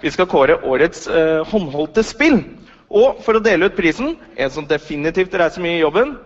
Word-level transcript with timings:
Vi 0.00 0.10
skal 0.10 0.26
kåre 0.30 0.56
årets 0.64 1.06
eh, 1.08 1.40
håndholdte 1.50 2.04
spill. 2.06 2.40
Og 2.90 3.20
for 3.24 3.38
å 3.38 3.42
dele 3.44 3.68
ut 3.70 3.76
prisen, 3.78 4.16
en 4.36 4.50
som 4.50 4.66
definitivt 4.66 5.34
reiser 5.38 5.62
mye 5.62 5.76
i 5.78 5.82
jobben, 5.84 6.16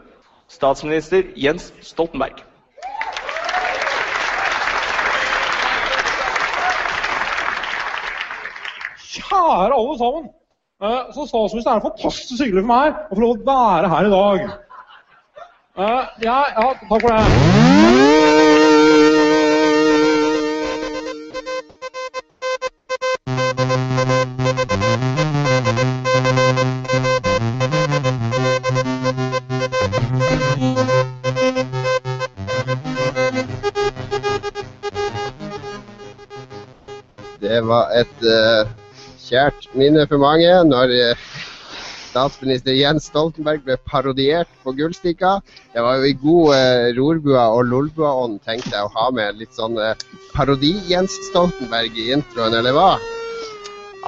statsminister 0.49 1.27
Jens 1.37 1.72
Stoltenberg. 1.84 2.40
Kjære 9.14 9.75
alle 9.79 9.98
sammen. 9.98 10.25
Eh, 10.84 11.02
Som 11.14 11.27
statsminister 11.30 11.70
er 11.70 11.75
det 11.79 11.86
fantastisk 11.88 12.43
hyggelig 12.45 12.62
for 12.64 12.72
meg 12.75 12.88
å 13.11 13.14
få 13.16 13.20
lov 13.25 13.34
å 13.36 13.46
være 13.50 13.93
her 13.95 14.09
i 14.09 14.14
dag. 14.18 14.38
Eh, 15.79 16.02
Ja, 16.29 16.38
ja, 16.59 16.66
takk 16.88 17.00
for 17.00 17.09
det. 17.11 17.22
Var 37.69 37.91
et 37.97 38.25
eh, 38.28 38.70
kjært 39.25 39.69
minne 39.78 40.06
for 40.11 40.22
mange 40.22 40.50
når 40.69 40.95
eh, 40.95 41.27
statsminister 42.14 42.77
Jens 42.77 43.09
Stoltenberg 43.11 43.64
ble 43.67 43.77
parodiert 43.91 44.50
på 44.62 44.75
Gullstikka. 44.78 45.39
Det 45.75 45.83
var 45.83 45.98
jo 45.98 46.06
i 46.06 46.14
god 46.20 46.53
uh, 46.55 46.86
rorbua 46.98 47.48
og 47.56 47.67
lolbua-ånd 47.72 48.39
tenkte 48.47 48.77
jeg 48.77 48.86
å 48.86 48.92
ha 48.95 49.08
med 49.17 49.41
litt 49.41 49.55
sånn 49.56 49.75
eh, 49.83 49.98
parodi-Jens 50.36 51.17
Stoltenberg 51.31 51.98
i 51.98 52.12
introen, 52.14 52.55
eller 52.61 52.77
hva? 52.77 52.91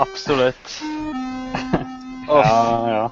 Absolutt. 0.03 0.77
Ja, 2.27 2.43
ja. 2.91 3.03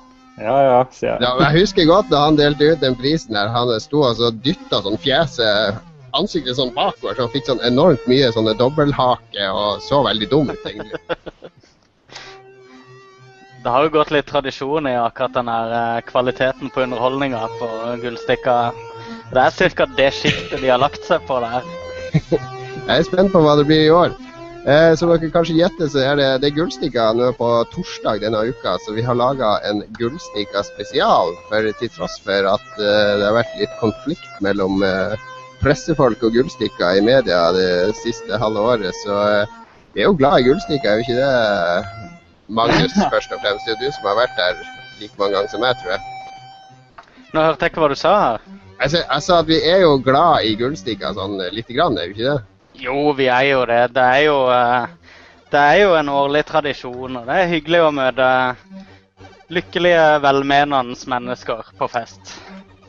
Ja, 0.42 0.54
ja, 0.66 0.78
sier 0.90 1.12
jeg. 1.12 1.22
Ja, 1.22 1.28
jeg 1.44 1.60
husker 1.60 1.86
godt 1.86 2.08
da 2.10 2.24
han 2.24 2.34
delte 2.34 2.72
ut 2.72 2.80
den 2.82 2.96
prisen 2.98 3.36
her. 3.38 3.52
Han 3.54 3.70
sto 3.78 4.00
og 4.02 4.40
dytta 4.42 4.80
sånn 4.82 4.98
fjeset 4.98 5.78
Ansiktet 6.14 6.58
sånn 6.58 6.74
bakover, 6.74 7.16
så 7.16 7.26
han 7.26 7.32
fikk 7.32 7.48
sånn 7.50 7.62
enormt 7.66 8.04
mye 8.10 8.30
sånne 8.34 8.54
dobbelthake 8.58 9.48
og 9.50 9.82
så 9.82 10.02
veldig 10.06 10.30
dum 10.30 10.52
ut, 10.54 10.66
egentlig. 10.68 11.00
Det 13.64 13.72
har 13.72 13.86
jo 13.86 13.94
gått 13.94 14.10
litt 14.12 14.26
tradisjon 14.28 14.84
i 14.90 14.92
akkurat 15.00 15.32
den 15.32 15.48
her 15.48 15.70
eh, 15.72 16.02
kvaliteten 16.04 16.68
på 16.68 16.82
underholdninga 16.84 17.46
på 17.56 17.68
Gullstikka. 18.02 18.56
Det 19.32 19.40
er 19.40 19.72
ca. 19.78 19.86
det 19.96 20.10
sjiktet 20.12 20.60
de 20.60 20.68
har 20.68 20.82
lagt 20.82 21.06
seg 21.08 21.24
på 21.24 21.38
der. 21.40 21.64
Jeg 22.84 22.98
er 22.98 23.06
spent 23.08 23.32
på 23.32 23.40
hva 23.40 23.54
det 23.56 23.64
blir 23.70 23.86
i 23.86 23.94
år. 23.94 24.12
Eh, 24.68 24.94
som 25.00 25.08
dere 25.08 25.28
kanskje 25.32 25.56
gjetter, 25.58 25.88
så 25.92 26.00
er 26.00 26.20
det, 26.20 26.28
det 26.44 26.52
Gullstikka 26.56 27.10
nå 27.16 27.30
på 27.36 27.48
torsdag 27.72 28.20
denne 28.20 28.46
uka, 28.48 28.76
så 28.84 28.94
vi 28.96 29.04
har 29.04 29.16
laga 29.16 29.54
en 29.68 29.80
Gullstikka 29.96 30.60
spesial. 30.68 31.32
For 31.48 31.72
til 31.80 31.92
tross 31.96 32.20
for 32.24 32.48
at 32.52 32.68
eh, 32.80 33.14
det 33.20 33.26
har 33.30 33.38
vært 33.40 33.58
litt 33.60 33.74
konflikt 33.80 34.44
mellom 34.44 34.84
eh, 34.84 35.16
pressefolk 35.64 36.22
og 36.26 36.34
gullstikker 36.36 36.98
i 36.98 37.04
media 37.04 37.38
det 37.56 37.94
siste 37.96 38.36
halve 38.40 38.60
året, 38.60 38.96
så 39.04 39.20
eh, 39.32 39.52
vi 39.94 40.02
er 40.02 40.10
jo 40.10 40.16
glad 40.18 40.42
i 40.42 40.48
gullstikker, 40.48 40.90
er 40.90 40.98
jo 40.98 41.04
ikke 41.06 41.20
det? 41.20 42.10
Magnus, 42.48 42.96
først 43.14 43.32
og 43.32 43.40
fremst. 43.40 43.64
Det 43.64 43.72
er 43.72 43.78
jo 43.78 43.86
du 43.86 43.96
som 43.96 44.10
har 44.10 44.18
vært 44.18 44.34
der 44.36 44.58
like 45.00 45.16
mange 45.20 45.38
ganger 45.38 45.52
som 45.52 45.64
meg, 45.64 45.78
tror 45.80 45.94
jeg. 45.94 46.02
Nå 47.32 47.46
hørte 47.46 47.64
jeg 47.64 47.72
ikke 47.72 47.84
hva 47.84 47.90
du 47.94 47.96
sa 47.98 48.12
her. 48.20 48.44
Jeg 48.82 48.92
sa, 48.92 49.00
jeg 49.06 49.24
sa 49.24 49.38
at 49.40 49.48
vi 49.48 49.60
er 49.70 49.80
jo 49.86 49.94
glad 50.04 50.44
i 50.44 50.56
gullstikker 50.60 51.16
sånn 51.16 51.38
eh, 51.40 51.54
lite 51.54 51.76
grann, 51.76 51.96
er 51.96 52.10
vi 52.10 52.18
ikke 52.18 52.34
det? 52.34 52.38
Jo, 52.84 52.98
vi 53.16 53.30
er 53.32 53.46
jo 53.48 53.62
det. 53.70 53.82
Det 53.96 54.04
er 54.18 54.22
jo, 54.26 54.38
eh, 54.52 55.20
det 55.54 55.62
er 55.70 55.78
jo 55.80 55.94
en 55.96 56.12
årlig 56.12 56.44
tradisjon, 56.50 57.20
og 57.22 57.30
det 57.30 57.38
er 57.40 57.52
hyggelig 57.54 57.86
å 57.86 57.94
møte 58.02 58.28
lykkelige, 59.54 60.04
velmenende 60.24 60.98
mennesker 61.08 61.72
på 61.78 61.88
fest. 61.88 62.36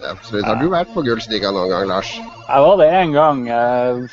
Absolutt. 0.03 0.45
Har 0.45 0.59
du 0.59 0.67
vært 0.69 0.91
på 0.93 1.03
Gullstikka 1.05 1.51
noen 1.55 1.71
gang, 1.71 1.87
Lars? 1.89 2.11
Jeg 2.17 2.65
var 2.65 2.77
det 2.81 2.87
én 2.93 3.13
gang. 3.15 3.45
Jeg 3.47 4.09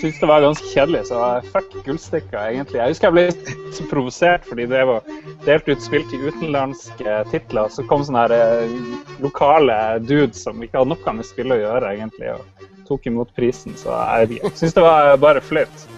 syntes 0.00 0.20
det 0.22 0.28
var 0.30 0.44
ganske 0.44 0.70
kjedelig, 0.72 1.02
så 1.10 1.20
jeg 1.20 1.50
fuck 1.52 1.74
gullstikka, 1.84 2.44
egentlig. 2.52 2.80
Jeg 2.80 2.94
husker 2.94 3.10
jeg 3.10 3.16
ble 3.16 3.56
så 3.76 3.86
provosert 3.90 4.46
fordi 4.48 4.66
det 4.70 4.80
var 4.88 5.10
delt 5.44 5.68
ut 5.68 5.84
spill 5.84 6.06
til 6.10 6.24
utenlandske 6.30 7.16
titler. 7.32 7.72
Så 7.72 7.84
kom 7.90 8.04
sånne 8.06 8.24
her 8.24 8.36
eh, 8.36 8.76
lokale 9.20 9.76
dudes 10.06 10.44
som 10.46 10.62
ikke 10.64 10.80
hadde 10.80 10.94
noe 10.94 11.16
med 11.18 11.28
spill 11.28 11.52
å 11.52 11.60
gjøre, 11.60 11.94
egentlig, 11.94 12.34
og 12.36 12.68
tok 12.88 13.10
imot 13.10 13.34
prisen. 13.36 13.76
Så 13.78 13.94
jeg 14.24 14.40
syns 14.54 14.76
det 14.78 14.86
var 14.86 15.12
bare 15.20 15.44
flaut. 15.44 15.88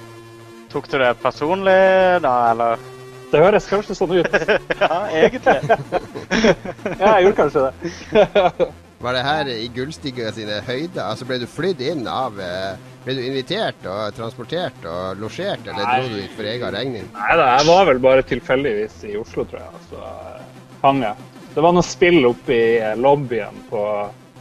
Tok 0.73 0.89
du 0.91 0.99
det 0.99 1.15
personlig 1.23 1.79
da, 2.25 2.37
eller? 2.51 2.91
Det 3.33 3.41
høres 3.41 3.65
kanskje 3.69 3.97
sånn 3.97 4.19
ut. 4.19 4.35
ja, 4.83 4.97
egentlig. 5.09 5.61
Ja, 7.03 7.17
jeg 7.17 7.29
gjorde 7.29 7.37
kanskje 7.39 7.69
det. 7.69 8.73
Var 9.03 9.17
det 9.17 9.23
her 9.27 9.49
i 9.51 9.67
Gullstiga 9.75 10.31
sine 10.35 10.61
høyder? 10.63 11.03
Altså 11.09 11.27
ble 11.27 11.41
du 11.43 11.47
flydd 11.51 11.81
inn 11.83 12.05
av 12.07 12.39
eh, 12.39 12.79
Ble 13.03 13.17
du 13.19 13.23
invitert 13.25 13.83
og 13.91 14.15
transportert 14.15 14.85
og 14.87 15.19
losjert, 15.19 15.65
eller 15.67 15.83
Nei. 15.83 15.95
dro 15.99 16.11
du 16.13 16.21
dit 16.21 16.35
for 16.37 16.47
egen 16.47 16.71
regning? 16.71 17.09
Nei 17.17 17.37
da, 17.41 17.49
jeg 17.57 17.67
var 17.67 17.89
vel 17.89 17.99
bare 18.05 18.23
tilfeldigvis 18.23 19.01
i 19.11 19.17
Oslo, 19.19 19.43
tror 19.51 19.65
jeg. 19.65 19.81
Så 19.91 20.03
eh, 20.07 20.45
hang 20.85 21.03
jeg. 21.03 21.31
Det 21.57 21.65
var 21.67 21.75
noe 21.75 21.85
spill 21.85 22.29
oppe 22.31 22.55
i 22.55 22.69
eh, 22.79 22.95
lobbyen 22.95 23.59
på 23.73 23.83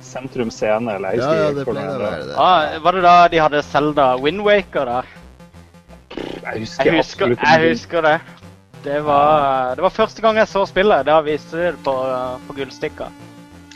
Sentrum 0.06 0.54
Scene, 0.54 0.94
eller 0.94 1.18
jeg 1.18 1.26
Ja, 1.26 1.50
det 1.58 1.66
pleier 1.66 1.96
å 1.96 2.04
være 2.06 2.30
det. 2.30 2.38
Ah, 2.38 2.78
var 2.86 3.00
det 3.00 3.04
da 3.08 3.16
de 3.34 3.42
hadde 3.42 3.64
Zelda 3.66 4.08
Windwaker 4.22 4.94
der? 4.94 5.10
Jeg 6.12 6.62
husker, 6.68 6.86
Jeg 6.86 7.02
husker, 7.02 7.34
absolutt 7.34 7.44
jeg 7.48 7.74
husker 7.74 8.08
det. 8.12 8.16
Det 8.86 9.02
var, 9.06 9.74
det 9.78 9.86
var 9.90 9.94
første 9.98 10.22
gang 10.22 10.38
jeg 10.38 10.50
så 10.54 10.68
spillet. 10.70 11.10
Da 11.10 11.18
viste 11.26 11.58
de 11.58 11.74
det 11.74 11.84
på, 11.86 11.98
på 12.46 12.60
Gullstikka. 12.62 13.10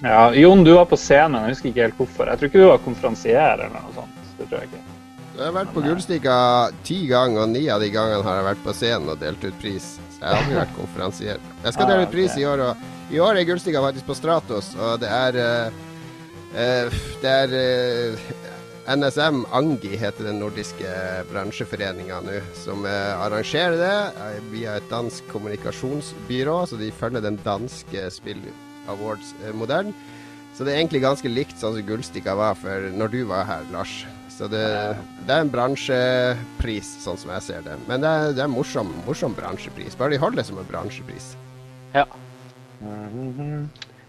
Ja, 0.05 0.33
Jon, 0.37 0.63
du 0.63 0.73
var 0.75 0.85
på 0.85 0.97
scenen. 1.01 1.47
Jeg 1.47 1.55
husker 1.55 1.71
ikke 1.71 1.85
helt 1.87 1.97
hvorfor. 1.97 2.29
Jeg 2.29 2.37
tror 2.37 2.51
ikke 2.51 2.61
du 2.61 2.67
var 2.69 2.81
konferansier 2.83 3.55
eller 3.55 3.71
noe 3.73 3.93
sånt. 3.95 4.19
Det 4.37 4.45
tror 4.45 4.59
jeg 4.59 4.69
ikke. 4.69 4.81
Jeg 5.35 5.43
har 5.43 5.55
vært 5.55 5.71
på 5.75 5.81
Gullstikka 5.83 6.35
ti 6.87 6.97
ganger, 7.09 7.41
og 7.43 7.49
ni 7.51 7.63
av 7.73 7.81
de 7.81 7.89
gangene 7.91 8.23
har 8.23 8.37
jeg 8.37 8.45
vært 8.51 8.61
på 8.63 8.75
scenen 8.77 9.09
og 9.11 9.17
delt 9.19 9.41
ut 9.43 9.57
pris. 9.59 9.87
Så 10.13 10.21
jeg 10.21 10.27
har 10.29 10.43
aldri 10.43 10.59
vært 10.59 10.75
konferansier. 10.77 11.41
Jeg 11.63 11.75
skal 11.75 11.87
Ah, 11.87 11.89
dele 11.89 12.05
ut 12.05 12.13
pris 12.13 12.37
i 12.37 12.45
år, 12.45 12.61
og 12.69 13.15
i 13.15 13.19
år 13.19 13.39
er 13.39 13.47
Gullstikka 13.49 13.81
faktisk 13.83 14.07
på 14.07 14.17
Stratos, 14.19 14.69
og 14.77 15.01
det 15.01 15.09
er 15.09 15.39
uh, 15.41 15.81
eh, 16.55 16.99
Det 17.23 17.33
er 17.41 17.57
uh, 17.57 18.45
NSM 18.95 19.41
Angi 19.57 19.97
heter 19.97 20.29
den 20.29 20.37
nordiske 20.39 20.93
bransjeforeninga 21.31 22.21
nå, 22.21 22.37
som 22.61 22.85
uh, 22.85 23.17
arrangerer 23.25 23.81
det 23.81 23.97
eh, 24.21 24.37
via 24.53 24.77
et 24.77 24.87
dansk 24.93 25.25
kommunikasjonsbyrå, 25.33 26.61
så 26.69 26.77
de 26.77 26.93
følger 26.93 27.25
den 27.25 27.41
danske 27.41 28.05
Spill 28.13 28.45
Awards-modellen. 28.91 29.95
Så 30.55 30.63
det 30.63 30.71
er 30.71 30.79
egentlig 30.79 31.03
ganske 31.03 31.29
likt 31.31 31.57
sånn 31.59 31.75
som 31.75 31.87
Gullstikka 31.87 32.35
var 32.39 32.55
for 32.59 32.91
når 32.95 33.11
du 33.11 33.21
var 33.27 33.47
her, 33.49 33.65
Lars. 33.73 34.03
Så 34.35 34.47
det, 34.51 34.63
det 35.27 35.31
er 35.31 35.45
en 35.45 35.51
bransjepris, 35.51 36.87
sånn 37.03 37.19
som 37.19 37.31
jeg 37.35 37.43
ser 37.45 37.65
det. 37.67 37.75
Men 37.87 38.03
det 38.03 38.11
er, 38.11 38.33
det 38.35 38.43
er 38.43 38.49
en 38.49 38.55
morsom, 38.55 38.91
morsom 39.07 39.35
bransjepris. 39.35 39.95
Bare 39.99 40.15
de 40.15 40.19
holder 40.19 40.41
det 40.41 40.47
som 40.49 40.59
en 40.59 40.67
bransjepris. 40.67 41.33
Ja. 41.95 42.03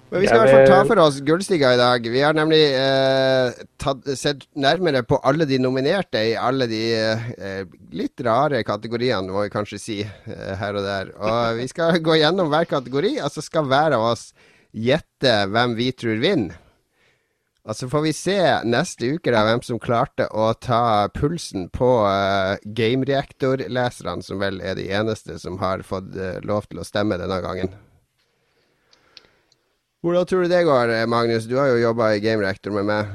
Men 0.06 0.22
vi 0.22 0.28
skal 0.28 0.38
i 0.38 0.42
hvert 0.42 0.52
fall 0.54 0.68
ta 0.70 0.80
for 0.86 1.02
oss 1.02 1.20
Gullstiga 1.26 1.72
i 1.74 1.78
dag. 1.78 2.06
Vi 2.14 2.22
har 2.22 2.34
nemlig 2.34 2.62
eh, 2.78 3.62
tatt, 3.82 4.06
sett 4.18 4.44
nærmere 4.54 5.02
på 5.06 5.18
alle 5.26 5.46
de 5.50 5.58
nominerte 5.62 6.22
i 6.30 6.34
alle 6.38 6.68
de 6.70 6.82
eh, 6.94 7.62
litt 7.94 8.22
rare 8.22 8.62
kategoriene, 8.66 9.30
må 9.34 9.46
vi 9.46 9.54
kanskje 9.54 9.80
si, 9.82 10.00
eh, 10.06 10.52
her 10.58 10.78
og 10.78 10.86
der. 10.86 11.10
Og 11.18 11.58
vi 11.58 11.66
skal 11.70 11.98
gå 12.02 12.20
gjennom 12.20 12.50
hver 12.54 12.70
kategori, 12.70 13.16
og 13.18 13.34
så 13.34 13.42
skal 13.42 13.66
hver 13.70 13.98
av 13.98 14.06
oss 14.12 14.28
gjette 14.76 15.34
hvem 15.50 15.74
vi 15.78 15.90
tror 15.96 16.20
vinner. 16.22 16.62
Og 17.66 17.74
så 17.74 17.88
får 17.90 18.02
vi 18.04 18.12
se 18.14 18.38
neste 18.62 19.08
uke 19.16 19.32
da 19.34 19.40
hvem 19.48 19.58
som 19.66 19.80
klarte 19.82 20.28
å 20.30 20.52
ta 20.62 21.08
pulsen 21.10 21.66
på 21.74 21.88
uh, 22.06 22.54
gamereaktorleserne, 22.62 24.22
som 24.22 24.38
vel 24.38 24.60
er 24.62 24.78
de 24.78 24.86
eneste 24.94 25.40
som 25.42 25.58
har 25.58 25.82
fått 25.86 26.14
uh, 26.14 26.38
lov 26.46 26.68
til 26.70 26.78
å 26.78 26.86
stemme 26.86 27.18
denne 27.18 27.40
gangen. 27.42 27.74
Hvordan 30.06 30.28
tror 30.30 30.46
du 30.46 30.52
det 30.52 30.62
går, 30.68 30.92
eh, 30.94 31.08
Magnus? 31.10 31.48
Du 31.50 31.56
har 31.58 31.72
jo 31.72 31.82
jobba 31.82 32.12
i 32.14 32.22
Game 32.22 32.44
Reactor 32.44 32.70
med 32.76 32.86
meg. 32.86 33.10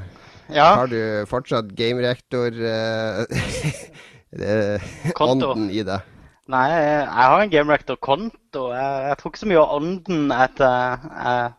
Ja. 0.52 0.74
Har 0.82 0.92
du 0.92 1.00
fortsatt 1.32 1.72
Game 1.78 2.04
Reactor 2.04 2.52
uh, 2.52 3.24
i 5.72 5.86
deg? 5.88 6.11
Nei, 6.52 6.68
jeg 6.68 7.08
har 7.08 7.42
en 7.42 7.52
Game 7.52 7.72
Rector-konto. 7.72 8.64
Jeg, 8.74 9.04
jeg 9.08 9.18
tror 9.20 9.32
ikke 9.32 9.40
så 9.40 9.48
mye 9.48 9.62
av 9.62 9.76
ånden 9.78 10.34
etter 10.36 11.06
uh, 11.08 11.50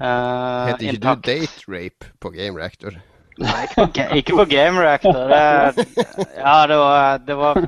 Heter 0.00 0.86
ikke 0.86 1.02
du 1.02 1.26
Date 1.26 1.66
Rape 1.68 2.08
på 2.22 2.32
Game 2.32 2.56
Reactor? 2.56 2.96
Nei, 3.42 3.66
ikke 3.68 3.84
på, 3.84 4.20
ikke 4.20 4.38
på 4.38 4.46
Game 4.48 4.80
Reactor. 4.80 5.18
Det, 5.28 5.86
ja, 6.38 6.56
det 6.70 6.78
var, 6.80 7.18
det 7.26 7.36
var 7.36 7.60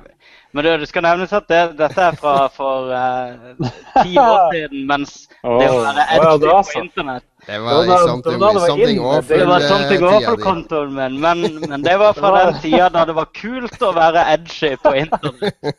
Men 0.56 0.64
det, 0.64 0.78
det 0.80 0.88
skal 0.88 1.04
nevnes 1.04 1.32
at 1.36 1.48
det, 1.52 1.60
dette 1.76 2.06
er 2.06 2.16
fra 2.16 2.46
for 2.48 2.88
eh, 2.96 3.58
ti 4.00 4.16
år 4.16 4.48
siden, 4.54 4.86
mens 4.88 5.18
det 5.42 5.68
var 5.68 6.00
edgy 6.06 6.24
oh, 6.24 6.46
ja, 6.48 6.62
på 6.64 6.80
internett 6.80 7.26
Det 7.48 7.58
var 7.64 7.78
i 7.80 7.86
da- 7.88 7.98
something, 8.04 8.38
da 8.40 8.48
det 8.52 8.58
var 8.60 8.66
something 8.68 8.98
inn, 8.98 9.04
det 9.04 9.12
awful 9.16 9.38
Det 9.40 9.46
var 9.48 9.62
sånn 9.64 9.84
det 9.88 9.98
går 10.02 10.08
eh, 10.08 10.12
for 10.12 10.20
tida 10.20 10.34
di. 10.36 10.42
kontoen 10.44 10.90
min, 10.98 11.14
men, 11.22 11.44
men 11.70 11.86
det 11.86 11.94
var 12.02 12.12
fra 12.18 12.32
den 12.44 12.58
tida 12.60 12.88
da 12.92 13.04
det 13.08 13.14
var 13.16 13.30
kult 13.38 13.84
å 13.88 13.92
være 13.96 14.24
edgy 14.34 14.74
på 14.82 14.92
internett. 15.00 15.70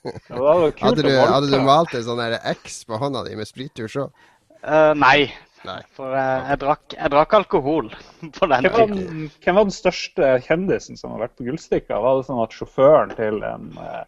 Hadde 0.81 1.03
du, 1.05 1.11
hadde 1.19 1.51
du 1.51 1.59
malt 1.67 1.93
en 1.93 2.07
sånn 2.07 2.23
X 2.55 2.81
på 2.89 2.97
hånda 3.01 3.21
di 3.27 3.37
med 3.37 3.47
sprittusj 3.49 3.99
òg? 4.01 4.25
Uh, 4.65 4.91
nei, 4.97 5.29
Nei. 5.67 5.77
for 5.95 6.11
uh, 6.11 6.49
jeg, 6.49 6.57
drakk, 6.65 6.95
jeg 6.97 7.11
drakk 7.13 7.33
alkohol 7.37 7.91
på 8.39 8.49
den 8.49 8.65
Hvem 8.67 8.95
tiden. 8.97 9.21
hvem 9.45 9.59
var 9.59 9.67
den 9.69 9.75
største 9.75 10.31
kjendisen 10.47 10.97
som 10.99 11.13
har 11.13 11.27
vært 11.27 11.37
på 11.37 11.45
Gullstikka? 11.47 11.99
Var 12.01 12.17
det 12.19 12.25
sånn 12.27 12.41
at 12.43 12.55
sjåføren 12.57 13.13
til 13.15 13.39
en 13.47 13.69
eh, 13.77 14.01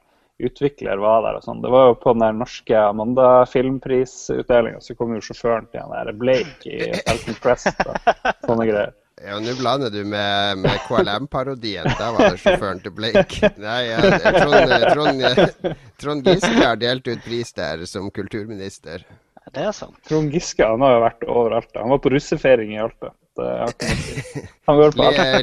utvikler 0.47 1.01
var 1.01 1.25
der 1.25 1.37
og 1.39 1.45
sånn? 1.45 1.61
Det 1.63 1.71
var 1.73 1.91
jo 1.91 1.99
på 2.01 2.13
den 2.15 2.23
der 2.25 2.39
norske 2.39 2.79
Amanda-filmprisutdelinga, 2.87 4.81
så 4.83 4.95
kom 4.97 5.13
jo 5.15 5.23
sjåføren 5.25 5.69
til 5.71 5.83
han 5.83 5.93
der 5.93 6.17
Blake 6.17 6.67
i 6.67 6.91
Falcon 7.05 7.37
Crest 7.43 7.85
og 7.85 7.95
sånne 8.47 8.67
greier. 8.69 8.93
Ja, 9.21 9.37
Nå 9.37 9.53
blander 9.59 9.91
du 9.93 10.01
med, 10.07 10.57
med 10.63 10.79
KLM-parodien. 10.87 11.85
Da 11.99 12.07
var 12.15 12.31
det 12.31 12.39
sjåføren 12.41 12.79
til 12.81 12.93
Blake. 12.97 13.51
Nei, 13.61 13.83
Trond, 14.33 14.71
Trond, 14.87 15.25
Trond 16.01 16.29
Giske 16.31 16.61
har 16.63 16.79
delt 16.81 17.05
ut 17.05 17.21
pris 17.25 17.53
der 17.53 17.85
som 17.89 18.09
kulturminister. 18.09 19.05
Det 19.51 19.61
er 19.67 19.75
sant. 19.75 19.97
Trond 20.07 20.33
Giske 20.33 20.65
han 20.65 20.81
har 20.81 20.95
jo 20.95 21.03
vært 21.05 21.27
overalt. 21.27 21.69
Han 21.77 21.93
var 21.93 22.01
på 22.01 22.13
russefeiring 22.15 22.73
i 22.73 22.81
Alta. 22.81 23.13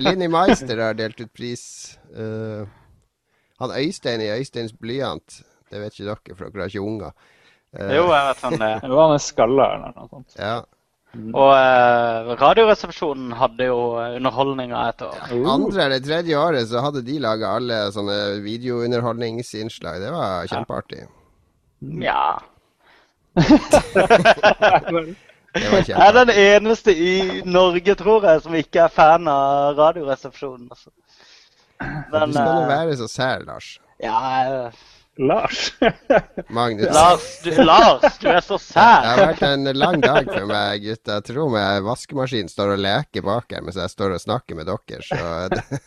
Linni 0.01 0.29
Meister 0.29 0.83
har 0.83 0.95
delt 0.99 1.21
ut 1.21 1.33
pris. 1.33 1.99
Eh, 2.17 2.67
han 3.61 3.75
Øystein 3.81 4.21
i 4.25 4.31
Øysteins 4.39 4.73
blyant, 4.73 5.41
det 5.71 5.81
vet 5.83 5.93
ikke 5.99 6.09
dere, 6.09 6.37
for 6.39 6.49
dere 6.49 6.65
har 6.67 6.73
ikke 6.73 6.81
unger. 6.87 7.13
Uh, 7.77 7.91
Jo, 7.93 8.05
jeg 8.15 8.27
vet 8.31 8.43
han 8.47 8.59
det. 8.63 8.73
Det 8.87 8.91
var 8.95 9.07
han 9.11 9.15
er 9.19 9.23
skalla 9.25 9.67
eller 9.77 9.97
noe 9.97 10.09
sånt. 10.13 10.37
ja. 10.39 10.59
Og 11.33 11.51
eh, 11.57 12.27
Radioresepsjonen 12.37 13.31
hadde 13.33 13.65
jo 13.71 13.79
underholdninga 13.97 14.83
et 14.91 15.03
år. 15.07 15.15
Andre 15.49 15.87
eller 15.87 16.03
tredje 16.05 16.37
året 16.37 16.69
så 16.69 16.83
hadde 16.85 17.01
de 17.07 17.15
laga 17.25 17.55
alle 17.57 17.79
sånne 17.95 18.17
videounderholdningsinnslag. 18.45 20.03
Det 20.05 20.11
var 20.13 20.45
kjempeartig. 20.53 21.07
Ja. 22.05 22.37
Det 25.59 25.71
var 25.73 25.85
Jeg 25.89 25.97
er 25.97 26.13
den 26.13 26.31
eneste 26.31 26.93
i 26.93 27.43
Norge, 27.49 27.95
tror 27.99 28.27
jeg, 28.29 28.43
som 28.45 28.55
ikke 28.55 28.85
er 28.85 28.93
fan 28.93 29.29
av 29.33 29.79
Radioresepsjonen. 29.81 30.69
Altså. 30.71 30.91
Du 31.79 32.33
skal 32.33 32.63
eh, 32.63 32.69
være 32.71 32.97
så 33.01 33.09
sær, 33.11 33.45
Lars. 33.47 33.73
Ja, 34.03 34.21
jeg- 34.45 34.73
Lars. 35.19 35.73
Magnus. 36.55 36.93
Lars, 36.95 37.25
du, 37.43 37.51
Lars, 37.67 38.19
du 38.23 38.29
er 38.31 38.41
så 38.47 38.55
sær. 38.63 39.01
Det 39.03 39.09
har 39.11 39.23
vært 39.33 39.43
en 39.49 39.65
lang 39.75 39.97
dag 40.05 40.29
for 40.31 40.47
meg, 40.47 40.85
gutta. 40.85 41.17
Jeg 41.19 41.25
tror 41.33 41.51
meg 41.51 41.83
vaskemaskinen 41.83 42.51
står 42.53 42.77
og 42.77 42.83
leker 42.85 43.25
bak 43.27 43.51
her 43.51 43.65
mens 43.67 43.81
jeg 43.81 43.91
står 43.91 44.15
og 44.15 44.23
snakker 44.23 44.55
med 44.61 44.71
dere. 44.71 45.03
Så 45.03 45.19
det, 45.55 45.83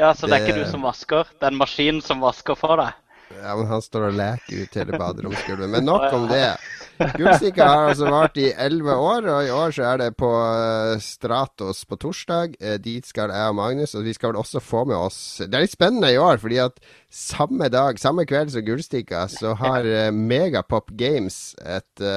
Ja, 0.00 0.14
Så 0.16 0.24
det 0.26 0.38
er 0.38 0.46
ikke 0.46 0.62
du 0.62 0.70
som 0.72 0.86
vasker? 0.88 1.28
Det 1.36 1.44
er 1.50 1.52
en 1.52 1.60
maskin 1.60 2.00
som 2.00 2.24
vasker 2.24 2.56
for 2.56 2.80
deg? 2.80 2.96
ja, 3.32 3.52
men 3.56 3.64
han 3.68 3.80
står 3.84 4.10
og 4.10 4.16
leker 4.16 4.64
ut 4.64 4.74
hele 4.76 4.98
baderomsgulvet. 5.00 5.68
Men 5.72 5.86
nok 5.88 6.08
om 6.16 6.26
det. 6.28 6.46
Gullstikka 6.98 7.66
har 7.66 7.88
altså 7.90 8.08
vart 8.12 8.36
i 8.40 8.50
elleve 8.52 8.94
år, 8.94 9.26
og 9.32 9.46
i 9.46 9.52
år 9.54 9.74
så 9.74 9.86
er 9.88 10.00
det 10.02 10.10
på 10.20 10.28
eh, 10.28 11.00
Stratos 11.02 11.82
på 11.88 11.98
torsdag. 12.04 12.56
Eh, 12.60 12.78
Dit 12.82 13.08
skal 13.08 13.32
jeg 13.32 13.50
og 13.50 13.56
Magnus, 13.58 13.94
og 13.98 14.04
vi 14.06 14.14
skal 14.16 14.32
vel 14.32 14.40
også 14.42 14.62
få 14.62 14.84
med 14.88 14.96
oss 14.98 15.18
Det 15.42 15.50
er 15.56 15.64
litt 15.64 15.74
spennende 15.74 16.12
i 16.12 16.20
år, 16.20 16.38
fordi 16.42 16.60
at 16.62 16.78
samme 17.12 17.68
dag, 17.72 18.00
samme 18.00 18.26
kveld 18.28 18.52
som 18.54 18.64
Gullstikka, 18.66 19.26
så 19.32 19.56
har 19.58 19.88
eh, 19.88 20.10
Megapop 20.14 20.94
Games 20.98 21.54
et 21.64 22.08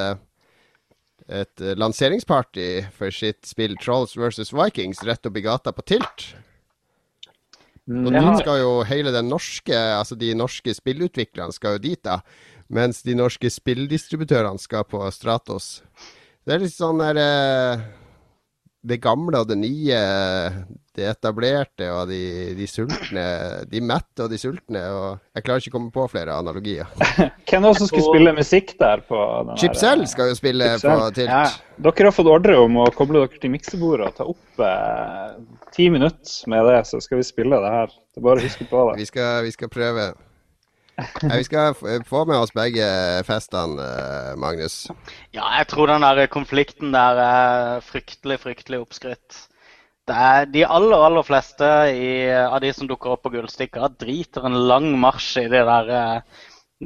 et 1.26 1.62
lanseringsparty 1.82 2.84
for 2.94 3.10
sitt 3.10 3.48
spill 3.50 3.72
Trolls 3.82 4.12
vs. 4.14 4.52
Vikings 4.54 5.00
rett 5.08 5.26
opp 5.26 5.40
i 5.40 5.42
gata 5.42 5.72
på 5.74 5.82
Tilt. 5.90 6.28
Og 7.90 8.12
dit 8.14 8.40
skal 8.42 8.60
jo 8.64 8.70
hele 8.86 9.12
den 9.14 9.28
norske, 9.30 9.74
altså 9.74 10.18
de 10.18 10.32
norske 10.38 10.74
spillutviklerne 10.74 11.54
skal 11.54 11.76
jo 11.76 11.84
dit, 11.84 12.02
da. 12.06 12.20
Mens 12.74 13.04
de 13.06 13.14
norske 13.18 13.50
spilldistributørene 13.52 14.62
skal 14.62 14.88
på 14.90 15.04
Stratos. 15.14 15.84
Det 16.46 16.56
er 16.56 16.64
litt 16.64 16.74
sånn 16.74 17.02
der 17.02 17.18
eh, 17.18 17.84
Det 18.86 19.00
gamle 19.02 19.40
og 19.42 19.48
det 19.50 19.56
nye, 19.58 20.00
det 20.94 21.08
etablerte 21.10 21.88
og 21.90 22.10
de, 22.10 22.54
de 22.58 22.68
sultne. 22.70 23.24
De 23.70 23.82
mette 23.82 24.26
og 24.26 24.30
de 24.30 24.38
sultne. 24.38 24.84
Og 24.94 25.08
jeg 25.34 25.46
klarer 25.46 25.64
ikke 25.64 25.74
å 25.74 25.76
komme 25.78 25.94
på 25.94 26.06
flere 26.12 26.36
analogier. 26.38 26.90
Hvem 27.50 27.66
er 27.66 27.74
det 27.74 27.80
som 27.82 27.90
skal 27.90 28.06
spille 28.06 28.36
musikk 28.38 28.76
der 28.82 29.02
på 29.10 29.22
den 29.50 29.58
Chipsell 29.62 30.04
der, 30.06 30.12
skal 30.14 30.30
jo 30.30 30.38
spille 30.38 30.70
Chipsell? 30.76 31.02
på 31.02 31.10
Tilt. 31.18 31.34
Ja. 31.34 31.82
Dere 31.90 32.10
har 32.10 32.16
fått 32.18 32.30
ordre 32.32 32.60
om 32.62 32.78
å 32.82 32.86
koble 32.96 33.26
dere 33.26 33.42
til 33.42 33.54
miksebordet 33.54 34.12
og 34.12 34.22
ta 34.22 34.30
opp 34.30 34.66
eh, 34.70 35.34
ti 35.76 35.90
minutter 35.94 36.54
med 36.54 36.70
det, 36.70 36.80
så 36.90 37.02
skal 37.04 37.22
vi 37.22 37.28
spille 37.28 37.62
det 37.62 37.74
her. 37.80 37.98
Det 38.14 38.22
er 38.22 38.30
bare 38.30 38.42
å 38.42 38.48
huske 38.50 38.70
på 38.70 38.86
det. 38.92 39.02
Vi 39.02 39.10
skal, 39.10 39.42
vi 39.46 39.58
skal 39.58 39.74
prøve. 39.74 40.14
Vi 41.22 41.44
skal 41.44 41.76
få 42.08 42.24
med 42.26 42.38
oss 42.40 42.54
begge 42.56 42.86
festene, 43.28 43.84
eh, 43.84 44.32
Magnus. 44.40 44.86
Ja, 45.36 45.50
jeg 45.60 45.68
tror 45.72 45.92
den 45.92 46.06
der 46.06 46.28
konflikten 46.32 46.96
der 46.96 47.20
er 47.20 47.84
fryktelig, 47.84 48.40
fryktelig 48.46 48.82
oppskrytt. 48.86 49.46
De 50.06 50.62
aller, 50.70 51.02
aller 51.02 51.26
fleste 51.26 51.68
i, 51.90 52.30
av 52.30 52.60
de 52.62 52.70
som 52.78 52.88
dukker 52.88 53.16
opp 53.16 53.24
på 53.26 53.32
Gullstikka, 53.34 53.90
driter 54.00 54.46
en 54.46 54.60
lang 54.70 54.92
marsj 55.02 55.40
i 55.42 55.48
det 55.50 55.64
der 55.66 55.90
eh, 55.98 56.44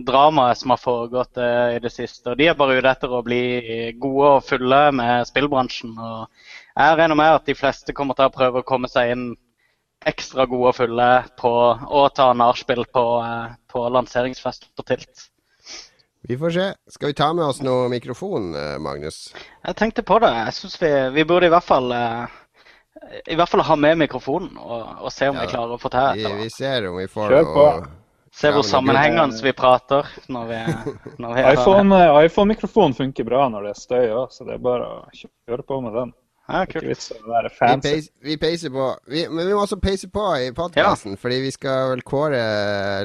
dramaet 0.08 0.62
som 0.62 0.72
har 0.74 0.82
foregått 0.82 1.38
eh, 1.38 1.76
i 1.76 1.84
det 1.84 1.92
siste. 1.94 2.32
Og 2.32 2.40
De 2.40 2.48
er 2.48 2.58
bare 2.58 2.80
ute 2.80 2.90
etter 2.90 3.14
å 3.14 3.22
bli 3.26 3.44
gode 4.00 4.32
og 4.38 4.48
fulle 4.48 4.82
med 4.96 5.28
spillbransjen. 5.30 5.94
Og 6.00 6.26
jeg 6.80 6.98
regner 6.98 7.20
med 7.20 7.36
at 7.36 7.46
de 7.50 7.58
fleste 7.60 7.94
kommer 7.98 8.18
til 8.18 8.30
å 8.30 8.34
prøve 8.34 8.64
å 8.64 8.68
komme 8.68 8.90
seg 8.90 9.14
inn 9.14 9.30
ekstra 10.08 10.46
gode 10.48 10.72
og 10.72 10.78
fulle 10.78 11.10
på, 11.40 11.52
og 11.90 12.14
ta 12.16 12.32
nachspiel 12.38 12.86
på, 12.94 13.06
eh, 13.26 13.58
på 13.72 13.84
lanseringsfest 13.92 14.70
på 14.76 14.86
Tilt. 14.88 15.30
Vi 16.30 16.38
får 16.38 16.52
se. 16.52 16.68
Skal 16.92 17.12
vi 17.12 17.18
ta 17.18 17.34
med 17.34 17.46
oss 17.46 17.62
noe 17.64 17.90
mikrofon, 17.90 18.54
eh, 18.56 18.78
Magnus? 18.80 19.34
Jeg 19.66 19.76
tenkte 19.76 20.04
på 20.04 20.20
det. 20.20 20.34
Jeg 20.46 20.54
synes 20.54 20.82
vi, 20.82 20.92
vi 21.16 21.26
burde 21.26 21.48
i 21.48 21.54
hvert 21.54 21.68
fall 21.68 21.92
eh, 21.92 22.26
i 23.28 23.36
hvert 23.36 23.50
fall 23.50 23.64
ha 23.64 23.76
med 23.80 23.98
mikrofonen 23.98 24.58
og, 24.60 25.06
og 25.06 25.12
se 25.14 25.30
om 25.30 25.38
Ja, 25.38 25.46
vi 25.46 25.54
klarer 25.54 25.78
å 25.78 25.80
få 25.80 25.92
til 25.94 26.20
Vi, 26.20 26.26
et 26.28 26.44
vi 26.44 26.50
ser 26.52 26.90
om 26.90 27.00
vi 27.00 27.08
får 27.08 27.32
Kjør 27.32 27.48
på. 27.48 27.66
noe 27.80 27.96
Se 28.40 28.52
hvor 28.54 28.62
men 28.62 28.70
sammenhengende 28.70 29.42
vi 29.42 29.54
prater 29.58 30.10
når 30.30 30.50
vi, 30.52 30.60
når 31.24 31.34
vi 31.34 31.46
er 31.46 32.20
iPhone, 32.28 32.94
funker 32.94 33.26
bra 33.26 33.48
når 33.50 33.66
det 33.66 33.72
er 33.74 33.80
støy 33.80 34.12
òg, 34.14 34.36
så 34.36 34.46
det 34.46 34.54
er 34.56 34.62
bare 34.64 34.86
å 34.86 35.00
kjøre 35.16 35.66
på 35.66 35.80
med 35.86 35.98
den. 35.98 36.14
Ja, 36.50 36.64
Ikke 36.66 36.82
vits 36.82 37.12
å 37.14 37.20
være 37.30 37.50
Vi, 37.52 37.56
fancy. 37.60 38.08
vi 38.26 38.38
peiser 38.42 38.72
på. 38.74 38.86
Vi, 39.12 39.28
men 39.30 39.46
vi 39.46 39.54
må 39.54 39.62
også 39.62 39.78
peise 39.82 40.10
på 40.10 40.24
i 40.42 40.50
podkasten, 40.58 41.18
fordi 41.22 41.38
vi 41.44 41.52
skal 41.54 41.92
vel 41.92 42.02
kåre 42.08 42.40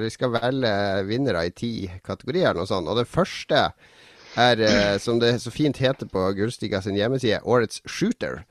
Vi 0.00 0.08
skal 0.14 0.32
velge 0.32 0.70
vinnere 1.10 1.42
i 1.46 1.52
ti 1.52 1.72
kategorier 2.06 2.50
eller 2.50 2.62
noe 2.62 2.70
sånt. 2.70 2.88
Og 2.88 2.96
det 2.96 3.04
første 3.10 3.66
er, 4.34 4.64
eh, 4.64 4.96
som 4.98 5.20
det 5.20 5.36
så 5.44 5.52
fint 5.54 5.76
heter 5.78 6.08
på 6.10 6.24
Gullstiga 6.38 6.80
sin 6.82 6.96
hjemmeside, 6.96 7.42
Årets 7.44 7.82
shooter. 7.86 8.44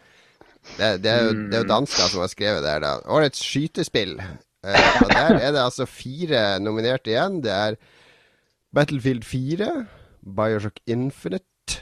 Det, 0.78 1.02
det, 1.04 1.10
er 1.12 1.26
jo, 1.26 1.34
det 1.50 1.58
er 1.58 1.66
jo 1.66 1.72
dansker 1.74 2.08
som 2.14 2.22
har 2.24 2.32
skrevet 2.32 2.64
det 2.64 2.72
her, 2.78 2.86
da. 2.86 2.94
Årets 3.12 3.42
skytespill. 3.44 4.14
Eh, 4.64 5.02
og 5.02 5.10
der 5.12 5.40
er 5.42 5.52
det 5.52 5.60
altså 5.66 5.90
fire 5.90 6.60
nominerte 6.64 7.12
igjen. 7.12 7.42
Det 7.44 7.52
er 7.52 7.76
Battlefield 8.74 9.26
4, 9.28 9.68
Bioshock 10.38 10.80
Infinite, 10.88 11.82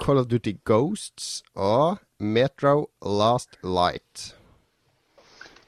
Call 0.00 0.18
of 0.18 0.26
Duty 0.30 0.56
Ghosts 0.66 1.42
og 1.54 1.98
Metro 2.20 2.88
Last 3.04 3.58
Light. 3.62 4.34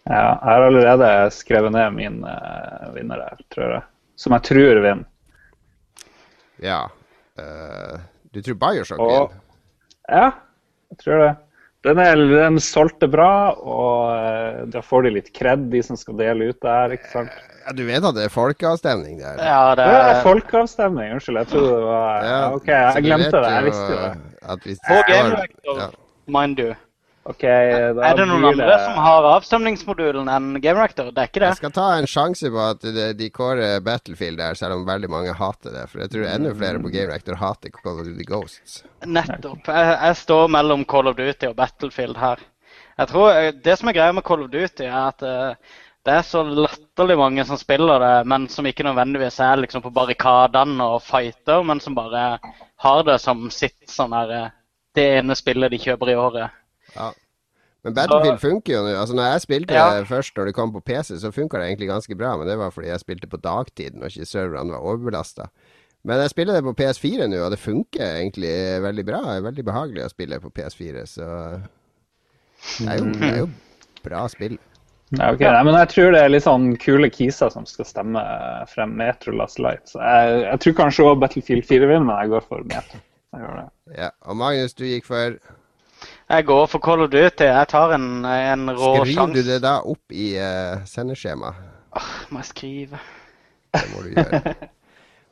Ja, 0.09 0.15
jeg 0.17 0.39
har 0.43 0.65
allerede 0.67 1.11
skrevet 1.35 1.73
ned 1.77 1.91
min 1.95 2.17
uh, 2.27 2.89
vinner 2.95 3.21
her, 3.23 3.43
tror 3.55 3.75
jeg. 3.77 3.83
Som 4.19 4.35
jeg 4.35 4.43
tror 4.49 4.81
vinner. 4.83 5.05
Ja. 6.65 6.81
Uh, 7.39 8.01
du 8.35 8.41
tror 8.43 8.59
Bioshock 8.65 8.99
Og- 9.01 9.13
vinner? 9.13 9.39
Ja, 10.11 10.31
jeg 10.91 10.99
tror 11.05 11.23
det. 11.23 11.31
Den, 11.87 11.97
er, 12.03 12.19
den 12.29 12.59
solgte 12.61 13.07
bra, 13.09 13.55
og 13.57 14.11
uh, 14.11 14.67
da 14.69 14.83
får 14.85 15.07
de 15.07 15.15
litt 15.15 15.31
kred, 15.37 15.69
de 15.73 15.81
som 15.87 15.97
skal 15.97 16.19
dele 16.19 16.51
ut 16.51 16.59
det 16.61 16.75
her. 16.75 16.97
ikke 16.99 17.09
sant? 17.15 17.39
Ja, 17.63 17.73
du 17.77 17.85
vet 17.87 18.05
at 18.05 18.17
det 18.19 18.27
er 18.27 18.35
folkeavstemning 18.35 19.21
der? 19.23 19.39
Ja, 19.39 19.63
det 19.79 19.87
Det 19.87 19.95
er 20.03 20.11
er 20.19 20.23
folkeavstemning, 20.27 21.15
unnskyld. 21.15 21.39
Jeg 21.45 21.53
trodde 21.55 21.73
det 21.79 21.87
var 21.87 22.27
Ja, 22.27 22.43
OK, 22.59 22.69
jeg 22.75 23.07
glemte 23.07 23.31
det. 23.39 23.55
Jeg 23.55 23.65
visste 23.71 23.91
det. 23.95 24.13
At 24.43 24.67
hvis 24.67 24.79
det 24.89 25.03
står- 25.07 25.79
ja. 25.79 25.89
Mind 26.33 26.63
you. 26.63 26.75
Okay, 27.29 27.93
da 27.93 28.07
Er 28.09 28.17
det 28.17 28.25
noen 28.31 28.47
andre 28.49 28.65
andre 28.65 28.77
som 28.81 28.97
har 29.05 29.27
avstemningsmodulen 29.35 30.29
enn 30.33 30.55
Game 30.65 30.81
Reactor? 30.81 31.11
Det 31.13 31.21
er 31.21 31.29
ikke 31.29 31.43
det. 31.43 31.51
Jeg 31.51 31.59
skal 31.59 31.75
ta 31.77 31.89
en 31.99 32.09
sjanse 32.09 32.49
på 32.51 32.63
at 32.65 32.87
de, 32.87 33.11
de 33.19 33.29
kårer 33.35 33.83
Battlefield 33.85 34.41
der, 34.41 34.57
selv 34.57 34.79
om 34.79 34.87
veldig 34.89 35.11
mange 35.13 35.35
hater 35.37 35.75
det. 35.77 35.85
For 35.93 36.01
jeg 36.01 36.15
tror 36.15 36.31
enda 36.31 36.55
flere 36.57 36.81
på 36.81 36.93
Game 36.95 37.11
Rector 37.13 37.37
hater 37.39 37.75
Call 37.77 38.01
of 38.01 38.09
Duty 38.09 38.25
Ghosts. 38.31 38.81
Nettopp. 39.05 39.69
Jeg, 39.69 39.93
jeg 40.01 40.17
står 40.23 40.49
mellom 40.57 40.87
Call 40.89 41.13
of 41.13 41.19
Duty 41.21 41.51
og 41.51 41.59
Battlefield 41.61 42.17
her. 42.23 42.41
Jeg 43.01 43.13
tror 43.13 43.31
eh, 43.35 43.53
Det 43.69 43.77
som 43.79 43.93
er 43.93 43.97
greia 44.01 44.17
med 44.17 44.25
Call 44.27 44.47
of 44.47 44.51
Duty, 44.55 44.89
er 44.89 44.99
at 45.03 45.27
eh, 45.27 45.77
det 46.09 46.15
er 46.17 46.25
så 46.25 46.41
latterlig 46.43 47.19
mange 47.21 47.45
som 47.45 47.61
spiller 47.61 48.01
det, 48.01 48.15
men 48.33 48.49
som 48.49 48.65
ikke 48.65 48.87
nødvendigvis 48.87 49.37
er 49.45 49.61
liksom 49.61 49.85
på 49.85 49.93
barrikadene 49.93 50.87
og 50.97 51.03
fighter, 51.05 51.61
men 51.69 51.85
som 51.85 51.95
bare 51.99 52.41
har 52.81 53.05
det 53.05 53.19
som 53.21 53.51
sitt 53.53 53.93
sånn 53.93 54.17
der 54.17 54.35
eh, 54.39 54.49
Det 54.95 55.07
ene 55.21 55.37
spillet 55.39 55.71
de 55.73 55.79
kjøper 55.79 56.11
i 56.13 56.17
året. 56.19 56.57
Ja. 56.97 57.11
Men 57.85 57.95
Battlefield 57.97 58.41
funker 58.43 58.75
jo 58.75 58.81
nå. 58.85 58.93
Altså, 59.01 59.15
når 59.17 59.31
jeg 59.33 59.43
spilte 59.47 59.75
Ja. 59.77 59.85
det 59.97 60.09
først 60.09 60.37
når 60.37 60.51
det 60.51 60.55
kom 60.55 60.73
på 60.75 60.83
PC, 60.85 61.15
så 61.23 61.31
funka 61.33 61.59
det 61.59 61.69
egentlig 61.71 61.89
ganske 61.89 62.17
bra. 62.19 62.37
Men 62.37 62.47
det 62.49 62.59
var 62.59 62.71
fordi 62.75 62.91
jeg 62.91 63.01
spilte 63.01 63.31
på 63.31 63.41
dagtid 63.41 63.95
når 63.97 64.13
ikke 64.13 64.27
serverne 64.29 64.75
var 64.75 64.85
overbelasta. 64.85 65.49
Men 66.05 66.21
jeg 66.21 66.31
spiller 66.33 66.57
det 66.57 66.65
på 66.65 66.75
PS4 66.77 67.29
nå, 67.29 67.41
og 67.45 67.51
det 67.53 67.61
funker 67.61 68.05
egentlig 68.21 68.53
veldig 68.83 69.05
bra. 69.07 69.21
Det 69.21 69.37
er 69.37 69.47
veldig 69.49 69.65
behagelig 69.65 70.05
å 70.05 70.13
spille 70.13 70.41
på 70.41 70.51
PS4, 70.57 71.05
så 71.07 71.27
det 72.81 72.89
er 72.89 72.99
jo, 73.01 73.11
det 73.21 73.31
er 73.31 73.39
jo 73.43 73.49
bra 74.05 74.25
spill. 74.33 74.57
Ja, 75.11 75.33
okay. 75.35 75.51
Nei, 75.51 75.63
men 75.67 75.75
jeg 75.75 75.89
tror 75.91 76.13
det 76.15 76.21
er 76.23 76.31
litt 76.31 76.45
sånn 76.47 76.71
kule 76.81 77.09
kiser 77.11 77.51
som 77.51 77.65
skal 77.67 77.85
stemme 77.89 78.21
frem 78.71 78.93
Metro 78.97 79.33
Last 79.35 79.59
Light. 79.59 79.89
Så 79.91 79.99
jeg, 80.01 80.43
jeg 80.47 80.61
tror 80.65 80.77
kanskje 80.85 81.05
også 81.09 81.21
Battlefield 81.25 81.67
4 81.67 81.89
vinner, 81.91 82.07
men 82.07 82.21
jeg 82.23 82.33
går 82.33 82.45
for 82.47 82.65
Metro. 82.71 83.01
Jeg 83.33 83.41
gjør 83.45 83.57
det. 83.61 83.69
Ja. 83.99 84.09
Og 84.27 84.37
Magnus, 84.37 84.75
du 84.75 84.85
gikk 84.85 85.07
for 85.07 85.37
Jeg 86.31 86.47
går 86.47 86.67
for 86.73 86.79
Call 86.83 87.05
of 87.05 87.11
Duty. 87.13 87.45
Jeg 87.47 87.69
tar 87.69 87.95
en, 87.95 88.25
en 88.27 88.67
rå 88.75 88.95
Skriver 88.97 89.13
sjans. 89.15 89.35
du 89.35 89.43
det 89.53 89.61
da 89.63 89.77
opp 89.83 90.13
i 90.17 90.33
uh, 90.41 90.83
sendeskjema? 90.89 91.55
Må 92.31 92.43
jeg 92.43 92.51
skrive? 92.55 93.01
Det 93.75 93.87
må 93.95 94.03
du 94.07 94.13
gjøre. 94.17 94.55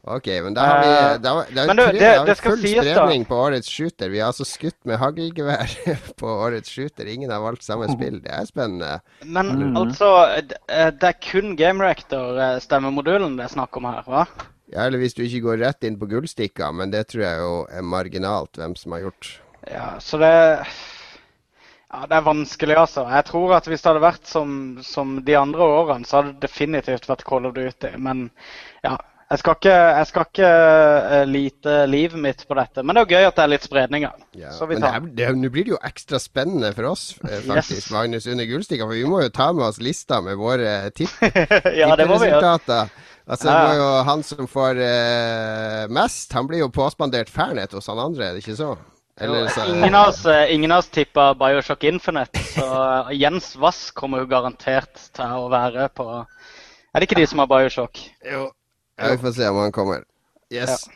Ok, 0.08 0.24
men 0.40 0.54
da 0.56 0.62
har 0.64 0.78
vi 0.80 0.88
Eh, 0.88 1.16
da, 1.20 1.30
da, 1.52 1.62
men 1.68 1.76
du, 1.76 1.82
det- 1.98 2.10
det 2.24 2.36
skal 2.38 2.54
full 2.54 2.62
sies 2.62 2.86
da. 2.96 3.02
på 3.28 3.36
årets 3.44 3.68
shooter. 3.68 4.08
Vi 4.08 4.20
har 4.22 4.30
altså 4.30 4.46
skutt 4.46 4.76
med 4.88 4.96
haglgevær 5.02 5.74
på 6.22 6.30
årets 6.46 6.70
shooter. 6.72 7.04
Ingen 7.12 7.28
har 7.34 7.42
valgt 7.44 7.66
samme 7.66 7.90
spill. 7.92 8.16
Det 8.24 8.30
er 8.32 8.46
spennende. 8.48 9.00
Men 9.26 9.50
Mm. 9.58 9.76
altså, 9.76 10.08
eh, 10.38 10.90
det 10.94 11.10
er 11.10 11.18
kun 11.20 11.56
Game 11.58 11.84
Reactor-stemmemodulen 11.84 13.36
det 13.36 13.44
er 13.50 13.52
snakk 13.52 13.76
om 13.76 13.84
her, 13.90 14.00
hva? 14.06 14.22
Ja, 14.68 14.84
eller 14.84 15.00
hvis 15.00 15.16
du 15.16 15.22
ikke 15.24 15.44
går 15.46 15.62
rett 15.64 15.84
inn 15.88 15.96
på 16.00 16.08
gullstikka, 16.10 16.70
men 16.76 16.92
det 16.92 17.06
tror 17.08 17.24
jeg 17.24 17.42
jo 17.42 17.52
er 17.72 17.84
marginalt 17.86 18.60
hvem 18.60 18.76
som 18.76 18.94
har 18.96 19.06
gjort. 19.06 19.34
Ja, 19.68 19.90
så 20.00 20.20
det 20.20 20.32
Ja, 21.88 22.02
det 22.04 22.18
er 22.18 22.24
vanskelig, 22.26 22.76
altså. 22.76 23.06
Jeg 23.08 23.24
tror 23.30 23.54
at 23.56 23.68
hvis 23.68 23.80
det 23.80 23.88
hadde 23.88 24.04
vært 24.04 24.26
som, 24.28 24.50
som 24.84 25.22
de 25.24 25.36
andre 25.40 25.64
årene, 25.64 26.04
så 26.04 26.18
hadde 26.18 26.34
det 26.34 26.50
definitivt 26.50 27.08
vært 27.08 27.24
Call 27.24 27.48
of 27.48 27.54
Duty. 27.56 27.94
Men 27.96 28.28
ja. 28.84 28.98
Jeg 29.28 29.42
skal 29.42 29.56
ikke, 29.58 29.72
jeg 29.72 30.06
skal 30.08 30.24
ikke 30.24 30.50
eh, 30.50 31.22
lite 31.28 31.72
livet 31.84 32.20
mitt 32.20 32.44
på 32.48 32.56
dette. 32.56 32.80
Men 32.80 32.96
det 32.96 33.00
er 33.00 33.04
jo 33.04 33.16
gøy 33.18 33.26
at 33.28 33.36
det 33.36 33.42
er 33.42 33.50
litt 33.52 33.66
spredninger. 33.66 34.22
Ja, 34.40 34.52
Så 34.56 34.64
vi 34.70 34.78
men 34.78 34.86
tar 34.86 35.34
nå 35.36 35.50
blir 35.52 35.66
det 35.66 35.74
jo 35.74 35.80
ekstra 35.84 36.20
spennende 36.22 36.70
for 36.72 36.88
oss, 36.94 37.10
eh, 37.28 37.42
faktisk, 37.44 37.90
Yes. 37.90 37.90
Magnus, 37.92 38.26
under 38.26 38.48
gullstikka. 38.48 38.88
For 38.88 38.96
vi 38.96 39.04
må 39.04 39.20
jo 39.20 39.28
ta 39.28 39.50
med 39.52 39.66
oss 39.66 39.82
lista 39.84 40.22
med 40.24 40.40
våre 40.40 40.78
tipp 40.96 41.12
Ja, 41.80 41.92
det 41.96 42.08
må 42.08 42.16
vi 42.22 42.30
gjøre. 42.32 42.80
Altså, 43.28 43.48
Ja, 43.48 43.52
det 43.52 43.58
er 43.60 43.66
var 43.68 43.76
jo 43.76 43.88
han 44.08 44.22
som 44.24 44.46
får 44.48 44.78
eh, 44.80 45.82
mest, 45.92 46.32
han 46.32 46.46
blir 46.48 46.62
jo 46.62 46.70
påspandert 46.72 47.28
Fernet 47.28 47.74
hos 47.76 47.90
han 47.90 48.00
andre, 48.00 48.30
er 48.30 48.36
det 48.36 48.44
ikke 48.46 48.56
så? 48.56 48.70
Eller 49.20 49.48
så 49.52 49.66
Ingen 49.68 49.94
av 49.94 50.08
oss, 50.08 50.26
eh, 50.26 50.54
ingen 50.54 50.72
av 50.72 50.78
oss 50.78 50.88
tippa 50.88 51.34
Bioshock 51.34 51.84
Infinite, 51.84 52.40
så 52.54 52.66
eh, 53.10 53.16
Jens 53.20 53.56
Wass 53.56 53.90
kommer 53.90 54.22
jo 54.22 54.30
garantert 54.30 55.10
til 55.12 55.34
å 55.42 55.48
være 55.52 55.90
på 55.92 56.06
Er 56.14 57.00
det 57.02 57.08
ikke 57.08 57.18
de 57.18 57.26
som 57.28 57.42
har 57.42 57.50
Bioshock? 57.50 58.00
Jo. 58.24 58.46
Ja, 58.98 59.10
vi 59.12 59.20
får 59.22 59.34
se 59.36 59.48
om 59.50 59.60
han 59.60 59.74
kommer. 59.74 60.06
Yes. 60.50 60.88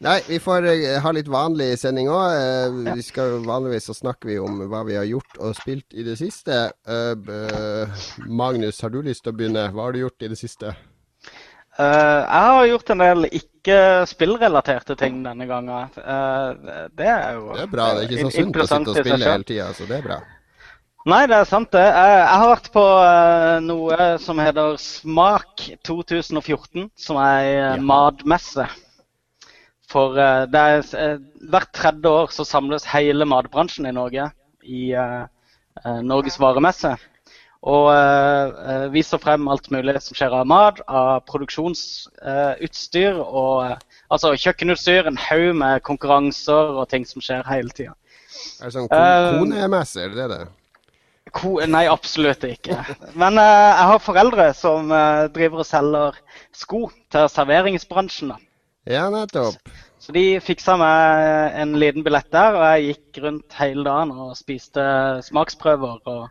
Nei, 0.00 0.20
vi 0.28 0.38
får 0.40 0.68
eh, 0.70 1.00
ha 1.02 1.12
litt 1.12 1.28
vanlig 1.28 1.72
sending 1.80 2.08
òg. 2.08 2.94
vi 2.94 3.02
skal 3.04 3.40
Vanligvis 3.44 3.90
så 3.90 3.96
snakker 3.98 4.30
vi 4.30 4.38
om 4.38 4.62
hva 4.70 4.84
vi 4.86 4.96
har 4.96 5.08
gjort 5.08 5.40
og 5.40 5.58
spilt 5.58 5.90
i 5.90 6.06
det 6.06 6.14
siste. 6.20 6.70
Magnus, 8.28 8.80
har 8.80 8.94
du 8.94 9.02
lyst 9.02 9.26
til 9.26 9.34
å 9.34 9.36
begynne? 9.36 9.66
Hva 9.74 9.88
har 9.88 9.96
du 9.96 10.04
gjort 10.04 10.22
i 10.22 10.30
det 10.30 10.38
siste? 10.40 10.76
Eh, 11.80 12.20
jeg 12.26 12.48
har 12.50 12.66
gjort 12.70 12.90
en 12.92 13.02
del 13.04 13.28
ikke 13.30 13.78
spillrelaterte 14.10 14.96
ting 15.00 15.22
denne 15.24 15.46
gangen. 15.48 15.88
Eh, 15.96 16.84
det 16.98 17.08
er 17.08 17.38
jo 17.38 17.54
Det 17.54 17.64
er 17.64 17.72
bra. 17.72 17.86
Det 17.94 18.04
er 18.04 18.10
ikke 18.10 18.26
så 18.26 18.34
sunt 18.36 18.60
å 18.60 18.68
sitte 18.68 18.92
og 18.92 19.00
spille 19.00 19.32
hele 19.32 19.48
tida, 19.48 19.70
så 19.76 19.88
det 19.88 19.98
er 20.00 20.06
bra. 20.08 20.20
Nei, 21.08 21.22
det 21.30 21.36
er 21.38 21.48
sant 21.48 21.70
det. 21.72 21.80
Jeg, 21.80 22.16
jeg 22.20 22.40
har 22.42 22.50
vært 22.50 22.70
på 22.74 22.84
eh, 23.00 23.56
noe 23.64 24.08
som 24.20 24.40
heter 24.42 24.74
Smak 24.82 25.64
2014, 25.88 26.90
som 27.00 27.20
er 27.22 27.36
ei 27.40 27.54
eh, 27.54 27.68
Ja. 27.70 27.76
matmesse. 27.80 28.66
For 29.90 30.18
eh, 30.20 30.44
er 30.44 30.84
eh, 31.00 31.16
hvert 31.50 31.72
tredje 31.74 32.12
år 32.20 32.28
så 32.36 32.44
samles 32.44 32.84
hele 32.92 33.24
matbransjen 33.24 33.88
i 33.88 33.94
Norge 33.96 34.28
i 34.62 34.90
eh, 34.92 35.22
eh, 35.80 36.02
Norges 36.04 36.36
varemesse. 36.42 36.92
Og 37.60 37.90
eh, 37.92 38.52
eh, 38.72 38.86
viser 38.94 39.20
frem 39.20 39.48
alt 39.52 39.66
mulig 39.72 39.98
som 40.00 40.16
skjer 40.16 40.32
av 40.32 40.46
mat, 40.48 40.78
av 40.88 41.20
produksjonsutstyr 41.28 43.18
og 43.20 43.66
eh, 43.66 43.74
altså 44.08 44.32
kjøkkenutstyr, 44.32 45.10
en 45.10 45.20
haug 45.20 45.58
med 45.60 45.82
konkurranser 45.84 46.80
og 46.80 46.88
ting 46.88 47.04
som 47.04 47.20
skjer 47.24 47.44
hele 47.50 47.68
tida. 47.76 47.92
Er 48.60 48.70
det 48.70 48.72
sånn 48.78 48.88
Eh, 48.88 49.28
konemesse, 49.42 50.06
er 50.06 50.16
det 50.16 50.30
det? 50.32 50.40
Ko 51.36 51.58
nei, 51.68 51.84
absolutt 51.86 52.48
ikke. 52.48 52.80
Men 53.20 53.36
eh, 53.38 53.68
jeg 53.76 53.86
har 53.92 54.02
foreldre 54.02 54.48
som 54.56 54.90
eh, 54.96 55.28
driver 55.34 55.62
og 55.62 55.68
selger 55.68 56.18
sko 56.56 56.86
til 57.12 57.28
serveringsbransjen. 57.30 58.32
da. 58.32 58.40
Ja, 58.88 59.04
nettopp. 59.12 59.60
Så 60.00 60.14
de 60.16 60.40
fiksa 60.40 60.78
meg 60.80 61.60
en 61.60 61.76
liten 61.76 62.02
billett 62.06 62.30
der, 62.32 62.56
og 62.56 62.64
jeg 62.72 62.94
gikk 62.94 63.20
rundt 63.26 63.56
hele 63.60 63.84
dagen 63.84 64.14
og 64.16 64.32
spiste 64.38 64.82
smaksprøver 65.28 66.00
og 66.08 66.22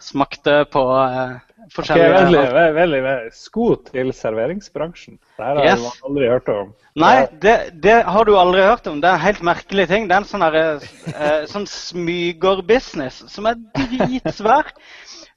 smakte 0.00 0.64
på 0.72 0.82
eh, 1.02 1.36
forskjellige 1.74 2.12
veldig, 2.14 2.38
veldig, 2.38 2.74
veldig, 2.74 3.00
veldig. 3.06 3.32
Sko 3.34 3.66
til 3.90 4.12
serveringsbransjen. 4.16 5.18
Det 5.36 5.44
her 5.44 5.56
har 5.58 5.64
Yes. 5.64 5.82
jeg 5.84 6.04
aldri 6.10 6.28
hørt 6.32 6.48
om. 6.54 6.70
Nei, 6.98 7.26
det, 7.42 7.56
det 7.82 7.96
har 8.06 8.24
du 8.24 8.32
aldri 8.38 8.62
hørt 8.62 8.86
om. 8.90 9.00
Det 9.00 9.08
er 9.10 9.14
en 9.18 9.26
helt 9.26 9.42
merkelig 9.46 9.86
ting. 9.90 10.08
Det 10.08 10.16
er 10.16 10.24
en 10.24 10.30
sånn, 10.30 10.46
eh, 10.48 11.44
sånn 11.50 11.66
smygerbusiness 11.68 13.24
som 13.30 13.46
er 13.50 13.58
dritsvær. 13.76 14.72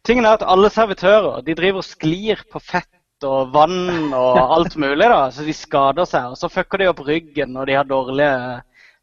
Tingen 0.07 0.25
er 0.25 0.39
at 0.39 0.45
alle 0.49 0.71
servitører 0.73 1.43
de 1.45 1.53
driver 1.57 1.83
og 1.83 1.85
sklir 1.85 2.41
på 2.51 2.61
fett 2.63 2.87
og 3.27 3.51
vann 3.53 4.13
og 4.17 4.39
alt 4.57 4.75
mulig. 4.81 5.05
da, 5.05 5.29
Så 5.29 5.45
de 5.45 5.53
skader 5.53 6.05
seg. 6.09 6.31
Og 6.33 6.37
så 6.39 6.49
fucker 6.49 6.81
de 6.81 6.87
opp 6.89 7.03
ryggen 7.05 7.53
når 7.53 7.65
de 7.69 7.75
har 7.77 7.85
dårlige, 7.85 8.61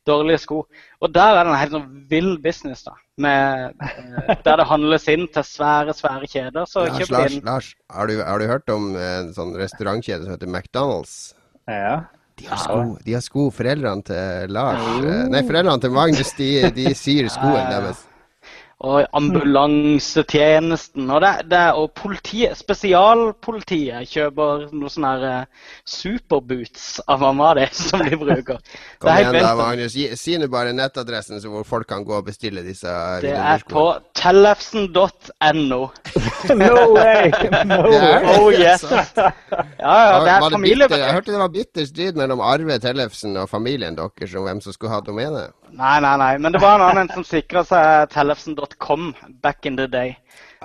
dårlige 0.08 0.40
sko. 0.42 0.62
Og 1.02 1.14
der 1.14 1.36
er 1.36 1.44
det 1.44 1.52
en 1.52 1.60
helt 1.60 1.76
sånn 1.76 1.88
vill 2.10 2.34
business, 2.44 2.84
da. 2.86 2.96
Med, 3.20 3.74
eh, 3.84 4.34
der 4.46 4.60
det 4.60 4.68
handles 4.70 5.08
inn 5.12 5.26
til 5.34 5.46
svære, 5.46 5.94
svære 5.96 6.28
kjeder. 6.30 6.68
Så 6.70 6.86
Lars, 6.86 7.00
kjøp 7.00 7.16
inn 7.24 7.40
Lars 7.46 7.72
har, 7.94 8.10
du, 8.10 8.22
har 8.24 8.42
du 8.42 8.50
hørt 8.50 8.74
om 8.74 8.92
en 8.96 9.32
sånn 9.36 9.56
restaurantkjede 9.58 10.26
som 10.26 10.36
heter 10.36 10.50
McDonald's? 10.50 11.18
Ja. 11.68 11.98
De 12.38 12.46
har 12.46 12.60
sko, 12.62 12.82
de 13.02 13.14
har 13.16 13.22
sko 13.24 13.48
foreldrene 13.50 14.04
til 14.06 14.52
Lars 14.54 14.84
eh, 15.02 15.24
Nei, 15.32 15.42
foreldrene 15.46 15.82
til 15.82 15.94
Magnus, 15.96 16.30
de, 16.38 16.52
de 16.76 16.92
syr 16.96 17.30
skoen 17.34 17.66
deres. 17.72 18.07
Og 18.78 19.06
ambulansetjenesten. 19.18 21.08
Og, 21.10 21.20
det, 21.24 21.32
det, 21.50 21.62
og 21.74 21.88
politiet, 21.98 22.54
spesialpolitiet 22.60 24.06
kjøper 24.12 24.68
noe 24.70 24.90
sånne 24.92 25.10
her 25.16 25.24
eh, 25.28 25.46
superboots 25.88 27.00
av 27.10 27.24
mamma 27.24 27.48
di 27.58 27.66
som 27.80 28.04
de 28.06 28.14
bruker. 28.20 28.58
Kom 29.02 29.10
igjen 29.16 29.38
da. 29.42 29.54
Magnus. 29.58 29.96
Gi- 29.98 30.14
Si 30.18 30.36
nå 30.38 30.46
bare 30.52 30.72
nettadressen 30.76 31.40
så 31.42 31.50
hvor 31.52 31.66
folk 31.66 31.88
kan 31.90 32.04
gå 32.06 32.14
og 32.20 32.26
bestille 32.30 32.62
disse 32.66 32.90
Det 33.24 33.34
er 33.34 33.62
på 33.68 33.84
tellefsen.no. 34.18 35.80
No 36.58 36.70
way! 36.94 37.30
No 37.66 37.82
Det 37.88 37.98
er 37.98 38.26
Oh 38.38 38.48
yes! 38.54 38.84
Ja, 38.88 39.32
ja, 39.82 40.18
det 40.22 40.32
er 40.32 40.50
familie... 40.52 40.86
bitter, 40.88 41.02
jeg 41.02 41.14
hørte 41.18 41.32
det 41.34 41.40
var 41.42 41.52
bitter 41.54 41.86
strid 41.88 42.14
mellom 42.18 42.40
Arve 42.44 42.78
Tellefsen 42.82 43.36
og 43.40 43.48
familien 43.50 43.96
deres 43.98 44.34
om 44.38 44.46
hvem 44.46 44.60
som 44.64 44.72
skulle 44.74 44.92
ha 44.94 45.00
domenet. 45.04 45.50
Nei, 45.74 45.98
nei, 46.00 46.14
nei. 46.20 46.32
Men 46.40 46.54
det 46.54 46.60
var 46.62 46.78
en 46.78 46.86
annen 46.88 47.10
som 47.12 47.24
sikra 47.26 47.62
seg 47.68 48.08
tellefsen.com 48.68 49.14
back 49.42 49.66
in 49.66 49.76
the 49.76 49.86
day. 49.86 50.18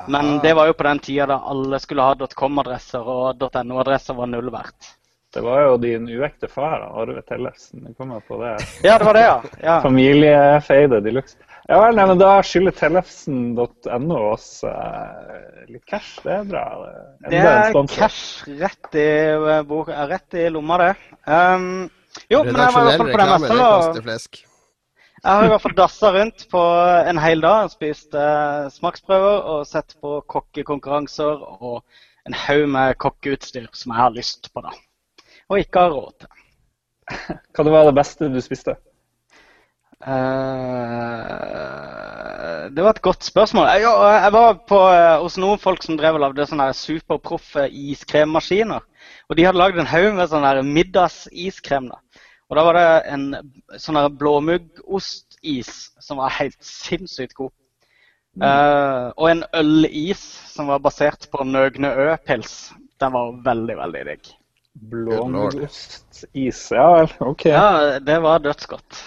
Men 0.07 0.39
det 0.39 0.53
var 0.53 0.67
jo 0.67 0.74
på 0.74 0.83
den 0.83 1.00
tida 1.00 1.25
da 1.25 1.39
alle 1.39 1.79
skulle 1.79 2.01
ha 2.01 2.15
.com-adresser, 2.15 3.01
og 3.01 3.38
.no-adresser 3.39 4.13
var 4.13 4.27
null 4.27 4.51
verdt. 4.51 4.95
Det 5.33 5.41
var 5.41 5.62
jo 5.62 5.77
din 5.77 6.07
uekte 6.10 6.48
far, 6.48 6.83
Arve 6.93 7.22
Tellefsen. 7.22 7.86
Jeg 7.88 7.95
kommer 7.98 8.19
på 8.19 8.38
det. 8.38 8.57
Ja, 8.83 8.98
det 9.00 9.05
var 9.05 9.13
det, 9.13 9.24
ja. 9.24 9.41
ja. 9.63 9.81
Familiefeide 9.81 11.01
de 11.01 11.12
luxe. 11.12 11.38
Ja 11.67 11.79
vel, 11.79 11.95
nei, 11.95 12.05
men 12.05 12.19
da 12.19 12.36
skylder 12.43 12.75
Tellefsen.no 12.75 14.19
oss 14.33 14.63
eh, 14.67 15.65
litt 15.72 15.86
cash. 15.89 16.19
Det 16.22 16.36
er 16.36 16.45
bra. 16.45 16.65
Det 17.24 17.31
Enda 17.31 17.55
det 17.72 17.81
er 17.81 17.91
cash 17.95 18.45
rett 18.62 19.00
i, 19.00 19.10
eh, 19.31 19.62
bok- 19.65 19.89
rett 19.89 20.38
i 20.38 20.50
lomma, 20.53 20.77
det. 20.83 20.93
Um, 21.25 21.89
jo, 22.29 22.43
men 22.43 22.53
jeg 22.53 22.74
var 22.75 22.81
i 22.81 22.98
hvert 22.98 23.05
fall 23.07 23.48
på 23.48 23.93
det 23.95 24.10
flesk. 24.12 24.43
Jeg 25.24 25.32
har 25.32 25.46
i 25.46 25.51
hvert 25.53 25.63
fall 25.63 25.75
dassa 25.77 26.10
rundt 26.12 26.42
på 26.51 26.62
en 27.08 27.20
hel 27.24 27.39
dag. 27.44 27.70
Spist 27.72 28.15
eh, 28.20 28.65
smaksprøver 28.75 29.46
og 29.53 29.68
sett 29.68 29.96
på 30.03 30.18
kokkekonkurranser 30.27 31.46
og 31.63 31.77
en 32.27 32.36
haug 32.36 32.65
med 32.72 32.98
kokkeutstyr 33.00 33.70
som 33.72 33.94
jeg 33.94 34.01
har 34.01 34.12
lyst 34.18 34.51
på, 34.51 34.60
da. 34.65 34.72
Og 35.48 35.63
ikke 35.63 35.80
har 35.86 35.96
råd 35.96 36.13
til. 36.25 36.32
Hva 37.56 37.63
var 37.70 37.88
det 37.88 37.96
beste 37.96 38.27
du 38.32 38.39
spiste? 38.44 38.75
Uh, 40.03 40.12
det 42.75 42.84
var 42.84 42.92
et 42.92 43.06
godt 43.08 43.24
spørsmål. 43.24 43.72
Jeg, 43.80 43.88
jeg 43.88 44.34
var 44.36 44.60
på, 44.68 44.80
eh, 44.92 45.20
hos 45.24 45.39
noen 45.39 45.60
folk 45.63 45.84
som 45.88 45.96
drev 46.00 46.20
og 46.20 46.24
lagde 46.25 46.51
sånne 46.51 46.68
superproffe 46.75 47.72
iskremmaskiner. 47.72 48.84
Og 49.32 49.39
de 49.39 49.48
hadde 49.48 49.62
lagd 49.62 49.80
en 49.80 49.88
haug 49.88 50.12
med 50.20 50.27
sånn 50.32 50.44
her 50.48 50.60
middagsiskrem. 50.68 51.88
da. 51.96 52.02
Og 52.53 52.57
da 52.60 52.63
var 52.67 52.77
det 52.77 52.88
en 53.10 53.24
sånn 53.81 53.98
der 53.98 54.12
blåmuggostis 54.13 55.69
som 55.98 56.19
var 56.22 56.36
helt 56.38 56.60
sinnssykt 56.62 57.33
god. 57.39 57.50
Eh, 58.38 59.07
og 59.17 59.25
en 59.31 59.41
ølis 59.57 60.22
som 60.53 60.69
var 60.69 60.83
basert 60.86 61.25
på 61.33 61.45
Nøgne 61.50 61.89
Ø-pils. 62.05 62.69
Den 63.01 63.15
var 63.15 63.33
veldig, 63.48 63.77
veldig 63.79 64.03
digg. 64.12 64.29
Blåmuggost-is. 64.93 66.62
Ja 66.77 66.86
vel, 67.00 67.10
OK. 67.25 67.48
Ja, 67.50 67.98
det 68.05 68.19
var 68.22 68.45
dødsgodt. 68.45 69.01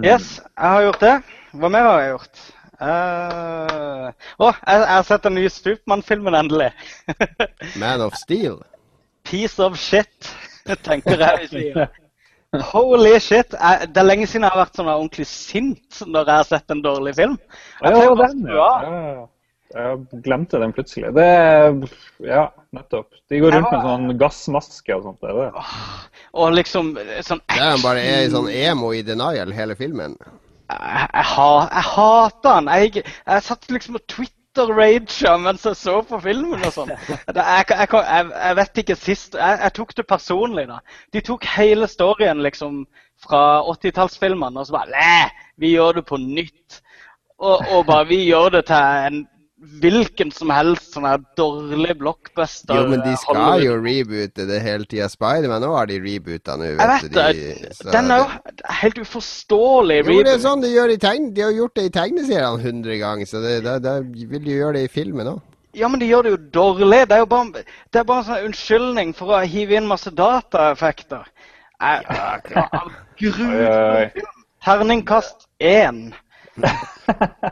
Yes, 0.00 0.38
jeg 0.40 0.72
har 0.72 0.88
gjort 0.88 1.04
det. 1.04 1.14
Hva 1.52 1.72
mer 1.76 1.88
har 1.90 2.00
jeg 2.00 2.10
gjort? 2.16 2.42
Eh, 2.88 4.10
Å, 4.40 4.50
jeg, 4.54 4.82
jeg 4.86 4.90
har 4.96 5.06
sett 5.12 5.28
den 5.28 5.36
nye 5.36 5.52
Stupmann-filmen, 5.52 6.40
endelig. 6.40 6.72
Man 7.76 8.08
of 8.08 8.16
Steel. 8.16 8.60
Piece 9.28 9.60
of 9.60 9.76
shit, 9.76 10.32
tenker 10.88 11.20
jeg 11.20 11.44
vi 11.44 11.48
sier. 11.56 11.88
Holy 12.56 13.18
shit. 13.20 13.52
Jeg, 13.52 13.88
det 13.92 14.00
er 14.00 14.06
lenge 14.06 14.26
siden 14.28 14.46
jeg 14.46 14.54
har 14.54 14.62
vært 14.62 14.78
sånn 14.78 14.88
ordentlig 14.88 15.26
sint 15.28 15.98
når 16.06 16.22
jeg 16.22 16.40
har 16.40 16.46
sett 16.48 16.72
en 16.72 16.84
dårlig 16.84 17.12
film. 17.18 17.34
Jeg 17.82 17.98
ja, 17.98 18.14
den, 18.22 18.46
ja. 18.56 18.70
Jeg 19.68 20.22
glemte 20.24 20.60
den 20.62 20.72
plutselig. 20.72 21.12
Det 21.12 21.28
Ja, 22.24 22.46
nettopp. 22.72 23.12
De 23.28 23.40
går 23.42 23.52
rundt 23.52 23.68
med 23.68 23.84
sånn 23.84 24.16
gassmaske 24.20 24.96
og 24.96 25.04
sånt. 25.04 25.20
Det 25.20 25.28
er 25.28 25.40
det. 25.42 25.66
Og 26.40 26.56
liksom 26.56 26.94
sånn 26.96 27.42
action. 27.44 27.60
Det 27.60 27.68
er 27.68 27.84
bare 27.84 28.06
er 28.14 28.30
sånn 28.32 28.48
emo 28.48 28.94
i 28.96 29.04
denial 29.04 29.52
hele 29.52 29.76
filmen. 29.76 30.16
Jeg, 30.72 31.04
jeg, 31.12 31.28
jeg 31.28 31.86
hater 31.92 32.56
han. 32.56 32.72
Jeg, 32.80 33.04
jeg 33.04 33.44
satt 33.44 33.70
liksom 33.76 34.00
og 34.00 34.06
Twitter-raga 34.58 35.36
mens 35.38 35.64
jeg 35.66 35.76
så 35.78 36.00
på 36.06 36.18
filmen 36.22 36.64
og 36.66 36.74
sånn. 36.74 36.90
Jeg, 36.98 37.66
jeg, 37.70 37.88
jeg, 37.92 38.30
jeg 38.32 38.56
vet 38.58 38.80
ikke 38.82 38.96
sist 38.98 39.36
jeg, 39.38 39.58
jeg 39.62 39.74
tok 39.76 39.94
det 39.96 40.04
personlig, 40.08 40.64
da. 40.70 40.78
De 41.14 41.22
tok 41.24 41.46
hele 41.54 41.88
storyen 41.90 42.42
liksom 42.42 42.82
fra 43.22 43.62
80-tallsfilmene 43.70 44.62
og 44.62 44.68
så 44.68 44.76
bare 44.76 44.92
Læ, 44.92 45.18
vi 45.62 45.74
gjør 45.76 46.00
det 46.00 46.04
på 46.08 46.18
nytt. 46.22 46.80
Og, 47.38 47.62
og 47.70 47.86
bare 47.86 48.08
vi 48.10 48.22
gjør 48.26 48.56
det 48.58 48.64
til 48.70 49.08
en 49.08 49.20
hvilken 49.82 50.30
som 50.30 50.50
helst 50.54 50.92
sånn 50.94 51.06
her 51.08 51.18
dårlig 51.38 51.96
blockbuster. 51.98 52.78
Jo, 52.78 52.84
men 52.92 53.00
de 53.02 53.14
skal 53.18 53.34
Hollywood. 53.36 53.64
jo 53.64 53.74
reboote 53.82 54.46
det 54.46 54.60
hele 54.62 54.86
tida. 54.86 55.08
Spiderman 55.10 55.64
òg 55.66 55.74
har 55.76 55.86
de 55.90 55.98
reboota 56.04 56.54
nå. 56.60 56.68
Jeg 56.70 56.78
vet 56.92 57.12
det. 57.16 57.26
de- 57.34 57.90
Den 57.90 58.10
er 58.14 58.18
jo 58.22 58.28
helt 58.82 58.98
uforståelig. 59.02 59.98
Jo, 60.06 60.22
det 60.22 60.34
er 60.36 60.38
sånn 60.46 60.62
de 60.62 60.70
gjør 60.72 60.94
i 60.94 60.98
tegn... 61.02 61.32
De 61.34 61.42
har 61.42 61.50
gjort 61.56 61.74
det 61.74 61.84
i 61.88 61.94
tegneseriene 61.98 62.62
hundre 62.62 62.98
ganger, 63.02 63.26
så 63.26 63.42
det, 63.42 63.56
da, 63.66 63.78
da 63.82 63.98
vil 64.00 64.44
de 64.44 64.58
gjøre 64.60 64.74
det 64.78 64.84
i 64.86 64.92
filmen 64.94 65.26
òg. 65.34 65.40
Ja, 65.74 65.86
men 65.88 66.00
de 66.00 66.06
gjør 66.08 66.22
det 66.24 66.30
jo 66.32 66.38
dårlig. 66.54 67.02
Det 67.10 67.14
er 67.18 67.18
jo 67.22 67.26
bare, 67.30 67.64
det 67.92 68.00
er 68.00 68.04
bare 68.08 68.22
en 68.22 68.28
sånn 68.30 68.46
unnskyldning 68.48 69.12
for 69.14 69.34
å 69.36 69.42
hive 69.46 69.76
inn 69.78 69.86
masse 69.90 70.10
dataeffekter. 70.10 71.26
Jeg, 71.78 72.06
jeg, 72.08 72.56
Oi, 72.56 72.80
oi. 72.82 74.06
Gru... 74.14 74.22
Terningkast 74.64 75.46
én. 75.62 76.12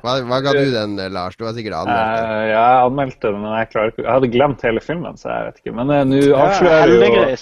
Hva, 0.02 0.16
hva 0.28 0.40
ga 0.44 0.54
du 0.56 0.64
den, 0.72 0.96
eh, 1.00 1.12
Lars? 1.12 1.36
Du 1.36 1.46
har 1.46 1.54
sikkert 1.56 1.78
anmeldt 1.78 2.02
den. 2.02 2.32
Eh, 2.32 2.48
ja, 2.50 2.64
jeg 2.64 2.88
anmeldte 2.88 3.30
den, 3.30 3.38
men 3.44 3.54
jeg 3.56 3.70
klarer 3.72 3.94
Jeg 4.02 4.10
hadde 4.10 4.32
glemt 4.32 4.66
hele 4.66 4.82
filmen, 4.84 5.20
så 5.20 5.30
jeg 5.30 5.46
vet 5.50 5.62
ikke. 5.62 5.76
Men 5.78 5.94
uh, 5.94 6.02
nå 6.08 6.20
Ja, 6.26 6.50
jo 6.60 7.38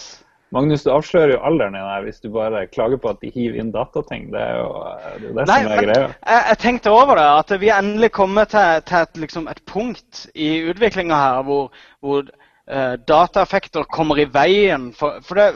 Magnus, 0.54 0.84
du 0.86 0.90
avslører 0.94 1.32
jo 1.34 1.40
alderen 1.42 1.74
din 1.74 1.82
her 1.82 2.04
hvis 2.04 2.20
du 2.22 2.28
bare 2.30 2.66
klager 2.70 3.00
på 3.02 3.10
at 3.10 3.18
de 3.24 3.30
hiver 3.34 3.56
inn 3.58 3.72
datating. 3.74 4.28
Det 4.30 4.38
er 4.38 4.60
jo 4.60 4.68
eh, 4.86 5.08
det, 5.16 5.30
er 5.32 5.34
det 5.40 5.46
Nei, 5.48 5.56
som 5.56 5.72
er 5.72 5.82
greia. 5.88 6.04
jeg, 6.12 6.44
jeg 6.50 6.60
tenkte 6.62 6.92
over 6.94 7.18
det. 7.18 7.24
At 7.40 7.54
vi 7.62 7.70
er 7.72 7.82
endelig 7.82 8.12
kommet 8.14 8.52
til, 8.54 8.84
til 8.86 9.00
et, 9.00 9.20
liksom, 9.24 9.48
et 9.50 9.62
punkt 9.70 10.22
i 10.34 10.52
utviklinga 10.70 11.18
her 11.18 11.42
hvor, 11.48 11.74
hvor 12.04 12.22
uh, 12.28 12.94
dataeffekter 13.08 13.88
kommer 13.90 14.22
i 14.22 14.28
veien. 14.30 14.92
For, 14.94 15.18
for 15.26 15.42
det, 15.42 15.48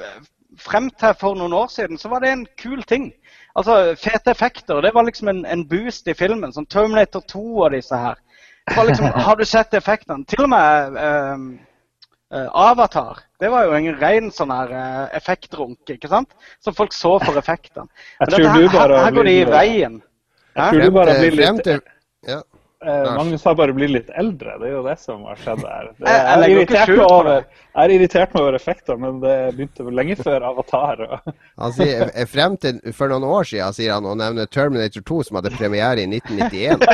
frem 0.59 0.91
til 0.99 1.15
for 1.21 1.39
noen 1.39 1.55
år 1.55 1.71
siden 1.71 2.01
så 2.01 2.11
var 2.11 2.25
det 2.25 2.35
en 2.35 2.47
kul 2.59 2.83
ting. 2.91 3.13
Altså, 3.59 3.95
Fete 3.99 4.31
effekter 4.31 4.83
det 4.85 4.95
var 4.95 5.07
liksom 5.07 5.31
en, 5.33 5.45
en 5.47 5.65
boost 5.69 6.09
i 6.09 6.15
filmen. 6.15 6.53
Som 6.55 6.67
Terminator 6.67 7.25
2 7.27 7.45
og 7.65 7.73
disse 7.75 7.97
her. 7.97 8.19
Det 8.69 8.77
var 8.77 8.91
liksom, 8.91 9.07
har 9.29 9.39
du 9.39 9.45
sett 9.49 9.75
effektene? 9.75 10.27
Til 10.29 10.45
og 10.47 10.53
med 10.53 10.99
um, 10.99 11.49
Avatar. 12.31 13.23
Det 13.41 13.51
var 13.51 13.65
jo 13.65 13.77
en 13.79 13.97
ren 14.01 14.31
sånn 14.35 14.51
her 14.53 14.73
eh, 14.75 15.05
effektrunk, 15.17 15.81
ikke 15.95 16.11
sant? 16.11 16.35
Som 16.61 16.75
folk 16.77 16.93
så 16.93 17.15
for 17.23 17.39
effektene. 17.41 17.87
Men 18.19 18.33
dette 18.35 18.51
her, 18.53 18.69
her, 18.75 18.95
her 18.99 19.15
går 19.17 19.31
de 19.31 19.35
i 19.39 19.47
veien. 19.49 20.01
Jeg 20.59 20.75
tror 20.75 20.85
du 20.85 20.97
bare 20.97 21.15
blir 21.23 21.37
litt 21.39 21.71
ja. 22.27 22.43
Eh, 22.81 22.87
Lars. 23.05 23.17
Magnus 23.19 23.43
har 23.45 23.55
bare 23.59 23.73
blitt 23.75 23.91
litt 23.91 24.11
eldre. 24.15 24.53
Det 24.61 24.69
er 24.69 24.75
jo 24.77 24.83
det 24.87 24.93
som 25.03 25.25
har 25.27 25.35
skjedd 25.43 25.65
her. 25.67 25.89
Det, 25.99 26.07
Jeg- 26.07 26.27
jeg 26.29 26.39
er 26.45 26.53
irritert 26.53 26.89
meg 26.93 27.01
over, 27.11 27.31
jeg 27.75 27.83
er 27.83 27.95
irritert 27.97 28.35
meg 28.37 28.43
over 28.45 28.55
effekter, 28.59 28.97
men 29.03 29.17
det 29.25 29.33
begynte 29.57 29.87
vel 29.89 29.97
lenge 29.99 30.17
før 30.21 30.47
Avatar. 30.47 31.03
Og, 31.09 31.33
Han 31.65 31.73
sier 31.75 32.13
frem 32.31 32.55
til 32.63 32.79
for 32.95 33.11
noen 33.11 33.27
år 33.27 33.49
siden 33.51 33.75
sier 33.75 33.97
han, 33.97 34.07
og 34.07 34.15
nevner 34.21 34.47
Terminator 34.47 35.03
2, 35.11 35.19
som 35.27 35.41
hadde 35.41 35.51
premiere 35.59 36.05
i 36.05 36.07
1991. 36.07 36.87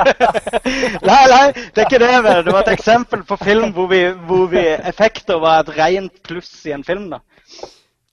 Nei, 1.10 1.20
nei, 1.34 1.44
det 1.52 1.82
er 1.82 1.84
ikke 1.84 2.00
det. 2.00 2.12
vel. 2.24 2.40
Det 2.48 2.52
var 2.56 2.64
et 2.64 2.72
eksempel 2.78 3.26
på 3.28 3.36
film 3.44 3.72
hvor, 3.76 3.90
vi, 3.92 4.00
hvor 4.24 4.48
vi 4.52 4.64
effekter 4.88 5.36
var 5.44 5.66
et 5.66 5.74
rent 5.76 6.22
pluss 6.24 6.50
i 6.64 6.72
en 6.72 6.84
film. 6.86 7.10
da. 7.12 7.20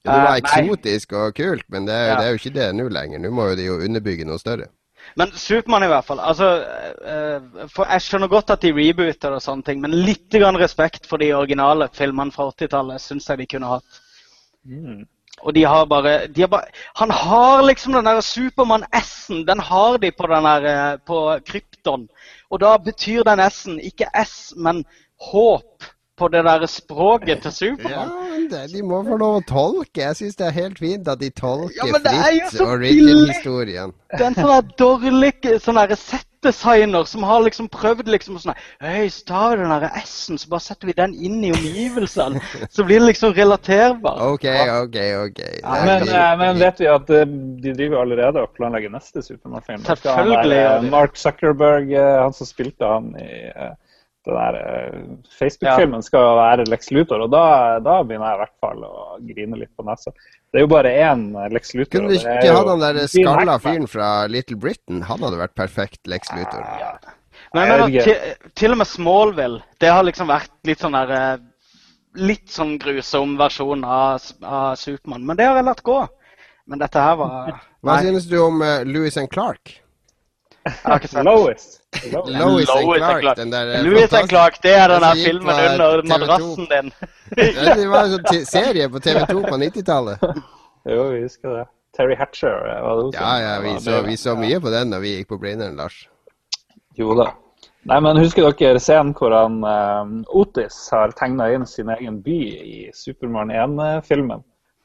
Det 0.02 0.12
var 0.12 0.32
Eh, 0.34 0.42
eksotisk 0.42 1.12
og 1.14 1.36
kult, 1.38 1.64
men 1.70 1.86
det 1.88 1.94
er, 1.96 2.08
Ja. 2.10 2.16
det 2.20 2.26
er 2.28 2.32
jo 2.36 2.40
ikke 2.44 2.54
det 2.60 2.70
nå 2.76 2.90
lenger. 2.92 3.20
Nå 3.22 3.30
må 3.32 3.48
jo 3.52 3.56
de 3.56 3.66
jo 3.68 3.80
underbygge 3.80 4.26
noe 4.28 4.40
større. 4.42 4.68
Men 5.20 5.32
Supermann 5.36 5.84
i 5.84 5.90
hvert 5.92 6.06
fall. 6.06 6.20
altså, 6.20 6.50
eh, 7.06 7.68
for 7.68 7.86
Jeg 7.92 8.02
skjønner 8.02 8.28
godt 8.28 8.50
at 8.50 8.62
de 8.62 8.74
rebooter 8.74 9.36
og 9.36 9.42
sånne 9.42 9.64
ting, 9.64 9.82
men 9.82 9.92
litt 9.92 10.30
grann 10.32 10.60
respekt 10.60 11.08
for 11.08 11.18
de 11.18 11.34
originale 11.36 11.90
filmene 11.94 12.32
fra 12.32 12.50
80-tallet 12.52 13.02
syns 13.02 13.30
jeg 13.30 13.38
de 13.42 13.50
kunne 13.56 13.74
hatt. 13.76 14.02
mm. 14.66 15.02
Og 15.42 15.56
de 15.56 15.64
har 15.66 15.86
bare, 15.90 16.28
de 16.28 16.42
har 16.42 16.48
bare 16.48 16.70
Han 16.96 17.10
har 17.10 17.64
liksom 17.66 17.94
den 17.94 18.06
der 18.06 18.22
Supermann-S-en. 18.22 19.48
Den 19.48 19.60
har 19.60 19.98
de 19.98 20.12
på 20.12 20.28
den 20.28 20.44
der, 20.44 20.66
eh, 20.70 20.98
på 20.98 21.40
krypton. 21.48 22.10
Og 22.52 22.60
da 22.60 22.78
betyr 22.78 23.24
den 23.24 23.40
S-en 23.40 23.80
ikke 23.80 24.10
S, 24.26 24.54
men 24.58 24.86
håp 25.32 25.84
på 26.22 26.30
det 26.32 26.44
der 26.46 26.66
språket 26.70 27.42
til 27.42 27.52
Ja, 27.52 27.58
Supermann. 27.60 28.10
men 28.32 28.50
det, 28.52 28.66
De 28.74 28.84
må 28.86 29.04
få 29.08 29.18
lov 29.22 29.40
å 29.42 29.46
tolke. 29.50 30.04
Jeg 30.04 30.20
syns 30.20 30.38
det 30.40 30.50
er 30.50 30.58
helt 30.60 30.82
fint 30.82 31.08
at 31.10 31.22
de 31.22 31.32
tolker 31.34 31.80
Ja, 31.80 31.88
men 31.92 32.06
fritt 32.06 32.62
origin-historien. 32.62 33.96
Det 34.12 34.22
er 34.22 34.34
en 34.34 34.38
sånn 34.38 34.76
dårlig 34.80 35.34
sånn 35.64 35.80
settdesigner 35.96 37.06
som 37.08 37.24
har 37.24 37.42
liksom 37.46 37.70
prøvd 37.72 38.10
liksom 38.12 38.40
sånn 38.42 38.58
Hei, 38.82 39.08
så 39.14 39.26
tar 39.30 39.56
vi 39.56 39.64
den 39.64 39.74
der 39.74 40.00
S-en, 40.02 40.40
så 40.42 40.50
bare 40.52 40.66
setter 40.66 40.90
vi 40.90 40.96
den 40.98 41.14
inn 41.14 41.44
i 41.48 41.52
omgivelsene. 41.56 42.42
Så 42.70 42.86
blir 42.86 43.00
det 43.00 43.12
liksom 43.12 43.34
relaterbar. 43.38 44.22
OK, 44.34 44.48
OK, 44.86 44.98
OK. 45.26 45.40
Er 45.42 45.86
Men, 45.86 46.10
eh, 46.10 46.34
men 46.42 46.60
vet 46.62 46.82
vi 46.82 46.90
at 46.92 47.10
eh, 47.10 47.30
de 47.66 47.76
driver 47.78 48.02
allerede 48.04 48.44
og 48.44 48.54
planlegger 48.58 48.94
neste 48.94 49.24
Supermann-film? 49.26 49.86
Selvfølgelig 49.88 50.66
eh. 50.66 50.90
Mark 50.92 51.16
Zuckerberg, 51.18 51.96
han 51.96 52.36
som 52.36 52.50
spilte 52.50 52.90
han 52.90 53.16
i 53.22 53.32
eh, 54.28 54.34
den 54.34 55.16
der 55.16 55.38
Facebook-filmen, 55.40 56.04
skal 56.04 56.36
være 56.38 56.68
Lex 56.70 56.92
Luthor. 56.92 57.26
Og 57.26 57.32
da, 57.34 57.80
da 57.84 58.02
begynner 58.04 58.32
jeg 58.32 58.38
i 58.38 58.42
hvert 58.44 58.58
fall 58.64 58.86
å 58.86 58.94
grine 59.30 59.62
litt 59.64 59.72
på 59.78 59.86
nesa. 59.88 60.14
Det 60.52 60.60
er 60.60 60.66
jo 60.66 60.72
bare 60.72 60.92
én 61.08 61.26
eh, 61.36 61.50
Lex 61.56 61.74
Luthor. 61.78 61.94
Kunne 61.98 62.12
du 62.12 62.20
ikke 62.20 62.54
hatt 62.58 62.70
han 62.74 62.84
der 62.84 63.02
skalla 63.12 63.58
fyren 63.64 63.90
fra 63.90 64.12
Little 64.32 64.60
Britain? 64.60 65.02
Han 65.08 65.26
hadde 65.26 65.42
vært 65.42 65.58
perfekt 65.58 66.08
Lex 66.12 66.32
Luthor. 66.36 66.64
Men 67.52 67.66
jeg 67.66 67.72
Jeg 67.72 67.80
mener, 67.80 68.04
til, 68.04 68.52
til 68.56 68.72
og 68.72 68.80
med 68.80 68.88
Smallville, 68.88 69.62
det 69.82 69.90
har 69.92 70.06
liksom 70.08 70.30
vært 70.32 70.54
litt 70.68 70.84
sånn 70.84 70.96
der 70.96 71.16
eh, 71.18 71.48
Litt 72.20 72.50
sånn 72.52 72.74
grusom 72.76 73.38
versjon 73.40 73.86
av, 73.88 74.20
av 74.44 74.74
Supermann. 74.76 75.24
Men 75.24 75.38
det 75.40 75.46
har 75.48 75.56
jeg 75.56 75.64
latt 75.70 75.80
gå. 75.80 75.96
Men 76.68 76.82
dette 76.84 77.00
her 77.00 77.16
var 77.20 77.54
Hva 77.82 77.96
Nei, 77.96 78.02
synes 78.10 78.28
du 78.28 78.36
om 78.42 78.60
uh, 78.60 78.82
Louis 78.84 79.16
and 79.18 79.32
Clark? 79.32 79.81
Jeg 80.66 81.24
Lowest. 81.26 81.82
Louis 82.26 82.70
and 82.70 82.86
Clark, 82.86 83.22
Clark. 83.22 83.38
den 83.38 83.52
der 83.52 83.74
eh, 83.74 83.84
Louis 83.84 84.14
and 84.14 84.30
Clark, 84.30 84.64
det 84.64 84.74
er 84.76 84.88
den 84.88 85.02
der 85.02 85.16
filmen 85.26 85.50
under 85.50 86.02
TV2. 86.02 86.08
madrassen 86.08 86.68
din. 86.72 86.92
Ja, 87.38 87.76
Det 87.76 87.88
var 87.90 88.04
en 88.04 88.18
sånn 88.18 88.46
serie 88.46 88.90
på 88.92 89.00
TV2 89.00 89.36
på 89.48 89.58
90-tallet. 89.66 90.26
Jo, 90.86 91.04
vi 91.14 91.22
husker 91.24 91.54
det. 91.58 91.66
Terry 91.98 92.16
Hatcher 92.16 92.58
eh, 92.72 92.82
var 92.84 93.02
det 93.04 93.18
Ja, 93.18 93.32
ja, 93.40 93.60
vi 93.62 93.74
var 93.74 93.80
så, 93.80 94.02
vi 94.02 94.18
så 94.18 94.36
mye 94.36 94.60
på 94.64 94.70
den 94.72 94.92
da 94.92 95.00
vi 95.00 95.16
gikk 95.18 95.30
på 95.34 95.38
Blindern, 95.42 95.76
Lars. 95.80 96.08
Jo 96.96 97.16
da. 97.16 97.32
Nei, 97.90 97.98
men 98.04 98.20
Husker 98.22 98.46
dere 98.60 98.80
scenen 98.80 99.14
hvor 99.18 99.34
han, 99.34 99.64
uh, 99.66 100.36
Otis 100.38 100.78
har 100.94 101.14
tegna 101.18 101.48
inn 101.54 101.66
sin 101.66 101.90
egen 101.90 102.20
by 102.22 102.40
i 102.62 102.90
Supermann 102.94 103.52
1-filmen? 103.52 104.44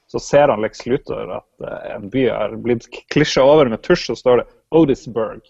Så 0.09 0.23
ser 0.23 0.49
han 0.49 0.63
Lex 0.63 0.87
Luthor 0.87 1.35
at 1.37 1.67
uh, 1.67 1.97
en 1.97 2.09
by 2.11 2.29
har 2.31 2.57
blitt 2.63 2.87
klisja 3.13 3.45
over 3.45 3.69
med 3.69 3.83
tusj, 3.85 4.11
og 4.15 4.19
står 4.23 4.41
det 4.41 4.47
Otisburg. 4.71 5.43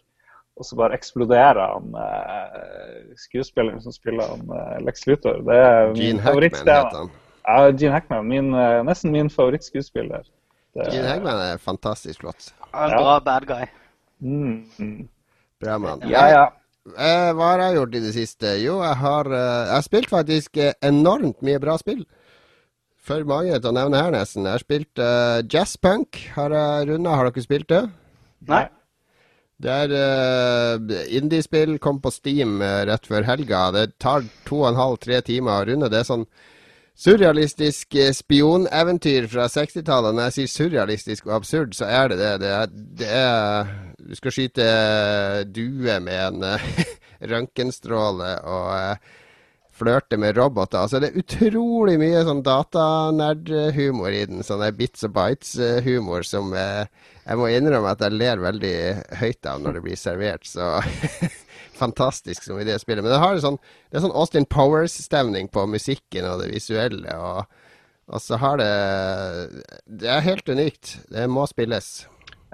Og 0.56 0.64
så 0.64 0.76
bare 0.78 0.96
eksploderer 0.96 1.58
han 1.60 1.96
eh, 2.00 3.00
skuespilleren 3.20 3.82
som 3.84 3.92
spiller 3.92 4.30
han 4.32 4.44
eh, 4.56 4.78
Lex 4.86 5.04
Luthor. 5.06 5.42
Det 5.44 5.56
er 5.60 5.90
Gene 5.98 6.22
Hackman 6.24 6.62
heter 6.62 7.00
han. 7.02 7.10
Ja, 7.46 7.70
Gene 7.76 7.92
Hackman. 7.92 8.28
Min, 8.30 8.48
eh, 8.56 8.78
nesten 8.88 9.12
min 9.12 9.28
favorittskuespiller. 9.30 10.24
Det- 10.76 10.88
Gene 10.94 11.10
Hackman 11.10 11.42
er 11.50 11.60
fantastisk 11.60 12.20
flott. 12.24 12.52
En 12.72 12.94
bra 12.96 13.18
bad 13.20 13.46
guy. 13.48 13.66
Mm, 14.24 14.64
mm. 14.78 15.08
Bra 15.60 15.76
mann. 15.78 16.00
Ja, 16.08 16.24
ja. 16.32 16.46
Eh, 16.86 17.32
hva 17.34 17.50
har 17.52 17.62
jeg 17.66 17.76
gjort 17.80 17.94
i 17.98 18.00
det 18.06 18.14
siste? 18.14 18.54
Jo, 18.62 18.78
jeg 18.84 18.96
har, 19.02 19.26
eh, 19.26 19.66
jeg 19.66 19.74
har 19.74 19.84
spilt 19.84 20.08
faktisk 20.12 20.56
eh, 20.62 20.72
enormt 20.86 21.42
mye 21.44 21.60
bra 21.60 21.76
spill. 21.82 22.06
For 23.06 23.22
mange 23.28 23.54
til 23.60 23.70
å 23.70 23.74
nevne 23.76 24.00
her, 24.02 24.10
nesten. 24.10 24.46
Jeg 24.48 24.56
har 24.56 24.62
spilt 24.64 24.98
uh, 24.98 25.38
jazzpunk. 25.46 26.16
Har 26.34 26.50
jeg 26.50 26.88
runda. 26.88 27.12
Har 27.14 27.28
dere 27.30 27.44
spilt 27.44 27.68
det? 27.70 27.84
Nei. 28.48 28.64
Det 29.62 29.72
er 29.72 29.92
uh, 29.96 30.96
indiespill. 31.16 31.78
Kom 31.82 32.00
på 32.04 32.12
Steam 32.12 32.60
uh, 32.60 32.84
rett 32.88 33.08
før 33.08 33.24
helga. 33.28 33.70
Det 33.76 33.86
tar 34.02 34.26
to 34.48 34.60
og 34.62 34.70
en 34.72 34.80
halv, 34.80 35.00
tre 35.02 35.22
timer 35.24 35.62
å 35.62 35.66
runde. 35.70 35.90
Det 35.92 36.02
er 36.02 36.08
sånn 36.08 36.26
surrealistisk 36.96 37.96
spioneventyr 38.16 39.28
fra 39.32 39.48
60-tallet. 39.52 40.16
Når 40.16 40.28
jeg 40.28 40.36
sier 40.36 40.52
surrealistisk 40.52 41.28
og 41.28 41.38
absurd, 41.40 41.76
så 41.76 41.88
er 41.88 42.12
det 42.12 42.20
det. 42.20 42.32
Det 42.44 42.54
er, 42.56 42.72
det 43.02 43.10
er 43.20 43.74
Du 44.06 44.16
skal 44.16 44.32
skyte 44.32 44.66
due 45.50 46.00
med 46.04 46.42
en 46.44 46.60
røntgenstråle 47.32 48.32
og 48.44 49.12
flørte 49.76 50.18
med 50.20 50.36
roboter. 50.38 50.84
Altså, 50.84 51.00
det 51.02 51.10
er 51.10 51.20
utrolig 51.20 51.96
mye 52.00 52.22
sånn 52.26 52.42
datanerdhumor 52.46 54.14
i 54.14 54.24
den. 54.30 54.44
Sånn 54.46 54.64
bits 54.76 55.04
og 55.06 55.14
bites-humor 55.16 56.26
som 56.26 56.54
eh, 56.56 56.88
jeg 57.26 57.40
må 57.40 57.50
innrømme 57.50 57.92
at 57.92 58.04
jeg 58.04 58.16
ler 58.16 58.42
veldig 58.42 58.74
høyt 59.20 59.50
av 59.50 59.62
når 59.62 59.78
det 59.78 59.84
blir 59.86 60.00
servert. 60.00 60.48
Så 60.48 60.70
fantastisk 61.82 62.46
som 62.46 62.60
i 62.60 62.66
det 62.68 62.78
spillet. 62.82 63.04
Men 63.04 63.12
det, 63.12 63.22
har 63.22 63.40
sånn, 63.42 63.60
det 63.90 63.98
er 64.00 64.06
sånn 64.06 64.16
Austin 64.16 64.48
Powers-stemning 64.48 65.50
på 65.52 65.66
musikken 65.70 66.28
og 66.30 66.44
det 66.44 66.52
visuelle. 66.54 67.16
Og, 67.20 67.44
og 68.06 68.22
så 68.22 68.40
har 68.40 68.60
det 68.62 68.72
Det 69.84 70.12
er 70.12 70.28
helt 70.28 70.48
unikt. 70.48 70.98
Det 71.12 71.26
må 71.30 71.48
spilles. 71.50 72.06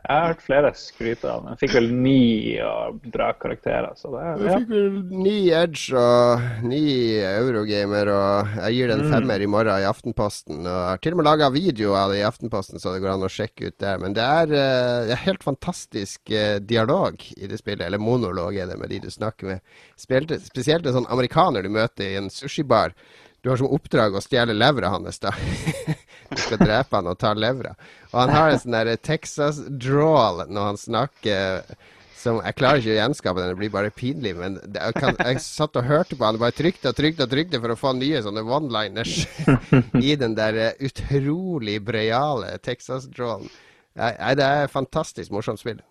Jeg 0.02 0.18
har 0.18 0.32
hørt 0.32 0.40
flere 0.42 0.70
skryte 0.74 1.28
av 1.30 1.44
den. 1.46 1.58
Fikk 1.60 1.76
vel 1.76 1.84
ni 1.94 2.56
og 2.66 2.96
bra 3.14 3.28
karakterer. 3.38 3.92
Så 3.94 4.10
det, 4.10 4.22
ja. 4.26 4.32
Jeg 4.42 4.64
fikk 4.64 4.72
vel 4.72 4.96
ni 5.22 5.34
Edge 5.54 6.00
og 6.00 6.66
ni 6.66 6.80
Eurogamer, 7.22 8.10
og 8.10 8.56
jeg 8.64 8.76
gir 8.80 8.90
den 8.90 9.04
mm. 9.06 9.12
femmer 9.14 9.44
i 9.44 9.48
morgen 9.54 9.84
i 9.84 9.86
Aftenposten. 9.86 10.58
Og 10.64 10.72
jeg 10.72 10.90
har 10.90 11.02
til 11.06 11.14
og 11.14 11.22
med 11.22 11.28
laga 11.30 11.52
video 11.54 11.94
av 11.94 12.10
det 12.10 12.18
i 12.18 12.26
Aftenposten, 12.26 12.82
så 12.82 12.96
det 12.96 13.04
går 13.04 13.14
an 13.14 13.28
å 13.28 13.30
sjekke 13.30 13.70
ut 13.70 13.78
der. 13.78 14.02
Men 14.02 14.18
det 14.18 14.26
er, 14.26 14.50
uh, 14.50 15.06
det 15.06 15.14
er 15.14 15.24
helt 15.28 15.46
fantastisk 15.46 16.34
uh, 16.34 16.58
dialog 16.58 17.22
i 17.38 17.46
det 17.46 17.62
spillet. 17.62 17.86
Eller 17.86 18.02
monolog 18.02 18.58
er 18.58 18.72
det 18.72 18.80
med 18.82 18.90
de 18.90 19.04
du 19.06 19.10
snakker 19.12 19.54
med. 19.54 19.74
Spilte, 19.94 20.42
spesielt 20.42 20.88
en 20.88 20.98
sånn 20.98 21.10
amerikaner 21.14 21.62
du 21.62 21.70
møter 21.70 22.10
i 22.10 22.18
en 22.18 22.32
sushibar. 22.32 22.96
Du 23.42 23.50
har 23.50 23.58
som 23.58 23.70
oppdrag 23.70 24.14
å 24.14 24.22
stjele 24.22 24.54
levra 24.54 24.90
hans, 24.96 25.22
da. 25.22 25.30
Du 26.32 26.42
skal 26.46 26.60
drepe 26.62 26.98
han 26.98 27.10
og 27.10 27.18
ta 27.20 27.32
levra. 27.36 27.74
Og 28.12 28.20
han 28.20 28.34
har 28.34 28.52
en 28.52 28.62
sånn 28.62 28.76
der 28.76 28.94
Texas-drawl 28.96 30.46
når 30.48 30.70
han 30.72 30.80
snakker 30.80 31.74
som 32.22 32.38
Jeg 32.38 32.54
klarer 32.54 32.78
ikke 32.78 32.92
å 32.92 32.98
gjenskape 33.00 33.40
den, 33.40 33.48
det 33.50 33.58
blir 33.58 33.70
bare 33.74 33.90
pinlig. 33.90 34.32
Men 34.38 34.60
det, 34.62 34.78
jeg, 34.78 34.94
kan, 35.02 35.16
jeg, 35.18 35.40
satt 35.42 35.78
og 35.80 35.88
hørte 35.88 36.14
på 36.14 36.26
han 36.26 36.38
og 36.38 36.44
bare 36.44 36.54
trykte 36.54 36.92
og 36.92 36.98
trykte 36.98 37.26
og 37.26 37.32
trykte 37.32 37.58
for 37.58 37.74
å 37.74 37.78
få 37.80 37.94
nye 37.98 38.20
sånne 38.22 38.44
one-liners 38.46 39.24
i 40.06 40.14
den 40.20 40.36
der 40.38 40.76
utrolig 40.78 41.80
breiale 41.82 42.54
Texas-drawlen. 42.62 43.50
Nei, 43.98 44.12
det 44.38 44.46
er 44.46 44.68
et 44.68 44.72
fantastisk 44.72 45.34
morsomt 45.34 45.60
spill. 45.60 45.82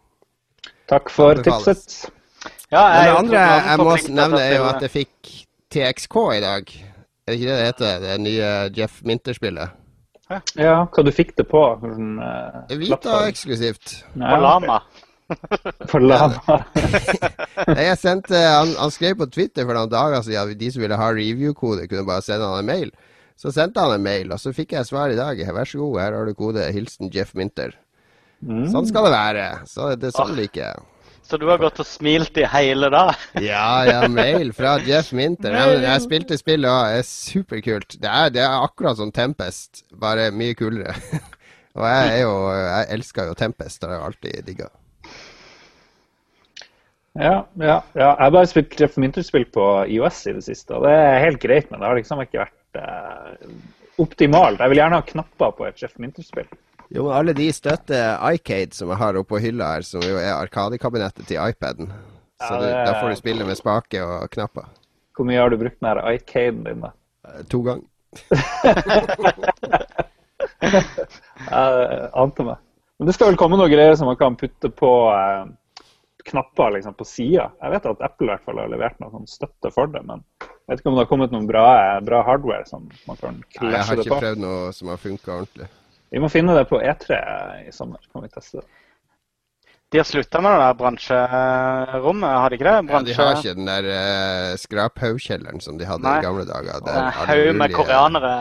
Takk 0.90 1.12
for 1.14 1.38
tipset. 1.44 2.00
Ja, 2.72 2.86
det 3.04 3.12
andre 3.18 3.44
jeg 3.44 3.84
må 3.84 3.98
nevne, 4.16 4.40
er 4.42 4.56
jo 4.56 4.66
at 4.70 4.88
jeg 4.88 4.94
fikk 4.94 5.34
TXK 5.72 6.18
i 6.38 6.42
dag. 6.44 6.74
Er 7.28 7.34
det 7.34 7.38
ikke 7.38 7.52
det 7.52 7.60
det 7.60 7.68
heter? 7.68 8.00
Det 8.06 8.16
nye 8.24 8.50
Jeff 8.76 9.02
Minter-spillet? 9.08 9.78
Ja, 10.60 10.76
hva 10.88 11.04
du 11.06 11.12
fikk 11.16 11.36
det 11.40 11.46
på? 11.50 11.62
Sånn, 11.82 12.18
uh, 12.22 12.76
Vita 12.80 13.22
eksklusivt. 13.28 14.02
På 14.14 14.40
Lama. 14.42 14.82
på 15.92 16.02
Lama. 16.02 16.58
jeg 17.88 18.00
sendte, 18.02 18.36
han, 18.36 18.74
han, 18.80 18.94
skrev 18.94 19.20
på 19.22 19.30
Twitter 19.32 19.68
for 19.68 19.78
noen 19.78 19.92
dager 19.92 20.26
siden 20.26 20.52
at 20.56 20.60
de 20.60 20.72
som 20.74 20.84
ville 20.84 21.00
ha 21.00 21.10
review-kode, 21.16 21.88
kunne 21.92 22.08
bare 22.08 22.26
sende 22.26 22.50
han 22.50 22.64
en 22.64 22.72
mail. 22.72 22.92
Så 23.40 23.54
sendte 23.56 23.82
han 23.82 23.96
en 23.96 24.06
mail, 24.06 24.32
og 24.34 24.42
så 24.42 24.54
fikk 24.54 24.76
jeg 24.78 24.90
svar 24.90 25.14
i 25.14 25.18
dag. 25.18 25.40
Vær 25.56 25.70
så 25.70 25.82
god, 25.82 26.02
her 26.04 26.18
har 26.20 26.28
du 26.30 26.38
kode. 26.38 26.68
Hilsen 26.76 27.10
Jeff 27.14 27.34
Minter. 27.38 27.74
Mm. 28.42 28.68
Sånn 28.74 28.88
skal 28.90 29.08
det 29.08 29.14
være. 29.16 29.46
Så 29.70 29.94
det 29.98 30.12
er 30.12 30.18
sånn 30.18 30.36
liker 30.38 30.66
jeg. 30.68 30.88
Så 31.32 31.38
du 31.40 31.46
har 31.48 31.62
gått 31.62 31.78
og 31.80 31.88
smilt 31.88 32.36
i 32.42 32.44
hele 32.52 32.90
dag? 32.92 33.14
ja, 33.40 33.86
ja, 33.88 34.00
mail 34.12 34.50
fra 34.52 34.74
Jeff 34.84 35.14
Minter. 35.16 35.54
Jeg, 35.56 35.78
jeg 35.86 36.04
spilte 36.04 36.36
spillet 36.36 36.68
og 36.68 36.90
det 36.92 36.98
er 37.00 37.06
superkult. 37.08 37.96
Det 38.04 38.10
er, 38.10 38.34
det 38.36 38.42
er 38.44 38.66
akkurat 38.66 39.00
som 39.00 39.14
Tempest, 39.16 39.86
bare 39.96 40.26
mye 40.36 40.58
kulere. 40.60 40.98
og 41.78 41.86
jeg 41.88 42.10
er 42.18 42.20
jo 42.26 42.34
Jeg 42.52 42.90
elsker 42.98 43.30
jo 43.30 43.38
Tempest, 43.40 43.80
det 43.80 43.88
har 43.88 43.96
jeg 43.96 44.10
alltid 44.10 44.50
digga. 44.50 44.68
Ja, 47.16 47.38
ja, 47.56 47.78
ja, 47.96 48.10
jeg 48.10 48.26
har 48.26 48.36
bare 48.36 48.52
spilt 48.52 48.76
Jeff 48.84 49.00
Minter-spill 49.00 49.48
på 49.56 49.70
IOS 49.88 50.20
i 50.28 50.36
det 50.36 50.44
siste, 50.50 50.76
og 50.76 50.84
det 50.84 50.92
er 50.98 51.24
helt 51.30 51.40
greit, 51.44 51.72
men 51.72 51.80
det 51.80 51.88
har 51.88 52.00
liksom 52.02 52.26
ikke 52.26 52.44
vært 52.44 52.84
eh, 52.84 53.56
optimalt. 54.04 54.60
Jeg 54.60 54.76
vil 54.76 54.84
gjerne 54.84 55.00
ha 55.00 55.08
knapper 55.14 55.56
på 55.56 55.70
et 55.70 55.80
Jeff 55.80 55.96
Minter-spill. 55.96 56.52
Jo, 56.92 57.08
alle 57.16 57.32
de 57.34 57.48
støtter 57.56 58.20
iCade, 58.34 58.76
som 58.76 58.90
jeg 58.92 59.00
har 59.00 59.16
oppå 59.20 59.40
hylla 59.40 59.70
her, 59.78 59.86
som 59.88 60.04
jo 60.04 60.18
er 60.20 60.34
arkadekabinettet 60.36 61.24
til 61.30 61.40
iPaden. 61.40 61.88
Så 62.42 62.54
ja, 62.58 62.62
det... 62.64 62.72
da 62.90 62.98
får 63.00 63.10
du 63.14 63.16
spille 63.22 63.48
med 63.48 63.56
spake 63.60 64.04
og 64.04 64.28
knapper. 64.34 64.68
Hvor 65.16 65.26
mye 65.28 65.40
har 65.40 65.50
du 65.54 65.58
brukt 65.62 65.80
den 65.80 66.02
iCaden 66.16 66.64
din, 66.68 66.84
da? 66.84 66.92
Eh, 67.28 67.42
to 67.52 67.62
ganger. 67.64 67.88
jeg 71.52 72.12
ante 72.12 72.44
meg. 72.50 72.58
Men 73.00 73.08
det 73.08 73.16
skal 73.16 73.32
vel 73.32 73.40
komme 73.40 73.58
noen 73.58 73.72
greier 73.72 73.96
som 73.98 74.08
man 74.12 74.20
kan 74.20 74.36
putte 74.38 74.70
på 74.76 74.92
eh, 75.16 75.44
knapper 76.28 76.76
liksom, 76.76 76.94
på 77.00 77.08
sida. 77.08 77.50
Jeg 77.64 77.76
vet 77.78 77.88
at 77.94 78.04
Apple 78.10 78.28
i 78.28 78.32
hvert 78.34 78.46
fall 78.46 78.60
har 78.62 78.72
levert 78.72 79.00
noe 79.00 79.14
sånn 79.14 79.30
støtte 79.32 79.72
for 79.74 79.88
det, 79.94 80.04
men 80.08 80.20
jeg 80.44 80.74
vet 80.74 80.84
ikke 80.84 80.92
om 80.92 80.98
det 80.98 81.06
har 81.06 81.14
kommet 81.14 81.32
noen 81.34 81.48
bra, 81.50 81.66
bra 82.04 82.20
hardware 82.28 82.68
som 82.68 82.90
man 83.08 83.18
kan 83.22 83.40
klasje 83.48 83.56
det 83.56 83.62
på. 83.62 83.72
Jeg 83.78 83.86
har 83.88 84.04
ikke 84.04 84.24
prøvd 84.26 84.44
noe 84.44 84.74
som 84.76 84.92
har 84.92 85.00
funka 85.02 85.38
ordentlig. 85.40 85.70
Vi 86.12 86.20
må 86.20 86.28
finne 86.32 86.56
det 86.58 86.68
på 86.70 86.82
E3 86.84 87.18
i 87.68 87.74
sommer. 87.74 88.02
kan 88.12 88.26
vi 88.26 88.32
teste 88.34 88.60
det. 88.60 88.68
De 89.92 90.00
har 90.00 90.08
slutta 90.08 90.40
med 90.40 90.54
det 90.56 90.60
der 90.64 90.76
bransjerommet, 90.80 92.30
har 92.30 92.50
de 92.50 92.56
ikke 92.56 92.68
det? 92.68 92.76
Bransje... 92.88 93.12
Ja, 93.12 93.16
de 93.16 93.24
har 93.28 93.40
ikke 93.40 93.56
den 93.58 93.68
der 93.68 93.88
uh, 93.92 94.52
skraphaugkjelleren 94.60 95.64
som 95.64 95.80
de 95.80 95.88
hadde 95.88 96.06
Nei. 96.06 96.18
i 96.22 96.24
gamle 96.24 96.46
dager. 96.48 97.10
Haug 97.28 97.50
med 97.60 97.76
koreanere 97.76 98.36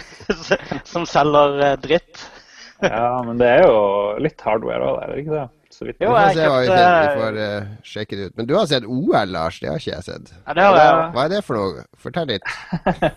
som 0.92 1.06
selger 1.06 1.60
uh, 1.62 1.68
dritt. 1.82 2.24
ja, 2.82 3.22
men 3.26 3.38
det 3.38 3.52
er 3.52 3.62
jo 3.68 3.76
litt 4.22 4.42
hardware 4.42 4.82
òg 4.82 4.98
der, 4.98 5.04
er 5.04 5.14
det 5.14 5.22
ikke 5.22 5.36
det? 5.38 5.46
Så 5.74 5.88
vidt. 5.88 5.98
Jo, 6.02 6.12
jeg 6.16 6.36
vi, 6.36 6.44
får 6.48 6.66
se, 6.68 6.80
vi 6.94 7.20
får 7.20 7.38
uh, 7.38 7.70
sjekke 7.90 8.18
det 8.18 8.28
ut. 8.28 8.34
Men 8.38 8.48
du 8.48 8.54
har 8.56 8.68
sett 8.70 8.86
OL, 8.86 9.32
Lars? 9.34 9.60
Det 9.62 9.70
har 9.70 9.82
ikke 9.82 9.92
jeg 9.92 10.06
sett. 10.06 10.34
Ja, 10.36 10.56
det 10.56 10.66
har 10.66 10.78
jeg. 10.80 11.06
Hva 11.16 11.24
er 11.24 11.32
det 11.34 11.40
for 11.46 11.60
noe? 11.60 11.86
Fortell 12.04 12.30
litt. 12.30 12.52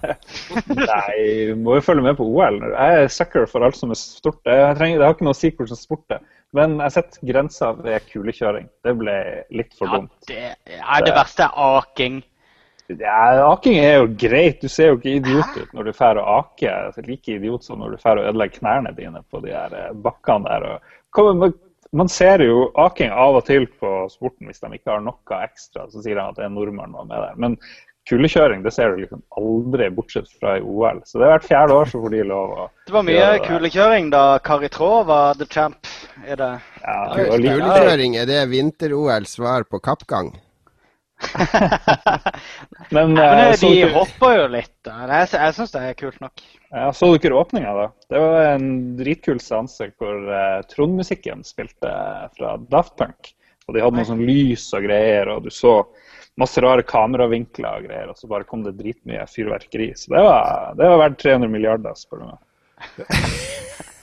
Nei, 0.91 1.19
må 1.59 1.77
jo 1.77 1.85
følge 1.85 2.07
med 2.07 2.17
på 2.19 2.27
OL. 2.27 2.61
Jeg 2.73 3.03
er 3.03 3.13
sucker 3.13 3.45
for 3.51 3.67
alt 3.67 3.77
som 3.79 3.93
er 3.93 4.01
stort. 4.01 4.41
Jeg 4.47 4.79
trenger, 4.79 5.01
det 5.01 5.09
har 5.09 5.17
ikke 5.17 5.29
noe 5.29 5.37
å 5.37 5.41
si 5.41 5.53
hvordan 5.53 5.79
sport 5.79 6.05
det 6.09 6.19
er. 6.19 6.33
Men 6.55 6.79
jeg 6.79 6.95
setter 6.95 7.27
grensa 7.27 7.73
ved 7.75 8.07
kulekjøring. 8.07 8.71
Det 8.85 8.95
ble 8.97 9.19
litt 9.53 9.75
for 9.77 9.91
dumt. 9.91 10.15
Ja, 10.31 10.55
det, 10.65 10.81
er 10.81 11.07
det 11.07 11.15
verste 11.17 11.47
er 11.49 11.77
aking. 11.77 12.21
Ja, 12.87 13.51
Aking 13.51 13.81
er 13.81 13.97
jo 13.99 14.07
greit. 14.15 14.61
Du 14.61 14.71
ser 14.71 14.93
jo 14.93 14.99
ikke 14.99 15.17
idiot 15.17 15.57
ut 15.59 15.73
når 15.75 15.89
du 15.89 15.91
drar 15.91 16.19
og 16.21 16.27
aker. 16.37 16.95
Like 17.03 17.35
idiot 17.35 17.65
som 17.67 17.81
når 17.83 17.95
du 17.95 17.99
drar 17.99 18.21
og 18.21 18.29
ødelegger 18.29 18.61
knærne 18.61 18.93
dine 18.95 19.23
på 19.27 19.41
de 19.43 19.51
her 19.51 19.75
eh, 19.75 19.89
bakkene 20.05 20.47
der. 20.47 20.67
Og, 20.69 20.93
kom, 21.11 21.43
man 21.91 22.09
ser 22.11 22.43
jo 22.43 22.69
aking 22.83 23.11
av 23.11 23.39
og 23.39 23.45
til 23.47 23.67
på 23.79 23.91
sporten 24.11 24.49
hvis 24.49 24.63
de 24.63 24.71
ikke 24.75 24.95
har 24.95 25.03
noe 25.03 25.41
ekstra. 25.43 25.87
Så 25.91 26.03
sier 26.03 26.17
de 26.19 26.23
at 26.25 26.39
det 26.39 26.47
er 26.47 26.53
nordmann 26.53 26.95
med 26.97 27.13
der. 27.13 27.35
Men 27.39 27.57
kulekjøring 28.07 28.63
det 28.63 28.71
ser 28.75 28.93
du 28.93 29.01
liksom 29.01 29.21
aldri, 29.39 29.89
bortsett 29.93 30.29
fra 30.39 30.57
i 30.57 30.63
OL. 30.63 31.01
Så 31.05 31.19
det 31.19 31.27
er 31.27 31.35
hvert 31.35 31.47
fjerde 31.47 31.77
år 31.77 31.91
så 31.91 32.01
får 32.03 32.15
de 32.15 32.23
lov 32.31 32.55
å 32.55 32.67
Det 32.87 32.95
var 32.95 33.07
mye 33.07 33.29
kulekjøring 33.45 34.11
da 34.13 34.25
Kari 34.43 34.71
Traa 34.73 35.03
var 35.07 35.39
the 35.39 35.47
champ. 35.51 35.91
Er 36.25 36.39
det 36.39 36.51
ja, 36.81 36.97
Kulekjøring, 37.13 38.17
er 38.17 38.29
det 38.29 38.43
vinter-OL 38.51 39.27
svar 39.29 39.67
på 39.69 39.81
kappgang? 39.83 40.33
men, 42.93 43.13
Nei, 43.13 43.15
men 43.15 43.17
eh, 43.17 43.55
de 43.57 43.69
ikke... 43.71 43.93
hopper 43.95 44.35
jo 44.35 44.45
litt. 44.53 44.75
Jeg, 44.85 45.29
jeg 45.33 45.55
syns 45.57 45.73
det 45.73 45.81
er 45.83 45.97
kult 45.97 46.19
nok. 46.23 46.43
Ja, 46.69 46.91
Så 46.95 47.09
dere 47.17 47.39
åpninga, 47.39 47.73
da? 47.73 47.87
Det 48.11 48.21
var 48.21 48.49
en 48.53 48.69
dritkul 48.99 49.41
seanse 49.43 49.89
hvor 49.97 50.29
uh, 50.29 50.61
Trond-musikken 50.69 51.43
spilte 51.47 51.93
fra 52.37 52.55
Daft 52.69 52.97
Punk. 52.99 53.33
Og 53.67 53.75
de 53.75 53.83
hadde 53.83 53.99
noe 53.99 54.07
sånn 54.07 54.23
lys 54.23 54.69
og 54.77 54.85
greier, 54.87 55.27
og 55.33 55.43
du 55.43 55.51
så 55.51 55.81
masse 56.39 56.61
rare 56.63 56.85
kameravinkler 56.87 57.81
og 57.81 57.87
greier. 57.89 58.11
Og 58.13 58.19
så 58.19 58.29
bare 58.31 58.47
kom 58.47 58.63
det 58.63 58.77
dritmye 58.79 59.25
fyrverkeri. 59.27 59.91
Så 59.97 60.13
det 60.13 60.23
var, 60.23 60.75
det 60.77 60.91
var 60.93 61.01
verdt 61.03 61.21
300 61.25 61.51
milliarder, 61.51 61.97
spør 61.99 62.23
du 62.23 62.27
meg. 62.29 62.43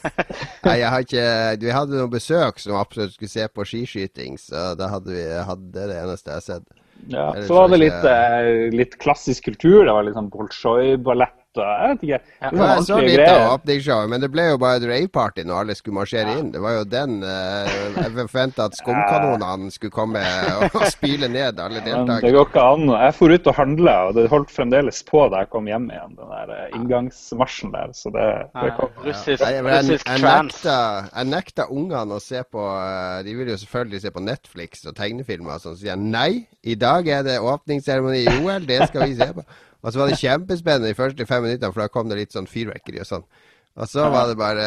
Nei, 0.67 0.75
jeg 0.83 0.89
har 0.91 1.05
ikke 1.07 1.27
Vi 1.63 1.71
hadde 1.73 1.95
noen 1.97 2.11
besøk 2.13 2.59
som 2.61 2.77
absolutt 2.77 3.15
skulle 3.15 3.33
se 3.33 3.47
på 3.49 3.65
skiskyting, 3.71 4.35
så 4.41 4.73
da 4.77 4.91
hadde 4.93 5.15
vi 5.15 5.23
hadde 5.23 5.71
det, 5.73 5.87
det 5.93 6.01
eneste 6.03 6.33
jeg 6.33 6.43
har 6.43 6.45
sett. 6.45 6.84
Ja, 7.13 7.35
så 7.47 7.55
var 7.55 7.69
det 7.69 7.81
litt, 7.83 8.05
eh, 8.09 8.71
litt, 8.73 8.99
klassisk 8.99 9.45
kultur. 9.45 9.85
Det 9.85 9.93
var 9.93 10.07
litt 10.07 10.17
sånn 10.17 10.31
Bolsjoj-ballett 10.33 11.44
jeg 11.63 11.91
vet 11.93 12.05
ikke. 12.07 12.19
Ja. 12.41 12.51
Det 12.51 12.59
var 12.59 12.73
jeg 12.75 12.87
så 12.89 12.99
litt 13.05 13.23
av 13.25 13.53
åpningsshowet, 13.55 14.11
men 14.11 14.25
det 14.25 14.31
ble 14.35 14.47
jo 14.49 14.59
bare 14.63 14.81
et 14.81 14.87
raveparty 14.91 15.45
når 15.47 15.61
alle 15.63 15.77
skulle 15.79 15.99
marsjere 16.01 16.35
inn. 16.41 16.51
Det 16.55 16.63
var 16.65 16.77
jo 16.79 16.85
den 16.89 17.17
eh, 17.23 17.71
Jeg 17.99 18.13
forventa 18.17 18.67
at 18.69 18.77
skumkanonene 18.81 19.71
skulle 19.75 19.95
komme 19.95 20.23
og, 20.55 20.65
og 20.71 20.87
spyle 20.97 21.29
ned 21.31 21.61
alle 21.63 21.83
Men 21.85 22.11
det 22.11 22.33
går 22.35 22.49
ikke 22.49 22.67
an. 22.75 22.87
Jeg 23.05 23.17
for 23.19 23.35
ut 23.35 23.51
og 23.53 23.59
handla, 23.59 23.97
og 24.09 24.19
det 24.19 24.27
holdt 24.33 24.55
fremdeles 24.55 25.03
på 25.09 25.27
da 25.33 25.45
jeg 25.45 25.53
kom 25.55 25.69
hjem 25.71 25.91
igjen. 25.93 26.17
Den 26.19 26.33
der 26.35 26.55
eh, 26.57 26.79
inngangsmarsjen 26.79 27.75
der. 27.75 27.95
Så 27.97 28.13
det, 28.15 28.29
det 28.55 28.71
Ja, 28.71 28.77
kom. 28.79 28.95
Russisk, 29.05 29.45
Nei, 29.45 29.53
men 29.65 29.93
jeg, 29.93 30.01
jeg, 30.01 30.25
nekta, 30.25 30.79
jeg 31.11 31.31
nekta 31.31 31.69
ungene 31.73 32.19
å 32.19 32.23
se 32.23 32.43
på 32.49 32.65
eh, 32.73 33.21
De 33.27 33.37
vil 33.39 33.53
jo 33.53 33.61
selvfølgelig 33.61 34.03
se 34.05 34.15
på 34.15 34.25
Netflix 34.25 34.85
og 34.89 34.97
tegnefilmer 34.99 35.57
og 35.57 35.63
sånn. 35.65 35.79
Så 35.79 35.85
sier 35.85 35.95
jeg 35.95 36.11
nei, 36.15 36.45
i 36.65 36.77
dag 36.79 37.09
er 37.11 37.25
det 37.27 37.39
åpningsseremoni 37.43 38.25
i 38.25 38.35
OL, 38.41 38.67
det 38.69 38.81
skal 38.89 39.09
vi 39.09 39.17
se 39.19 39.31
på. 39.37 39.45
Og 39.85 39.93
så 39.93 40.01
var 40.01 40.09
det 40.09 40.17
kjempespennende 40.21 40.89
de 40.89 40.97
første 40.97 41.27
fem 41.29 41.43
minuttene, 41.45 41.73
for 41.75 41.85
da 41.85 41.91
kom 41.93 42.09
det 42.09 42.17
litt 42.23 42.33
sånn 42.33 42.49
fyrverkeri 42.49 43.03
og 43.05 43.09
sånn. 43.11 43.27
Og 43.75 43.89
så 43.91 44.05
var 44.07 44.29
det 44.31 44.37
bare 44.39 44.65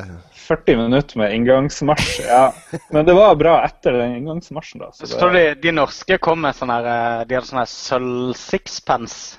eh, 0.00 0.06
40 0.46 0.78
minutter 0.80 1.18
med 1.20 1.34
inngangsmarsj. 1.36 2.22
Ja. 2.24 2.46
Men 2.90 3.04
det 3.06 3.12
var 3.18 3.34
bra 3.36 3.58
etter 3.66 3.92
den 4.00 4.14
inngangsmarsjen, 4.16 4.80
da. 4.80 4.88
Så 4.96 5.06
det, 5.28 5.34
de, 5.36 5.42
de 5.66 5.74
norske 5.76 6.16
kom 6.24 6.40
med 6.42 6.56
sånn 6.56 6.72
her 6.72 6.88
eh, 6.88 7.24
De 7.28 7.36
hadde 7.36 7.50
sånn 7.50 7.60
her 7.60 7.68
sølv-sixpence. 7.68 9.36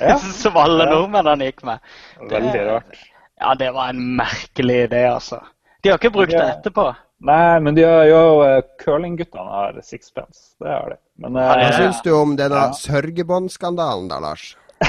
Ja. 0.00 0.16
som 0.42 0.56
alle 0.58 0.88
Ja. 0.88 0.94
nordmennene 0.96 1.50
gikk 1.52 1.62
med. 1.68 1.84
veldig 2.32 2.64
rart. 2.70 2.98
Ja, 3.38 3.52
det 3.54 3.68
var 3.76 3.92
en 3.92 4.00
merkelig 4.18 4.80
idé, 4.88 5.04
altså. 5.12 5.42
De 5.84 5.92
har 5.92 6.00
ikke 6.00 6.10
brukt 6.16 6.32
det 6.34 6.42
etterpå. 6.56 6.88
Nei, 7.18 7.58
men 7.60 7.74
de 7.74 7.82
har 7.82 8.04
jo 8.06 8.22
eh, 8.46 8.60
curlingguttene 8.78 9.50
har 9.50 9.78
sixpence. 9.82 10.52
Det 10.62 10.70
har 10.70 10.94
de. 10.94 10.98
Men 11.24 11.36
eh, 11.36 11.50
Hva 11.50 11.66
Ja. 11.66 11.72
syns 11.74 12.02
du 12.04 12.12
om 12.14 12.36
denne 12.38 12.68
Ja. 12.68 12.72
sørgebåndskandalen 12.78 14.08
da, 14.08 14.20
Lars? 14.22 14.52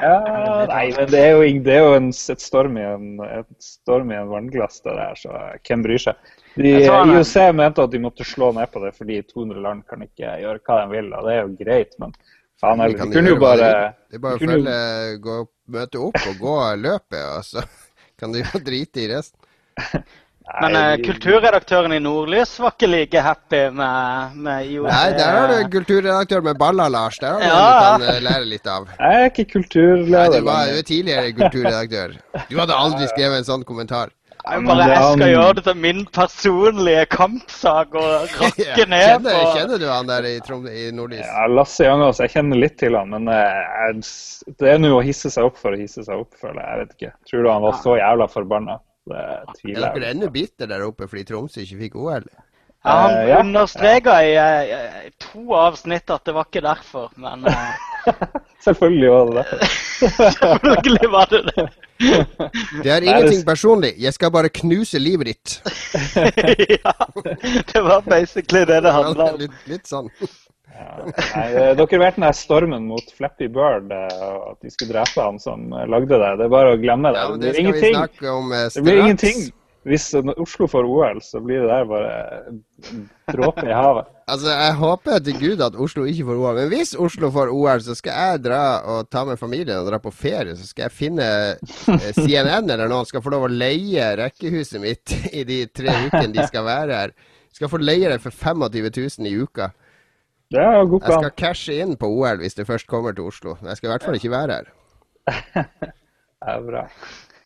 ja, 0.00 0.66
Nei, 0.70 0.86
men 0.96 1.10
det 1.10 1.20
er 1.20 1.34
jo, 1.34 1.42
det 1.60 1.74
er 1.74 1.82
jo 1.84 1.94
en, 1.98 2.08
et, 2.08 2.40
storm 2.40 2.78
i 2.80 2.84
en, 2.88 3.08
et 3.26 3.50
storm 3.60 4.12
i 4.12 4.16
en 4.16 4.30
vannglass, 4.32 4.80
det 4.86 4.94
der, 4.96 5.18
så 5.20 5.34
hvem 5.68 5.84
bryr 5.84 6.00
seg? 6.00 6.30
De, 6.56 6.72
IOC 6.88 7.34
mente 7.54 7.84
at 7.84 7.92
de 7.92 8.00
måtte 8.02 8.24
slå 8.26 8.48
ned 8.56 8.72
på 8.72 8.80
det 8.82 8.94
fordi 8.96 9.20
200 9.28 9.60
land 9.62 9.84
kan 9.90 10.00
ikke 10.06 10.32
gjøre 10.40 10.62
hva 10.64 10.78
de 10.80 10.88
vil, 10.96 11.12
og 11.12 11.28
det 11.28 11.36
er 11.36 11.42
jo 11.44 11.52
greit, 11.60 11.92
men 12.00 12.16
faen 12.60 12.80
De 12.80 12.86
heller, 12.86 12.98
kan 13.02 13.12
de 13.12 13.18
kunne 13.20 13.34
jo 13.34 13.42
bare 13.44 13.68
de 14.08 14.16
er 14.18 14.24
bare 14.24 14.40
kunne 14.40 14.56
følge, 14.56 15.20
gå, 15.28 15.36
møte 15.76 16.02
opp 16.08 16.26
og 16.32 16.40
gå 16.40 16.56
løpet, 16.80 17.22
og 17.36 17.44
så 17.52 17.66
kan 18.20 18.32
de 18.32 18.42
jo 18.46 18.64
drite 18.72 19.04
i 19.04 19.10
resten. 19.12 19.38
Men 20.62 20.72
Nei, 20.74 20.82
eh, 20.92 21.02
kulturredaktøren 21.06 21.92
i 21.94 21.98
Nordlys 22.02 22.56
var 22.58 22.72
ikke 22.74 22.88
like 22.90 23.20
happy 23.22 23.60
med, 23.70 24.36
med 24.46 24.66
IOC. 24.66 24.88
Nei, 24.90 25.10
der 25.18 25.36
har 25.36 25.52
du 25.52 25.68
kulturredaktør 25.76 26.42
med 26.42 26.58
baller, 26.58 26.90
Lars. 26.90 27.18
Der 27.22 27.36
har 27.36 27.42
Ja. 27.44 27.58
du 27.98 28.04
kan 28.06 28.14
eh, 28.16 28.20
lære 28.26 28.48
litt 28.50 28.66
av. 28.66 28.88
Jeg 28.98 29.20
er 29.20 29.28
ikke 29.30 29.44
Nei, 29.46 29.52
kulturleder. 29.52 30.38
du 30.40 30.48
var 30.48 30.64
jo 30.74 30.82
tidligere 30.82 31.32
kulturredaktør. 31.38 32.16
Du 32.50 32.56
hadde 32.58 32.74
aldri 32.74 33.06
skrevet 33.12 33.38
en 33.44 33.46
sånn 33.52 33.64
kommentar. 33.68 34.10
Jeg 34.40 34.64
bare 34.64 34.84
jeg 34.88 35.02
skal 35.04 35.28
gjøre 35.34 35.54
det 35.58 35.64
til 35.66 35.74
min 35.76 35.98
personlige 36.16 37.02
kampsak 37.12 37.94
og 38.00 38.36
rakke 38.40 38.86
ned 38.88 39.20
på 39.26 39.34
kjenner 39.54 39.78
du 39.78 39.84
han 39.86 40.06
der 40.08 40.24
i, 40.24 40.34
Trom 40.46 40.64
i 40.66 40.86
Nordlys? 40.96 41.26
Ja, 41.28 41.44
Lasse 41.46 41.84
Jangås, 41.84 42.22
jeg 42.24 42.32
kjenner 42.32 42.56
litt 42.56 42.78
til 42.80 42.96
han, 42.96 43.10
men 43.12 43.28
eh, 43.28 43.60
jeg- 43.92 44.54
det 44.58 44.72
er 44.74 44.78
nå 44.80 44.94
å 44.96 45.02
hisse 45.04 45.28
seg 45.30 45.44
opp 45.44 45.58
for 45.60 45.76
å 45.76 45.78
hisse 45.78 46.02
seg 46.02 46.18
opp, 46.24 46.32
føler 46.40 46.56
jeg. 46.62 46.70
Jeg 46.72 46.78
vet 46.86 46.94
ikke. 46.96 47.12
Tror 47.30 47.42
du 47.44 47.50
han 47.52 47.62
var 47.68 47.76
så 47.84 47.98
jævla 48.00 48.26
forbanna? 48.32 48.78
Det 49.08 49.16
Er 49.16 49.56
tviler 49.56 49.94
dere 49.94 50.06
jeg 50.06 50.16
ennå 50.16 50.28
på. 50.28 50.36
bitter 50.36 50.70
der 50.70 50.86
oppe 50.86 51.08
fordi 51.08 51.24
Tromsø 51.28 51.64
ikke 51.64 51.80
fikk 51.84 51.96
OL? 51.96 52.26
Ja, 52.80 52.94
han 52.96 53.14
uh, 53.16 53.28
ja. 53.28 53.38
understreka 53.44 54.14
i 54.24 54.34
eh, 54.40 55.10
to 55.20 55.52
avsnitt 55.56 56.10
at 56.10 56.24
det 56.24 56.32
var 56.36 56.48
ikke 56.48 56.62
derfor, 56.64 57.10
men 57.20 57.44
uh... 57.44 57.74
Selvfølgelig 58.64 59.10
var 59.10 59.24
det 59.24 59.44
det. 59.50 59.68
selvfølgelig 60.16 61.10
var 61.12 61.24
det 61.30 61.40
det. 61.48 61.68
Det 62.84 62.90
er 62.92 63.00
ingenting 63.04 63.44
personlig. 63.46 63.94
Jeg 63.98 64.12
skal 64.12 64.30
bare 64.32 64.48
knuse 64.48 64.98
livet 64.98 65.26
ditt. 65.26 65.54
ja, 66.84 66.92
det 67.72 67.82
var 67.84 68.00
basically 68.00 68.64
det 68.68 68.82
det 68.84 68.92
handla 68.92 69.32
om. 69.32 69.38
Litt, 69.40 69.56
litt 69.68 69.88
sånn. 69.88 70.08
Ja. 70.74 70.96
Nei, 71.34 71.46
eh, 71.52 71.70
dere 71.78 72.00
vet 72.02 72.18
den 72.18 72.26
der 72.26 72.36
stormen 72.36 72.86
mot 72.88 73.14
Flappy 73.16 73.48
Bird, 73.52 73.90
eh, 73.92 74.26
at 74.50 74.60
de 74.62 74.72
skulle 74.72 74.94
drepe 74.94 75.24
han 75.24 75.40
som 75.42 75.72
eh, 75.72 75.86
lagde 75.90 76.18
det. 76.20 76.34
Det 76.40 76.46
er 76.46 76.52
bare 76.52 76.76
å 76.76 76.80
glemme 76.80 77.12
det. 77.14 77.24
Ja, 77.24 77.32
det 77.34 77.40
det 77.40 77.54
blir 77.56 77.64
ingenting. 77.64 78.28
om 78.30 78.52
eh, 78.52 78.68
Det 78.74 78.84
blir 78.86 79.02
ingenting. 79.04 79.50
Hvis 79.88 80.10
Oslo 80.12 80.66
får 80.68 80.84
OL, 80.84 81.22
så 81.24 81.40
blir 81.40 81.62
det 81.62 81.68
der 81.70 81.86
bare 81.88 82.16
en 82.50 82.58
dråpe 83.32 83.64
i 83.68 83.74
havet. 83.74 84.10
Altså, 84.30 84.46
Jeg 84.46 84.74
håper 84.78 85.22
til 85.26 85.38
gud 85.40 85.62
at 85.64 85.74
Oslo 85.74 86.04
ikke 86.06 86.24
får 86.28 86.36
OL. 86.38 86.58
Men 86.60 86.68
hvis 86.70 86.92
Oslo 86.94 87.32
får 87.34 87.48
OL, 87.50 87.80
så 87.82 87.96
skal 87.98 88.12
jeg 88.14 88.42
dra 88.44 88.60
og 88.92 89.08
ta 89.10 89.24
med 89.26 89.40
familien 89.40 89.80
og 89.80 89.88
dra 89.88 89.98
på 89.98 90.12
ferie. 90.14 90.54
Så 90.54 90.68
skal 90.68 90.86
jeg 90.86 90.94
finne 90.94 91.26
CNN 92.14 92.70
eller 92.70 92.86
noen 92.92 93.08
skal 93.08 93.24
få 93.24 93.32
lov 93.34 93.48
å 93.48 93.50
leie 93.50 94.12
rekkehuset 94.20 94.78
mitt 94.84 95.16
i 95.40 95.42
de 95.48 95.64
tre 95.74 95.96
ukene 96.06 96.30
de 96.36 96.46
skal 96.46 96.62
være 96.68 97.00
her. 97.00 97.16
Skal 97.50 97.72
få 97.72 97.80
leie 97.82 98.12
det 98.12 98.20
for 98.22 98.30
25 98.30 98.86
000 99.18 99.26
i 99.26 99.34
uka. 99.42 99.72
Det 100.50 100.58
er 100.60 100.84
god 100.90 101.04
Jeg 101.06 101.14
skal 101.20 101.34
cashe 101.38 101.74
inn 101.82 101.92
på 102.00 102.08
OL 102.10 102.40
hvis 102.42 102.56
du 102.58 102.64
først 102.66 102.86
kommer 102.90 103.14
til 103.14 103.28
Oslo. 103.30 103.52
Jeg 103.62 103.76
skal 103.78 103.88
i 103.88 103.92
hvert 103.92 104.06
fall 104.06 104.16
ikke 104.18 104.32
være 104.32 104.56
her. 104.58 104.66
Det 106.40 106.48
er 106.54 106.60
bra. 106.66 106.82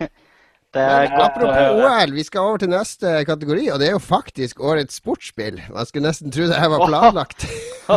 Det 0.75 0.83
er 0.83 1.05
Men 1.05 1.11
godt 1.15 1.21
å 1.21 1.25
apropos 1.27 1.55
høre. 1.55 1.89
OL, 2.03 2.11
vi 2.17 2.23
skal 2.27 2.41
over 2.49 2.59
til 2.65 2.71
neste 2.73 3.11
kategori, 3.29 3.65
og 3.71 3.77
det 3.79 3.87
er 3.89 3.93
jo 3.95 4.01
faktisk 4.03 4.59
årets 4.65 4.97
sportsspill. 4.99 5.61
Man 5.71 5.87
skulle 5.87 6.09
nesten 6.09 6.33
tro 6.35 6.45
det 6.51 6.59
her 6.59 6.71
var 6.73 6.83
planlagt. 6.89 7.45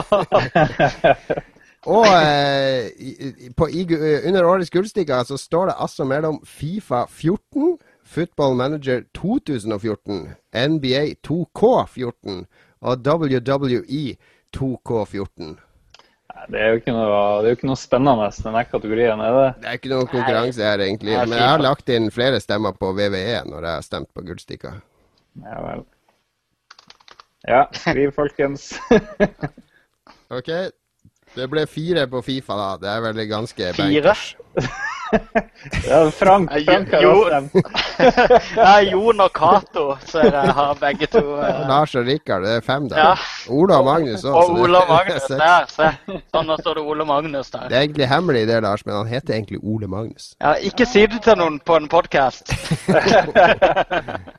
og 1.95 2.05
eh, 2.05 2.83
i- 3.01 3.49
på, 3.57 3.65
i, 3.73 3.81
under 4.27 4.45
årets 4.45 4.69
gullstikker 4.73 5.23
så 5.25 5.37
står 5.41 5.63
det 5.71 5.75
altså 5.87 6.05
mellom 6.05 6.37
Fifa 6.45 7.05
14, 7.09 7.77
Football 8.05 8.53
Manager 8.59 9.01
2014, 9.17 10.27
NBA 10.53 11.03
2K14 11.25 12.43
og 12.81 13.07
WWE 13.07 14.17
2K14. 14.55 15.55
Det 16.47 16.59
er 16.61 16.77
noe, 16.93 17.05
det 17.41 17.49
er 17.49 17.51
jo 17.51 17.57
ikke 17.57 17.67
noe 17.69 17.79
spennende 17.79 18.27
denne 18.43 18.63
kategorien, 18.69 19.21
er 19.23 19.35
det? 19.35 19.47
Det 19.63 19.69
er 19.69 19.79
ikke 19.79 19.91
noe 19.91 20.07
konkurranse 20.07 20.63
her, 20.63 20.83
egentlig. 20.85 21.15
Men 21.17 21.33
jeg 21.35 21.49
har 21.49 21.63
lagt 21.63 21.89
inn 21.91 22.11
flere 22.13 22.39
stemmer 22.43 22.75
på 22.77 22.91
VVE 22.95 23.41
når 23.49 23.67
jeg 23.67 23.73
har 23.79 23.85
stemt 23.85 24.11
på 24.15 24.23
gullstikka. 24.27 24.75
Ja 25.43 25.61
vel. 25.65 25.85
Ja, 27.47 27.63
skriv, 27.73 28.11
folkens. 28.15 28.73
Ok, 30.27 30.49
det 31.37 31.45
ble 31.47 31.61
fire 31.71 32.01
på 32.11 32.19
Fifa, 32.19 32.55
da. 32.59 32.71
Det 32.81 32.89
er 32.91 33.03
vel 33.05 33.21
ganske 33.29 33.69
Fire? 33.77 34.15
Ja, 35.87 35.99
Frank, 36.11 36.51
Frank 36.65 36.91
har 36.91 37.01
Jo. 37.01 37.13
stemt. 37.27 37.51
Ja, 38.57 38.73
Jon 38.91 39.19
og 39.23 39.31
Cato 39.33 39.85
har 40.23 40.73
begge 40.79 41.07
to. 41.11 41.21
eh, 41.41 41.61
Lars 41.69 41.95
og 41.95 42.05
Rikard, 42.07 42.43
det 42.43 42.55
er 42.57 42.61
fem, 42.65 42.89
der. 42.89 42.97
Ja. 42.97 43.13
Ola 43.49 43.77
og 43.81 43.85
Magnus 43.85 44.23
òg. 44.27 44.33
Og 44.35 44.59
Ole 44.65 44.77
og 44.81 44.89
Magnus 44.91 45.27
der, 45.31 45.65
se. 45.71 45.91
Sånn, 46.33 46.47
da 46.51 46.57
står 46.61 46.79
det 46.81 46.83
Ole 46.83 47.05
Magnus 47.07 47.51
der. 47.53 47.67
Det 47.69 47.77
er 47.77 47.85
egentlig 47.87 48.07
hemmelig, 48.11 48.47
det, 48.47 48.61
Lars, 48.63 48.85
men 48.85 48.95
han 48.99 49.07
heter 49.11 49.33
egentlig 49.37 49.59
Ole 49.63 49.87
Magnus. 49.87 50.33
Ja, 50.41 50.55
ikke 50.59 50.85
si 50.89 51.05
det 51.07 51.21
til 51.25 51.37
noen 51.39 51.59
på 51.59 51.75
en 51.79 51.87
podkast. 51.91 52.51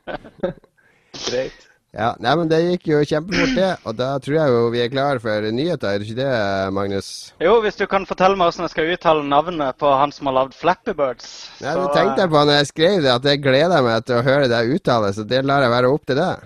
Greit. 1.29 1.68
Ja, 1.89 2.11
nei, 2.21 2.35
men 2.37 2.49
Det 2.51 2.59
gikk 2.61 2.83
jo 2.91 2.99
kjempefort, 3.01 3.55
det. 3.57 3.69
Og 3.89 3.95
da 3.97 4.09
tror 4.21 4.35
jeg 4.37 4.53
jo 4.53 4.59
vi 4.73 4.81
er 4.83 4.91
klare 4.93 5.21
for 5.23 5.47
nyheter, 5.49 5.89
er 5.89 6.01
det 6.01 6.09
ikke 6.09 6.19
det, 6.19 6.33
Magnus? 6.75 7.07
Jo, 7.41 7.55
hvis 7.63 7.79
du 7.79 7.85
kan 7.89 8.05
fortelle 8.09 8.37
meg 8.37 8.49
hvordan 8.49 8.67
jeg 8.67 8.73
skal 8.75 8.91
uttale 8.93 9.25
navnet 9.25 9.79
på 9.81 9.93
han 10.01 10.13
som 10.13 10.29
har 10.29 10.37
lagd 10.37 10.53
Flappy 10.57 10.93
Birds. 10.93 11.31
Ja, 11.63 11.73
det 11.79 11.89
tenkte 11.97 12.25
jeg 12.25 12.33
på 12.35 12.43
når 12.43 12.59
jeg 12.59 12.71
skrev 12.73 12.95
det, 13.01 13.15
at 13.15 13.25
jeg 13.31 13.41
gleder 13.41 13.85
meg 13.85 14.05
til 14.05 14.19
å 14.19 14.25
høre 14.25 14.51
deg 14.51 14.75
uttale, 14.77 15.09
så 15.17 15.25
det 15.25 15.41
lar 15.49 15.65
jeg 15.65 15.73
være 15.73 15.93
opp 15.95 16.05
til 16.05 16.21
deg. 16.21 16.45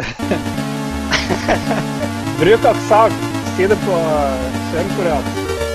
Bruk 2.40 2.70
aksent. 2.74 3.26
Si 3.56 3.66
det 3.68 3.76
på 3.84 3.96
sørkoreansk. 4.72 5.69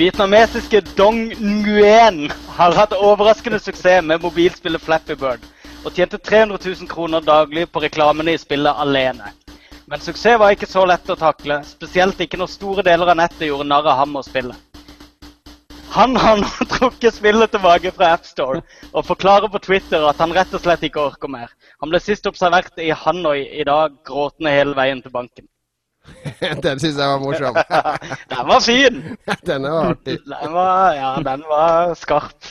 Vietnamesiske 0.00 0.80
Dong 0.96 1.26
Nguyen 1.36 2.30
har 2.56 2.72
hatt 2.72 2.94
overraskende 2.96 3.58
suksess 3.60 4.00
med 4.00 4.22
mobilspillet 4.24 4.80
Flappy 4.80 5.12
Bird, 5.12 5.42
og 5.84 5.92
tjente 5.92 6.16
300 6.16 6.56
000 6.56 6.88
kroner 6.88 7.20
daglig 7.20 7.66
på 7.68 7.82
reklamene 7.84 8.32
i 8.32 8.40
spillet 8.40 8.80
alene. 8.80 9.28
Men 9.84 10.00
suksess 10.00 10.40
var 10.40 10.56
ikke 10.56 10.70
så 10.70 10.86
lett 10.88 11.12
å 11.12 11.18
takle, 11.20 11.60
spesielt 11.68 12.24
ikke 12.24 12.40
når 12.40 12.48
store 12.54 12.86
deler 12.88 13.12
av 13.12 13.20
nettet 13.20 13.50
gjorde 13.50 13.68
narr 13.68 13.92
av 13.92 14.00
ham 14.00 14.16
og 14.16 14.24
spillet. 14.24 14.56
Han 15.92 16.16
har 16.16 16.40
nå 16.40 16.48
trukket 16.78 17.20
spillet 17.20 17.52
tilbake 17.52 17.92
fra 17.92 18.14
AppStore 18.16 18.64
og 18.94 19.04
forklarer 19.04 19.52
på 19.52 19.60
Twitter 19.68 20.08
at 20.08 20.24
han 20.24 20.32
rett 20.32 20.56
og 20.56 20.64
slett 20.64 20.88
ikke 20.88 21.10
orker 21.10 21.28
mer. 21.28 21.52
Han 21.84 21.92
ble 21.92 22.00
sist 22.00 22.24
observert 22.30 22.72
i 22.80 22.88
Hanoi 23.04 23.42
i 23.52 23.68
dag, 23.68 24.00
gråtende 24.08 24.56
hele 24.62 24.72
veien 24.80 25.04
til 25.04 25.12
banken. 25.12 25.44
Den 26.64 26.80
syns 26.82 26.96
jeg 26.96 27.10
var 27.10 27.20
morsom. 27.22 27.58
Den 28.32 28.48
var 28.48 28.64
fin! 28.64 29.02
Den 29.48 29.68
var 29.68 29.92
artig. 29.94 30.16
Den 30.26 30.56
var, 30.56 30.96
ja, 30.96 31.12
den 31.24 31.44
var 31.48 31.94
skarp. 31.98 32.50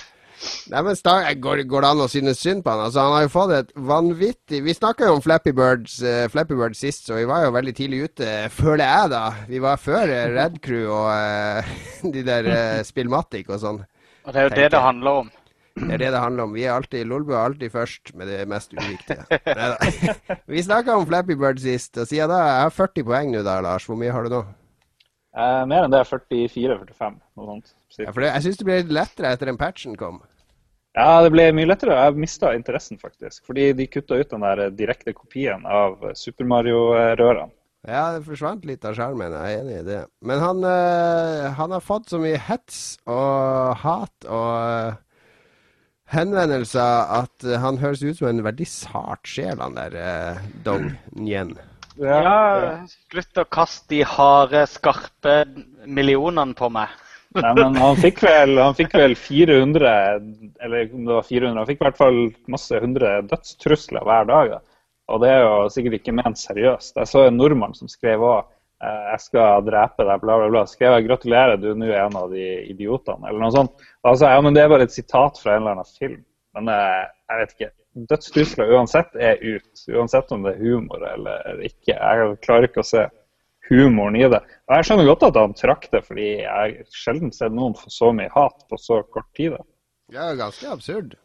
Nei, 0.72 0.82
men 0.86 0.96
går, 1.44 1.64
går 1.68 1.84
det 1.84 1.90
an 1.90 2.04
å 2.06 2.08
synes 2.12 2.40
synd 2.40 2.64
på 2.64 2.72
han? 2.72 2.86
Altså, 2.86 3.04
han 3.04 3.16
har 3.18 3.26
jo 3.26 3.32
fått 3.34 3.54
et 3.58 3.72
vanvittig 3.76 4.62
Vi 4.64 4.76
snakka 4.78 5.10
jo 5.10 5.18
om 5.18 5.24
Flappy 5.24 5.52
Birds, 5.56 5.98
uh, 6.00 6.30
Flappy 6.32 6.56
Birds 6.56 6.80
sist, 6.80 7.10
så 7.10 7.18
vi 7.18 7.28
var 7.28 7.44
jo 7.44 7.56
veldig 7.58 7.74
tidlig 7.76 8.06
ute, 8.08 8.30
føler 8.54 8.86
jeg, 8.86 9.12
da. 9.12 9.24
Vi 9.50 9.60
var 9.64 9.82
før 9.82 10.14
eh, 10.14 10.30
Red 10.38 10.62
Crew 10.64 10.88
og 10.88 11.10
uh, 11.12 11.74
de 12.16 12.24
der 12.24 12.48
uh, 12.48 12.80
Spillmatic 12.88 13.52
og 13.52 13.60
sånn. 13.66 13.84
Og 14.24 14.32
det 14.32 14.40
er 14.42 14.48
jo 14.48 14.56
det 14.56 14.72
det 14.76 14.84
handler 14.84 15.24
om. 15.26 15.34
Det 15.80 15.96
er 15.96 16.02
det 16.02 16.12
det 16.14 16.22
handler 16.22 16.44
om. 16.44 16.56
Vi 16.56 16.66
er 16.68 16.74
alltid, 16.76 17.08
Lolbua 17.08 17.44
alltid 17.48 17.72
først 17.72 18.14
med 18.20 18.28
det 18.28 18.40
mest 18.52 18.74
uviktige. 18.76 19.24
Vi 20.54 20.64
snakka 20.64 20.98
om 20.98 21.06
Flappy 21.08 21.38
Bird 21.40 21.62
sist, 21.64 21.98
og 21.98 22.08
siden 22.08 22.32
da 22.32 22.40
Jeg 22.44 22.66
har 22.68 22.74
40 22.76 23.06
poeng 23.08 23.32
nå 23.34 23.44
da, 23.48 23.60
Lars. 23.64 23.88
Hvor 23.88 24.00
mye 24.00 24.12
har 24.14 24.28
du 24.28 24.34
nå? 24.34 24.42
Eh, 25.38 25.62
mer 25.70 25.86
enn 25.86 25.94
det. 25.94 26.04
44-45, 26.10 27.22
noe 27.40 27.54
sånt. 27.54 27.72
Ja, 28.00 28.12
for 28.12 28.24
det, 28.24 28.34
jeg 28.34 28.48
syns 28.48 28.60
det 28.60 28.68
ble 28.68 28.82
litt 28.82 28.98
lettere 29.00 29.32
etter 29.34 29.52
den 29.52 29.60
patchen 29.62 29.96
kom. 30.00 30.20
Ja, 30.98 31.22
det 31.24 31.32
ble 31.32 31.48
mye 31.56 31.70
lettere. 31.70 31.96
Jeg 31.96 32.20
mista 32.20 32.52
interessen, 32.58 33.00
faktisk. 33.00 33.46
Fordi 33.48 33.72
de 33.78 33.88
kutta 33.88 34.20
ut 34.20 34.34
den 34.34 34.44
der 34.44 34.74
direkte 34.76 35.14
kopien 35.16 35.64
av 35.70 36.02
Super 36.18 36.50
Mario-rørene. 36.50 37.54
Ja, 37.88 38.10
det 38.12 38.26
forsvant 38.26 38.66
litt 38.68 38.84
av 38.84 38.98
skjermen. 38.98 39.32
Jeg 39.32 39.56
er 39.56 39.62
enig 39.62 39.78
i 39.78 39.86
det. 39.88 40.00
Men 40.26 40.42
han, 40.44 40.66
øh, 40.68 41.46
han 41.56 41.72
har 41.72 41.84
fått 41.84 42.10
så 42.12 42.20
mye 42.20 42.40
hets 42.50 42.98
og 43.08 43.78
hat 43.80 44.28
og 44.28 44.50
øh, 44.60 44.98
henvendelser 46.14 47.12
at 47.20 47.46
øh, 47.46 47.58
han 47.62 47.80
høres 47.82 48.04
ut 48.04 48.18
som 48.18 48.30
en 48.30 48.44
veldig 48.46 48.68
sart 48.70 49.30
sjel, 49.30 49.60
han 49.62 49.78
der 49.78 49.98
eh, 50.00 50.42
Dong 50.66 50.92
Nyen. 51.16 51.56
Ja, 52.00 52.80
slutt 53.12 53.42
å 53.42 53.46
kaste 53.52 53.92
de 53.92 54.02
harde, 54.08 54.64
skarpe 54.72 55.42
millionene 55.86 56.56
på 56.56 56.70
meg. 56.72 56.94
Nei, 57.38 57.52
men 57.60 57.76
han 57.78 57.98
fikk, 58.00 58.24
vel, 58.26 58.56
han 58.58 58.78
fikk 58.78 58.96
vel 58.98 59.14
400, 59.20 59.90
eller 60.66 60.94
om 60.96 61.04
det 61.06 61.18
var 61.20 61.28
400, 61.28 61.60
han 61.60 61.68
fikk 61.70 61.82
i 61.82 61.86
hvert 61.86 62.00
fall 62.00 62.22
masse 62.50 62.80
hundre 62.82 63.20
dødstrusler 63.30 64.08
hver 64.08 64.30
dag. 64.32 64.56
Da. 64.56 64.80
Og 65.14 65.22
det 65.22 65.30
er 65.34 65.44
jo 65.44 65.52
sikkert 65.74 66.00
ikke 66.00 66.16
ment 66.18 66.42
seriøst. 66.42 66.96
Jeg 66.98 67.12
så 67.12 67.28
en 67.28 67.38
nordmann 67.38 67.76
som 67.78 67.92
skrev 67.92 68.24
òg 68.26 68.48
jeg 68.80 69.20
skal 69.26 69.66
drepe 69.68 70.06
deg, 70.08 70.22
bla, 70.22 70.38
bla, 70.40 70.50
bla. 70.54 70.64
Skrev 70.70 70.96
jeg 70.96 71.08
'gratulerer, 71.08 71.60
du 71.60 71.72
er 71.72 71.80
nå 71.80 71.90
en 71.92 72.16
av 72.16 72.32
de 72.32 72.46
idiotene', 72.72 73.28
eller 73.28 73.44
noe 73.44 73.52
sånt. 73.52 73.74
Da 74.06 74.14
sa 74.16 74.32
jeg 74.32 74.40
ja, 74.40 74.46
men 74.46 74.56
det 74.56 74.64
er 74.64 74.72
bare 74.72 74.88
et 74.88 74.96
sitat 74.96 75.40
fra 75.42 75.56
en 75.56 75.64
eller 75.64 75.78
annen 75.78 75.94
film. 76.00 76.22
Men 76.56 76.72
eh, 76.74 77.04
jeg 77.30 77.42
vet 77.42 77.56
ikke. 77.56 77.72
Dødstrusler 78.10 78.74
uansett 78.78 79.16
er 79.20 79.42
ut. 79.44 79.86
Uansett 79.92 80.32
om 80.32 80.46
det 80.46 80.56
er 80.56 80.64
humor 80.64 81.04
eller 81.04 81.64
ikke. 81.66 81.96
Jeg 81.98 82.36
klarer 82.46 82.70
ikke 82.70 82.84
å 82.84 82.88
se 82.88 83.08
humoren 83.70 84.18
i 84.18 84.28
det. 84.32 84.42
Og 84.70 84.76
jeg 84.78 84.88
skjønner 84.88 85.10
godt 85.10 85.26
at 85.30 85.40
han 85.40 85.56
trakk 85.58 85.90
det, 85.94 86.04
fordi 86.08 86.30
jeg 86.42 86.50
har 86.50 86.78
sjelden 86.96 87.34
sett 87.36 87.56
noen 87.56 87.76
få 87.78 87.92
så 87.94 88.12
mye 88.16 88.32
hat 88.34 88.64
på 88.70 88.80
så 88.82 89.02
kort 89.14 89.30
tid. 89.38 89.58
Da. 89.58 89.66
Ja, 90.16 90.30
ganske 90.38 90.70
absurd. 90.72 91.18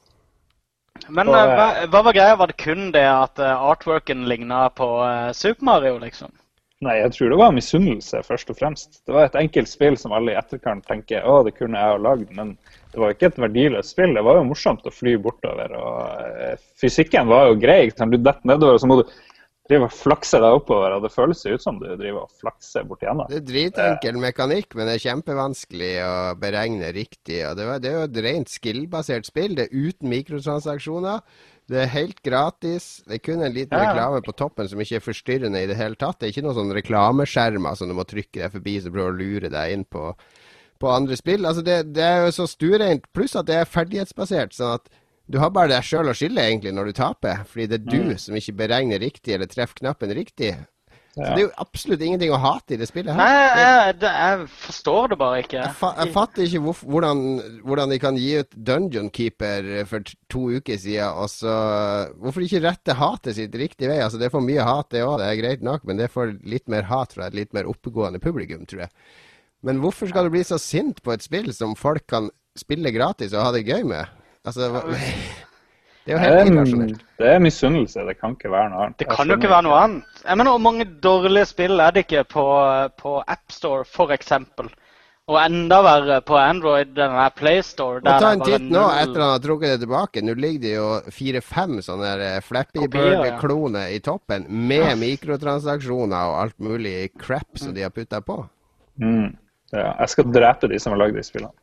Men 1.08 1.28
så, 1.28 1.36
eh, 1.36 1.52
hva, 1.58 1.68
hva 1.90 2.02
var 2.06 2.16
greia? 2.16 2.38
Var 2.38 2.50
det 2.52 2.58
kun 2.60 2.88
det 2.94 3.06
at 3.08 3.40
eh, 3.42 3.68
artworken 3.70 4.26
ligna 4.30 4.66
på 4.70 4.88
eh, 5.06 5.30
Super 5.36 5.70
Mario, 5.70 5.98
liksom? 6.02 6.32
Nei, 6.84 6.98
jeg 7.00 7.12
tror 7.14 7.32
det 7.32 7.40
var 7.40 7.54
misunnelse, 7.56 8.20
først 8.26 8.50
og 8.52 8.58
fremst. 8.58 8.98
Det 9.06 9.14
var 9.14 9.28
et 9.28 9.38
enkelt 9.40 9.70
spill 9.70 9.96
som 10.00 10.12
alle 10.16 10.34
i 10.34 10.38
etterkant 10.38 10.84
tenker 10.88 11.24
å, 11.24 11.38
det 11.46 11.54
kunne 11.56 11.80
jeg 11.80 11.94
ha 11.94 12.00
lagd, 12.00 12.32
men 12.36 12.54
det 12.92 13.00
var 13.00 13.14
ikke 13.14 13.30
et 13.30 13.38
verdiløst 13.46 13.94
spill. 13.94 14.12
Det 14.16 14.24
var 14.26 14.38
jo 14.38 14.48
morsomt 14.50 14.84
å 14.86 14.92
fly 14.92 15.14
bortover. 15.22 15.72
og 15.78 16.26
eh, 16.44 16.66
Fysikken 16.80 17.30
var 17.30 17.48
jo 17.48 17.60
grei. 17.62 17.86
Du 17.88 18.18
detter 18.18 18.50
nedover, 18.52 18.78
så 18.82 18.90
må 18.90 19.00
du 19.00 19.06
drive 19.68 19.88
og 19.88 19.94
flakse 19.96 20.38
deg 20.42 20.58
oppover. 20.58 20.96
og 20.96 21.06
Det 21.06 21.12
føles 21.14 21.40
ut 21.46 21.64
som 21.64 21.80
du 21.80 21.88
driver 21.88 22.26
og 22.26 22.36
flakser 22.42 22.84
bort 22.88 23.02
igjennom. 23.04 23.30
Det 23.32 23.40
er 23.40 23.48
dritenkel 23.48 24.20
mekanikk, 24.20 24.76
men 24.76 24.90
det 24.90 24.98
er 24.98 25.04
kjempevanskelig 25.06 25.92
å 26.04 26.14
beregne 26.40 26.92
riktig. 26.96 27.40
Og 27.48 27.56
det, 27.58 27.68
var, 27.70 27.80
det 27.82 27.90
er 27.90 27.98
jo 27.98 28.06
et 28.10 28.22
rent 28.28 28.52
skill-basert 28.52 29.30
spill. 29.30 29.56
Det 29.56 29.68
er 29.68 29.88
uten 29.88 30.12
mikrotransaksjoner. 30.12 31.24
Det 31.70 31.78
er 31.80 31.86
helt 31.94 32.18
gratis. 32.22 33.02
Det 33.08 33.14
er 33.16 33.22
kun 33.24 33.42
en 33.42 33.54
liten 33.54 33.72
Ja. 33.78 33.86
reklame 33.92 34.20
på 34.22 34.34
toppen 34.36 34.68
som 34.68 34.80
ikke 34.80 34.96
er 34.96 35.04
forstyrrende 35.04 35.62
i 35.62 35.66
det 35.70 35.76
hele 35.78 35.96
tatt. 35.96 36.18
Det 36.18 36.26
er 36.28 36.32
ikke 36.34 36.44
noen 36.44 36.58
sånn 36.58 36.74
reklameskjermer 36.76 37.76
som 37.76 37.88
du 37.88 37.94
må 37.96 38.04
trykke 38.04 38.42
deg 38.42 38.52
forbi 38.52 38.80
som 38.82 38.92
prøver 38.92 39.14
å 39.14 39.16
lure 39.16 39.48
deg 39.48 39.72
inn 39.72 39.84
på, 39.84 40.14
på 40.78 40.90
andre 40.92 41.16
spill. 41.16 41.46
Altså 41.46 41.64
det, 41.64 41.94
det 41.94 42.04
er 42.04 42.26
jo 42.26 42.34
så 42.36 42.46
stuereint, 42.50 43.08
pluss 43.16 43.34
at 43.36 43.46
det 43.48 43.54
er 43.62 43.64
ferdighetsbasert. 43.64 44.52
sånn 44.52 44.74
at 44.76 44.88
du 45.26 45.38
har 45.40 45.48
bare 45.50 45.68
deg 45.72 45.82
sjøl 45.88 46.10
å 46.12 46.14
skylde 46.14 46.42
egentlig 46.44 46.74
når 46.76 46.90
du 46.90 46.92
taper, 46.92 47.44
fordi 47.48 47.66
det 47.66 47.80
er 47.80 47.90
du 48.12 48.18
som 48.20 48.36
ikke 48.36 48.52
beregner 48.60 49.00
riktig 49.00 49.32
eller 49.32 49.46
treffer 49.48 49.80
knappen 49.80 50.12
riktig. 50.12 50.52
Så 51.14 51.22
det 51.22 51.30
er 51.30 51.44
jo 51.44 51.50
absolutt 51.62 52.02
ingenting 52.02 52.32
å 52.34 52.38
hate 52.42 52.74
i 52.74 52.78
det 52.80 52.88
spillet 52.90 53.14
her. 53.14 53.20
Nei, 53.20 53.60
jeg, 53.62 53.96
det, 54.02 54.10
jeg 54.18 54.46
forstår 54.64 55.12
det 55.12 55.18
bare 55.20 55.42
ikke. 55.44 55.60
jeg, 55.60 55.76
fa 55.78 55.90
jeg 56.00 56.10
fatter 56.16 56.46
ikke 56.48 56.62
hvor, 56.64 56.80
hvordan, 56.90 57.20
hvordan 57.62 57.94
de 57.94 57.98
kan 58.02 58.18
gi 58.18 58.32
ut 58.42 58.56
Dungeon 58.70 59.10
Keeper 59.14 59.68
for 59.90 60.10
to 60.32 60.42
uker 60.56 60.80
siden, 60.80 61.14
og 61.14 61.30
så 61.30 61.54
Hvorfor 62.18 62.42
ikke 62.42 62.64
rette 62.64 62.96
hatet 62.98 63.38
sitt 63.38 63.54
riktig 63.58 63.86
vei? 63.90 64.00
Altså, 64.02 64.18
det 64.18 64.26
er 64.26 64.34
for 64.34 64.44
mye 64.44 64.66
hat, 64.66 64.90
det 64.90 65.04
òg, 65.06 65.20
det 65.22 65.30
er 65.30 65.38
greit 65.38 65.62
nok, 65.66 65.86
men 65.86 66.02
det 66.02 66.10
får 66.10 66.34
litt 66.42 66.66
mer 66.72 66.88
hat 66.90 67.14
fra 67.14 67.28
et 67.28 67.38
litt 67.38 67.54
mer 67.54 67.70
oppegående 67.70 68.18
publikum, 68.22 68.66
tror 68.66 68.86
jeg. 68.86 68.94
Men 69.64 69.78
hvorfor 69.80 70.10
skal 70.10 70.26
du 70.26 70.34
bli 70.34 70.42
så 70.44 70.58
sint 70.60 70.98
på 71.04 71.14
et 71.14 71.24
spill 71.24 71.52
som 71.54 71.78
folk 71.78 72.08
kan 72.10 72.28
spille 72.58 72.92
gratis 72.94 73.32
og 73.32 73.46
ha 73.46 73.54
det 73.54 73.64
gøy 73.68 73.86
med? 73.86 74.10
Altså, 74.44 74.68
hva 74.74 74.82
Det 76.04 76.12
er 76.12 76.16
jo 76.16 76.20
helt 76.20 76.34
Det 76.34 76.40
er, 76.40 76.52
irrasjonelt. 76.52 77.04
det 77.18 77.28
er 77.32 77.38
misunnelse. 77.40 78.00
Det 78.08 78.14
kan 78.20 78.34
ikke 78.36 78.50
være 78.52 78.70
noe 78.70 78.84
annet. 78.84 78.98
Det 79.00 79.06
kan 79.08 79.28
jo 79.30 79.36
ikke 79.38 79.50
være 79.50 79.64
noe 79.64 79.76
annet. 79.80 80.22
Jeg 80.24 80.36
mener, 80.36 80.50
Hvor 80.50 80.64
mange 80.66 80.84
dårlige 81.02 81.44
spill 81.48 81.80
er 81.80 81.90
det 81.96 82.04
ikke 82.04 82.24
på, 82.28 82.44
på 83.00 83.12
AppStore, 83.26 83.84
f.eks.? 83.88 84.32
Og 85.24 85.38
enda 85.40 85.78
verre 85.80 86.18
på 86.20 86.36
Android, 86.36 86.90
den 86.92 87.14
der 87.16 87.30
PlayStore. 87.32 88.02
Der 88.04 88.20
ta 88.20 88.32
en 88.36 88.42
titt 88.44 88.60
nå 88.66 88.74
null- 88.76 88.98
etter 89.00 89.22
han 89.22 89.30
har 89.30 89.38
trukket 89.40 89.70
det 89.72 89.78
tilbake. 89.86 90.20
Nå 90.20 90.34
ligger 90.36 90.60
det 90.60 90.74
jo 90.74 90.88
fire-fem 91.16 91.78
sånne 91.86 92.10
eh, 92.20 92.40
Flappy 92.44 92.84
Bird-kloner 92.92 93.94
i 93.96 94.02
toppen, 94.04 94.44
med 94.68 94.98
mikrotransaksjoner 95.00 96.28
og 96.28 96.36
alt 96.42 96.58
mulig 96.60 97.08
crap 97.16 97.56
som 97.56 97.72
de 97.72 97.86
har 97.86 97.94
putta 97.96 98.20
på. 98.20 98.42
Mm. 99.00 99.32
Ja, 99.72 99.94
jeg 100.02 100.12
skal 100.12 100.28
drepe 100.36 100.68
de 100.68 100.78
som 100.78 100.92
har 100.92 101.00
lagd 101.06 101.16
de 101.16 101.24
spillene. 101.24 101.56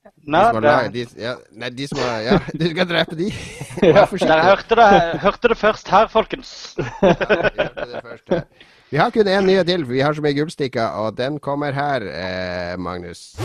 De 0.00 0.32
Nei, 0.32 0.44
som 0.46 0.54
har 0.56 0.62
laget- 0.62 0.92
de, 0.92 1.22
ja, 1.22 1.34
nei, 1.52 1.68
de 1.70 1.86
som 1.88 1.98
har 1.98 2.20
Ja, 2.24 2.38
du 2.60 2.64
skal 2.70 2.86
drepe 2.88 3.16
de. 3.18 3.26
ja, 3.82 4.04
dere 4.06 4.42
hørte 4.46 4.76
det, 4.80 4.88
hørte 5.20 5.48
det 5.52 5.56
først 5.60 5.88
her, 5.92 6.06
folkens. 6.08 6.52
Ja, 7.02 7.12
vi 7.12 7.60
hørte 7.60 7.86
det 7.92 8.02
først 8.06 8.28
her. 8.32 8.44
Vi 8.90 8.96
har 8.98 9.10
kun 9.14 9.28
én 9.28 9.44
nyhet 9.46 9.66
til, 9.68 9.84
for 9.84 9.92
vi 9.92 10.00
har 10.02 10.12
så 10.16 10.22
mye 10.24 10.34
gullstikker, 10.34 10.96
og 11.04 11.16
den 11.18 11.36
kommer 11.38 11.70
her, 11.76 12.02
eh, 12.10 12.78
Magnus. 12.78 13.36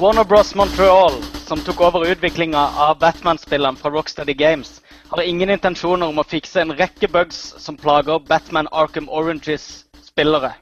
Warner 0.00 0.24
Bros. 0.28 0.54
Montreal, 0.54 1.14
som 1.46 1.62
tok 1.64 1.80
over 1.80 2.04
utviklinga 2.10 2.66
av 2.76 2.98
Batman-spillene 3.00 3.78
fra 3.80 3.90
Rocksteady 3.94 4.34
Games, 4.36 4.82
har 5.08 5.22
ingen 5.22 5.48
intensjoner 5.54 6.10
om 6.10 6.18
å 6.20 6.26
fikse 6.26 6.60
en 6.60 6.74
rekke 6.76 7.08
bugs 7.08 7.54
som 7.62 7.78
plager 7.80 8.18
Batman 8.28 8.68
Arkham 8.72 9.08
Oranges 9.08 9.84
spillere. 10.04 10.52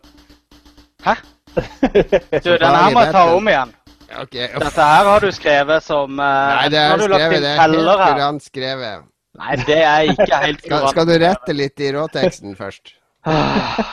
Hæ? 1.03 1.17
Du, 1.55 2.51
den 2.51 2.69
her 2.69 2.93
må 2.95 3.03
jeg 3.05 3.15
ta 3.15 3.25
om 3.35 3.49
igjen. 3.51 3.75
Okay. 4.15 4.47
Dette 4.53 4.87
her 4.87 5.09
har 5.11 5.25
du 5.25 5.31
skrevet 5.35 5.83
som 5.85 6.21
uh, 6.21 6.25
Nei, 6.25 6.69
det 6.71 6.79
er 6.79 6.93
har 6.93 7.01
du 7.01 7.07
lagt 7.11 7.25
skrevet. 7.25 7.43
Det 7.43 7.51
er 7.51 7.61
helt 7.63 8.05
kurant 8.05 8.47
skrevet. 8.47 9.05
Nei, 9.35 9.57
det 9.67 9.81
er 9.81 10.13
ikke 10.13 10.39
helt 10.45 10.61
Skal, 10.63 10.71
kurant. 10.71 10.93
skal 10.93 11.09
du 11.09 11.15
rette 11.25 11.57
litt 11.57 11.83
i 11.83 11.91
råteksten 11.97 12.57
først? 12.59 12.95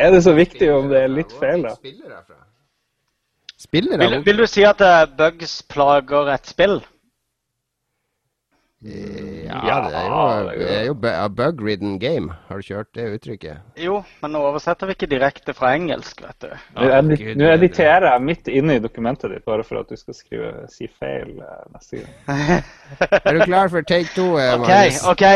Er 0.00 0.12
det 0.14 0.20
så 0.24 0.32
viktig 0.32 0.68
om 0.72 0.86
det 0.88 1.00
er 1.04 1.10
litt 1.12 1.32
feil, 1.40 1.64
da? 1.66 1.74
Spiller 3.60 4.00
Vil, 4.00 4.14
vil 4.24 4.38
du 4.40 4.46
si 4.48 4.62
at 4.64 4.80
uh, 4.80 5.02
bugs 5.18 5.58
plager 5.68 6.30
et 6.32 6.46
spill? 6.48 6.78
Ja, 8.80 9.80
det 9.84 9.92
er 9.92 10.06
jo, 10.08 10.20
det 10.56 10.68
er 10.72 10.84
jo 10.86 10.94
a 11.04 11.26
bug-ridden 11.28 11.98
game. 12.00 12.32
Har 12.48 12.62
du 12.62 12.64
kjørt 12.64 12.88
det 12.96 13.10
uttrykket? 13.18 13.58
Jo, 13.76 13.98
men 14.22 14.32
nå 14.32 14.40
oversetter 14.48 14.88
vi 14.88 14.94
ikke 14.96 15.08
direkte 15.10 15.52
fra 15.56 15.74
engelsk, 15.76 16.22
vet 16.24 16.46
du. 16.46 16.54
Nå 16.78 16.86
oh, 16.88 17.50
editerer 17.52 18.08
jeg 18.08 18.24
midt 18.24 18.48
inne 18.48 18.78
i 18.78 18.82
dokumentet 18.82 19.34
ditt 19.34 19.44
bare 19.44 19.66
for 19.68 19.82
at 19.82 19.92
du 19.92 20.00
skal 20.00 20.16
skrive, 20.16 20.52
si 20.72 20.88
feil 20.88 21.34
eh, 21.44 21.66
neste 21.74 22.00
gang. 22.00 22.64
Er 23.20 23.36
du 23.36 23.44
klar 23.44 23.68
for 23.68 23.84
take 23.84 24.08
two, 24.14 24.38
eh, 24.40 24.56
OK, 24.56 24.72
OK. 25.12 25.26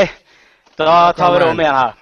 Da 0.81 0.97
tar 1.13 1.37
vi 1.37 1.45
det 1.45 1.51
om 1.53 1.61
igjen 1.61 1.83
her. 1.83 2.01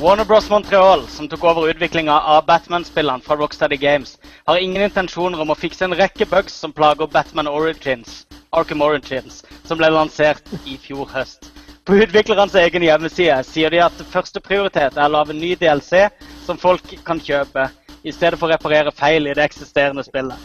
Warner 0.00 0.24
Bros. 0.24 0.50
Montreal, 0.50 1.06
som 1.08 1.28
tok 1.28 1.44
over 1.44 1.70
utviklinga 1.70 2.12
av 2.20 2.44
Batman-spillene 2.46 3.24
fra 3.24 3.36
Rocksteady 3.36 3.76
Games, 3.76 4.18
har 4.44 4.58
ingen 4.60 4.82
intensjoner 4.84 5.40
om 5.40 5.50
å 5.50 5.56
fikse 5.56 5.86
en 5.86 5.96
rekke 5.96 6.26
bugs 6.28 6.52
som 6.52 6.72
plager 6.72 7.08
Batman 7.08 7.48
Origins, 7.48 8.26
Arkham 8.52 8.84
Origins, 8.84 9.40
som 9.64 9.80
ble 9.80 9.88
lansert 9.88 10.52
i 10.68 10.76
fjor 10.76 11.08
høst. 11.14 11.48
På 11.88 11.96
utviklerens 11.96 12.58
egen 12.60 12.84
hjemmeside 12.84 13.38
sier 13.48 13.72
de 13.72 13.80
at 13.86 14.04
første 14.12 14.42
prioritet 14.44 14.98
er 15.00 15.08
å 15.08 15.14
lage 15.16 15.32
ny 15.32 15.54
DLC 15.56 16.10
som 16.44 16.60
folk 16.60 16.92
kan 17.08 17.22
kjøpe, 17.22 17.70
i 18.04 18.12
stedet 18.12 18.36
for 18.36 18.50
å 18.50 18.52
reparere 18.52 18.92
feil 18.92 19.30
i 19.30 19.34
det 19.34 19.48
eksisterende 19.48 20.04
spillet. 20.04 20.36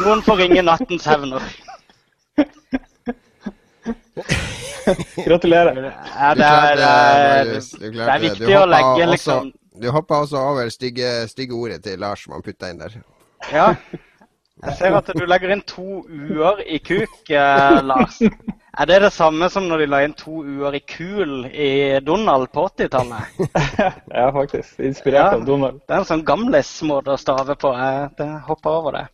Noen 0.00 0.24
får 0.24 0.46
ringe 0.46 0.64
nattens 0.64 1.04
hevner. 1.12 1.44
Gratulerer. 5.26 5.78
Ja, 6.20 6.34
det 6.34 6.44
er, 6.44 6.76
det, 6.76 6.78
det 6.78 6.88
er, 6.88 7.44
Marius. 7.44 7.70
Det 7.70 8.08
er 8.08 8.24
viktig 8.24 8.46
Du 8.46 8.50
å 8.52 8.58
hoppa 8.60 8.72
legge 8.74 8.88
også 8.94 9.10
liksom 9.12 9.52
Du 9.80 9.86
hoppa 9.90 10.18
også 10.24 10.40
over 10.40 10.68
stygge, 10.72 11.12
stygge 11.30 11.56
ordet 11.56 11.80
til 11.86 11.98
Lars 12.02 12.24
som 12.24 12.36
han 12.36 12.44
putta 12.46 12.70
inn 12.70 12.82
der. 12.82 12.98
Ja. 13.52 13.70
Jeg 14.64 14.76
ser 14.78 14.94
at 14.96 15.08
du 15.12 15.24
legger 15.28 15.50
inn 15.52 15.64
to 15.68 16.04
u-er 16.08 16.60
i 16.64 16.78
kuk, 16.80 17.16
eh, 17.28 17.80
Lars. 17.84 18.20
Er 18.74 18.88
det 18.90 19.00
det 19.04 19.10
samme 19.12 19.48
som 19.52 19.66
når 19.68 19.82
de 19.84 19.88
la 19.90 19.98
inn 20.06 20.14
to 20.18 20.40
u-er 20.46 20.78
i 20.78 20.80
kul 20.88 21.44
i 21.50 21.98
Donald 22.06 22.48
på 22.54 22.64
80-tallet? 22.70 23.42
ja, 24.14 24.30
faktisk. 24.34 24.78
Inspirert 24.80 25.18
Ja. 25.20 25.26
av 25.36 25.44
Donald. 25.46 25.82
Det 25.84 25.94
er 25.94 26.00
en 26.04 26.08
sånn 26.08 26.24
gamlis-måte 26.26 27.12
å 27.14 27.20
stave 27.20 27.58
på. 27.60 27.74
Jeg 27.76 28.08
det 28.18 28.30
hopper 28.48 28.78
over 28.80 28.96
det. 29.00 29.04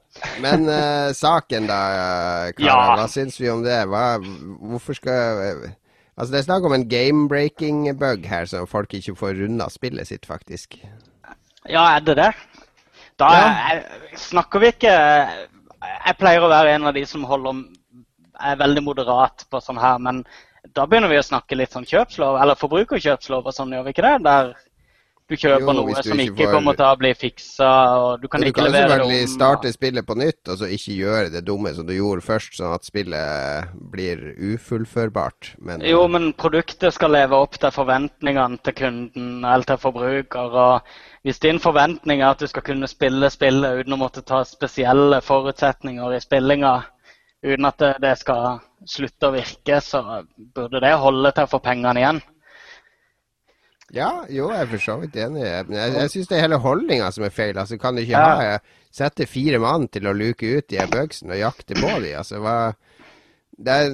Men 0.43 0.67
uh, 0.67 1.13
saken, 1.15 1.69
da, 1.71 1.81
eh, 1.95 2.53
Kara. 2.59 2.67
Ja. 2.67 2.79
Hva 2.99 3.07
syns 3.11 3.39
vi 3.41 3.51
om 3.53 3.63
det? 3.65 3.79
Hva, 3.91 4.19
hvorfor 4.21 4.99
skal 4.99 5.45
eh, 5.45 5.77
Altså, 6.21 6.35
det 6.35 6.41
er 6.41 6.45
snakk 6.45 6.65
om 6.69 6.75
en 6.77 6.83
game-breaking-bug 6.85 8.27
her, 8.29 8.45
så 8.45 8.67
folk 8.69 8.93
ikke 8.93 9.15
får 9.17 9.39
runda 9.39 9.71
spillet 9.73 10.11
sitt, 10.11 10.27
faktisk. 10.29 10.77
Ja, 11.65 11.87
er 11.95 12.03
det 12.05 12.19
det? 12.19 12.27
Da 13.21 13.31
er, 13.39 13.81
snakker 14.21 14.61
vi 14.61 14.69
ikke 14.75 14.93
Jeg 14.93 16.15
pleier 16.21 16.45
å 16.45 16.51
være 16.53 16.75
en 16.75 16.91
av 16.91 16.97
de 16.97 17.07
som 17.09 17.25
holder 17.29 17.63
er 18.41 18.61
veldig 18.61 18.83
moderat 18.85 19.47
på 19.53 19.61
sånn 19.65 19.81
her, 19.81 19.99
men 20.01 20.23
da 20.77 20.87
begynner 20.89 21.11
vi 21.13 21.19
å 21.21 21.25
snakke 21.25 21.57
litt 21.57 21.73
sånn 21.73 21.89
kjøpslov, 21.89 22.39
eller 22.41 22.59
forbrukerkjøpslov 22.61 23.49
og 23.49 23.57
sånn, 23.57 23.73
gjør 23.75 23.87
vi 23.87 23.95
ikke 23.95 24.07
det? 24.07 24.15
Der 24.27 24.53
du 25.31 25.37
kjøper 25.39 25.63
Jo, 25.63 25.73
noe 25.79 25.95
du 25.95 26.03
som 26.03 26.19
ikke 26.25 26.37
får- 26.43 26.53
kommer 26.57 26.75
til 26.81 26.85
å 26.91 26.97
bli 26.99 27.11
fiksa, 27.15 27.71
og 28.01 28.21
du 28.23 28.27
kan 28.29 28.41
du 28.43 28.49
ikke 28.51 28.57
kan 28.61 28.67
levere 28.73 28.89
det 28.89 28.97
selvfølgelig 28.99 29.23
om 29.23 29.35
starte 29.37 29.73
spillet 29.73 30.07
på 30.09 30.17
nytt, 30.19 30.49
og 30.51 30.59
så 30.59 30.69
ikke 30.75 30.97
gjøre 30.99 31.31
det 31.33 31.45
dumme 31.47 31.73
som 31.77 31.87
du 31.87 31.93
gjorde 31.95 32.25
først, 32.27 32.57
sånn 32.59 32.75
at 32.75 32.85
spillet 32.89 33.69
blir 33.93 34.25
ufullførbart. 34.55 35.55
Men 35.61 35.81
Jo, 35.87 36.07
men 36.09 36.33
produktet 36.33 36.93
skal 36.95 37.11
leve 37.15 37.33
opp 37.39 37.57
til 37.59 37.71
forventningene 37.71 38.59
til 38.63 38.73
kunden 38.75 39.45
eller 39.45 39.65
til 39.65 39.77
forbruker. 39.79 40.51
og 40.55 40.83
Hvis 41.25 41.39
din 41.39 41.59
forventning 41.61 42.23
er 42.23 42.31
at 42.31 42.39
du 42.39 42.47
skal 42.47 42.63
kunne 42.63 42.89
spille 42.89 43.29
spillet 43.31 43.81
uten 43.85 43.93
å 43.93 43.99
måtte 44.01 44.23
ta 44.25 44.43
spesielle 44.45 45.21
forutsetninger 45.21 46.17
i 46.17 46.21
spillinga, 46.21 46.85
uten 47.45 47.65
at 47.65 47.79
det, 47.79 47.95
det 48.01 48.19
skal 48.19 48.61
slutte 48.87 49.29
å 49.29 49.33
virke, 49.35 49.81
så 49.81 50.25
burde 50.55 50.81
det 50.81 50.95
holde 50.99 51.33
til 51.33 51.45
å 51.45 51.51
få 51.51 51.61
pengene 51.63 52.01
igjen. 52.01 52.23
Ja, 53.93 54.25
jo, 54.31 54.51
jeg 54.55 54.61
er 54.63 54.69
for 54.71 54.79
så 54.85 54.95
vidt 55.01 55.17
enig. 55.19 55.43
Jeg, 55.43 55.67
jeg 55.97 56.11
syns 56.13 56.29
det 56.31 56.37
er 56.39 56.45
hele 56.47 56.61
holdninga 56.63 57.09
som 57.13 57.25
er 57.27 57.33
feil. 57.35 57.57
Altså, 57.59 57.79
Kan 57.83 57.97
du 57.97 58.03
ikke 58.05 58.19
Ja. 58.19 58.37
ha, 58.39 58.59
sette 58.95 59.27
fire 59.27 59.59
mann 59.63 59.89
til 59.89 60.07
å 60.07 60.15
luke 60.15 60.47
ut 60.59 60.69
de 60.71 60.79
bøksene 60.87 61.35
og 61.35 61.43
jakte 61.43 61.75
på 61.79 61.91
de? 62.03 62.13
Altså, 62.19 62.39
hva 62.43 62.75
det 63.61 63.75
er, 63.75 63.91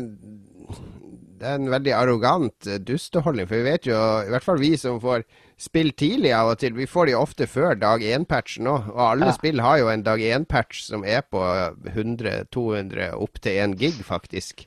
det 1.40 1.48
er 1.48 1.56
en 1.58 1.70
veldig 1.72 1.92
arrogant 1.96 2.66
eh, 2.68 2.78
dusteholdning. 2.78 3.48
For 3.48 3.56
vi 3.56 3.70
vet 3.70 3.88
jo, 3.88 3.96
i 4.26 4.30
hvert 4.32 4.44
fall 4.44 4.60
vi 4.60 4.76
som 4.76 5.00
får 5.00 5.24
spill 5.58 5.90
tidlig 5.96 6.34
av 6.36 6.52
og 6.52 6.58
til, 6.60 6.74
vi 6.76 6.84
får 6.86 7.06
de 7.08 7.14
ofte 7.16 7.46
før 7.48 7.74
dag 7.80 8.02
én-patchen 8.04 8.68
òg. 8.68 8.90
Og 8.92 9.00
alle 9.00 9.26
Ja. 9.32 9.32
spill 9.32 9.60
har 9.64 9.78
jo 9.80 9.88
en 9.88 10.02
dag 10.04 10.20
én-patch 10.20 10.82
som 10.86 11.04
er 11.04 11.22
på 11.22 11.40
100-200, 11.96 13.14
opp 13.16 13.40
til 13.40 13.58
1 13.64 13.76
gig, 13.80 13.96
faktisk. 14.04 14.66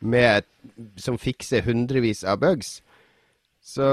Med, 0.00 0.44
som 1.00 1.16
fikser 1.18 1.64
hundrevis 1.64 2.22
av 2.24 2.40
bugs. 2.44 2.82
Så 3.66 3.86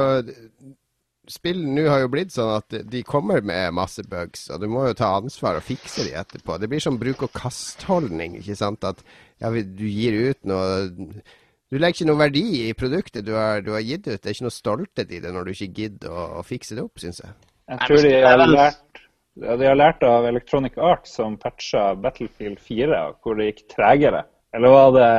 spill 1.32 1.62
nå 1.72 1.86
har 1.88 2.02
jo 2.04 2.10
blitt 2.12 2.34
sånn 2.36 2.52
at 2.58 2.76
de 2.92 3.04
kommer 3.08 3.44
med 3.46 3.76
masse 3.76 4.04
bugs, 4.10 4.50
og 4.52 4.60
du 4.64 4.68
må 4.72 4.88
jo 4.90 4.98
ta 5.00 5.14
ansvar 5.18 5.60
og 5.60 5.66
fikse 5.66 6.06
de 6.08 6.16
etterpå. 6.20 6.58
Det 6.60 6.70
blir 6.72 6.84
sånn 6.84 7.00
bruk-og-kast-holdning, 7.02 8.38
ikke 8.42 8.58
sant. 8.60 8.84
At 8.84 9.00
ja, 9.42 9.52
du 9.52 9.88
gir 9.88 10.20
ut 10.30 10.44
noe 10.50 10.90
Du 11.74 11.80
legger 11.80 12.04
ikke 12.04 12.06
noe 12.12 12.20
verdi 12.20 12.44
i 12.68 12.74
produktet 12.78 13.26
du 13.26 13.32
har, 13.34 13.64
du 13.66 13.72
har 13.74 13.82
gitt 13.82 14.06
ut. 14.06 14.20
Det 14.22 14.30
er 14.30 14.36
ikke 14.36 14.46
noe 14.46 14.54
stolthet 14.54 15.10
i 15.16 15.22
det 15.24 15.32
når 15.34 15.48
du 15.48 15.56
ikke 15.56 15.72
gidder 15.80 16.12
å, 16.14 16.26
å 16.38 16.44
fikse 16.46 16.78
det 16.78 16.84
opp, 16.84 17.02
syns 17.02 17.24
jeg. 17.24 17.34
Jeg 17.72 17.88
tror 17.88 18.04
de 18.06 18.12
har 18.22 18.44
lært, 18.44 19.02
ja, 19.42 19.56
de 19.58 19.66
har 19.72 19.80
lært 19.80 20.06
av 20.06 20.28
Electronic 20.30 20.78
Arts 20.78 21.16
som 21.18 21.40
patcha 21.42 21.96
Battlefield 21.98 22.62
4, 22.62 23.02
hvor 23.24 23.40
det 23.40 23.50
gikk 23.50 23.66
tregere. 23.74 24.22
Eller 24.54 24.70
var 24.70 24.94
det, 24.94 25.10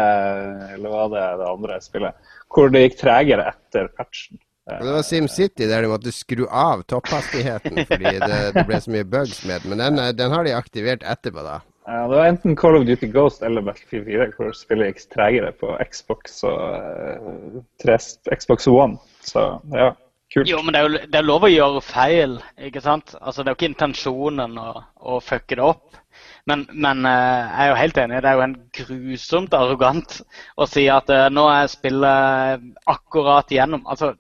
eller 0.76 0.94
var 0.94 1.11
det 1.11 1.24
det 1.40 1.50
andre 1.50 1.80
spillet? 1.82 2.32
Hvor 2.55 2.70
det 2.70 2.84
gikk 2.84 3.00
tregere 3.00 3.48
etter 3.50 3.90
patchen. 3.98 4.38
Det 4.64 4.92
var 4.94 5.02
SimCity 5.04 5.66
der 5.68 5.82
de 5.84 5.88
måtte 5.92 6.12
skru 6.14 6.46
av 6.48 6.82
topphastigheten 6.88 7.82
fordi 7.90 8.14
det, 8.22 8.38
det 8.56 8.62
ble 8.68 8.78
så 8.80 8.92
mye 8.94 9.04
bugs 9.04 9.42
med 9.44 9.60
den. 9.60 9.74
Men 9.74 9.82
den, 9.82 10.16
den 10.16 10.32
har 10.32 10.44
de 10.46 10.54
aktivert 10.56 11.04
etterpå, 11.04 11.44
da. 11.44 11.58
Ja, 11.84 11.98
det 12.08 12.16
var 12.16 12.30
enten 12.30 12.54
Call 12.56 12.78
of 12.78 12.86
Duty 12.88 13.10
Ghost 13.12 13.42
eller 13.44 13.60
Battlefield 13.66 14.06
4 14.08 14.28
hvor 14.38 14.54
spillet 14.56 14.88
gikk 14.94 15.02
tregere 15.12 15.50
på 15.60 15.74
Xbox 15.84 16.38
og 16.48 16.62
eh, 16.78 17.58
tre- 17.84 17.98
Xbox 18.40 18.64
One. 18.72 18.96
Så 19.20 19.42
ja, 19.76 19.90
kult. 20.32 20.48
Jo, 20.48 20.62
men 20.64 20.72
det 20.72 20.80
er 20.80 20.88
jo 20.88 21.02
det 21.12 21.20
er 21.20 21.28
lov 21.28 21.44
å 21.44 21.52
gjøre 21.52 21.82
feil, 21.84 22.38
ikke 22.56 22.80
sant? 22.86 23.12
Altså, 23.20 23.44
Det 23.44 23.52
er 23.52 23.52
jo 23.52 23.58
ikke 23.60 23.72
intensjonen 23.74 24.56
å, 24.64 24.70
å 24.96 25.20
fucke 25.20 25.60
det 25.60 25.66
opp. 25.74 26.00
Men, 26.47 26.66
men 26.76 27.07
eh, 27.09 27.45
jeg 27.49 27.62
er 27.64 27.70
jo 27.70 27.76
helt 27.80 27.99
enig, 28.03 28.18
det 28.20 28.28
er 28.30 28.36
jo 28.36 28.45
en 28.45 28.57
grusomt 28.76 29.55
arrogant 29.57 30.18
å 30.61 30.66
si 30.68 30.84
at 30.92 31.09
eh, 31.12 31.28
nå 31.32 31.47
er 31.49 31.70
spillet 31.72 32.66
akkurat 32.92 33.49
gjennom 33.55 33.86
Altså 33.88 34.11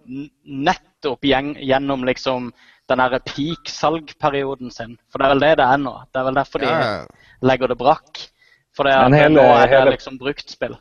nettopp 0.44 1.26
gjennom 1.28 2.06
liksom 2.08 2.48
den 2.88 3.00
derre 3.00 3.20
peak-salgperioden 3.28 4.72
sin. 4.72 4.96
For 5.12 5.20
det 5.20 5.26
er 5.26 5.34
vel 5.34 5.44
det 5.44 5.52
det 5.60 5.68
er 5.68 5.78
nå. 5.80 5.92
Det 6.12 6.20
er 6.20 6.26
vel 6.30 6.40
derfor 6.40 6.64
de 6.64 6.68
Ja, 6.72 6.88
legger 7.44 7.72
det 7.72 7.78
brakk. 7.80 8.24
For 8.76 8.88
det 8.88 8.92
er, 8.92 9.04
at 9.04 9.16
hele- 9.20 9.36
nå 9.36 9.44
er 9.44 9.66
det 9.66 9.76
hele- 9.76 9.94
liksom 9.94 10.18
bruktspill. 10.20 10.76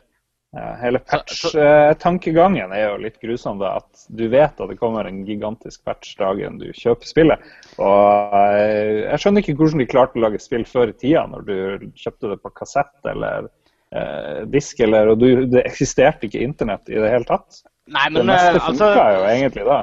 Hele 0.54 1.00
patch-tankegangen 1.02 2.70
er 2.76 2.84
jo 2.84 2.98
litt 3.02 3.16
grusom. 3.22 3.58
da, 3.58 3.76
At 3.80 4.04
du 4.08 4.28
vet 4.30 4.60
at 4.60 4.70
det 4.70 4.78
kommer 4.78 5.08
en 5.08 5.24
gigantisk 5.26 5.82
patch 5.84 6.14
dagen 6.20 6.60
du 6.60 6.68
kjøper 6.70 7.10
spillet. 7.10 7.48
Og 7.82 8.36
eh, 8.38 9.02
Jeg 9.08 9.22
skjønner 9.22 9.42
ikke 9.42 9.56
hvordan 9.58 9.82
de 9.82 9.88
klarte 9.90 10.20
å 10.20 10.24
lage 10.26 10.42
spill 10.42 10.66
før 10.68 10.92
i 10.92 10.96
tida, 10.98 11.26
når 11.30 11.46
du 11.48 11.56
kjøpte 11.98 12.30
det 12.30 12.40
på 12.44 12.54
kassett 12.54 13.10
eller 13.10 13.48
eh, 13.94 14.44
disk, 14.52 14.80
eller, 14.86 15.10
og 15.14 15.24
du, 15.24 15.28
det 15.50 15.64
eksisterte 15.66 16.28
ikke 16.28 16.44
internett 16.46 16.92
i 16.92 17.00
det 17.00 17.10
hele 17.10 17.26
tatt. 17.28 17.64
Nei, 17.90 18.06
Det 18.08 18.20
men 18.20 18.30
meste 18.30 18.54
eh, 18.54 18.62
funka 18.62 18.86
altså 18.86 19.10
jo 19.16 19.26
egentlig 19.32 19.66
da. 19.68 19.82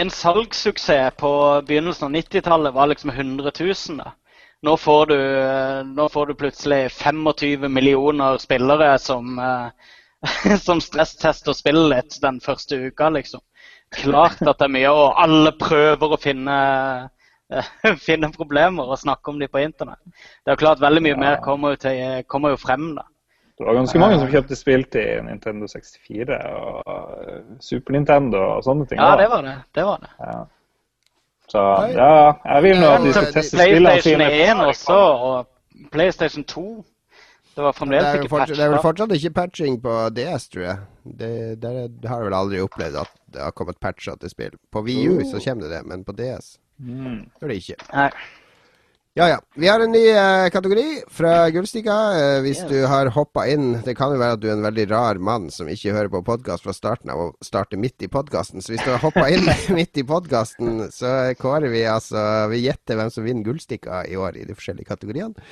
En 0.00 0.10
salgssuksess 0.10 1.16
på 1.20 1.30
begynnelsen 1.68 2.08
av 2.08 2.14
90-tallet 2.16 2.76
var 2.76 2.88
liksom 2.88 3.10
100 3.12 3.52
000. 3.60 3.98
Da. 4.00 4.12
Nå, 4.62 4.76
får 4.76 5.06
du, 5.06 5.18
nå 5.96 6.08
får 6.12 6.26
du 6.26 6.34
plutselig 6.40 6.90
25 6.92 7.68
millioner 7.72 8.38
spillere 8.40 8.98
som, 8.98 9.38
eh, 9.38 9.96
som 10.66 10.80
stresstester 10.80 11.56
spillet 11.56 11.90
litt 11.94 12.18
den 12.22 12.40
første 12.44 12.76
uka, 12.76 13.08
liksom. 13.16 13.42
Klart 13.90 14.42
at 14.44 14.58
det 14.60 14.66
er 14.68 14.74
mye, 14.74 14.90
og 14.90 15.16
alle 15.18 15.52
prøver 15.58 16.14
å 16.14 16.18
finne, 16.20 16.56
eh, 17.50 17.70
finne 18.08 18.30
problemer 18.34 18.92
og 18.92 19.00
snakke 19.00 19.32
om 19.32 19.40
dem 19.40 19.50
på 19.50 19.62
internett. 19.64 20.02
Det 20.44 20.52
er 20.52 20.58
jo 20.58 20.62
klart 20.64 20.82
veldig 20.84 21.02
mye 21.08 21.18
mer 21.18 21.40
kommer 21.44 21.74
jo, 21.74 21.82
til, 21.86 22.22
kommer 22.30 22.54
jo 22.54 22.60
frem, 22.60 22.92
da. 22.98 23.06
Det 23.60 23.66
var 23.66 23.76
ganske 23.76 24.00
mange 24.00 24.16
som 24.16 24.30
kjøpte 24.32 24.56
spill 24.56 24.86
til 24.88 25.26
Nintendo 25.26 25.66
64 25.68 26.36
og 26.56 26.94
eh, 27.26 27.40
Super 27.60 27.92
Nintendo 27.92 28.40
og 28.54 28.62
sånne 28.64 28.86
ting. 28.88 29.00
Ja, 29.02 29.10
da. 29.12 29.18
det 29.20 29.28
var 29.28 29.44
det. 29.44 29.56
det, 29.76 29.84
var 29.84 30.06
det. 30.06 30.12
Ja. 30.24 30.38
Så 31.50 31.64
ja, 31.92 32.14
jeg 32.54 32.62
vil 32.62 32.80
nå 32.80 32.92
at 32.94 33.04
de 33.04 33.12
skal 33.12 33.28
teste 33.34 33.58
spillene 33.58 33.90
PlayStation 33.98 34.22
1 34.22 34.62
også, 34.64 34.96
og 35.28 35.90
PlayStation 35.92 36.46
2. 36.54 36.64
Det 37.60 37.66
var 37.66 37.76
fremdeles 37.76 38.14
ikke 38.16 38.30
fortsatt, 38.32 38.48
patch 38.48 38.56
det 38.56 38.64
er 38.64 38.72
vel 38.72 38.80
fortsatt 38.80 39.10
ikke 39.18 39.32
patching 39.36 39.74
på 39.84 39.94
DS, 40.16 40.48
tror 40.48 40.62
jeg. 40.64 40.84
Det, 41.20 41.32
det 41.60 41.72
har 42.08 42.22
jeg 42.22 42.30
vel 42.30 42.36
aldri 42.38 42.62
opplevd 42.64 42.96
at 43.02 43.12
det 43.34 43.42
har 43.44 43.52
kommet 43.56 43.76
patcher 43.84 44.16
til 44.16 44.32
spill. 44.32 44.54
På 44.72 44.80
VU 44.86 45.20
så 45.28 45.42
kommer 45.44 45.66
det 45.66 45.74
det, 45.74 45.84
men 45.92 46.06
på 46.06 46.16
DS 46.16 46.56
Mm. 46.80 47.26
gjør 47.36 47.50
det 47.52 47.56
ikke. 47.60 47.74
Nei. 47.92 48.10
Ja 49.18 49.26
ja. 49.28 49.38
Vi 49.58 49.68
har 49.68 49.82
en 49.84 49.90
ny 49.92 50.00
eh, 50.08 50.46
kategori 50.54 51.02
fra 51.12 51.50
Gullstika. 51.52 51.96
Eh, 52.16 52.38
hvis 52.40 52.62
yeah. 52.62 52.70
du 52.70 52.86
har 52.88 53.10
hoppa 53.12 53.42
inn 53.50 53.82
Det 53.84 53.92
kan 53.98 54.14
jo 54.14 54.20
være 54.22 54.38
at 54.38 54.40
du 54.40 54.46
er 54.48 54.54
en 54.54 54.64
veldig 54.64 54.86
rar 54.92 55.18
mann 55.20 55.50
som 55.52 55.68
ikke 55.68 55.92
hører 55.92 56.08
på 56.14 56.22
podkast 56.24 56.64
fra 56.64 56.72
starten 56.72 57.12
av 57.12 57.24
og 57.26 57.44
starter 57.44 57.76
midt 57.76 58.00
i 58.06 58.08
podkasten. 58.08 58.62
Så 58.64 58.72
hvis 58.72 58.86
du 58.86 58.94
har 58.94 59.02
hoppa 59.02 59.26
inn 59.28 59.44
midt 59.78 60.00
i 60.00 60.06
podkasten, 60.06 60.86
så 60.94 61.34
kårer 61.36 61.68
vi 61.74 61.84
altså 61.90 62.46
Vi 62.54 62.62
gjetter 62.64 62.96
hvem 62.96 63.12
som 63.12 63.28
vinner 63.28 63.44
Gullstikka 63.50 64.06
i 64.08 64.16
år 64.16 64.40
i 64.40 64.46
de 64.48 64.56
forskjellige 64.56 64.88
kategoriene. 64.88 65.50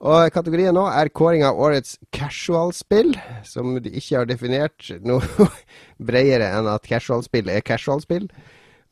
Og 0.00 0.30
kategorien 0.32 0.72
nå 0.72 0.86
er 0.88 1.10
kåring 1.12 1.42
av 1.44 1.58
årets 1.60 1.98
casual-spill, 2.16 3.12
som 3.44 3.74
de 3.84 3.90
ikke 3.92 4.16
har 4.16 4.28
definert 4.28 4.88
noe 5.04 5.20
bredere 6.08 6.48
enn 6.56 6.70
at 6.72 6.88
casual-spill 6.88 7.50
er 7.52 7.60
casual-spill. 7.60 8.30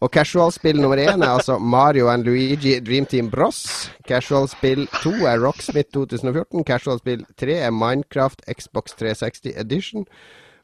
Og 0.05 0.13
casual-spill 0.15 0.79
nummer 0.79 1.01
én 1.01 1.25
er 1.25 1.33
altså 1.33 1.57
Mario 1.59 2.11
and 2.13 2.29
Luigi 2.29 2.77
Dream 2.85 3.09
Team 3.09 3.31
Bros. 3.33 3.89
Casual-spill 4.07 4.85
to 5.01 5.15
er 5.27 5.41
Rocksmith 5.43 5.91
2014. 5.97 6.63
Casual-spill 6.69 7.25
tre 7.41 7.57
er 7.57 7.73
Minecraft 7.75 8.45
Xbox 8.53 8.95
360 9.01 9.57
Edition. 9.57 10.07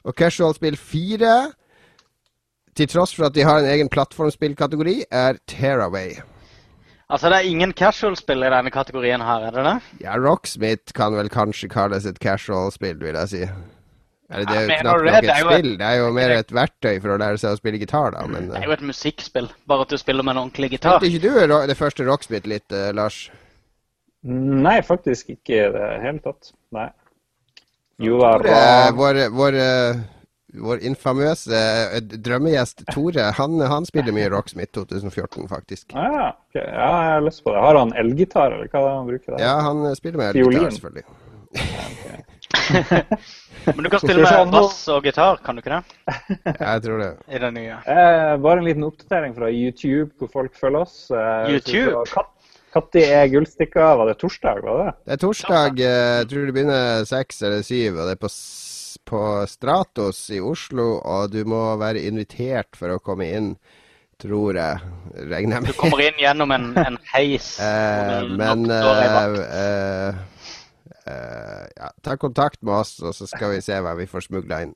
Og 0.05 0.13
casual-spill 0.13 0.77
fire, 0.77 1.33
til 2.77 2.87
tross 2.93 3.17
for 3.17 3.25
at 3.25 3.35
de 3.35 3.43
har 3.43 3.59
en 3.59 3.73
egen 3.73 3.89
plattformspillkategori, 3.89 5.01
er 5.11 5.41
Tearaway. 5.49 6.21
Altså, 7.09 7.29
det 7.29 7.37
er 7.37 7.47
ingen 7.51 7.73
casual-spill 7.77 8.41
i 8.47 8.49
denne 8.49 8.71
kategorien 8.73 9.21
her, 9.21 9.43
er 9.45 9.53
det 9.53 9.63
det? 9.67 9.75
Ja, 10.01 10.15
Rocksmith 10.17 10.93
kan 10.97 11.13
vel 11.13 11.29
kanskje 11.29 11.69
kalles 11.69 12.05
et 12.09 12.17
casual-spill, 12.19 12.97
vil 13.03 13.13
jeg 13.19 13.29
si. 13.29 13.41
Eller 14.33 14.47
det 14.49 14.55
er 14.57 14.63
jo 14.63 14.71
ja, 14.71 14.77
knapt 14.81 15.03
nok 15.05 15.17
et 15.19 15.27
det 15.27 15.35
spill, 15.37 15.71
et- 15.73 15.79
Det 15.79 15.85
er 15.85 15.95
jo 15.99 16.07
mer 16.17 16.31
et 16.39 16.51
verktøy 16.57 16.95
for 17.01 17.13
å 17.13 17.17
lære 17.21 17.37
seg 17.37 17.53
å 17.53 17.59
spille 17.59 17.77
gitar, 17.77 18.15
da. 18.15 18.25
Men 18.25 18.49
Det 18.49 18.57
er 18.57 18.65
uh, 18.65 18.69
jo 18.71 18.71
et 18.79 18.81
musikkspill, 18.89 19.51
bare 19.69 19.81
at 19.85 19.93
du 19.93 19.97
spiller 20.01 20.23
med 20.25 20.33
en 20.35 20.41
ordentlig 20.47 20.71
gitar. 20.71 20.97
spilte 20.97 21.13
ikke 21.13 21.49
du 21.53 21.67
det 21.67 21.77
første 21.77 22.07
Rocksmith 22.09 22.47
litt, 22.49 22.65
uh, 22.73 22.89
Lars? 22.97 23.29
Nei, 24.25 24.79
faktisk 24.81 25.29
ikke 25.29 25.53
i 25.53 25.71
det 25.77 25.89
hele 26.01 26.19
tatt. 26.25 26.49
Nei. 26.73 26.87
Jo 28.01 28.17
var... 28.17 28.41
Tore, 28.41 28.49
ra- 28.49 28.91
vår, 28.97 29.19
vår, 29.29 29.53
eh, 29.61 29.99
vår 30.61 30.83
infamøse 30.87 31.55
eh, 31.55 31.99
drømmegjest 32.01 32.83
Tore, 32.93 33.31
han, 33.37 33.59
han 33.61 33.85
spiller 33.87 34.13
mye 34.15 34.29
Rocksmith 34.33 34.71
2014, 34.77 35.47
faktisk. 35.51 35.93
Ah, 35.97 36.31
okay. 36.49 36.65
Ja, 36.65 36.89
jeg 36.89 37.13
har 37.13 37.25
lyst 37.25 37.43
på 37.45 37.53
det. 37.53 37.61
Har 37.65 37.75
han 37.79 37.93
elgitar, 37.99 38.55
eller 38.55 38.67
hva 38.71 38.81
er 38.81 38.89
det 38.89 38.95
han 38.95 39.09
bruker? 39.11 39.29
der? 39.35 39.45
Ja, 39.45 39.55
han 39.65 39.77
eh, 39.89 39.97
spiller 39.99 40.23
med 40.23 40.37
Fiolin. 40.37 40.59
gitar, 40.59 40.71
selvfølgelig. 40.79 41.07
Men 43.65 43.83
du 43.83 43.89
kan 43.89 43.99
spille 43.99 44.21
med 44.21 44.51
bass 44.53 44.87
og 44.93 45.03
gitar, 45.07 45.39
kan 45.45 45.57
du 45.57 45.61
ikke 45.63 45.73
det? 45.73 45.83
Ja, 46.59 46.75
jeg 46.75 46.81
tror 46.85 46.97
det. 47.01 47.11
I 47.31 47.33
det 47.41 47.51
nye. 47.55 47.75
Eh, 47.95 48.33
bare 48.43 48.57
en 48.61 48.67
liten 48.67 48.85
oppdatering 48.85 49.33
fra 49.37 49.47
YouTube, 49.49 50.09
hvor 50.19 50.29
folk 50.33 50.53
følger 50.59 50.79
oss. 50.85 50.97
Eh, 51.09 51.53
YouTube? 51.55 51.91
Når 52.75 52.97
er 52.99 53.29
gullstikka? 53.31 53.83
Var 53.95 54.05
det 54.09 54.17
torsdag, 54.19 54.57
var 54.63 54.75
det? 54.81 54.89
Det 55.05 55.13
er 55.15 55.19
torsdag, 55.21 55.79
eh, 55.79 56.17
jeg 56.19 56.27
tror 56.31 56.45
det 56.45 56.53
begynner 56.57 57.05
seks 57.07 57.41
eller 57.41 57.61
syv, 57.63 57.95
og 57.95 58.03
det 58.09 58.13
er 58.17 58.21
på, 58.21 58.29
på 58.97 59.21
Stratos 59.49 60.29
i 60.33 60.39
Oslo, 60.43 60.99
og 61.03 61.31
du 61.33 61.41
må 61.47 61.63
være 61.81 62.01
invitert 62.07 62.77
for 62.79 62.93
å 62.95 62.99
komme 63.03 63.27
inn, 63.35 63.49
tror 64.21 64.55
jeg. 64.55 64.79
Regner 65.31 65.59
jeg 65.59 65.73
Du 65.73 65.79
kommer 65.81 66.05
inn 66.05 66.21
gjennom 66.21 66.53
en, 66.55 66.69
en 66.87 66.97
heis. 67.13 67.49
Eh, 67.59 68.29
men 68.39 68.63
eh, 68.71 69.37
eh, 69.59 70.23
eh, 71.11 71.63
ja, 71.75 71.91
ta 72.05 72.15
kontakt 72.21 72.61
med 72.63 72.77
oss, 72.79 72.95
og 73.03 73.13
så 73.17 73.27
skal 73.29 73.55
vi 73.57 73.61
se 73.65 73.77
hva 73.83 73.95
vi 73.99 74.07
får 74.09 74.27
smugla 74.29 74.61
inn. 74.65 74.73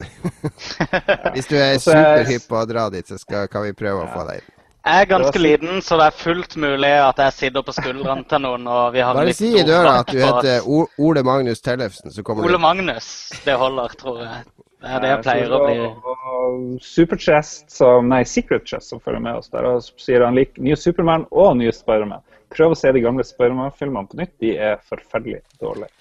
Hvis 1.36 1.48
du 1.50 1.56
er- 1.58 1.80
superhypp 1.82 2.48
på 2.52 2.60
å 2.62 2.68
dra 2.70 2.90
dit, 2.94 3.08
så 3.08 3.18
skal, 3.22 3.48
kan 3.52 3.66
vi 3.70 3.76
prøve 3.78 4.06
å 4.06 4.12
få 4.14 4.28
deg 4.32 4.44
inn. 4.44 4.56
Jeg 4.86 5.02
er 5.04 5.08
ganske 5.12 5.40
liten, 5.42 5.82
så 5.84 5.98
det 6.00 6.06
er 6.08 6.16
fullt 6.16 6.56
mulig 6.58 6.90
at 7.04 7.18
jeg 7.20 7.34
sitter 7.36 7.64
på 7.68 7.74
skuldrene 7.76 8.24
til 8.32 8.40
noen. 8.46 8.68
og 8.68 8.94
vi 8.96 9.02
har 9.04 9.14
Bare 9.18 9.34
si 9.36 9.50
i 9.60 9.64
døra 9.68 9.98
at 10.00 10.08
du 10.08 10.18
heter 10.22 10.64
Ole 10.98 11.24
Magnus 11.28 11.60
Tellefsen, 11.62 12.12
så 12.16 12.24
kommer 12.24 12.48
Ole 12.48 12.56
du. 12.58 12.64
Magnus. 12.64 13.10
Det 13.46 13.58
holder, 13.60 13.96
tror 14.00 14.22
jeg. 14.24 14.40
Det 14.80 14.88
er 14.96 15.02
det 15.04 15.10
jeg 15.12 15.22
pleier 15.26 15.52
å 15.52 15.60
bli. 15.66 16.80
Superchest, 16.82 17.66
som, 17.76 18.08
nei, 18.08 18.22
Secret 18.24 18.64
Chest, 18.68 18.90
som 18.94 19.02
følger 19.04 19.20
med 19.26 19.42
oss 19.42 19.52
der, 19.52 19.68
og 19.68 19.84
sier 20.00 20.24
han 20.24 20.38
liker 20.40 20.64
nye 20.64 20.78
Supermann 20.80 21.26
og 21.32 21.58
nye 21.60 21.74
Spiderman. 21.76 22.24
Prøv 22.56 22.72
å 22.74 22.78
se 22.80 22.92
de 22.96 23.02
gamle 23.04 23.26
Spiderman-filmene 23.28 24.08
på 24.10 24.22
nytt. 24.22 24.32
De 24.42 24.56
er 24.56 24.80
forferdelig 24.90 25.42
dårlige. 25.62 25.92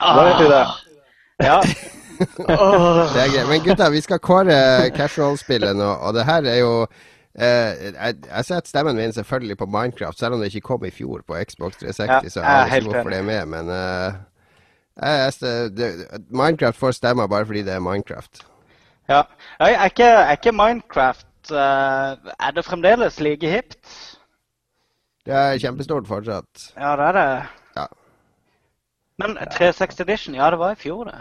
Da 0.00 0.22
vet 0.28 0.38
vi 0.44 0.52
det. 0.54 0.62
Ah, 0.62 0.78
Ja. 1.40 1.58
Det 2.20 3.20
er 3.24 3.30
greit. 3.32 3.46
Men 3.48 3.62
gutta, 3.64 3.86
vi 3.90 4.00
skal 4.04 4.18
kåre 4.20 4.56
casual-spillet 4.92 5.72
nå, 5.78 5.86
og 6.04 6.12
det 6.12 6.26
her 6.28 6.44
er 6.52 6.58
jo 6.60 6.72
jeg, 7.34 8.14
jeg 8.26 8.44
setter 8.44 8.68
stemmen 8.68 8.96
min 8.96 9.12
selvfølgelig 9.12 9.56
på 9.58 9.66
Minecraft, 9.66 10.18
selv 10.18 10.34
om 10.34 10.40
det 10.40 10.46
ikke 10.50 10.66
kom 10.66 10.84
i 10.84 10.90
fjor 10.90 11.22
på 11.26 11.34
Xbox 11.46 11.76
360. 11.78 12.08
Ja, 12.08 12.28
så 12.28 12.40
jeg 12.40 12.62
er 12.62 12.66
helt 12.66 12.84
ikke 12.84 12.94
hvorfor 12.94 13.10
det 13.10 13.18
er 13.18 13.22
med, 13.22 13.46
men 13.46 13.70
eh, 13.70 14.12
Minecraft 16.30 16.78
får 16.78 16.90
stemmer 16.98 17.26
bare 17.30 17.46
fordi 17.46 17.62
det 17.62 17.72
er 17.74 17.80
Minecraft. 17.80 18.42
Ja. 19.08 19.22
Er 19.60 19.84
ikke, 19.84 20.04
er 20.04 20.30
ikke 20.30 20.52
Minecraft 20.52 21.50
eh, 21.50 22.10
Er 22.46 22.50
det 22.54 22.64
fremdeles 22.64 23.20
like 23.20 23.50
hipt? 23.50 24.16
Det 25.26 25.34
er 25.34 25.58
kjempestort 25.58 26.06
fortsatt. 26.08 26.72
Ja, 26.76 26.96
det 26.96 27.06
er 27.06 27.12
det. 27.12 27.46
Ja. 27.76 27.86
Men 29.18 29.36
360 29.36 30.00
Edition, 30.00 30.34
ja, 30.34 30.50
det 30.50 30.58
var 30.58 30.72
i 30.72 30.74
fjor, 30.80 31.04
det. 31.04 31.14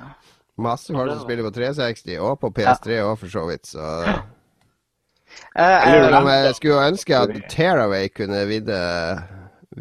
Masse 0.60 0.94
folk 0.94 1.12
som 1.12 1.22
spiller 1.24 1.44
på 1.44 1.52
360, 1.56 2.18
og 2.20 2.40
på 2.40 2.52
PS3 2.58 3.02
òg, 3.04 3.16
for 3.20 3.28
så 3.32 3.46
vidt. 3.48 3.68
Så 3.68 3.84
Eh, 5.58 5.92
lurer 5.92 6.10
jeg, 6.10 6.16
om 6.22 6.30
jeg 6.30 6.56
skulle 6.56 6.88
ønske 6.94 7.18
at 7.18 7.36
Tearaway 7.50 8.10
kunne 8.14 8.42
vinne, 8.48 8.80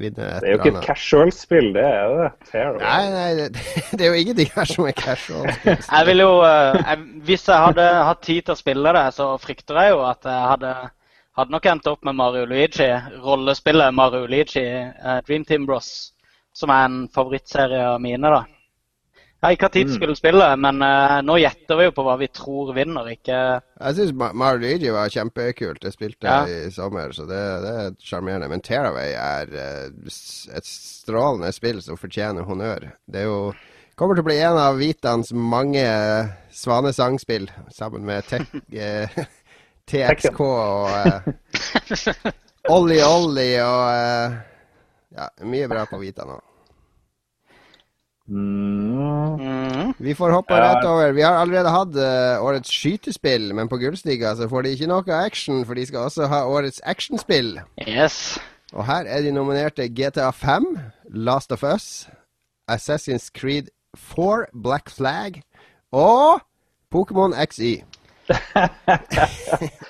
vinne 0.01 0.29
et 0.29 0.45
Det 0.45 0.49
er 0.49 0.55
jo 0.55 0.61
ikke 0.63 0.73
et 0.79 0.87
casual-spill, 0.87 1.73
det 1.77 1.85
er 1.85 2.15
det. 2.23 2.29
Tearaway. 2.51 2.85
Nei, 2.85 3.11
nei, 3.13 3.49
det, 3.55 3.65
det 3.93 4.07
er 4.07 4.13
jo 4.15 4.21
ingenting 4.23 4.53
her 4.55 4.71
som 4.73 4.89
er 4.89 4.97
casual. 4.97 5.51
jeg 5.97 6.07
vil 6.09 6.25
jo 6.25 6.31
eh, 6.49 6.79
jeg, 6.81 7.03
Hvis 7.29 7.49
jeg 7.49 7.67
hadde 7.67 7.89
hatt 8.11 8.23
tid 8.25 8.47
til 8.47 8.57
å 8.57 8.61
spille 8.63 8.95
det, 8.97 9.05
så 9.19 9.33
frykter 9.43 9.83
jeg 9.83 9.97
jo 9.97 10.07
at 10.09 10.25
jeg 10.25 10.53
hadde 10.55 10.77
hadde 11.39 11.55
nok 11.55 11.67
endt 11.71 11.87
opp 11.87 12.07
med 12.07 12.17
Mario 12.19 12.47
Luigi, 12.51 12.89
rollespillet 13.23 13.95
Mario 13.95 14.27
Luigi, 14.27 14.65
eh, 14.65 15.19
Dream 15.27 15.45
Team 15.47 15.67
Bros, 15.67 16.13
som 16.53 16.71
er 16.75 16.87
en 16.89 16.97
favorittserie 17.15 17.85
av 17.93 18.01
mine. 18.03 18.27
da. 18.27 18.45
Jeg 19.39 19.47
har 19.47 19.55
ikke 19.55 19.67
hatt 19.69 19.77
tid 19.77 19.91
til 20.03 20.11
å 20.11 20.17
spille 20.19 20.47
men 20.59 20.81
uh, 20.83 21.21
nå 21.23 21.37
gjetter 21.39 21.79
vi 21.79 21.85
jo 21.87 21.93
på 21.95 22.03
hva 22.03 22.17
vi 22.19 22.27
tror 22.35 22.73
vinner, 22.75 23.07
ikke 23.13 23.37
Jeg 23.39 23.95
syns 23.95 24.11
Mario 24.19 24.65
Luigi 24.65 24.91
var 24.91 25.13
kjempekult. 25.15 25.85
Jeg 25.87 25.95
spilte 25.95 26.27
Ja. 26.27 26.41
i 26.43 26.73
sommer, 26.75 27.15
så 27.15 27.23
det, 27.29 27.39
det 27.63 27.75
er 27.85 27.95
sjarmerende. 28.03 28.49
Men 28.51 28.65
Tearaway 28.67 29.15
er 29.15 29.53
uh, 29.55 30.11
et 30.59 30.67
strålende 30.67 31.53
spill 31.55 31.79
som 31.87 32.01
fortjener 32.01 32.49
honnør. 32.51 32.91
Det 33.07 33.23
er 33.23 33.31
jo 33.31 33.41
Kommer 33.99 34.15
til 34.15 34.23
å 34.23 34.29
bli 34.29 34.37
en 34.47 34.59
av 34.63 34.77
Vitans 34.79 35.33
mange 35.35 35.83
svanesangspill, 36.55 37.49
sammen 37.75 38.05
med 38.07 38.29
Tek, 38.31 38.45
eh, 38.71 39.17
TXK 39.91 40.39
og 40.45 41.33
Ollie 42.77 43.03
Ollie 43.03 43.59
og 43.65 44.37
Ja, 45.19 45.27
mye 45.43 45.67
bra 45.71 45.83
på 45.91 45.99
Vita 45.99 46.27
nå. 46.29 46.39
Mm. 48.29 49.41
mm. 49.41 49.95
Vi 49.99 50.15
får 50.15 50.31
hoppe 50.31 50.55
Ja. 50.55 50.75
rett 50.75 50.85
over. 50.85 51.13
Vi 51.13 51.23
har 51.23 51.33
allerede 51.41 51.71
hatt 51.73 51.97
uh, 51.97 52.45
årets 52.45 52.71
skytespill, 52.71 53.55
men 53.55 53.69
på 53.69 53.77
Gullstiga 53.81 54.35
så 54.37 54.49
får 54.49 54.63
de 54.63 54.75
ikke 54.77 54.87
noe 54.91 55.15
action, 55.25 55.65
for 55.65 55.75
de 55.75 55.87
skal 55.87 55.99
også 56.09 56.27
ha 56.29 56.45
årets 56.47 56.81
actionspill. 56.85 57.61
Yes. 57.89 58.39
Og 58.73 58.85
her 58.87 59.05
er 59.09 59.23
de 59.25 59.33
nominerte 59.33 59.89
GTA 59.89 60.31
5, 60.31 60.67
Last 61.15 61.53
of 61.53 61.65
Us, 61.65 62.09
Assassin's 62.71 63.31
Creed 63.33 63.71
4, 63.97 64.47
Black 64.53 64.91
Flag 64.91 65.43
og 65.93 66.41
Pokémon 66.95 67.33
XY. 67.47 67.83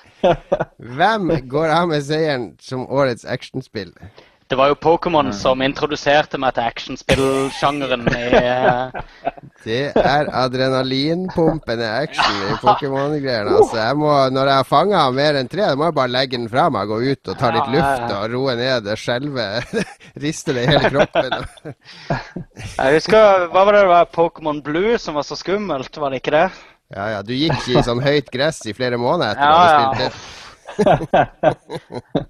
Hvem 0.99 1.31
går 1.49 1.67
av 1.75 1.87
med 1.91 2.01
seieren 2.07 2.53
som 2.63 2.87
årets 2.87 3.25
actionspill? 3.25 3.91
Det 4.49 4.57
var 4.57 4.71
jo 4.71 4.75
Pokémon 4.81 5.27
som 5.37 5.61
introduserte 5.61 6.39
meg 6.41 6.55
til 6.57 6.65
actionspillsjangeren 6.65 8.07
i 8.09 8.21
eh, 8.39 8.95
Det 9.65 9.81
er 9.93 10.31
adrenalinpumpende 10.33 11.85
action 11.85 12.39
i 12.47 12.55
Pokémon-greiene. 12.63 13.51
Altså, 13.59 13.77
jeg 13.77 13.99
må, 14.01 14.09
når 14.33 14.49
jeg 14.49 14.57
har 14.61 14.65
fanga 14.65 15.03
mer 15.13 15.37
enn 15.37 15.51
tre, 15.51 15.67
må 15.77 15.91
jeg 15.91 15.97
bare 15.99 16.13
legge 16.15 16.39
den 16.39 16.47
fra 16.49 16.65
meg, 16.73 16.89
gå 16.89 16.97
ut 17.11 17.29
og 17.29 17.37
ta 17.37 17.51
litt 17.53 17.69
luft 17.75 18.15
og 18.15 18.25
roe 18.33 18.55
ned 18.57 18.87
det 18.87 18.95
skjelve. 18.97 19.45
Riste 20.25 20.57
det 20.57 20.65
i 20.65 20.71
hele 20.71 20.91
kroppen. 20.95 21.37
Jeg 22.79 22.97
husker 22.97 23.45
Hva 23.53 23.67
var 23.67 23.75
det 23.75 23.83
det 23.85 23.91
var 23.91 24.09
Pokémon 24.15 24.63
Blue 24.65 24.97
som 24.97 25.19
var 25.19 25.27
så 25.29 25.37
skummelt, 25.37 26.01
var 26.01 26.09
det 26.09 26.23
ikke 26.23 26.33
det? 26.39 26.47
Ja, 26.95 27.05
ja, 27.13 27.21
du 27.21 27.35
gikk 27.37 27.69
i 27.69 27.85
sånn 27.85 28.01
høyt 28.01 28.33
gress 28.33 28.63
i 28.65 28.73
flere 28.73 28.97
måneder 28.97 29.37
etter 29.37 29.45
Ja, 29.45 29.53
at 29.61 29.69
du 29.69 30.09
spilte. 30.73 32.25
Ja, 32.25 32.27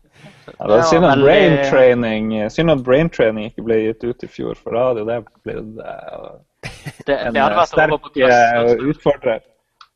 det 0.68 0.76
er 0.76 0.82
Ja, 0.82 0.88
synd 0.92 1.08
at 1.08 1.22
brain 1.24 1.58
training 1.70 2.32
Synd 2.52 2.72
at 2.74 2.82
brain 2.84 3.10
training 3.10 3.48
ikke 3.48 3.64
ble 3.64 3.78
gitt 3.86 4.04
ut 4.04 4.26
i 4.26 4.28
fjor, 4.28 4.60
for 4.60 4.76
da 4.76 4.90
hadde 4.90 5.06
jo 5.06 5.08
det 5.08 5.20
blitt 5.48 5.84
eh, 5.86 6.26
en 7.16 7.34
det 7.34 7.40
hadde 7.40 7.54
eh, 7.54 7.62
vært 7.62 7.72
sterk 7.72 8.20
eh, 8.20 8.74
utfordrer. 8.92 9.40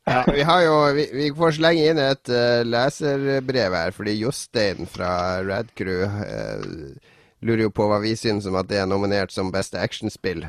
Ja, 0.04 0.24
vi, 0.28 0.42
har 0.44 0.62
jo, 0.64 0.72
vi, 0.96 1.04
vi 1.16 1.28
får 1.36 1.54
slenge 1.58 1.84
inn 1.88 2.00
et 2.00 2.32
uh, 2.32 2.60
leserbrev 2.68 3.76
her, 3.76 3.92
fordi 3.96 4.18
Jostein 4.18 4.88
fra 4.88 5.40
Radcrew 5.44 6.02
uh, 6.04 6.66
lurer 7.44 7.64
jo 7.66 7.72
på 7.72 7.86
hva 7.88 8.02
vi 8.02 8.12
syns 8.16 8.48
om 8.48 8.58
at 8.60 8.68
det 8.68 8.82
er 8.82 8.90
nominert 8.90 9.32
som 9.32 9.52
beste 9.52 9.80
actionspill. 9.80 10.44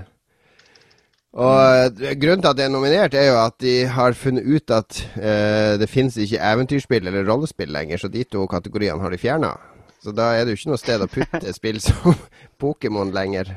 Og 1.35 2.01
Grunnen 2.19 2.43
til 2.43 2.51
at 2.51 2.59
det 2.59 2.65
er 2.67 2.71
nominert, 2.71 3.15
er 3.15 3.29
jo 3.29 3.39
at 3.41 3.55
de 3.63 3.77
har 3.91 4.15
funnet 4.15 4.47
ut 4.47 4.75
at 4.75 4.99
uh, 5.19 5.75
det 5.79 5.91
finnes 5.91 6.19
ikke 6.19 6.43
eventyrspill 6.51 7.07
eller 7.07 7.27
rollespill 7.27 7.71
lenger, 7.75 8.03
så 8.03 8.11
de 8.11 8.27
to 8.27 8.43
kategoriene 8.51 8.99
har 9.03 9.11
de 9.11 9.23
fjerna. 9.23 9.55
Så 10.05 10.13
da 10.13 10.31
er 10.37 10.45
det 10.45 10.53
jo 10.53 10.59
ikke 10.59 10.73
noe 10.73 10.81
sted 10.81 11.01
å 11.01 11.09
putte 11.09 11.53
spill 11.57 11.79
som 11.81 12.13
Pokémon 12.61 13.13
lenger. 13.15 13.55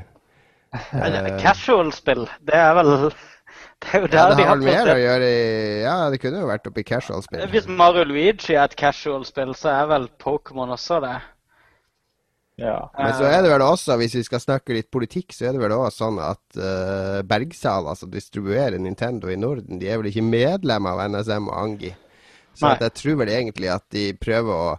Eh, 0.72 1.32
Casual-spill, 1.42 2.26
det 2.44 2.56
er 2.56 2.74
vel 2.76 2.92
Det 3.08 3.92
er 3.94 4.02
jo 4.02 4.08
Ja, 4.08 4.10
der 4.12 4.30
det 4.32 4.36
de 4.40 4.46
har 4.48 4.60
mer 4.60 4.90
å 4.92 4.98
gjøre 5.00 5.28
i 5.32 5.42
Ja, 5.84 5.96
det 6.12 6.20
kunne 6.20 6.42
jo 6.42 6.48
vært 6.50 6.68
oppi 6.68 6.84
casual-spill. 6.88 7.44
Hvis 7.52 7.68
Mario 7.68 8.04
Luigi 8.08 8.56
er 8.56 8.64
et 8.64 8.76
casual-spill, 8.80 9.52
så 9.56 9.74
er 9.74 9.90
vel 9.92 10.08
Pokémon 10.20 10.72
også 10.76 11.02
det. 11.04 11.16
Ja. 12.58 12.78
Men 12.96 13.14
så 13.14 13.28
er 13.28 13.44
det 13.44 13.52
vel 13.52 13.62
også, 13.62 13.94
hvis 14.00 14.16
vi 14.18 14.24
skal 14.26 14.42
snakke 14.42 14.74
litt 14.74 14.90
politikk, 14.90 15.30
så 15.36 15.46
er 15.46 15.54
det 15.54 15.62
vel 15.62 15.76
også 15.76 16.08
sånn 16.08 16.18
at 16.24 16.58
uh, 16.58 17.20
Bergsal, 17.28 17.86
altså 17.92 18.08
distribuerer 18.10 18.80
Nintendo 18.82 19.30
i 19.30 19.38
Norden, 19.38 19.78
de 19.78 19.86
er 19.86 20.00
vel 20.00 20.10
ikke 20.10 20.26
medlem 20.26 20.88
av 20.90 21.04
NSM 21.12 21.52
og 21.52 21.58
Angi. 21.60 21.92
Så 22.58 22.72
at 22.72 22.82
jeg 22.82 22.96
tror 22.98 23.20
vel 23.20 23.30
egentlig 23.30 23.70
at 23.70 23.84
de 23.94 24.08
prøver 24.18 24.50
å 24.50 24.70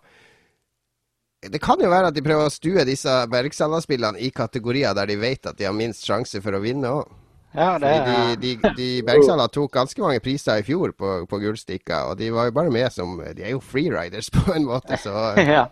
Det 1.40 1.62
kan 1.64 1.80
jo 1.80 1.88
være 1.88 2.10
at 2.12 2.16
de 2.18 2.24
prøver 2.24 2.50
å 2.50 2.52
stue 2.52 2.84
disse 2.88 3.12
Bergsala-spillene 3.32 4.20
i 4.20 4.28
kategorier 4.36 4.96
der 4.98 5.08
de 5.08 5.16
vet 5.22 5.48
at 5.48 5.56
de 5.56 5.68
har 5.70 5.76
minst 5.76 6.04
sjanse 6.04 6.42
for 6.44 6.58
å 6.58 6.60
vinne 6.64 6.92
òg. 6.92 7.14
Ja, 7.56 7.80
det 7.82 7.90
Fordi 7.96 8.36
de, 8.42 8.50
de, 8.62 8.72
de 8.78 8.88
Bergsala 9.08 9.48
tok 9.48 9.72
ganske 9.74 10.04
mange 10.04 10.20
priser 10.22 10.60
i 10.60 10.66
fjor 10.68 10.92
på, 10.94 11.14
på 11.32 11.40
Gullstikka, 11.42 12.04
og 12.12 12.20
de 12.20 12.28
var 12.36 12.50
jo 12.50 12.58
bare 12.60 12.74
med 12.74 12.92
som 12.94 13.16
De 13.18 13.46
er 13.46 13.56
jo 13.56 13.64
freeriders 13.64 14.30
på 14.36 14.52
en 14.54 14.68
måte, 14.68 15.00
så 15.02 15.16
ja. 15.56 15.66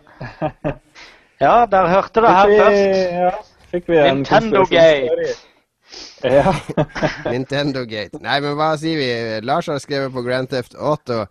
ja, 1.38 1.52
der 1.70 1.92
hørte 1.92 2.24
det 2.24 2.32
her 2.38 2.54
først. 2.62 3.12
Ja, 3.20 3.30
fikk 3.74 3.92
vi 3.92 4.00
en 4.00 4.22
Nintendo 4.22 4.64
Gate. 4.72 5.28
Ja. 6.24 6.56
Nintendo 7.32 7.84
Gate. 7.84 8.18
Nei, 8.24 8.40
men 8.44 8.56
hva 8.58 8.72
sier 8.80 8.98
vi? 8.98 9.12
Lars 9.46 9.68
har 9.70 9.78
skrevet 9.84 10.16
på 10.16 10.24
Grand 10.26 10.50
Theft 10.50 10.74
Auto. 10.74 11.26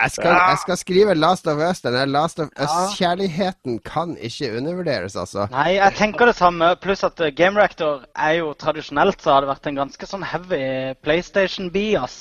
Jeg 0.00 0.10
skal, 0.14 0.32
jeg 0.32 0.58
skal 0.62 0.78
skrive 0.80 1.14
Last 1.14 1.46
of 1.50 1.60
Us. 1.60 1.82
Denne 1.84 2.04
Last 2.08 2.40
of 2.40 2.48
Us-kjærligheten 2.56 3.78
kan 3.84 4.16
ikke 4.16 4.52
undervurderes, 4.56 5.16
altså. 5.16 5.46
Nei, 5.52 5.74
jeg 5.76 5.96
tenker 5.98 6.30
det 6.30 6.36
samme. 6.38 6.72
Pluss 6.80 7.04
at 7.04 7.20
eh, 7.20 7.32
Game 7.36 7.60
Reactor 7.60 8.06
er 8.16 8.38
jo 8.40 8.52
tradisjonelt 8.58 9.20
så 9.20 9.34
har 9.34 9.44
det 9.44 9.50
vært 9.52 9.68
en 9.68 9.80
ganske 9.82 10.08
sånn 10.08 10.24
heavy 10.24 10.62
PlayStation-bias. 11.04 12.16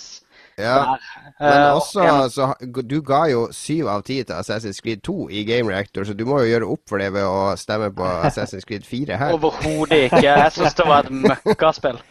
Ja. 0.59 0.75
Men 0.83 0.97
Eh, 1.39 1.71
også, 1.71 2.03
så 2.35 2.53
Du 2.83 2.97
ga 3.01 3.21
jo 3.31 3.45
syv 3.55 3.87
av 3.87 4.01
ti 4.03 4.17
til 4.27 4.35
Assassin's 4.35 4.81
Creed 4.83 4.99
2 5.07 5.29
i 5.31 5.45
Game 5.47 5.71
Reactor, 5.71 6.03
så 6.03 6.13
du 6.13 6.25
må 6.27 6.41
jo 6.43 6.49
gjøre 6.49 6.67
opp 6.67 6.81
for 6.89 6.99
det 6.99 7.13
ved 7.15 7.23
å 7.23 7.55
stemme 7.55 7.87
på 7.95 8.03
Assassin's 8.27 8.67
Creed 8.67 8.83
4 8.83 9.15
her. 9.21 9.31
Overhodet 9.37 10.09
ikke. 10.09 10.25
Jeg 10.27 10.51
syns 10.57 10.75
det 10.75 10.87
var 10.89 11.07
et 11.07 11.15
møkkaspill. 11.29 12.01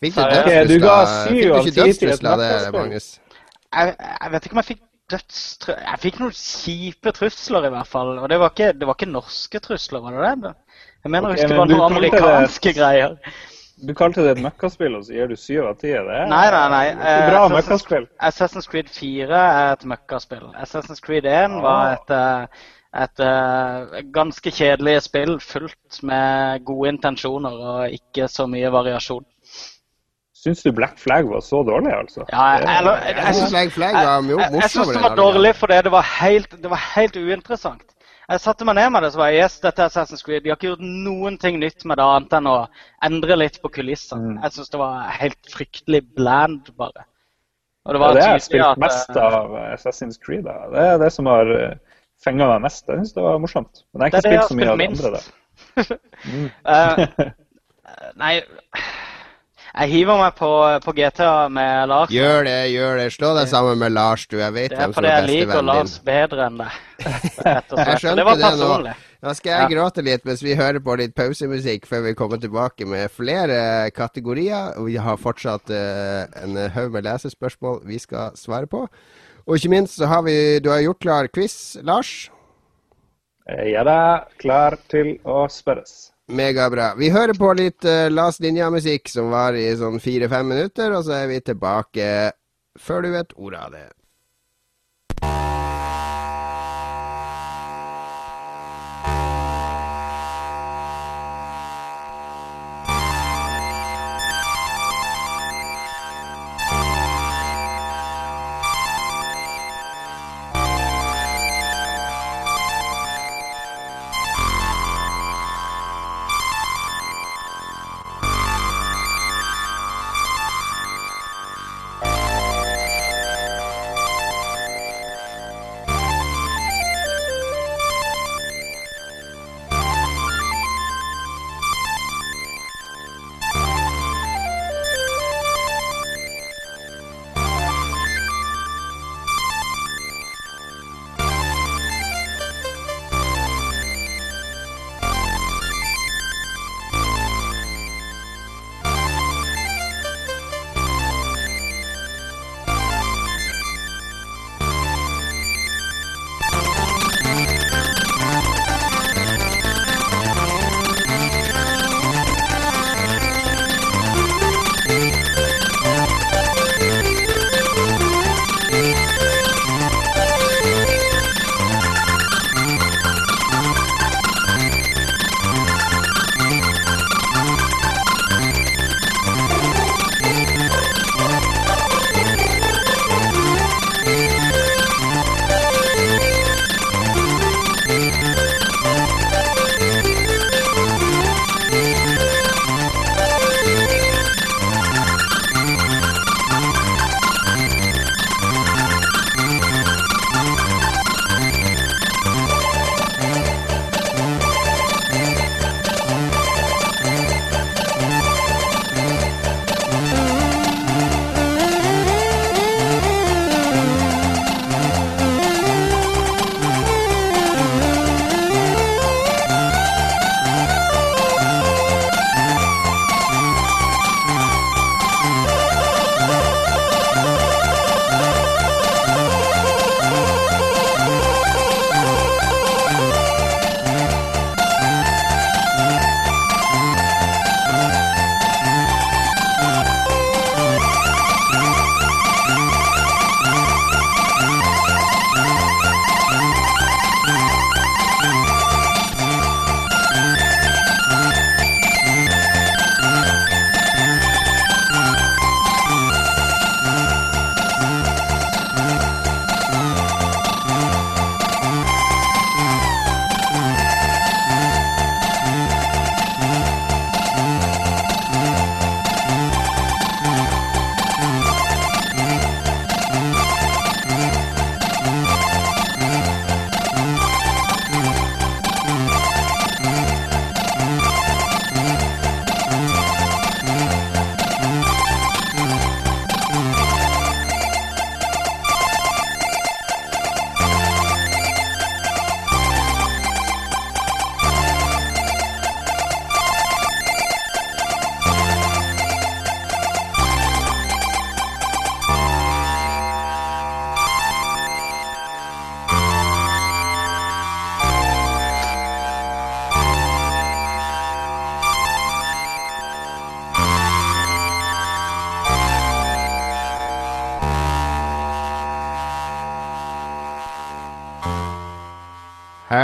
Fikk 0.00 0.16
du 0.16 0.22
Ok, 0.22 0.48
dødstrusler? 0.48 1.12
Fikk 1.28 1.42
du 1.42 1.52
ikke 1.52 1.64
ti 1.68 1.74
til 1.74 1.82
et 1.84 1.84
dødstrusler 1.84 2.30
av 2.32 2.40
det. 2.40 2.50
Magnus? 2.78 3.10
Jeg, 3.76 3.96
jeg 4.00 4.32
vet 4.32 4.46
ikke 4.48 4.56
om 4.56 4.62
jeg 4.62 4.68
fikk 4.72 4.82
dødstrø... 5.12 5.74
Jeg 5.80 6.00
fikk 6.02 6.18
noen 6.22 6.34
kjipe 6.36 7.12
trusler, 7.16 7.68
i 7.68 7.72
hvert 7.74 7.90
fall. 7.90 8.14
Og 8.22 8.28
det 8.30 8.38
var 8.40 8.52
ikke, 8.54 8.72
det 8.78 8.88
var 8.88 8.98
ikke 8.98 9.10
norske 9.12 9.60
trusler, 9.64 10.02
var 10.04 10.18
det 10.18 10.34
det? 10.48 10.54
Jeg 11.04 11.12
mener 11.14 11.30
okay, 11.30 11.42
jeg 11.42 11.52
det 11.52 11.58
var 11.58 11.70
noen 11.70 11.86
amerikanske 11.92 12.68
det- 12.68 12.76
greier. 12.80 13.16
Du 13.78 13.92
kalte 13.94 14.24
det 14.26 14.32
et 14.34 14.40
møkkaspill, 14.42 14.96
og 14.98 15.04
så 15.06 15.12
gir 15.14 15.28
du 15.30 15.36
syv 15.38 15.68
av 15.68 15.76
ti? 15.78 15.92
Det 15.94 16.14
er 16.16 16.24
Nei, 16.26 16.46
nei, 16.50 16.64
nei. 16.72 16.86
er 16.90 17.28
bra 17.30 17.44
Assassin's, 17.44 17.52
møkkaspill. 17.54 18.06
Assassin's 18.28 18.66
Creed 18.72 18.88
4 18.90 19.38
er 19.38 19.72
et 19.76 19.84
møkkaspill. 19.86 20.48
Assassin's 20.58 20.98
Creed 21.04 21.28
1 21.30 21.54
var 21.62 21.92
et, 21.92 22.10
eh, 22.10 22.64
et 23.04 23.22
eh, 23.22 24.00
ganske 24.16 24.50
kjedelig 24.50 24.96
spill 25.06 25.36
fullt 25.38 26.00
med 26.02 26.64
gode 26.66 26.88
intensjoner 26.96 27.54
og 27.70 27.94
ikke 27.94 28.26
så 28.28 28.48
mye 28.50 28.72
variasjon. 28.74 29.22
Syns 30.38 30.62
du 30.62 30.70
Black 30.72 30.98
Flag 31.02 31.26
var 31.26 31.40
så 31.42 31.64
dårlig, 31.66 31.90
altså? 31.96 32.22
Ja, 32.30 32.44
eller, 32.78 33.00
Jeg 33.08 33.16
jeg, 33.16 33.34
syns- 33.34 33.72
Flag 33.74 33.94
var 33.96 34.22
jeg, 34.22 34.52
jeg 34.60 34.70
synes 34.70 34.88
det 34.94 35.02
var 35.02 35.16
dårlig 35.18 35.54
fordi 35.58 35.78
det 35.82 35.92
var 35.92 36.06
helt, 36.20 36.52
det 36.62 36.70
var 36.70 36.82
helt 36.94 37.16
uinteressant. 37.18 37.82
Jeg 38.28 38.40
satte 38.44 38.66
meg 38.68 38.76
ned 38.76 38.90
med 38.92 39.02
det 39.02 39.10
så 39.14 39.18
var 39.22 39.30
jeg, 39.32 39.42
yes, 39.46 39.54
dette 39.64 39.80
er 39.82 39.88
Assassin's 39.88 40.22
Creed. 40.22 40.42
De 40.44 40.50
har 40.52 40.58
ikke 40.60 40.68
gjort 40.68 40.82
noen 40.84 41.38
ting 41.40 41.56
nytt 41.62 41.84
med 41.88 41.96
det 41.98 42.04
annet 42.04 42.34
enn 42.38 42.46
å 42.50 42.56
endre 43.08 43.38
litt 43.40 43.56
på 43.64 43.70
kulissene. 43.72 44.34
Mm. 44.34 44.42
Jeg 44.44 44.52
syns 44.58 44.68
det 44.74 44.80
var 44.82 45.06
helt 45.16 45.48
fryktelig 45.54 46.02
bland, 46.18 46.68
bare. 46.76 47.06
Og 47.88 47.96
det 47.96 48.00
Ja, 48.04 48.12
det 48.12 48.22
har 48.26 48.34
jeg 48.36 48.44
spilt 48.44 48.66
at 48.68 48.82
mest 48.84 49.16
eh, 49.16 49.38
av 49.40 49.56
Assassin's 49.72 50.20
Creed. 50.20 50.44
Da. 50.44 50.58
Det 50.74 50.84
er 50.92 50.98
det 51.00 51.10
som 51.16 51.26
har 51.32 51.54
fenga 52.22 52.50
meg 52.52 52.62
mest. 52.68 52.84
Jeg 52.86 53.00
syns 53.00 53.16
det 53.16 53.24
var 53.24 53.40
morsomt. 53.40 53.82
Men 53.94 54.04
jeg 54.04 54.12
har 54.12 54.20
Det 54.20 54.32
ikke 54.36 54.44
spilt 54.44 54.52
så 54.52 54.58
mye 54.60 54.70
av 54.70 54.78
det 54.78 54.88
andre. 54.92 55.10
da. 55.16 55.98
Mm. 56.28 56.48
Eh, 56.66 57.30
Nei 58.20 58.34
Jeg 59.74 59.90
hiver 59.92 60.16
meg 60.18 60.36
på, 60.38 60.50
på 60.84 60.94
GTA 60.96 61.48
med 61.52 61.90
Lars. 61.90 62.12
Gjør 62.12 62.46
det, 62.48 62.56
gjør 62.72 63.02
det. 63.02 63.08
Slå 63.12 63.34
deg 63.36 63.50
sammen 63.50 63.78
med 63.82 63.92
Lars, 63.92 64.24
du. 64.26 64.38
Jeg 64.40 64.54
vet 64.56 64.72
Det 64.72 64.78
som 64.78 64.82
er 64.82 64.92
som 64.92 64.96
fordi 64.98 65.10
er 65.10 65.18
jeg 65.18 65.28
liker 65.28 65.66
Lars 65.68 65.98
bedre 66.06 66.46
enn 66.48 66.56
deg. 66.62 66.78
Jeg 67.04 68.00
skjønte 68.00 68.16
Det 68.18 68.24
var 68.26 68.40
det 68.40 68.54
nå. 68.58 68.94
Da 69.18 69.32
skal 69.34 69.50
jeg 69.50 69.70
gråte 69.72 70.02
litt 70.06 70.26
mens 70.26 70.42
vi 70.46 70.54
hører 70.58 70.78
på 70.82 70.94
litt 70.98 71.14
pausemusikk 71.18 71.88
før 71.90 72.04
vi 72.04 72.14
kommer 72.18 72.38
tilbake 72.38 72.86
med 72.86 73.10
flere 73.10 73.90
kategorier. 73.94 74.76
Vi 74.86 74.94
har 75.02 75.18
fortsatt 75.18 75.72
uh, 75.74 76.26
en 76.42 76.58
haug 76.74 76.94
med 76.94 77.06
lesespørsmål 77.06 77.80
vi 77.86 77.98
skal 78.02 78.36
svare 78.38 78.70
på. 78.70 78.84
Og 79.46 79.58
ikke 79.58 79.72
minst 79.74 79.98
så 79.98 80.06
har 80.06 80.22
vi 80.22 80.60
Du 80.62 80.70
har 80.70 80.84
gjort 80.84 81.02
klar 81.02 81.30
quiz, 81.34 81.76
Lars. 81.82 82.30
Jeg 83.48 83.74
er 83.80 83.88
da 83.88 84.00
klar 84.38 84.78
til 84.92 85.16
å 85.26 85.46
spørres. 85.50 86.12
Megabra. 86.28 86.92
Vi 86.98 87.08
hører 87.10 87.36
på 87.38 87.52
litt 87.56 87.84
uh, 87.88 88.08
Las 88.12 88.40
Ninja-musikk 88.44 89.08
som 89.08 89.30
var 89.32 89.56
i 89.56 89.70
sånn 89.76 90.00
fire-fem 90.02 90.50
minutter, 90.52 90.92
og 90.92 91.06
så 91.06 91.22
er 91.22 91.30
vi 91.30 91.40
tilbake 91.44 92.08
før 92.78 93.06
du 93.06 93.12
vet 93.14 93.32
ordet 93.36 93.62
av 93.62 93.72
det. 93.74 93.86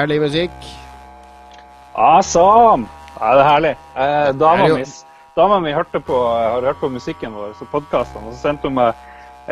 Herlig 0.05 0.21
musikk. 0.21 0.67
Awesome! 1.97 2.85
Ja, 3.15 3.31
det 3.33 3.41
er 3.41 3.49
herlig. 3.49 3.73
Eh, 3.97 4.31
dama, 4.37 4.67
mi, 4.75 4.85
dama 5.39 5.61
mi 5.65 5.73
hørte 5.73 6.01
på, 6.05 6.19
har 6.29 6.67
hørt 6.67 6.81
på 6.83 6.91
musikken 6.93 7.33
vår 7.33 7.55
og 7.55 7.71
podkastene, 7.73 8.29
og 8.29 8.35
så 8.35 8.51
sendte 8.51 8.69
hun 8.69 8.77
meg 8.77 8.99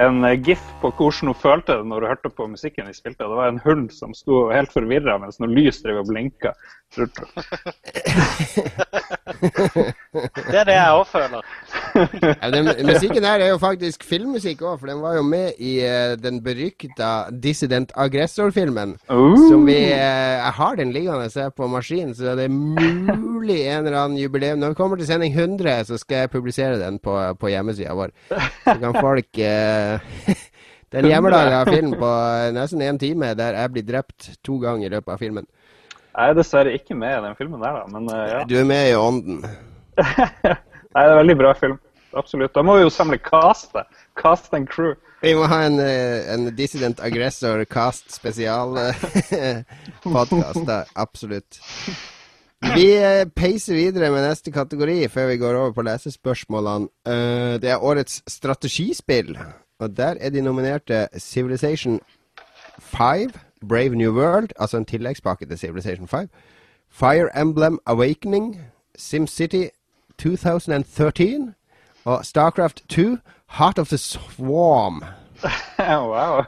en 0.03 0.21
eh, 0.29 0.37
gif 0.45 0.61
på 0.83 0.91
hvordan 0.99 1.31
hun 1.31 1.39
følte 1.39 1.79
det 1.79 1.89
når 1.89 2.05
hun 2.05 2.13
hørte 2.13 2.33
på 2.37 2.51
musikken 2.53 2.91
vi 2.91 2.99
spilte. 2.99 3.25
Det 3.25 3.39
var 3.39 3.49
en 3.49 3.63
hund 3.65 3.89
som 3.97 4.13
sto 4.17 4.45
helt 4.53 4.75
forvirra 4.75 5.17
mens 5.23 5.41
noe 5.41 5.49
lys 5.49 5.81
drev 5.87 6.03
og 6.03 6.11
blinka. 6.11 6.53
Det 6.93 7.09
er 10.59 10.65
det 10.69 10.75
jeg 10.77 10.93
òg 10.93 11.07
føler. 11.09 11.41
Ja, 12.23 12.51
den, 12.53 12.69
musikken 12.87 13.25
her 13.25 13.41
er 13.41 13.49
jo 13.53 13.59
faktisk 13.61 14.05
filmmusikk 14.07 14.63
òg, 14.65 14.79
for 14.81 14.87
den 14.91 15.01
var 15.03 15.17
jo 15.17 15.23
med 15.27 15.53
i 15.63 15.87
uh, 15.87 16.17
den 16.21 16.43
berykta 16.45 17.11
Dissident 17.33 17.93
Aggressor-filmen. 17.97 18.97
Som 19.09 19.67
vi 19.67 19.77
uh, 19.89 19.97
Jeg 19.97 20.53
har 20.59 20.77
den 20.77 20.93
liggende 20.93 21.31
her 21.35 21.51
på 21.57 21.67
maskinen, 21.73 22.15
så 22.15 22.37
det 22.39 22.45
er 22.49 22.53
mulig 22.53 23.67
en 23.67 23.87
eller 23.87 23.99
annen 24.05 24.19
jubileum 24.21 24.59
Når 24.59 24.69
vi 24.75 24.75
kommer 24.75 24.97
til 25.01 25.07
sending 25.09 25.35
100, 25.35 25.85
så 25.89 25.99
skal 25.99 26.17
jeg 26.25 26.31
publisere 26.31 26.81
den 26.81 26.99
på, 26.99 27.35
på 27.41 27.49
hjemmesida 27.49 27.93
vår. 27.97 28.09
Så 28.65 28.79
kan 28.81 28.95
folk 29.01 29.33
Den 30.93 30.93
Det 30.93 30.99
er 30.99 31.05
en 31.07 31.13
hjemmelaga 31.15 31.65
film 31.65 31.93
på 31.97 32.09
nesten 32.53 32.83
én 32.85 32.99
time 33.01 33.35
der 33.35 33.57
jeg 33.57 33.73
blir 33.73 33.85
drept 33.89 34.31
to 34.45 34.59
ganger 34.61 34.87
i 34.87 34.91
løpet 34.93 35.13
av 35.15 35.19
filmen. 35.23 35.47
Jeg 36.13 36.29
er 36.29 36.35
dessverre 36.37 36.75
ikke 36.77 36.95
med 36.99 37.15
i 37.17 37.23
den 37.25 37.37
filmen 37.39 37.61
der, 37.63 37.73
da, 37.81 37.85
men 37.89 38.03
eh, 38.13 38.27
ja. 38.33 38.41
Du 38.49 38.55
er 38.61 38.65
med 38.69 38.91
i 38.91 38.95
ånden. 38.99 39.39
Nei, 40.93 41.03
det 41.03 41.07
er 41.07 41.11
en 41.15 41.21
veldig 41.23 41.37
bra 41.41 41.53
film. 41.57 41.79
Absolutt. 42.13 42.53
Da 42.53 42.61
må 42.67 42.75
vi 42.77 42.83
jo 42.85 42.91
samle 42.93 43.17
castet. 43.25 43.87
Cast 44.21 44.53
and 44.53 44.69
crew. 44.69 44.93
Vi 45.23 45.33
må 45.39 45.47
ha 45.49 45.63
en, 45.65 45.79
eh, 45.81 46.29
en 46.35 46.51
Dissident 46.57 47.01
Aggressor 47.01 47.65
cast 47.71 48.13
spesial-podkast. 48.13 50.67
da. 50.71 50.83
Absolutt. 51.01 51.61
Vi 52.75 52.87
eh, 52.99 53.25
peiser 53.35 53.75
videre 53.79 54.11
med 54.13 54.23
neste 54.27 54.51
kategori 54.55 55.09
før 55.11 55.27
vi 55.33 55.37
går 55.41 55.55
over 55.63 55.73
på 55.79 55.83
lesespørsmålene. 55.89 56.87
Eh, 57.09 57.55
Det 57.63 57.71
er 57.73 57.81
årets 57.83 58.15
strategispill. 58.29 59.39
Og 59.81 59.97
der 59.97 60.15
er 60.21 60.31
de 60.31 60.41
nominerte 60.45 61.09
Civilization 61.19 62.01
5, 62.93 63.31
Brave 63.69 63.95
New 63.95 64.13
World, 64.13 64.53
altså 64.59 64.77
en 64.77 64.85
tilleggspakke 64.85 65.47
til 65.47 65.59
Civilization 65.59 66.09
5. 66.09 66.29
Fire 66.91 67.41
Emblem 67.41 67.79
Awakening, 67.87 68.61
SimCity 68.97 69.65
2013 70.19 71.55
og 72.05 72.25
Starcraft 72.25 72.83
2, 72.89 73.17
Heart 73.59 73.79
of 73.79 73.89
the 73.89 73.99
Swarm. 73.99 75.05
wow. 76.13 76.45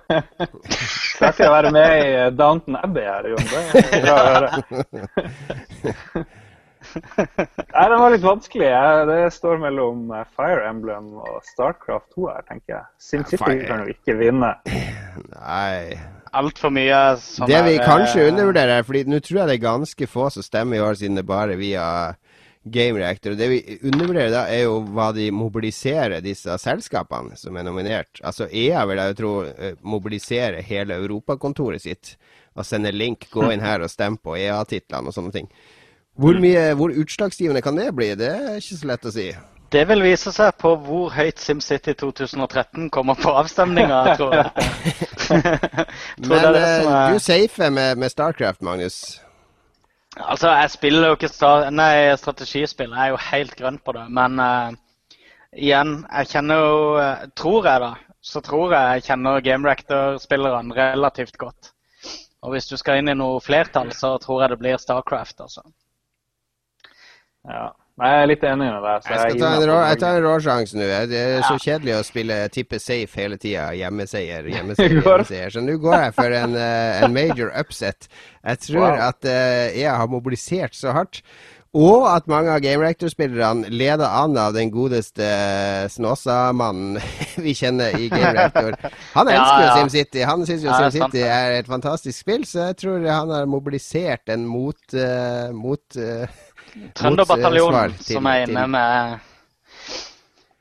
Takk 1.19 1.35
for 1.37 1.49
å 1.49 1.55
være 1.57 1.71
med 1.75 1.97
i 1.99 2.11
eh, 2.15 2.31
Downton 2.39 2.77
Abbey 2.79 3.03
her, 3.03 3.29
Jon. 3.33 3.47
Det 3.51 3.83
er 3.83 4.05
bra 4.05 4.15
å 4.15 4.27
høre. 4.31 4.51
Nei, 6.95 7.87
den 7.91 7.99
var 7.99 8.13
litt 8.13 8.27
vanskelig. 8.27 8.71
Det 9.11 9.21
står 9.35 9.63
mellom 9.65 10.13
eh, 10.15 10.27
Fire 10.37 10.69
Emblem 10.69 11.15
og 11.25 11.41
Starcraft 11.49 12.13
2 12.15 12.29
her, 12.31 12.45
tenker 12.51 12.77
jeg. 12.77 12.85
SimCity 13.09 13.65
kan 13.67 13.83
jo 13.83 13.97
ikke 13.97 14.19
vinne. 14.21 14.53
Nei 15.35 15.97
Altfor 16.35 16.73
mye 16.75 17.01
sånn 17.23 17.51
Det 17.51 17.61
vi 17.67 17.75
kanskje 17.79 18.25
eh, 18.25 18.31
undervurderer, 18.33 18.85
fordi 18.87 19.05
nå 19.11 19.21
tror 19.23 19.41
jeg 19.43 19.51
det 19.51 19.57
er 19.59 19.67
ganske 19.67 20.09
få 20.11 20.29
som 20.35 20.45
stemmer 20.47 20.81
i 20.81 20.85
år, 20.85 20.99
siden 20.99 21.21
det 21.21 21.27
bare 21.29 21.59
via 21.61 21.87
Game 22.65 22.99
Reactor. 22.99 23.37
Det 23.39 23.49
vi 23.53 23.61
undervurderer 23.83 24.33
da, 24.33 24.45
er 24.49 24.65
jo 24.65 24.81
hva 24.97 25.11
de 25.15 25.29
mobiliserer, 25.35 26.25
disse 26.25 26.57
selskapene 26.63 27.37
som 27.39 27.57
er 27.61 27.67
nominert. 27.67 28.23
Altså 28.25 28.49
EA 28.49 28.87
vil 28.89 29.03
jeg 29.03 29.13
jo 29.13 29.19
tro 29.21 29.33
eh, 29.53 29.79
mobiliserer 29.85 30.65
hele 30.65 30.99
europakontoret 31.05 31.85
sitt 31.85 32.17
og 32.55 32.67
sender 32.67 32.95
link, 32.95 33.29
gå 33.35 33.51
inn 33.51 33.65
her 33.65 33.83
og 33.83 33.91
stem 33.91 34.17
på 34.17 34.37
EA-titlene 34.39 35.11
og 35.11 35.17
sånne 35.17 35.35
ting. 35.35 35.51
Hvor, 36.15 36.39
mye, 36.39 36.69
hvor 36.79 36.95
utslagsgivende 36.95 37.63
kan 37.63 37.75
det 37.79 37.89
bli? 37.97 38.13
Det 38.15 38.31
er 38.31 38.61
ikke 38.61 38.79
så 38.79 38.91
lett 38.93 39.09
å 39.11 39.13
si. 39.15 39.33
Det 39.75 39.83
vil 39.91 40.05
vise 40.05 40.31
seg 40.31 40.53
på 40.63 40.71
hvor 40.87 41.09
høyt 41.17 41.41
SimCity 41.43 41.97
2013 41.99 42.93
kommer 42.95 43.19
på 43.19 43.33
avstemninga, 43.35 44.03
tror 44.21 44.37
jeg. 44.37 44.53
tror 45.27 46.31
Men 46.31 46.31
det 46.31 46.45
er 46.45 46.59
eh, 46.61 46.87
er- 46.93 47.17
du 47.17 47.19
safer 47.25 47.75
med, 47.75 47.99
med 47.99 48.13
Starcraft, 48.13 48.63
Magnus. 48.63 49.01
Altså, 50.15 50.53
jeg 50.55 50.71
spiller 50.71 51.11
jo 51.11 51.19
ikke 51.19 51.33
star 51.33 51.73
nei, 51.75 52.15
strategispill. 52.23 52.95
Jeg 52.95 53.03
er 53.03 53.15
jo 53.17 53.21
helt 53.33 53.59
grønn 53.59 53.81
på 53.83 53.97
det. 53.97 54.07
Men 54.15 54.39
uh, 54.39 54.71
igjen, 55.59 55.97
jeg 56.07 56.31
kjenner 56.37 56.63
jo 56.63 56.83
eh, 57.03 57.29
Tror 57.35 57.67
jeg, 57.67 57.83
da, 57.83 57.93
så 58.23 58.43
tror 58.47 58.77
jeg 58.77 58.93
jeg 59.01 59.09
kjenner 59.11 59.43
Game 59.43 59.67
Rector-spillerne 59.67 60.77
relativt 60.79 61.35
godt. 61.41 61.75
Og 62.47 62.55
hvis 62.55 62.71
du 62.71 62.77
skal 62.79 63.01
inn 63.01 63.11
i 63.11 63.19
noe 63.19 63.43
flertall, 63.43 63.91
så 63.97 64.15
tror 64.23 64.45
jeg 64.45 64.55
det 64.55 64.61
blir 64.63 64.79
Starcraft, 64.79 65.49
altså. 65.49 65.67
Ja. 67.51 67.73
Nei, 67.95 68.09
jeg 68.11 68.23
er 68.25 68.27
litt 68.27 68.45
enig 68.51 68.67
med 68.73 68.83
deg. 68.83 69.03
så 69.05 69.11
Jeg 69.13 69.19
skal 69.21 69.35
gir 69.37 69.43
ta 69.45 69.51
en, 69.55 69.65
rå, 69.71 69.75
jeg 69.87 69.99
tar 70.03 70.17
en 70.19 70.25
råsjanse 70.27 70.79
nå. 70.81 70.87
Det 71.13 71.21
er 71.21 71.45
så 71.47 71.55
kjedelig 71.63 71.93
å 71.95 72.03
spille 72.03 72.39
tippe 72.51 72.81
safe 72.83 73.21
hele 73.23 73.39
tida. 73.39 73.69
Hjemmeseier, 73.79 74.49
hjemmeseier, 74.55 74.97
hjemmeseier. 74.99 75.55
Så 75.55 75.63
nå 75.63 75.77
går 75.85 75.99
jeg 76.09 76.15
for 76.19 76.35
en, 76.43 76.57
eh, 76.59 77.03
en 77.07 77.15
major 77.15 77.55
upset. 77.55 78.09
Jeg 78.43 78.65
tror 78.67 78.89
Wow. 78.89 79.03
at 79.13 79.31
EA 79.31 79.77
jeg 79.85 79.95
har 80.01 80.11
mobilisert 80.11 80.75
så 80.75 80.91
hardt. 80.97 81.23
Og 81.75 82.05
at 82.07 82.29
mange 82.31 82.53
av 82.55 82.61
Game 82.63 82.79
Reactor-spillerne 82.85 83.67
leder 83.71 84.07
an 84.07 84.37
av 84.39 84.53
den 84.55 84.71
godeste 84.71 85.27
Snåsa-mannen 85.91 87.01
vi 87.47 87.55
kjenner 87.59 87.97
i 87.99 88.07
Game 88.13 88.31
Reactor. 88.37 88.77
Han 89.17 89.31
elsker 89.31 89.59
jo 89.65 89.67
ja. 89.67 89.75
SimCity. 89.81 90.23
Han 90.23 90.47
syns 90.47 90.63
jo 90.63 90.71
Ja, 90.71 90.79
SimCity 90.87 91.25
er 91.27 91.57
et 91.59 91.71
fantastisk 91.71 92.21
spill, 92.23 92.47
så 92.47 92.69
jeg 92.69 92.79
tror 92.85 93.03
han 93.11 93.33
har 93.35 93.51
mobilisert 93.51 94.31
en 94.31 94.47
mot, 94.47 94.79
uh, 94.95 95.51
mot 95.55 95.99
eh, 95.99 96.31
Trønderbataljonen 96.95 97.95
som 98.03 98.27
er 98.27 98.47
inne 98.49 98.67
med 98.67 99.21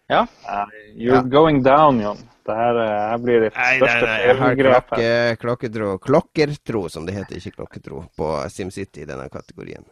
Ja. 0.10 0.28
Nei, 0.46 0.68
You're 1.00 1.16
Ja. 1.16 1.22
going 1.22 1.64
down, 1.64 2.00
Jon. 2.02 2.18
Det 2.46 2.56
her, 2.56 2.76
eh, 2.76 3.10
her 3.10 3.18
blir 3.24 3.40
ditt 3.46 3.56
nei, 3.56 3.78
største 3.80 4.08
feilgrep. 4.38 4.90
klokke, 4.90 5.38
klokketro 5.40 5.98
Klokkertro, 6.04 6.90
som 6.92 7.06
det 7.06 7.16
heter, 7.16 7.40
ikke 7.40 7.56
klokketro, 7.56 8.02
på 8.18 8.50
SimCity 8.52 9.06
i 9.06 9.06
denne 9.06 9.30
kategorien. 9.32 9.86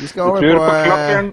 Vi 0.00 0.06
skal 0.08 0.30
over 0.30 0.40
på 0.40 0.64
på 0.64 0.96
eh, 0.96 1.30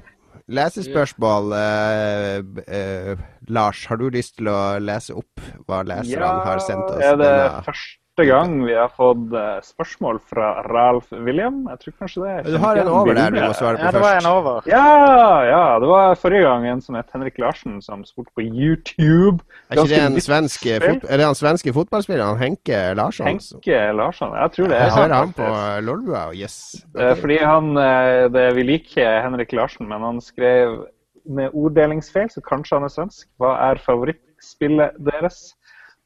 lesespørsmål. 0.52 1.54
Uh, 1.56 2.62
eh, 2.68 3.16
Lars, 3.48 3.86
har 3.88 3.98
du 3.98 4.10
lyst 4.12 4.36
til 4.38 4.52
å 4.52 4.60
lese 4.84 5.16
opp 5.16 5.40
hva 5.68 5.84
leserne 5.88 6.44
har 6.44 6.60
sendt 6.60 6.90
oss? 6.92 7.00
er 7.00 7.16
det 7.16 7.32
denne- 7.32 7.64
første 7.64 8.01
gang 8.20 8.66
vi 8.66 8.74
har 8.76 8.90
fått 8.92 9.32
eh, 9.34 9.62
spørsmål 9.64 10.20
fra 10.28 10.62
Ralf 10.68 11.12
William? 11.12 11.62
Jeg 11.70 11.80
tror 11.80 11.94
kanskje 12.00 12.24
det 12.24 12.32
er 12.32 12.44
Du 12.44 12.58
har 12.60 12.76
en 12.82 12.88
over 12.92 13.14
der 13.16 13.30
du 13.32 13.40
må 13.40 13.54
svare 13.56 13.78
på 13.80 13.86
ja, 13.86 13.92
det 13.96 14.02
var 14.04 14.16
en 14.18 14.22
først. 14.22 14.28
over. 14.28 14.62
Ja, 14.68 15.44
ja, 15.48 15.80
det 15.80 15.88
var 15.88 16.16
forrige 16.20 16.42
gang 16.44 16.68
en 16.68 16.82
som 16.82 16.96
het 17.00 17.08
Henrik 17.14 17.40
Larsen, 17.40 17.82
som 17.82 18.04
spurte 18.06 18.32
på 18.36 18.42
YouTube. 18.44 19.40
Er 19.70 19.80
ikke 19.80 19.88
det 19.94 20.02
en 20.04 20.20
svenske, 20.20 20.76
svensk 20.76 21.02
fot 21.02 21.08
er 21.10 21.18
det 21.18 21.26
han 21.26 21.36
svenske 21.40 21.74
fotballspilleren 21.74 22.38
Henke 22.38 22.82
Larsson? 23.00 23.28
Henke 23.32 23.80
Larsson. 23.96 24.36
Jeg 24.36 24.52
tror 24.58 24.68
det 24.68 24.78
er 24.78 24.84
Jeg 24.84 24.98
hører 25.00 25.16
han 25.16 25.34
på. 25.40 25.48
Lolbua, 25.88 26.26
yes. 26.36 26.58
Eh, 27.00 27.16
Fordi 27.16 27.38
han 27.38 27.78
eh, 27.78 28.28
det, 28.34 28.56
Vi 28.56 28.64
liker 28.64 29.22
Henrik 29.24 29.54
Larsen, 29.54 29.88
men 29.88 30.02
han 30.02 30.22
skrev 30.22 30.84
med 31.26 31.50
orddelingsfeil, 31.54 32.30
så 32.34 32.42
kanskje 32.42 32.76
han 32.76 32.84
er 32.84 32.92
svensk. 32.92 33.28
Hva 33.40 33.56
er 33.72 33.80
favorittspillet 33.86 35.00
deres? 35.00 35.56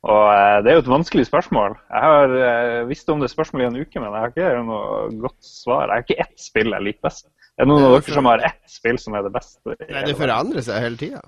Og 0.06 0.26
eh, 0.30 0.58
Det 0.66 0.70
er 0.72 0.78
jo 0.78 0.84
et 0.84 0.91
vanskelig 0.91 1.26
spørsmål. 1.30 1.78
Jeg 1.89 2.03
har 2.06 2.36
eh, 2.49 2.82
visst 2.89 3.10
om 3.10 3.24
det 3.24 3.32
spørsmålet 3.32 3.66
i 3.66 3.70
en 3.72 3.80
uke, 3.88 4.01
men 4.03 4.12
jeg 4.12 4.22
har 4.22 4.34
ikke 4.34 4.51
noe 4.68 5.10
godt 5.24 5.39
svar. 5.47 5.89
Jeg 5.89 5.95
har 5.95 6.06
ikke 6.06 6.20
ett 6.28 6.38
spill 6.45 6.76
jeg 6.76 6.86
liker 6.89 7.08
best. 7.08 7.28
Er 7.56 7.64
det 7.66 7.72
noen 7.72 7.88
av 7.88 7.95
dere 7.97 8.16
som 8.20 8.28
har 8.30 8.43
ett 8.45 8.62
spill 8.70 8.99
som 9.01 9.16
er 9.18 9.26
det 9.26 9.34
beste? 9.34 9.76
Nei, 9.89 10.06
det 10.06 10.16
forandrer 10.20 10.66
seg 10.68 10.82
hele 10.84 10.99
tida. 10.99 11.22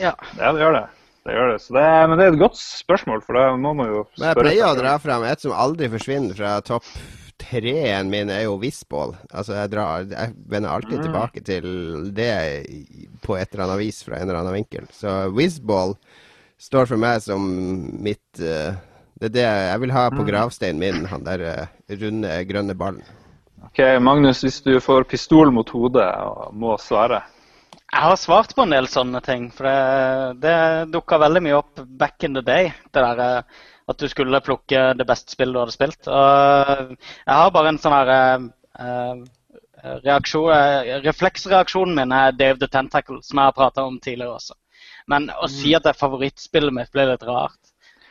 Ja. 0.00 0.14
Ja, 0.38 0.52
det 0.54 0.62
gjør 0.62 0.76
det. 0.78 0.84
det, 1.26 1.34
gjør 1.36 1.50
det. 1.52 1.58
Så 1.64 1.74
det 1.76 1.82
men 2.08 2.14
det 2.20 2.24
er 2.28 2.32
et 2.36 2.40
godt 2.40 2.56
spørsmål, 2.62 3.24
for 3.26 3.36
da 3.36 3.48
må 3.60 3.74
man 3.76 3.90
jo 3.90 4.04
spørre. 4.06 4.22
Men 4.22 4.30
jeg 4.30 4.40
pleier 4.46 4.70
å 4.70 4.78
dra 4.78 4.94
fram 5.02 5.26
et 5.28 5.42
som 5.44 5.52
aldri 5.66 5.90
forsvinner 5.92 6.38
fra 6.38 6.54
topp 6.64 6.86
treen 7.42 8.08
min, 8.12 8.30
er 8.30 8.44
jo 8.46 8.56
Visball. 8.62 9.16
Altså, 9.34 9.56
jeg, 9.58 9.72
drar, 9.74 10.06
jeg 10.08 10.34
vender 10.48 10.70
alltid 10.70 11.00
Mm. 11.00 11.04
tilbake 11.08 11.40
til 11.44 11.64
det 12.14 12.32
på 13.26 13.36
et 13.36 13.50
eller 13.52 13.64
annet 13.66 13.80
vis 13.82 14.02
fra 14.06 14.16
en 14.20 14.28
eller 14.28 14.40
annen 14.40 14.54
vinkel. 14.60 14.86
Så 14.94 15.10
Whistball 15.34 15.96
står 16.62 16.88
for 16.92 17.00
meg 17.00 17.22
som 17.24 17.42
mitt 18.02 18.40
uh, 18.40 18.72
Det 19.18 19.30
er 19.30 19.34
det 19.34 19.46
jeg 19.46 19.80
vil 19.84 19.92
ha 19.94 20.08
Mm. 20.10 20.16
på 20.18 20.24
gravsteinen 20.26 20.80
min, 20.80 21.04
han 21.06 21.24
der 21.26 21.42
uh, 21.42 21.66
runde, 22.00 22.30
grønne 22.48 22.74
ballen. 22.74 23.02
Ok, 23.64 23.78
Magnus, 24.02 24.40
hvis 24.42 24.60
du 24.60 24.80
får 24.80 25.04
pistol 25.08 25.52
mot 25.54 25.68
hodet 25.70 26.08
og 26.26 26.54
må 26.54 26.74
svare 26.78 27.22
Jeg 27.92 28.02
har 28.02 28.16
svart 28.16 28.54
på 28.56 28.64
en 28.64 28.74
del 28.74 28.88
sånne 28.88 29.20
ting. 29.22 29.50
For 29.54 29.64
det, 29.64 30.40
det 30.42 30.92
dukka 30.92 31.18
veldig 31.22 31.42
mye 31.44 31.58
opp 31.60 31.82
back 31.86 32.24
in 32.24 32.34
the 32.34 32.42
day. 32.42 32.72
Det 32.92 33.04
der 33.04 33.20
eh, 33.20 33.60
at 33.88 33.98
du 33.98 34.08
skulle 34.08 34.40
plukke 34.40 34.94
det 34.96 35.06
beste 35.06 35.32
spillet 35.32 35.54
du 35.54 35.60
hadde 35.60 35.74
spilt. 35.76 36.08
Og 36.08 36.96
jeg 36.96 37.36
har 37.36 37.52
bare 37.52 37.68
en 37.68 37.78
sånn 37.82 37.96
her 37.96 38.12
uh, 38.80 39.22
reaksjon, 40.06 41.04
Refleksreaksjonen 41.04 41.94
min 42.00 42.16
er 42.16 42.32
Dave 42.32 42.58
the 42.58 42.68
Tentacle, 42.70 43.20
som 43.22 43.38
jeg 43.38 43.50
har 43.50 43.56
prata 43.56 43.84
om 43.84 44.00
tidligere 44.00 44.38
også. 44.38 44.56
Men 45.10 45.30
å 45.42 45.48
si 45.50 45.74
at 45.74 45.86
det 45.86 45.94
er 45.94 46.00
favorittspillet 46.00 46.74
mitt, 46.74 46.90
blir 46.94 47.10
litt 47.10 47.26
rart. 47.26 47.58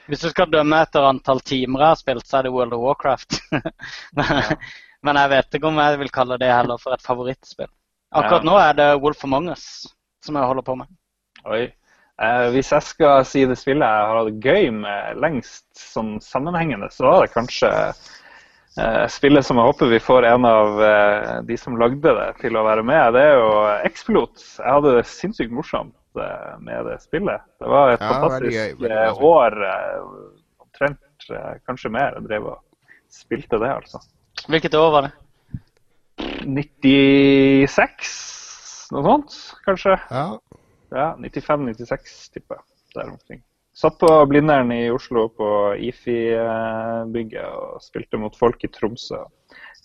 Hvis 0.09 0.23
du 0.25 0.29
skal 0.31 0.49
dømme 0.51 0.81
etter 0.83 1.05
antall 1.07 1.39
timer 1.45 1.85
jeg 1.85 1.93
har 1.93 1.99
spilt, 1.99 2.27
så 2.27 2.39
er 2.39 2.47
det 2.47 2.53
World 2.55 2.73
of 2.75 2.81
Warcraft. 2.83 3.37
Men 5.05 5.17
jeg 5.17 5.31
vet 5.31 5.57
ikke 5.57 5.69
om 5.69 5.79
jeg 5.81 5.99
vil 6.01 6.11
kalle 6.13 6.37
det 6.41 6.49
heller 6.51 6.81
for 6.81 6.93
et 6.95 7.05
favorittspill. 7.05 7.69
Akkurat 8.11 8.45
nå 8.45 8.57
er 8.59 8.75
det 8.75 8.89
Wolf 9.01 9.23
Among 9.25 9.47
Us 9.53 9.67
som 10.25 10.37
jeg 10.37 10.49
holder 10.49 10.65
på 10.65 10.75
med. 10.77 10.89
Oi. 11.49 11.63
Eh, 12.21 12.47
hvis 12.53 12.69
jeg 12.73 12.85
skal 12.85 13.23
si 13.25 13.45
det 13.49 13.57
spillet 13.57 13.87
jeg 13.87 14.09
har 14.09 14.19
hatt 14.19 14.43
gøy 14.45 14.67
med 14.75 15.21
lengst 15.23 15.65
som 15.79 16.17
sammenhengende, 16.21 16.91
så 16.93 17.07
var 17.07 17.23
det 17.23 17.33
kanskje 17.33 17.71
eh, 17.71 19.07
spillet 19.09 19.47
som 19.47 19.57
jeg 19.57 19.71
håper 19.71 19.89
vi 19.89 20.01
får 20.03 20.27
en 20.29 20.45
av 20.45 20.83
eh, 20.85 21.31
de 21.47 21.57
som 21.57 21.79
lagde 21.81 22.13
det, 22.19 22.27
til 22.43 22.59
å 22.59 22.65
være 22.67 22.85
med. 22.85 23.15
Det 23.15 23.25
er 23.31 23.39
jo 23.39 23.49
X-Pilot. 23.89 24.45
Jeg 24.59 24.75
hadde 24.75 24.93
det 24.99 25.07
sinnssykt 25.09 25.55
morsomt 25.55 25.95
med 26.15 26.85
det 26.85 26.97
spillet. 27.01 27.41
Det 27.59 27.67
var 27.71 27.89
et 27.93 28.01
Ja, 28.01 28.07
veldig 28.07 28.21
fantastisk 28.21 28.53
gøy, 28.57 28.71
veldig 28.79 28.91
eh, 28.91 29.07
gøy. 29.07 29.13
år. 29.31 29.51
eh, 29.63 30.01
Omtrent, 30.65 30.99
eh, 31.31 31.53
kanskje 31.67 31.89
mer. 31.91 32.13
Jeg 32.17 32.23
drev 32.27 32.43
og 32.45 32.57
spilte 33.11 33.59
det, 33.59 33.69
altså. 33.75 33.99
Hvilket 34.47 34.73
år 34.75 34.91
var 34.91 35.01
det? 35.07 35.11
96, 36.45 38.89
noe 38.91 39.03
sånt, 39.05 39.31
kanskje. 39.65 39.97
Ja. 40.11 40.37
Ja, 40.91 41.13
95-96, 41.15 42.31
tipper 42.33 42.55
jeg. 42.59 42.63
Der 42.95 43.07
omkring. 43.13 43.41
Satt 43.73 43.95
på 44.01 44.09
Blindern 44.27 44.71
i 44.75 44.89
Oslo 44.91 45.29
på 45.31 45.47
IFI-bygget 45.79 47.45
og 47.55 47.79
spilte 47.85 48.17
mot 48.19 48.35
folk 48.35 48.63
i 48.67 48.69
Tromsø. 48.73 49.21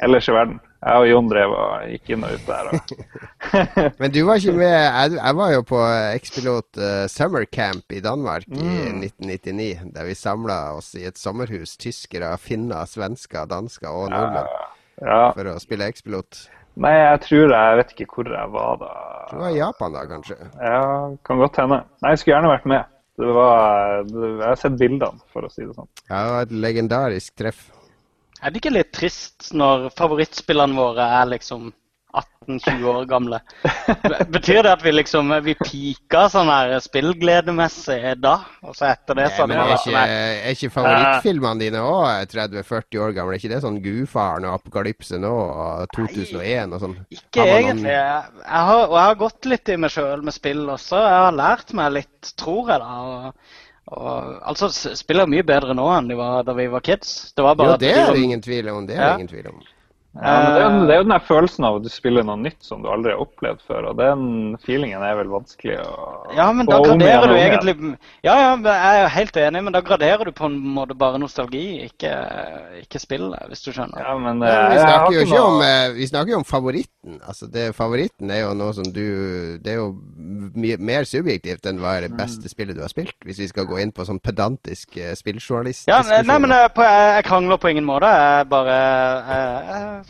Ellers 0.03 0.29
i 0.29 0.35
verden. 0.37 0.59
Jeg 0.87 1.03
og 1.03 1.09
Jon 1.09 1.29
drev 1.31 1.53
og 1.57 1.87
gikk 1.91 2.11
inn 2.15 2.25
og 2.27 2.35
ut 2.37 2.45
der. 2.47 2.69
Og... 2.71 2.91
Men 4.01 4.13
du 4.15 4.21
var 4.29 4.39
ikke 4.39 4.53
med 4.55 4.71
Jeg, 4.71 5.15
jeg 5.17 5.37
var 5.39 5.53
jo 5.55 5.63
på 5.67 5.81
X-Pilot 6.21 6.79
uh, 6.79 7.07
Summer 7.11 7.47
Camp 7.49 7.97
i 7.97 8.03
Danmark 8.05 8.45
i 8.47 8.61
Mm. 8.61 9.01
1999. 9.03 9.95
Der 9.97 10.07
vi 10.07 10.15
samla 10.15 10.59
oss 10.77 10.93
i 10.95 11.07
et 11.09 11.19
sommerhus, 11.19 11.75
tyskere, 11.81 12.31
finner, 12.39 12.85
svensker, 12.87 13.49
dansker 13.51 13.89
og 13.89 14.13
nordmenn, 14.13 14.53
ja. 15.01 15.33
for 15.35 15.51
å 15.51 15.57
spille 15.63 15.89
X-Pilot. 15.95 16.45
Nei, 16.77 16.93
jeg 16.93 17.23
tror 17.25 17.55
jeg 17.57 17.77
vet 17.81 17.95
ikke 17.95 18.09
hvor 18.13 18.29
jeg 18.37 18.53
var 18.53 18.77
da. 18.83 18.93
Du 19.31 19.39
var 19.41 19.55
i 19.55 19.59
Japan 19.59 19.97
da, 19.97 20.05
kanskje? 20.11 20.37
Ja, 20.61 20.83
kan 21.25 21.41
godt 21.41 21.57
hende. 21.63 21.81
Nei, 22.05 22.13
jeg 22.13 22.21
skulle 22.21 22.37
gjerne 22.37 22.53
vært 22.53 22.69
med. 22.69 22.93
Det 23.17 23.33
var, 23.33 24.03
det, 24.05 24.29
jeg 24.29 24.45
har 24.45 24.59
sett 24.61 24.77
bildene, 24.77 25.25
for 25.33 25.47
å 25.47 25.51
si 25.51 25.65
det 25.65 25.73
sånn. 25.73 25.89
Ja, 26.11 26.19
det 26.21 26.35
var 26.35 26.45
et 26.45 26.55
legendarisk 26.67 27.33
treff. 27.41 27.63
Er 28.47 28.53
det 28.55 28.61
ikke 28.63 28.77
litt 28.77 28.93
trist 28.95 29.49
når 29.59 29.89
favorittspillerne 29.99 30.79
våre 30.79 31.03
er 31.19 31.27
liksom 31.33 31.73
18-20 32.47 32.85
år 32.89 33.09
gamle? 33.11 33.41
Betyr 34.37 34.61
det 34.63 34.71
at 34.77 34.85
vi 34.87 34.93
liksom 34.95 35.33
vi 35.45 35.57
pika 35.59 36.23
sånn 36.33 36.49
her 36.49 36.77
spillgledemessig 36.81 37.99
da? 38.23 38.37
Og 38.63 38.77
så 38.79 38.87
etter 38.93 39.19
det 39.19 39.27
så 39.35 39.49
Nei, 39.49 39.57
men 39.57 39.65
er 39.65 39.75
ikke, 39.75 40.05
er 40.07 40.55
ikke 40.55 40.71
favorittfilmene 40.77 41.65
dine 41.67 41.83
òg 41.83 42.31
30-40 42.33 43.03
år 43.03 43.17
gamle? 43.19 43.35
Er 43.35 43.43
ikke 43.43 43.53
det 43.57 43.61
sånn 43.67 43.83
Gudfaren 43.85 44.47
og 44.49 44.57
Apokalypse 44.61 45.21
nå 45.21 45.35
og 45.35 45.91
2001 45.99 46.79
og 46.79 46.85
sånn? 46.87 46.97
Ikke 47.19 47.43
noen- 47.43 47.55
egentlig. 47.59 47.93
Jeg, 47.99 48.41
jeg 48.47 48.65
har, 48.71 48.83
og 48.87 48.97
jeg 49.01 49.11
har 49.11 49.21
gått 49.27 49.51
litt 49.53 49.75
i 49.75 49.81
meg 49.83 49.97
sjøl 49.99 50.25
med 50.31 50.39
spill 50.39 50.65
også. 50.79 51.03
Jeg 51.03 51.23
har 51.27 51.39
lært 51.43 51.75
meg 51.83 51.95
litt, 51.99 52.35
tror 52.39 52.73
jeg, 52.73 52.85
da. 52.87 52.97
Og, 53.11 53.57
og, 53.87 54.41
altså, 54.43 54.69
spiller 54.73 54.97
spill 54.99 55.21
er 55.23 55.31
mye 55.31 55.47
bedre 55.47 55.75
nå 55.79 55.87
enn 55.95 56.09
de 56.11 56.17
var 56.19 56.43
da 56.47 56.55
vi 56.59 56.67
var 56.73 56.83
kids. 56.83 57.33
Det 57.37 57.45
var 57.47 57.55
bare 57.55 57.77
jo, 57.77 57.81
det 57.85 57.93
de 57.95 58.01
er 58.03 58.13
det 58.17 58.23
ingen 58.27 58.43
tvil 58.43 58.69
om. 58.73 58.87
Det 58.87 58.97
er 58.97 59.03
Ja. 59.05 59.15
ingen 59.15 59.29
tvil 59.31 59.47
om. 59.53 59.61
Ja, 60.17 60.35
men 60.41 60.47
det 60.55 60.61
er, 60.61 60.67
jo, 60.67 60.87
det 60.87 60.95
er 60.95 61.01
jo 61.01 61.05
den 61.07 61.13
der 61.15 61.25
følelsen 61.29 61.65
av 61.69 61.77
at 61.79 61.85
du 61.87 61.91
spiller 61.93 62.25
noe 62.25 62.39
nytt 62.41 62.63
som 62.65 62.83
du 62.83 62.89
aldri 62.89 63.13
har 63.13 63.21
opplevd 63.21 63.61
før. 63.69 63.89
Og 63.91 63.99
den 64.01 64.23
feelingen 64.65 65.03
er 65.05 65.19
vel 65.19 65.29
vanskelig 65.33 65.77
å 65.83 65.97
Ja, 66.37 66.47
men 66.57 66.67
da 66.71 66.79
graderer 66.81 67.29
du 67.29 67.35
egentlig 67.37 67.75
Ja, 68.25 68.35
ja, 68.41 68.51
jeg 68.57 69.03
er 69.05 69.13
helt 69.17 69.37
enig, 69.37 69.63
men 69.69 69.77
da 69.77 69.83
graderer 69.85 70.25
du 70.25 70.33
på 70.33 70.49
en 70.49 70.57
måte 70.77 70.97
bare 70.97 71.21
nostalgi, 71.21 71.65
ikke, 71.87 72.13
ikke 72.83 73.03
spillet, 73.03 73.47
hvis 73.51 73.65
du 73.67 73.71
skjønner. 73.77 74.01
Ja, 74.03 74.17
men, 74.19 74.41
Men 74.41 74.49
eh, 74.49 74.73
vi 74.73 74.81
snakker 74.85 75.19
jo 75.19 75.25
ikke 75.27 75.43
om, 75.43 75.61
eh, 75.67 75.89
vi 75.99 76.09
snakker 76.11 76.33
jo 76.37 76.41
om 76.41 76.49
favoritten. 76.49 77.21
Altså 77.27 77.47
det, 77.53 77.69
favoritten 77.77 78.31
er 78.35 78.41
jo 78.47 78.55
noe 78.59 78.73
som 78.75 78.89
du 78.91 79.59
Det 79.63 79.71
er 79.73 79.79
jo 79.79 79.93
mye 80.57 80.77
mer 80.83 81.05
subjektivt 81.07 81.67
enn 81.71 81.79
hva 81.83 81.97
er 81.99 82.07
det 82.07 82.13
Mm. 82.17 82.19
beste 82.23 82.49
spillet 82.49 82.77
du 82.77 82.81
har 82.81 82.89
spilt, 82.89 83.17
hvis 83.27 83.39
vi 83.43 83.49
skal 83.51 83.67
gå 83.67 83.79
inn 83.83 83.91
på 83.93 84.05
sånn 84.07 84.21
pedantisk 84.23 84.97
eh, 84.97 85.13
spilljournalist. 85.19 85.89
Ja, 85.91 86.01
nei, 86.07 86.39
men 86.39 86.51
jeg, 86.55 86.71
jeg 86.79 87.25
krangler 87.27 87.59
på 87.61 87.69
ingen 87.73 87.85
måte. 87.85 88.07
Jeg 88.07 88.49
bare 88.49 88.77
jeg, 89.27 89.67
jeg 89.67 90.06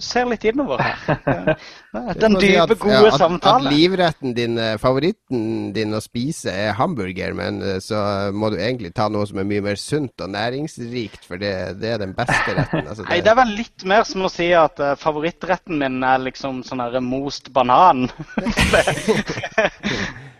ser 0.00 0.26
litt 0.30 0.44
innover 0.46 0.80
her. 0.82 1.56
Den 2.20 2.36
dype, 2.38 2.76
gode 2.80 3.10
at, 3.14 3.46
At 3.48 3.66
livretten 3.66 4.34
din, 4.36 4.58
eh, 4.60 4.76
favoritten 4.80 5.72
din 5.76 5.96
å 5.96 6.00
spise 6.04 6.52
er 6.52 6.76
hamburger, 6.78 7.34
men 7.36 7.60
eh, 7.64 7.78
så 7.82 7.98
må 8.36 8.50
du 8.52 8.58
egentlig 8.60 8.92
ta 8.96 9.08
noe 9.12 9.26
som 9.28 9.40
er 9.40 9.48
mye 9.48 9.64
mer 9.64 9.80
sunt 9.80 10.24
og 10.24 10.32
næringsrikt, 10.34 11.24
for 11.26 11.40
det, 11.42 11.52
det 11.80 11.94
er 11.94 12.02
den 12.04 12.14
beste 12.16 12.56
retten. 12.56 12.84
Altså, 12.84 13.06
Nei, 13.08 13.20
det 13.24 13.32
er 13.32 13.40
vel 13.40 13.54
litt 13.58 13.86
mer 13.88 14.06
som 14.08 14.26
å 14.26 14.32
si 14.32 14.50
at 14.56 14.82
uh, 14.82 14.94
favorittretten 15.00 15.80
min 15.80 16.00
er 16.06 16.24
liksom 16.26 16.62
sånn 16.66 16.84
her 16.84 16.98
most 17.04 17.52
banan. 17.56 18.06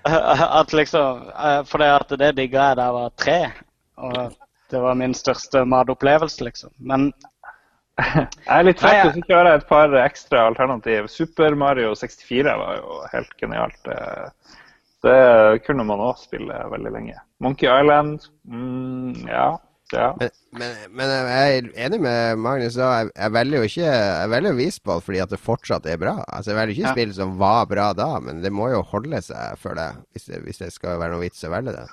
at 0.07 0.73
liksom 0.77 1.25
uh, 1.33 1.63
For 1.67 1.83
det 1.83 1.89
at 1.91 2.13
det 2.21 2.35
digga 2.39 2.71
jeg 2.71 2.79
da 2.79 2.89
jeg 2.89 2.97
var 2.97 3.15
tre. 3.19 3.39
Og 3.97 4.19
det 4.71 4.83
var 4.83 4.95
min 4.99 5.15
største 5.15 5.65
matopplevelse, 5.69 6.45
liksom. 6.45 6.73
Men 6.79 7.13
Jeg 7.97 8.29
er 8.53 8.65
litt 8.67 8.83
jeg- 8.85 9.07
og 9.07 9.15
så 9.17 9.23
kjører 9.29 9.49
jeg 9.55 9.61
et 9.63 9.69
par 9.69 9.95
ekstra 10.03 10.47
alternativ. 10.51 11.07
Super 11.09 11.55
Mario 11.57 11.95
64 11.97 12.57
var 12.61 12.77
jo 12.77 12.99
helt 13.13 13.31
genialt. 13.41 13.79
Det, 13.87 14.01
det 15.07 15.63
kunne 15.67 15.85
man 15.89 16.03
òg 16.05 16.19
spille 16.21 16.59
veldig 16.73 16.93
lenge. 16.93 17.15
Monkey 17.41 17.69
Island, 17.69 18.27
mm, 18.49 19.27
ja. 19.29 19.47
ja. 19.93 20.11
Men, 20.21 20.31
men, 20.53 20.75
men 20.97 21.11
jeg 21.13 21.57
er 21.59 21.71
enig 21.87 22.01
med 22.05 22.39
Magnus. 22.41 22.77
da. 22.77 22.91
Jeg, 23.01 23.11
jeg 23.17 23.33
velger 23.37 23.59
jo 23.61 23.69
ikke 23.71 23.91
Jeg 23.97 24.31
velger 24.33 24.57
Visball 24.61 25.03
fordi 25.05 25.21
at 25.25 25.33
det 25.33 25.41
fortsatt 25.41 25.87
er 25.93 26.01
bra. 26.01 26.15
Altså 26.29 26.53
Jeg 26.53 26.59
velger 26.61 26.75
ikke 26.77 26.89
Ja. 26.89 26.95
spill 26.97 27.15
som 27.17 27.37
var 27.41 27.65
bra 27.71 27.93
da, 27.97 28.11
men 28.21 28.43
det 28.45 28.53
må 28.53 28.69
jo 28.73 28.83
holde 28.93 29.21
seg 29.25 29.57
for 29.63 29.77
det, 29.79 29.89
hvis 30.13 30.29
det, 30.33 30.43
hvis 30.45 30.59
det 30.65 30.73
skal 30.77 30.99
være 31.01 31.17
noe 31.17 31.25
vits 31.25 31.45
å 31.49 31.53
velge 31.53 31.73
det. 31.77 31.87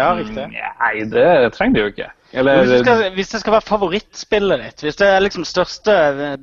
Ja, 0.00 0.08
riktig. 0.18 0.46
Nei, 0.54 0.94
det 1.12 1.52
trenger 1.56 1.76
de 1.76 1.84
jo 1.84 1.92
ikke. 1.92 2.08
Eller 2.30 2.60
Hvis 2.60 2.70
det, 2.70 2.80
skal, 2.84 3.04
hvis 3.16 3.32
det 3.32 3.40
skal 3.42 3.54
være 3.56 3.66
favorittspillet 3.66 4.60
ditt, 4.62 4.84
hvis 4.86 4.98
det 5.00 5.08
er 5.10 5.24
liksom 5.24 5.46
største, 5.48 5.94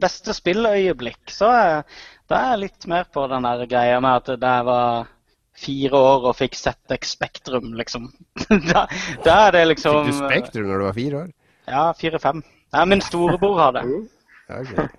beste 0.01 0.35
spilløyeblikk, 0.35 1.21
så 1.31 1.51
er, 1.53 2.01
da 2.27 2.41
er 2.41 2.49
jeg 2.53 2.63
litt 2.65 2.89
mer 2.91 3.07
på 3.13 3.23
den 3.31 3.47
der 3.47 3.63
greia 3.71 4.01
med 4.03 4.19
at 4.19 4.41
da 4.41 4.57
jeg 4.57 4.67
var 4.67 5.07
fire 5.57 6.03
år 6.11 6.27
og 6.29 6.37
fikk 6.37 6.59
ZX 6.59 7.15
Spektrum, 7.15 7.71
liksom. 7.79 8.11
da, 8.71 8.85
da 9.25 9.39
er 9.47 9.55
det 9.57 9.65
liksom 9.71 10.03
Fikk 10.05 10.13
du 10.13 10.19
Spektrum 10.19 10.69
når 10.69 10.83
du 10.83 10.87
var 10.89 10.97
fire 10.99 11.23
år? 11.23 11.33
Ja, 11.67 11.87
fire-fem. 11.97 12.43
Ja, 12.75 12.85
min 12.87 13.01
storebror 13.03 13.59
hadde. 13.59 13.83
det. 14.47 14.89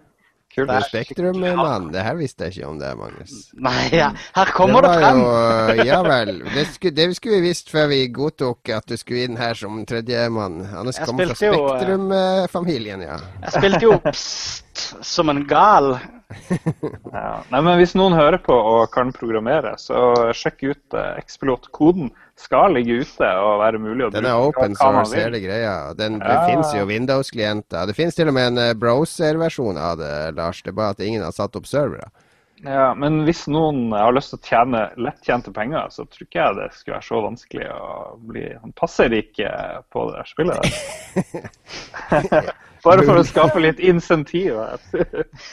Kult. 0.55 0.71
Det 0.71 0.77
er 0.79 0.87
Spektrum-mann. 0.89 1.91
Det 1.93 2.03
her 2.03 2.17
visste 2.17 2.47
jeg 2.47 2.57
ikke 2.57 2.69
om 2.71 2.79
det, 2.81 2.91
Magnus. 2.97 3.33
Nei, 3.53 3.83
ja. 3.93 4.09
her 4.35 4.53
kommer 4.57 4.87
det, 4.87 4.95
det 4.95 5.03
frem. 5.05 5.21
Jo, 5.21 5.85
ja 5.87 5.99
vel. 6.07 6.33
Det 6.55 6.65
skulle, 6.73 6.95
det 6.97 7.09
skulle 7.19 7.41
vi 7.41 7.51
visst 7.51 7.73
før 7.73 7.91
vi 7.93 8.01
godtok 8.17 8.73
at 8.79 8.89
du 8.89 8.97
skulle 8.97 9.27
inn 9.29 9.37
her 9.41 9.59
som 9.59 9.83
tredjemann. 9.89 10.63
Anders 10.73 11.01
kommer 11.05 11.35
fra 11.35 11.37
eh, 11.37 11.59
Spektrum-familien, 11.59 13.05
ja. 13.05 13.19
Jeg 13.45 13.57
spilte 13.59 13.83
jo 13.85 13.99
pst 14.09 14.89
som 15.05 15.29
en 15.29 15.45
gal. 15.49 15.99
Ja. 17.13 17.41
Nei, 17.51 17.61
men 17.65 17.79
Hvis 17.81 17.95
noen 17.97 18.13
hører 18.17 18.39
på 18.45 18.53
og 18.55 18.91
kan 18.93 19.11
programmere, 19.17 19.75
så 19.81 20.33
sjekk 20.37 20.65
ut 20.69 20.97
eh, 20.99 21.21
Xpilot-koden. 21.25 22.11
Skal 22.39 22.77
ligge 22.77 23.01
ute 23.03 23.27
og 23.43 23.57
være 23.65 23.81
mulig 23.83 24.05
å 24.07 24.11
Den 24.15 24.29
er 24.29 24.37
open 24.39 24.77
så 24.79 24.93
source, 24.93 25.11
vil. 25.17 25.25
hele 25.25 25.41
greia. 25.43 25.73
Den, 25.99 26.21
det 26.23 26.37
Ja. 26.37 26.45
finnes 26.47 26.71
jo 26.77 26.85
Windows-klienter. 26.87 27.89
Det 27.91 27.97
finnes 27.99 28.15
til 28.15 28.29
og 28.31 28.37
med 28.37 28.53
en 28.53 28.59
eh, 28.69 28.75
browser-versjon 28.79 29.81
av 29.81 29.97
det, 29.99 30.13
Lars. 30.37 30.63
Det 30.63 30.71
er 30.71 30.79
bare 30.79 30.95
at 30.95 31.01
ingen 31.03 31.25
har 31.27 31.35
satt 31.35 31.57
opp 31.59 31.67
servere. 31.67 32.11
Ja, 32.63 32.93
Men 32.99 33.21
hvis 33.27 33.45
noen 33.47 33.93
har 33.95 34.11
lyst 34.15 34.33
til 34.35 34.39
å 34.41 34.47
tjene 34.49 34.85
lettjente 34.99 35.53
penger, 35.55 35.91
så 35.95 36.03
tror 36.11 36.25
ikke 36.27 36.41
jeg 36.43 36.57
det 36.59 36.69
skulle 36.75 36.97
være 36.97 37.07
så 37.07 37.21
vanskelig 37.23 37.69
å 37.71 37.91
bli 38.19 38.47
Han 38.63 38.73
passer 38.75 39.15
ikke 39.15 39.51
på 39.95 40.09
det 40.11 40.17
der 40.19 40.27
spillet. 40.27 40.59
Der. 42.11 42.51
Bare 42.85 43.05
for 43.07 43.21
å 43.21 43.25
skape 43.27 43.61
litt 43.63 43.81
insentiv. 43.83 44.55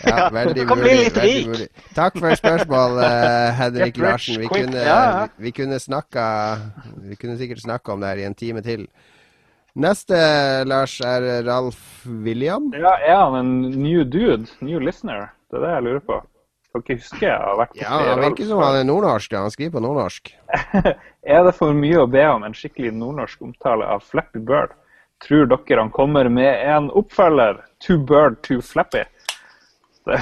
Ja, 0.05 0.27
veldig 0.33 0.55
du 0.57 0.67
kan 0.69 0.81
bli 0.81 0.93
litt 0.99 1.17
rik. 1.21 1.49
mulig. 1.49 1.67
Takk 1.97 2.19
for 2.19 2.37
spørsmål, 2.37 2.99
eh, 3.07 3.49
Henrik 3.59 3.97
Larsen. 4.01 4.39
Vi 4.43 4.51
kunne, 4.51 4.85
vi, 4.85 5.47
vi, 5.47 5.55
kunne 5.55 5.79
snakka, 5.81 6.27
vi 7.09 7.17
kunne 7.19 7.37
sikkert 7.41 7.65
snakka 7.65 7.95
om 7.95 8.03
det 8.03 8.13
her 8.13 8.23
i 8.23 8.29
en 8.29 8.37
time 8.37 8.63
til. 8.65 8.85
Neste, 9.75 10.15
Lars, 10.69 10.99
er 11.03 11.43
Ralf 11.43 12.05
William. 12.05 12.69
ja, 12.71 12.95
er 13.03 13.17
han 13.25 13.35
en 13.41 13.57
new 13.81 14.05
dude? 14.05 14.47
New 14.63 14.79
listener? 14.79 15.33
Det 15.51 15.59
er 15.59 15.65
det 15.65 15.73
jeg 15.73 15.87
lurer 15.89 16.07
på. 16.07 16.21
Kan 16.75 16.83
ikke 16.83 16.95
huske 16.99 17.23
jeg 17.23 17.35
har 17.39 17.55
vært 17.55 17.71
på 17.71 17.79
Ja, 17.79 17.97
Han 18.03 18.21
virker 18.23 18.47
som 18.49 18.59
han 18.59 18.77
er 18.81 18.87
nordnorsk. 18.87 19.35
Han 19.39 19.51
skriver 19.53 19.77
på 19.77 19.83
nordnorsk. 19.83 20.31
Er 21.35 21.45
det 21.47 21.53
for 21.57 21.73
mye 21.73 22.01
å 22.03 22.09
be 22.11 22.23
om 22.27 22.43
en 22.45 22.53
skikkelig 22.53 22.91
nordnorsk 22.93 23.45
omtale 23.47 23.87
av 23.87 24.03
Flappy 24.03 24.41
Bird? 24.43 24.75
Tror 25.25 25.49
dere 25.49 25.81
han 25.81 25.91
kommer 25.91 26.29
med 26.29 26.61
en 26.69 26.89
oppfølger? 26.93 27.63
Too 27.81 27.97
Bird, 27.97 28.41
too 28.45 28.61
Flappy? 28.61 29.03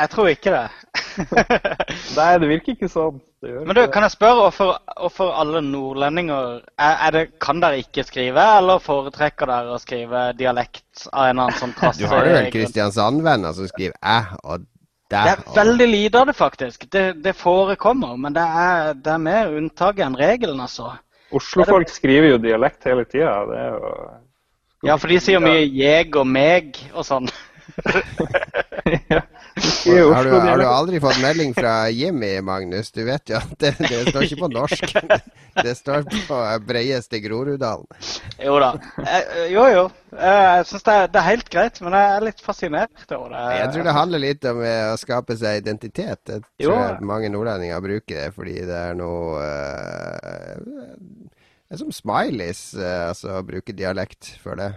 Jeg 0.00 0.08
tror 0.10 0.28
ikke 0.28 0.50
det. 0.50 0.68
Nei, 2.18 2.30
det 2.42 2.48
virker 2.50 2.74
ikke 2.74 2.88
sånn. 2.90 3.20
Men 3.40 3.70
du, 3.76 3.80
kan 3.92 4.04
jeg 4.04 4.12
spørre 4.12 4.42
hvorfor, 4.42 4.72
hvorfor 5.00 5.30
alle 5.40 5.62
nordlendinger 5.64 6.58
er, 6.76 6.96
er 7.06 7.14
det, 7.14 7.22
Kan 7.40 7.62
dere 7.62 7.78
ikke 7.80 8.04
skrive, 8.04 8.42
eller 8.58 8.82
foretrekker 8.84 9.48
dere 9.48 9.76
å 9.76 9.78
skrive 9.80 10.26
dialekt 10.36 11.06
av 11.08 11.30
en 11.30 11.38
eller 11.38 11.46
annen 11.46 11.60
sånn 11.62 11.72
trasse? 11.78 12.02
Du 12.02 12.10
har 12.10 12.26
jo 12.28 12.34
en? 12.36 12.50
Kristiansand-venner 12.52 13.56
som 13.56 13.70
skriver 13.70 13.96
æ 14.02 14.18
og 14.42 14.66
dæ. 14.66 15.22
Det 15.22 15.22
er 15.22 15.44
veldig 15.56 15.88
lite 15.88 16.20
av 16.20 16.28
det, 16.28 16.36
faktisk. 16.36 16.84
Det, 16.92 17.04
det 17.24 17.32
forekommer, 17.38 18.18
men 18.20 18.36
det 18.36 18.44
er, 18.44 18.92
det 18.98 19.14
er 19.14 19.24
mer 19.30 19.56
unntaket 19.56 20.04
enn 20.04 20.18
regelen, 20.20 20.60
altså. 20.66 20.92
Oslofolk 21.32 21.88
skriver 21.92 22.32
jo 22.34 22.40
dialekt 22.42 22.84
hele 22.88 23.04
tida. 23.04 23.36
Jo 24.82 24.88
Ja, 24.88 24.96
for 24.96 25.12
de 25.12 25.18
sier 25.20 25.42
mye 25.44 25.66
'jeg' 25.68 26.16
og 26.16 26.26
'meg' 26.26 26.78
og 26.94 27.04
sånn. 27.04 27.28
Ja. 29.08 29.22
Har 30.14 30.24
du, 30.24 30.30
har 30.30 30.58
du 30.58 30.64
aldri 30.64 31.00
fått 31.00 31.20
melding 31.22 31.54
fra 31.54 31.90
Jimmy, 31.90 32.40
Magnus? 32.40 32.90
Du 32.92 33.02
vet 33.04 33.30
jo 33.30 33.38
at 33.38 33.52
det, 33.58 33.74
det 33.80 34.00
står 34.08 34.26
ikke 34.26 34.40
på 34.44 34.50
norsk. 34.54 34.96
Det 35.60 35.72
står 35.74 36.04
på 36.28 36.36
breieste 36.64 37.18
Groruddalen. 37.20 37.86
Jo 38.38 38.54
da. 38.62 38.68
Eh, 39.02 39.48
jo, 39.50 39.64
jo. 39.68 39.82
Eh, 40.14 40.44
jeg 40.60 40.68
syns 40.70 40.86
det, 40.86 40.94
det 41.10 41.20
er 41.20 41.26
helt 41.26 41.50
greit, 41.52 41.80
men 41.82 41.96
jeg 41.98 42.12
er 42.14 42.24
litt 42.28 42.44
fascinert 42.44 43.14
over 43.16 43.34
det. 43.34 43.42
Jeg 43.58 43.72
tror 43.74 43.88
det 43.88 43.96
handler 43.96 44.22
litt 44.22 44.46
om 44.52 44.62
eh, 44.62 44.84
å 44.92 45.00
skape 45.00 45.36
seg 45.40 45.60
identitet. 45.64 46.22
Jeg 46.30 46.44
tror 46.62 46.76
jo. 46.78 46.78
mange 47.10 47.32
nordlendinger 47.34 47.82
bruker 47.84 48.14
det 48.14 48.30
fordi 48.38 48.56
det 48.70 48.78
er 48.78 48.96
noe 49.02 49.42
eh, 49.42 50.54
Det 51.70 51.76
er 51.76 51.84
som 51.84 51.92
smileys, 51.94 52.60
eh, 52.74 53.02
altså 53.12 53.36
å 53.38 53.40
bruke 53.46 53.70
dialekt 53.78 54.32
for 54.42 54.58
det. 54.58 54.72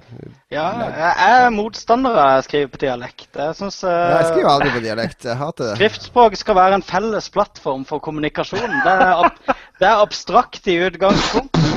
Ja, 0.53 0.67
jeg 0.93 1.13
er 1.25 1.47
motstander 1.55 2.13
av 2.13 2.35
å 2.37 2.43
skrive 2.45 2.69
på 2.69 2.83
dialekt. 2.83 3.31
Jeg 3.33 3.55
syns 3.57 3.79
Jeg 3.81 4.27
skriver 4.27 4.49
aldri 4.51 4.69
på 4.75 4.83
dialekt. 4.83 5.25
Jeg 5.25 5.39
hater 5.39 5.71
det. 5.71 5.79
Skriftspråk 5.79 6.37
skal 6.37 6.59
være 6.59 6.77
en 6.77 6.85
felles 6.85 7.31
plattform 7.33 7.81
for 7.89 7.97
kommunikasjon. 7.97 8.77
Det 8.85 8.93
er, 8.93 9.25
ab 9.25 9.57
det 9.81 9.89
er 9.89 10.03
abstrakt 10.03 10.69
i 10.69 10.77
utgangspunktet. 10.85 11.73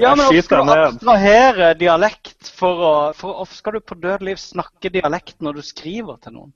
Ja, 0.00 0.14
men 0.16 0.24
hvorfor 0.24 0.46
skal 0.46 0.64
du 0.64 0.72
abstrahere 0.78 1.74
dialekt 1.76 2.48
for 2.56 2.86
å 2.88 2.94
Hvorfor 3.12 3.52
skal 3.52 3.76
du 3.76 3.84
på 3.84 4.00
død 4.00 4.24
liv 4.30 4.40
snakke 4.40 4.88
dialekt 4.96 5.44
når 5.44 5.60
du 5.60 5.66
skriver 5.66 6.16
til 6.24 6.38
noen? 6.38 6.54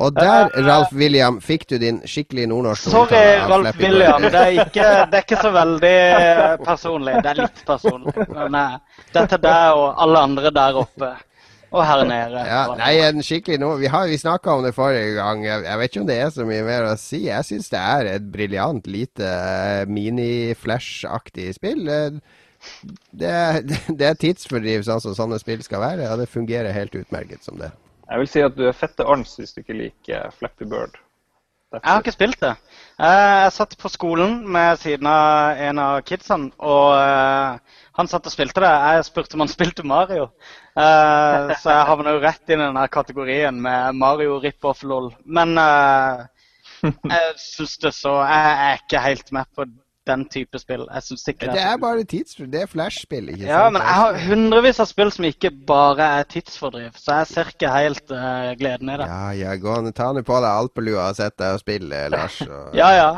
Og 0.00 0.14
der, 0.16 0.48
Ralf 0.64 0.92
William, 0.96 1.36
fikk 1.44 1.66
du 1.68 1.76
din 1.78 1.98
skikkelig 2.08 2.46
nordnorske 2.50 2.90
Sorry, 2.90 3.18
Ralf 3.50 3.76
William. 3.78 4.22
Det 4.24 4.40
er, 4.40 4.54
ikke, 4.64 4.86
det 5.12 5.18
er 5.18 5.26
ikke 5.26 5.42
så 5.42 5.50
veldig 5.54 5.90
eh, 6.16 6.54
personlig. 6.64 7.18
Det 7.22 7.30
er 7.34 7.40
litt 7.42 7.60
personlig. 7.68 8.14
Men 8.32 8.56
eh, 8.58 8.78
det 9.12 9.20
er 9.22 9.28
til 9.34 9.42
deg 9.44 9.76
og 9.82 10.00
alle 10.06 10.24
andre 10.30 10.50
der 10.56 10.80
oppe. 10.80 11.10
Og 11.72 11.80
her 11.88 12.02
nede. 12.04 12.40
Ja, 12.44 12.64
nei, 12.76 12.90
en 13.00 13.22
skikkelig 13.24 13.56
nord... 13.62 13.78
Vi, 13.80 13.88
har- 13.88 14.08
vi 14.10 14.18
snakka 14.20 14.58
om 14.58 14.64
det 14.66 14.74
forrige 14.76 15.14
gang. 15.16 15.44
Jeg, 15.46 15.62
vet 15.80 15.88
ikke 15.92 16.02
om 16.02 16.08
det 16.10 16.18
er 16.20 16.32
så 16.34 16.44
mye 16.48 16.64
mer 16.66 16.88
å 16.90 16.96
si. 17.00 17.22
Jeg 17.30 17.46
syns 17.48 17.70
det 17.72 17.80
er 17.80 18.10
et 18.16 18.26
briljant 18.34 18.88
lite 18.92 19.28
eh, 19.28 19.84
mini-flash-aktig 19.88 21.52
spill. 21.56 21.86
Det, 21.88 23.32
det 23.98 24.10
er 24.10 24.20
tidsfordriv 24.20 24.84
sånn 24.88 25.00
som 25.04 25.16
sånne 25.16 25.40
spill 25.40 25.64
skal 25.64 25.80
være, 25.84 26.10
og 26.12 26.20
det 26.20 26.28
fungerer 26.32 26.76
helt 26.76 26.96
utmerket 27.00 27.44
som 27.48 27.56
det. 27.60 27.70
Jeg 28.12 28.20
vil 28.20 28.28
si 28.28 28.42
at 28.44 28.56
du 28.58 28.66
er 28.68 28.76
fette 28.76 29.04
arns 29.08 29.38
hvis 29.38 29.54
du 29.56 29.62
ikke 29.62 29.78
liker 29.78 30.32
Flappy 30.36 30.66
Bird. 30.68 30.98
That's 31.72 31.86
Jeg 31.86 31.92
har 31.94 32.02
ikke 32.02 32.12
spilt 32.12 32.40
det. 32.42 32.50
Eh, 33.00 33.36
Jeg 33.46 33.52
satt 33.56 33.76
på 33.80 33.88
skolen 33.88 34.42
med 34.52 34.76
siden 34.82 35.08
av 35.08 35.60
en 35.68 35.78
av 35.80 36.02
kidsene, 36.04 36.50
og 36.60 36.90
eh, 36.98 37.78
han 37.96 38.10
satt 38.12 38.28
og 38.28 38.34
spilte 38.34 38.60
det. 38.60 38.72
Jeg 38.98 39.06
spurte 39.08 39.38
om 39.38 39.44
han 39.46 39.52
spilte 39.52 39.86
Mario. 39.88 40.26
Eh, 40.76 41.54
Så 41.62 41.72
jeg 41.72 41.88
havna 41.88 42.12
jo 42.12 42.20
rett 42.26 42.52
inn 42.52 42.60
i 42.60 42.66
denne 42.66 42.84
kategorien 42.92 43.62
med 43.64 43.96
Mario 43.96 44.36
rip-off 44.44 44.84
lol. 44.84 45.08
Men 45.24 45.56
jeg 46.82 47.32
syns 47.40 47.78
det 47.80 47.94
så 47.96 48.18
Jeg 48.26 48.52
er 48.68 48.82
ikke 48.82 49.06
helt 49.08 49.32
med 49.32 49.48
på 49.56 49.64
den 50.08 50.24
type 50.32 50.58
spill. 50.58 50.82
Jeg 50.90 51.02
synes 51.06 51.22
ikke 51.30 51.46
Det 51.52 51.60
er 51.62 51.76
bare 51.78 52.04
tidsfordriv. 52.04 52.50
Det 52.52 52.62
er 52.64 52.70
flashspill, 52.70 53.28
ikke 53.30 53.42
sant? 53.44 53.50
Ja, 53.52 53.70
men 53.70 53.82
jeg 53.82 53.94
har 54.00 54.18
hundrevis 54.26 54.80
av 54.82 54.88
spill 54.90 55.12
som 55.14 55.26
ikke 55.28 55.50
bare 55.68 56.08
er 56.20 56.26
tidsfordriv, 56.32 56.90
så 56.98 57.20
jeg 57.20 57.28
ser 57.32 57.52
ikke 57.52 57.70
helt 57.70 58.10
uh, 58.10 58.50
gleden 58.58 58.90
i 58.90 58.96
det. 58.98 59.06
Ja, 59.06 59.30
ja, 59.38 59.54
gå 59.62 59.74
an, 59.76 59.90
ta 59.94 60.08
nå 60.16 60.24
på 60.26 60.40
deg 60.42 60.50
alpelua 60.50 61.08
og 61.12 61.18
sett 61.20 61.36
deg 61.38 61.54
og 61.58 61.62
spille, 61.62 62.02
Lars. 62.14 62.40
Og... 62.48 62.74
Ja, 62.82 62.90
ja. 62.98 63.10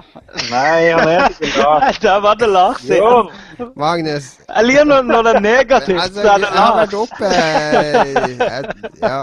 Nei, 0.51 0.91
han 0.93 1.09
er 1.09 1.28
ikke 1.32 1.53
bra. 1.59 1.93
Der 2.05 2.20
var 2.24 2.41
det 2.41 2.49
Lars 2.53 2.85
Jo, 2.89 2.97
igjen. 2.97 3.72
Magnus, 3.80 4.32
Jeg 4.49 4.68
liker 4.68 4.89
når, 4.91 5.07
når 5.09 5.22
det 5.28 5.35
er 5.35 5.45
negativt, 5.49 6.01
Altså, 6.05 6.20
så 6.20 6.35
er 6.35 6.43
det 6.45 6.51
Lars. 6.51 6.55
jeg 6.55 6.64
har 6.64 6.80
vært 6.80 6.93
Lars. 6.93 7.07
oppe 7.09 7.26
eh, 7.35 8.35
jeg, 8.41 8.91
Ja. 9.03 9.20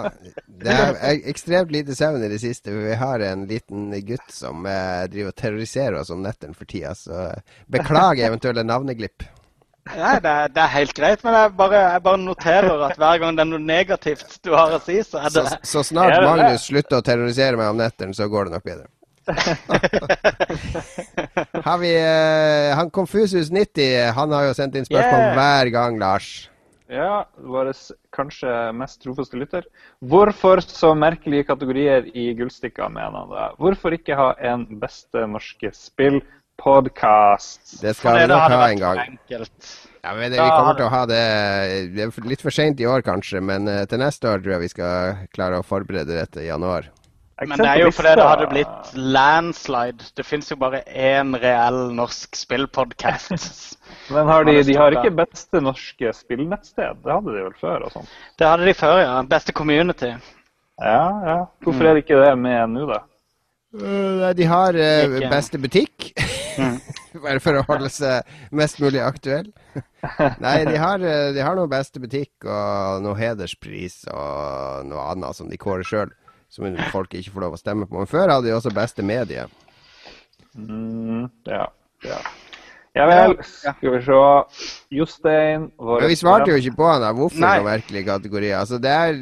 Det 0.62 0.74
er 0.78 1.16
ekstremt 1.32 1.72
lite 1.74 1.96
søvn 1.98 2.22
i 2.22 2.28
det 2.30 2.38
siste. 2.44 2.70
Vi 2.76 2.94
har 2.94 3.24
en 3.26 3.48
liten 3.50 3.88
gutt 4.06 4.28
som 4.30 4.62
eh, 4.70 5.08
driver 5.10 5.32
og 5.32 5.38
terroriserer 5.42 5.98
oss 5.98 6.12
om 6.14 6.22
nettene 6.22 6.54
for 6.54 6.70
tida. 6.70 6.92
Så 6.94 7.18
beklager 7.72 8.28
eventuelle 8.28 8.64
navneglipp. 8.68 9.24
Nei, 9.92 10.20
det 10.22 10.30
er, 10.30 10.52
det 10.54 10.62
er 10.62 10.72
helt 10.76 10.94
greit, 10.96 11.24
men 11.26 11.34
jeg 11.36 11.54
bare, 11.58 11.80
jeg 11.96 12.02
bare 12.06 12.22
noterer 12.22 12.84
at 12.86 13.00
hver 13.02 13.18
gang 13.24 13.38
det 13.38 13.44
er 13.44 13.50
noe 13.50 13.64
negativt 13.66 14.38
du 14.46 14.52
har 14.54 14.76
å 14.76 14.80
si, 14.84 15.00
så 15.04 15.24
er 15.26 15.34
Så, 15.34 15.42
det 15.42 15.58
så 15.72 15.84
snart 15.84 16.14
det 16.14 16.22
Magnus 16.28 16.60
det? 16.62 16.66
Slutter 16.68 17.00
å 17.00 17.06
terrorisere 17.06 17.58
meg 17.60 17.72
om 17.74 17.82
nettene, 17.82 18.14
så 18.14 18.30
går 18.32 18.48
det 18.48 18.54
nok 18.60 18.68
bedre. 18.68 18.88
Har 21.66 21.78
vi 21.78 21.92
uh, 21.94 22.74
Han 22.76 22.90
Confusus90, 22.90 24.12
han 24.18 24.34
har 24.34 24.48
jo 24.48 24.56
sendt 24.58 24.76
inn 24.80 24.88
spørsmål 24.88 25.22
Yeah. 25.22 25.36
hver 25.38 25.70
gang, 25.74 26.00
Lars. 26.02 26.30
Ja, 26.92 27.22
vår 27.40 27.70
kanskje 28.12 28.52
mest 28.76 29.00
trofaste 29.04 29.38
lytter. 29.40 29.64
Hvorfor 30.04 30.60
så 30.66 30.92
merkelige 30.98 31.48
kategorier 31.48 32.10
i 32.12 32.34
Gullstikka, 32.36 32.90
mener 32.92 33.16
han 33.22 33.30
det? 33.32 33.46
Hvorfor 33.62 33.96
ikke 33.96 34.18
ha 34.20 34.34
en 34.52 34.66
beste 34.82 35.24
norske 35.32 35.72
spill-podkast? 36.62 37.82
Det 37.82 37.94
skal 37.94 38.20
vi 38.20 38.28
nok 38.28 38.52
ha 38.52 38.70
en 38.70 38.80
gang. 38.80 39.00
enkelt. 39.00 39.90
Ja, 40.04 40.14
men 40.16 40.32
det, 40.32 40.42
vi 40.42 40.50
kommer 40.50 40.74
til 40.74 40.86
å 40.86 40.90
ha 40.90 41.06
det 41.06 41.94
Det 41.94 42.02
er 42.02 42.26
litt 42.26 42.42
for 42.42 42.52
seint 42.52 42.80
i 42.80 42.88
år, 42.88 43.02
kanskje, 43.02 43.42
men 43.42 43.68
eh, 43.68 43.86
til 43.86 44.00
neste 44.00 44.28
år 44.28 44.42
tror 44.42 44.56
jeg 44.56 44.62
vi 44.62 44.72
skal 44.74 45.28
klare 45.34 45.60
å 45.60 45.66
forberede 45.66 46.18
dette 46.18 46.42
i 46.42 46.48
januar. 46.48 46.90
Men 47.42 47.58
det 47.58 47.68
er 47.68 47.80
jo 47.82 47.92
fordi 47.94 48.14
det 48.20 48.26
hadde 48.26 48.48
blitt 48.52 48.90
landslide. 48.94 50.12
Det 50.14 50.26
fins 50.26 50.52
jo 50.52 50.60
bare 50.62 50.84
én 50.86 51.34
reell 51.42 51.90
norsk 51.98 52.38
spillpodkast. 52.38 53.78
Men 54.14 54.30
har 54.30 54.46
de, 54.46 54.60
de 54.62 54.76
har 54.78 54.94
ikke 54.94 55.14
beste 55.24 55.62
norske 55.62 56.14
spillnettsted? 56.14 57.02
Det 57.02 57.10
hadde 57.14 57.34
de 57.34 57.46
vel 57.48 57.56
før? 57.58 57.88
og 57.88 57.96
sånn. 57.96 58.12
Det 58.38 58.46
hadde 58.46 58.70
de 58.70 58.76
før, 58.78 59.00
ja. 59.02 59.16
Beste 59.26 59.58
community. 59.58 60.12
Ja, 60.82 61.08
ja. 61.26 61.40
Hvorfor 61.66 61.90
er 61.90 61.98
det 61.98 62.06
ikke 62.06 62.22
det 62.22 62.36
med 62.42 62.76
nå, 62.76 62.86
da? 62.90 63.02
Øh, 63.72 64.18
nei, 64.20 64.32
de 64.36 64.48
har 64.50 64.76
eh, 64.76 65.18
beste 65.32 65.60
butikk. 65.62 66.12
Mm. 66.60 66.80
Bare 67.24 67.40
for 67.44 67.60
å 67.60 67.64
holde 67.70 67.92
seg 67.94 68.28
mest 68.56 68.82
mulig 68.84 69.00
aktuell. 69.04 69.48
Nei, 70.44 70.58
de 70.68 70.76
har, 70.82 71.04
eh, 71.06 71.32
de 71.36 71.44
har 71.44 71.56
noe 71.56 71.72
beste 71.72 72.02
butikk 72.04 72.48
og 72.48 73.04
noe 73.06 73.16
hederspris 73.20 74.02
og 74.12 74.90
noe 74.90 75.08
annet 75.14 75.38
som 75.38 75.52
de 75.52 75.60
kårer 75.62 75.88
sjøl. 75.88 76.12
Som 76.52 76.68
folk 76.92 77.14
ikke 77.16 77.32
får 77.32 77.46
lov 77.46 77.56
å 77.56 77.62
stemme 77.62 77.88
på. 77.88 77.96
Men 77.96 78.10
før 78.12 78.28
hadde 78.28 78.50
de 78.50 78.56
også 78.58 78.74
beste 78.76 79.06
medie. 79.08 79.46
Mm, 80.52 81.30
ja, 81.48 81.68
ja. 82.04 82.20
Ja 82.92 83.06
vel, 83.08 83.38
skal 83.48 83.94
vi 83.94 84.00
se. 84.04 84.16
Jostein 84.92 85.70
vi 85.80 86.16
svarte 86.20 86.52
jo 86.52 86.58
ikke 86.60 86.76
på 86.82 86.90
han 86.90 87.04
da. 87.06 87.14
Hvorfor 87.16 87.40
Nei. 87.40 87.54
noen 87.62 87.70
merkelige 87.70 88.08
kategorier? 88.10 88.58
Altså, 88.60 88.82
det 88.84 88.92
er, 88.92 89.22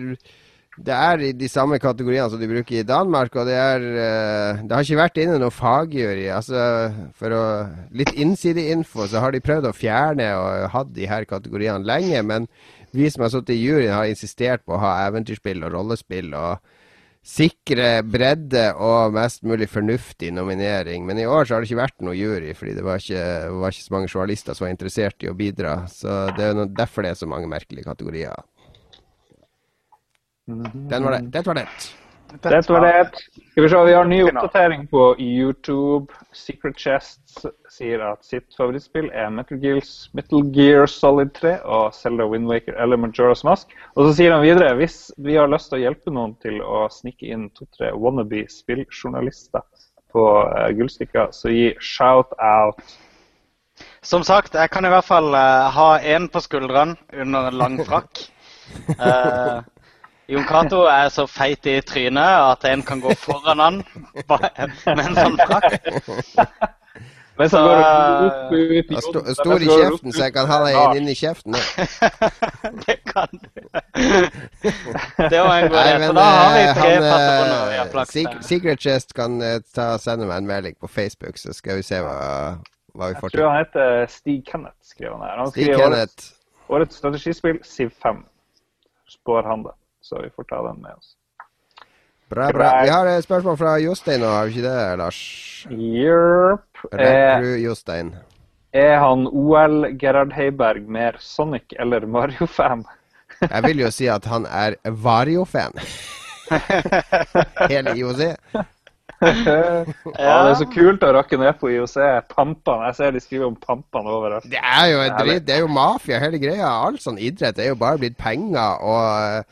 det 0.79 0.95
er 0.95 1.21
i 1.27 1.29
de 1.35 1.49
samme 1.51 1.79
kategoriene 1.81 2.29
som 2.31 2.39
de 2.39 2.47
bruker 2.47 2.79
i 2.79 2.87
Danmark, 2.87 3.35
og 3.35 3.47
det 3.49 3.55
er 3.59 3.85
eh, 3.89 4.61
Det 4.63 4.75
har 4.75 4.85
ikke 4.85 5.01
vært 5.01 5.21
inne 5.21 5.37
noe 5.41 5.53
fagjury. 5.53 6.27
Altså, 6.31 6.63
for 7.19 7.35
å 7.35 7.43
Litt 7.99 8.13
innsideinfo, 8.15 9.07
så 9.09 9.23
har 9.23 9.35
de 9.35 9.43
prøvd 9.43 9.69
å 9.69 9.75
fjerne 9.75 10.29
og 10.39 10.69
hatt 10.75 10.91
de 10.95 11.07
her 11.09 11.27
kategoriene 11.29 11.83
lenge, 11.87 12.21
men 12.23 12.47
vi 12.95 13.09
som 13.11 13.25
har 13.25 13.33
sittet 13.33 13.57
i 13.57 13.61
juryen, 13.61 13.93
har 13.93 14.09
insistert 14.09 14.63
på 14.65 14.77
å 14.77 14.81
ha 14.81 14.95
eventyrspill 15.07 15.65
og 15.67 15.73
rollespill. 15.75 16.33
og 16.33 16.63
Sikre 17.29 17.99
bredde 18.07 18.69
og 18.79 19.13
mest 19.13 19.43
mulig 19.45 19.67
fornuftig 19.69 20.31
nominering. 20.33 21.03
Men 21.05 21.19
i 21.19 21.27
år 21.27 21.45
så 21.45 21.55
har 21.55 21.61
det 21.61 21.69
ikke 21.69 21.81
vært 21.83 22.05
noe 22.07 22.15
jury, 22.17 22.55
fordi 22.57 22.77
det 22.77 22.85
var 22.87 23.03
ikke, 23.03 23.25
var 23.59 23.75
ikke 23.75 23.85
så 23.85 23.95
mange 23.97 24.09
journalister 24.09 24.57
som 24.57 24.65
var 24.65 24.73
interessert 24.73 25.27
i 25.27 25.29
å 25.29 25.35
bidra. 25.37 25.75
Så 25.91 26.15
det 26.37 26.47
er 26.47 26.63
derfor 26.79 27.05
det 27.05 27.13
er 27.13 27.19
så 27.19 27.29
mange 27.29 27.51
merkelige 27.51 27.85
kategorier. 27.91 28.39
Den 30.49 31.03
var 31.03 31.17
det. 31.17 31.25
Det 31.33 31.45
var 31.47 31.59
det. 31.61 31.67
Det 32.41 32.69
var 32.69 32.81
det. 32.81 33.09
Skal 33.51 33.63
vi 33.63 33.69
se, 33.69 33.83
vi 33.85 33.93
har 33.93 34.05
ny 34.05 34.23
oppdatering 34.23 34.87
på 34.87 35.15
YouTube. 35.19 36.13
Secret 36.33 36.77
Chests 36.77 37.45
sier 37.73 38.03
at 38.05 38.21
sitt 38.25 38.53
favorittspill 38.57 39.09
er 39.09 39.31
Metal, 39.33 39.57
Gears, 39.61 40.09
Metal 40.13 40.45
Gear 40.53 40.85
Solid 40.89 41.33
3 41.39 41.55
og 41.65 41.95
Zelda 41.97 42.27
Windwaker 42.29 42.77
eller 42.77 43.01
Majora's 43.01 43.41
Mask. 43.47 43.73
Og 43.95 44.05
så 44.05 44.13
sier 44.19 44.35
han 44.35 44.45
videre 44.45 44.75
hvis 44.77 45.09
vi 45.17 45.39
har 45.39 45.49
lyst 45.49 45.71
til 45.71 45.79
å 45.79 45.83
hjelpe 45.87 46.13
noen 46.13 46.35
til 46.43 46.61
å 46.61 46.85
snike 46.93 47.25
inn 47.25 47.49
to-tre 47.57 47.91
wannabe 47.97 48.45
spilljournalister 48.53 49.65
på 50.13 50.25
uh, 50.45 50.69
Gullstikka, 50.77 51.29
så 51.33 51.53
gi 51.53 51.71
shout-out. 51.81 52.81
Som 54.05 54.25
sagt, 54.27 54.53
jeg 54.57 54.69
kan 54.73 54.85
i 54.85 54.93
hvert 54.93 55.07
fall 55.07 55.33
uh, 55.33 55.69
ha 55.73 55.89
én 56.01 56.29
på 56.29 56.41
skuldrene 56.45 56.97
under 57.13 57.49
en 57.49 57.63
lang 57.63 57.81
frakk. 57.85 58.27
Eh, 58.69 59.55
Jon 60.29 60.43
Cato 60.45 60.83
er 60.85 61.09
så 61.09 61.25
feit 61.29 61.65
i 61.65 61.79
trynet 61.81 62.41
at 62.53 62.65
en 62.69 62.83
kan 62.85 62.99
gå 63.01 63.15
foran 63.17 63.59
han 63.63 63.79
med 64.29 64.99
en 65.05 65.15
sånn 65.17 65.39
frakk. 65.41 65.79
Men 67.39 67.47
Så, 67.49 67.59
i 67.71 68.81
Han 68.91 69.01
sto, 69.01 69.13
jobben, 69.21 69.35
stor 69.35 69.63
i 69.63 69.67
kjeften, 69.71 70.11
så 70.11 70.25
jeg 70.25 70.33
kan 70.35 70.49
ha 70.51 70.57
deg 70.65 70.73
Ja. 70.75 70.81
inn 70.99 71.07
i 71.07 71.13
kjeften. 71.15 71.55
Det 72.85 72.97
kan 73.07 73.31
du. 73.31 73.61
Det 73.95 75.39
var 75.39 75.53
en 75.55 75.69
god 75.71 75.79
idé. 75.79 76.07
Så 76.07 76.13
da 76.17 76.25
har 76.25 76.51
vi 76.57 76.63
eh, 76.65 76.73
tre 76.81 76.91
han 76.91 77.05
patroner 77.07 77.69
vi 77.71 77.77
har 77.77 77.85
eh, 77.85 77.91
flaks 77.93 78.11
Sec- 78.17 78.27
med. 78.33 78.43
Secret 78.49 78.79
Chest 78.83 79.13
kan 79.15 79.39
eh, 79.41 79.61
ta, 79.75 79.87
sende 80.03 80.27
meg 80.27 80.41
en 80.43 80.49
melding 80.51 80.75
på 80.83 80.87
Facebook, 80.91 81.39
så 81.39 81.55
skal 81.55 81.79
vi 81.79 81.87
se 81.87 82.01
hva, 82.03 82.17
hva 82.93 83.07
vi 83.13 83.15
Jeg 83.21 83.31
tror 83.37 83.47
han 83.53 83.61
heter 83.63 84.05
Stig 84.11 84.43
Kenneth, 84.51 84.75
skriver 84.83 85.15
han 85.15 85.23
her. 85.29 85.37
Han 85.45 85.51
Stig 85.53 85.63
skriver 85.69 85.85
årets, 85.87 85.95
Kenneth. 85.95 86.69
årets 86.75 86.99
strategispill, 86.99 87.63
Siv 87.63 87.95
5. 88.03 88.19
Spår 89.15 89.47
han 89.47 89.63
det. 89.63 89.77
Så 90.01 90.21
vi 90.23 90.29
får 90.35 90.43
ta 90.49 90.61
den 90.67 90.81
med 90.81 90.93
oss. 90.95 91.15
Bra, 92.29 92.51
bra. 92.53 92.69
Vi 92.83 92.89
har 92.93 93.07
et 93.09 93.25
spørsmål 93.25 93.57
fra 93.57 93.77
Jostein 93.81 94.21
nå, 94.21 94.29
har 94.29 94.45
vi 94.45 94.59
ikke 94.59 94.67
det, 94.69 94.97
Lars? 95.01 95.19
Er, 96.93 97.47
Jostein. 97.57 98.11
er 98.73 98.99
han 99.01 99.25
OL 99.25 99.97
Gerhard 99.97 100.35
Heiberg 100.37 100.85
mer 100.85 101.17
Sonic 101.19 101.73
eller 101.79 102.05
Mario-fan? 102.05 102.85
Jeg 103.53 103.63
vil 103.65 103.81
jo 103.81 103.89
si 103.93 104.09
at 104.11 104.25
han 104.29 104.45
er 104.45 104.77
Vario-fan. 104.85 105.79
Hele 107.71 107.97
IOC. 107.97 108.21
Ja, 109.19 109.83
det 109.83 110.51
er 110.53 110.53
så 110.61 110.65
kult 110.71 111.01
å 111.03 111.09
rakke 111.11 111.35
ned 111.35 111.57
på 111.59 111.67
IOC. 111.73 111.97
Pampene. 112.31 112.85
Jeg 112.87 112.95
ser 112.95 113.11
de 113.11 113.19
skriver 113.19 113.49
om 113.49 113.57
pampene 113.59 114.13
overalt. 114.15 114.45
Det 114.47 114.61
er 114.61 114.85
jo 114.93 115.01
en 115.03 115.17
dritt. 115.17 115.43
Det 115.43 115.57
er 115.57 115.59
jo 115.65 115.71
mafia, 115.75 116.21
hele 116.23 116.39
greia. 116.39 116.69
All 116.85 116.95
sånn 117.03 117.19
idrett 117.19 117.59
er 117.59 117.73
jo 117.73 117.79
bare 117.81 117.99
blitt 117.99 118.15
penger 118.21 118.79
og 118.79 119.43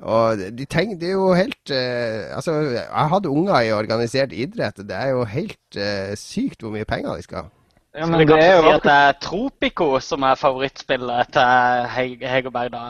og 0.00 0.40
de 0.58 0.64
tenker, 0.64 0.96
det 0.96 1.10
er 1.10 1.16
jo 1.18 1.32
helt 1.36 1.70
eh, 1.70 2.30
Altså, 2.32 2.54
jeg 2.72 3.08
hadde 3.12 3.28
unger 3.28 3.60
i 3.60 3.72
organisert 3.72 4.32
idrett. 4.32 4.76
Det 4.76 4.96
er 4.96 5.10
jo 5.12 5.24
helt 5.28 5.76
eh, 5.76 6.14
sykt 6.16 6.62
hvor 6.64 6.72
mye 6.72 6.88
penger 6.88 7.16
de 7.16 7.26
skal 7.26 7.44
ha. 7.44 7.50
Ja, 7.98 8.06
men 8.06 8.20
det 8.20 8.30
er 8.30 8.38
ikke 8.38 8.42
si 8.42 8.68
jo 8.68 8.74
at 8.76 8.84
det 8.86 8.92
er 8.94 9.16
Tropico 9.20 9.88
som 10.00 10.22
er 10.22 10.38
favorittspillet 10.38 11.32
til 11.34 11.88
Heg 11.96 12.22
Hegerberg, 12.22 12.70
da. 12.72 12.84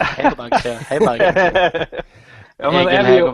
Hegerberg, 0.00 0.56
sier. 0.64 0.80
Heiberg. 0.88 2.04
ja, 2.62 2.70
men, 2.70 2.88
egen 2.88 3.06
er 3.06 3.18
jo, 3.18 3.30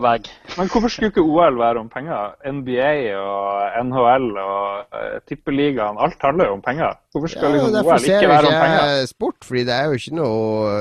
men 0.57 0.69
hvorfor 0.71 0.87
skulle 0.91 1.09
ikke 1.11 1.21
OL 1.21 1.57
være 1.59 1.81
om 1.81 1.89
penger? 1.89 2.35
NBA 2.51 2.91
og 3.19 3.83
NHL 3.85 4.27
og 4.43 4.93
uh, 4.93 5.17
Tippeligaen, 5.27 5.99
alt 5.99 6.21
handler 6.23 6.45
jo 6.49 6.53
om 6.57 6.61
penger. 6.61 6.95
Hvorfor 7.11 7.27
skal 7.33 7.43
Ja, 7.43 7.51
liksom 7.57 7.85
OL 7.85 8.07
ikke 8.07 8.29
være 8.29 8.45
om 8.45 8.53
ikke 8.53 8.63
penger? 8.63 8.85
jeg 8.93 9.07
sport, 9.11 9.39
fordi 9.43 9.63
det 9.67 9.75
er 9.75 9.85
jo 9.85 9.91
ikke 9.99 10.15
noe 10.15 10.71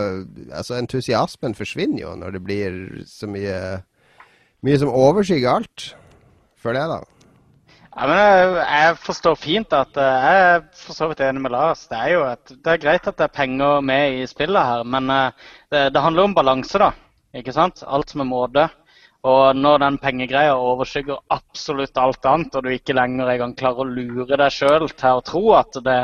Altså, 0.53 0.79
entusiasmen 0.79 1.55
forsvinner 1.59 2.03
jo 2.03 2.15
når 2.17 2.31
det 2.39 2.45
blir 2.45 2.81
så 3.07 3.27
mye 3.31 3.59
Mye 4.65 4.79
som 4.81 4.89
overskygger 4.89 5.51
alt, 5.53 5.85
føler 6.59 6.81
jeg, 6.81 6.89
da. 6.91 7.17
Ja, 7.97 8.07
men 8.09 8.17
jeg, 8.19 8.55
jeg 8.67 8.97
forstår 9.05 9.35
fint 9.41 9.73
at 9.73 9.97
eh, 10.01 10.25
Jeg 10.27 10.41
er 10.55 10.65
for 10.77 10.97
så 10.97 11.07
vidt 11.09 11.21
enig 11.25 11.43
med 11.45 11.55
Lars. 11.55 11.87
Det 11.89 11.97
er 11.97 12.11
jo 12.13 12.25
et, 12.29 12.53
det 12.65 12.73
er 12.73 12.83
greit 12.83 13.07
at 13.09 13.17
det 13.17 13.25
er 13.29 13.33
penger 13.37 13.81
med 13.81 14.19
i 14.21 14.27
spillet 14.29 14.69
her, 14.71 14.83
men 14.85 15.09
eh, 15.13 15.31
det, 15.73 15.85
det 15.95 16.03
handler 16.05 16.29
om 16.29 16.35
balanse, 16.37 16.79
da. 16.83 16.91
Ikke 17.37 17.55
sant? 17.55 17.83
Alt 17.85 18.15
er 18.17 18.25
måte. 18.29 18.67
Og 19.27 19.59
når 19.59 19.81
den 19.83 19.97
pengegreia 19.99 20.55
overskygger 20.55 21.19
absolutt 21.35 21.99
alt 21.99 22.27
annet, 22.31 22.55
og 22.55 22.67
du 22.67 22.71
ikke 22.71 22.95
lenger 22.95 23.33
engang 23.33 23.57
klarer 23.59 23.83
å 23.83 23.97
lure 23.97 24.39
deg 24.39 24.55
sjøl 24.55 24.87
til 24.93 25.19
å 25.19 25.25
tro 25.27 25.43
at, 25.59 25.79
det, 25.83 25.99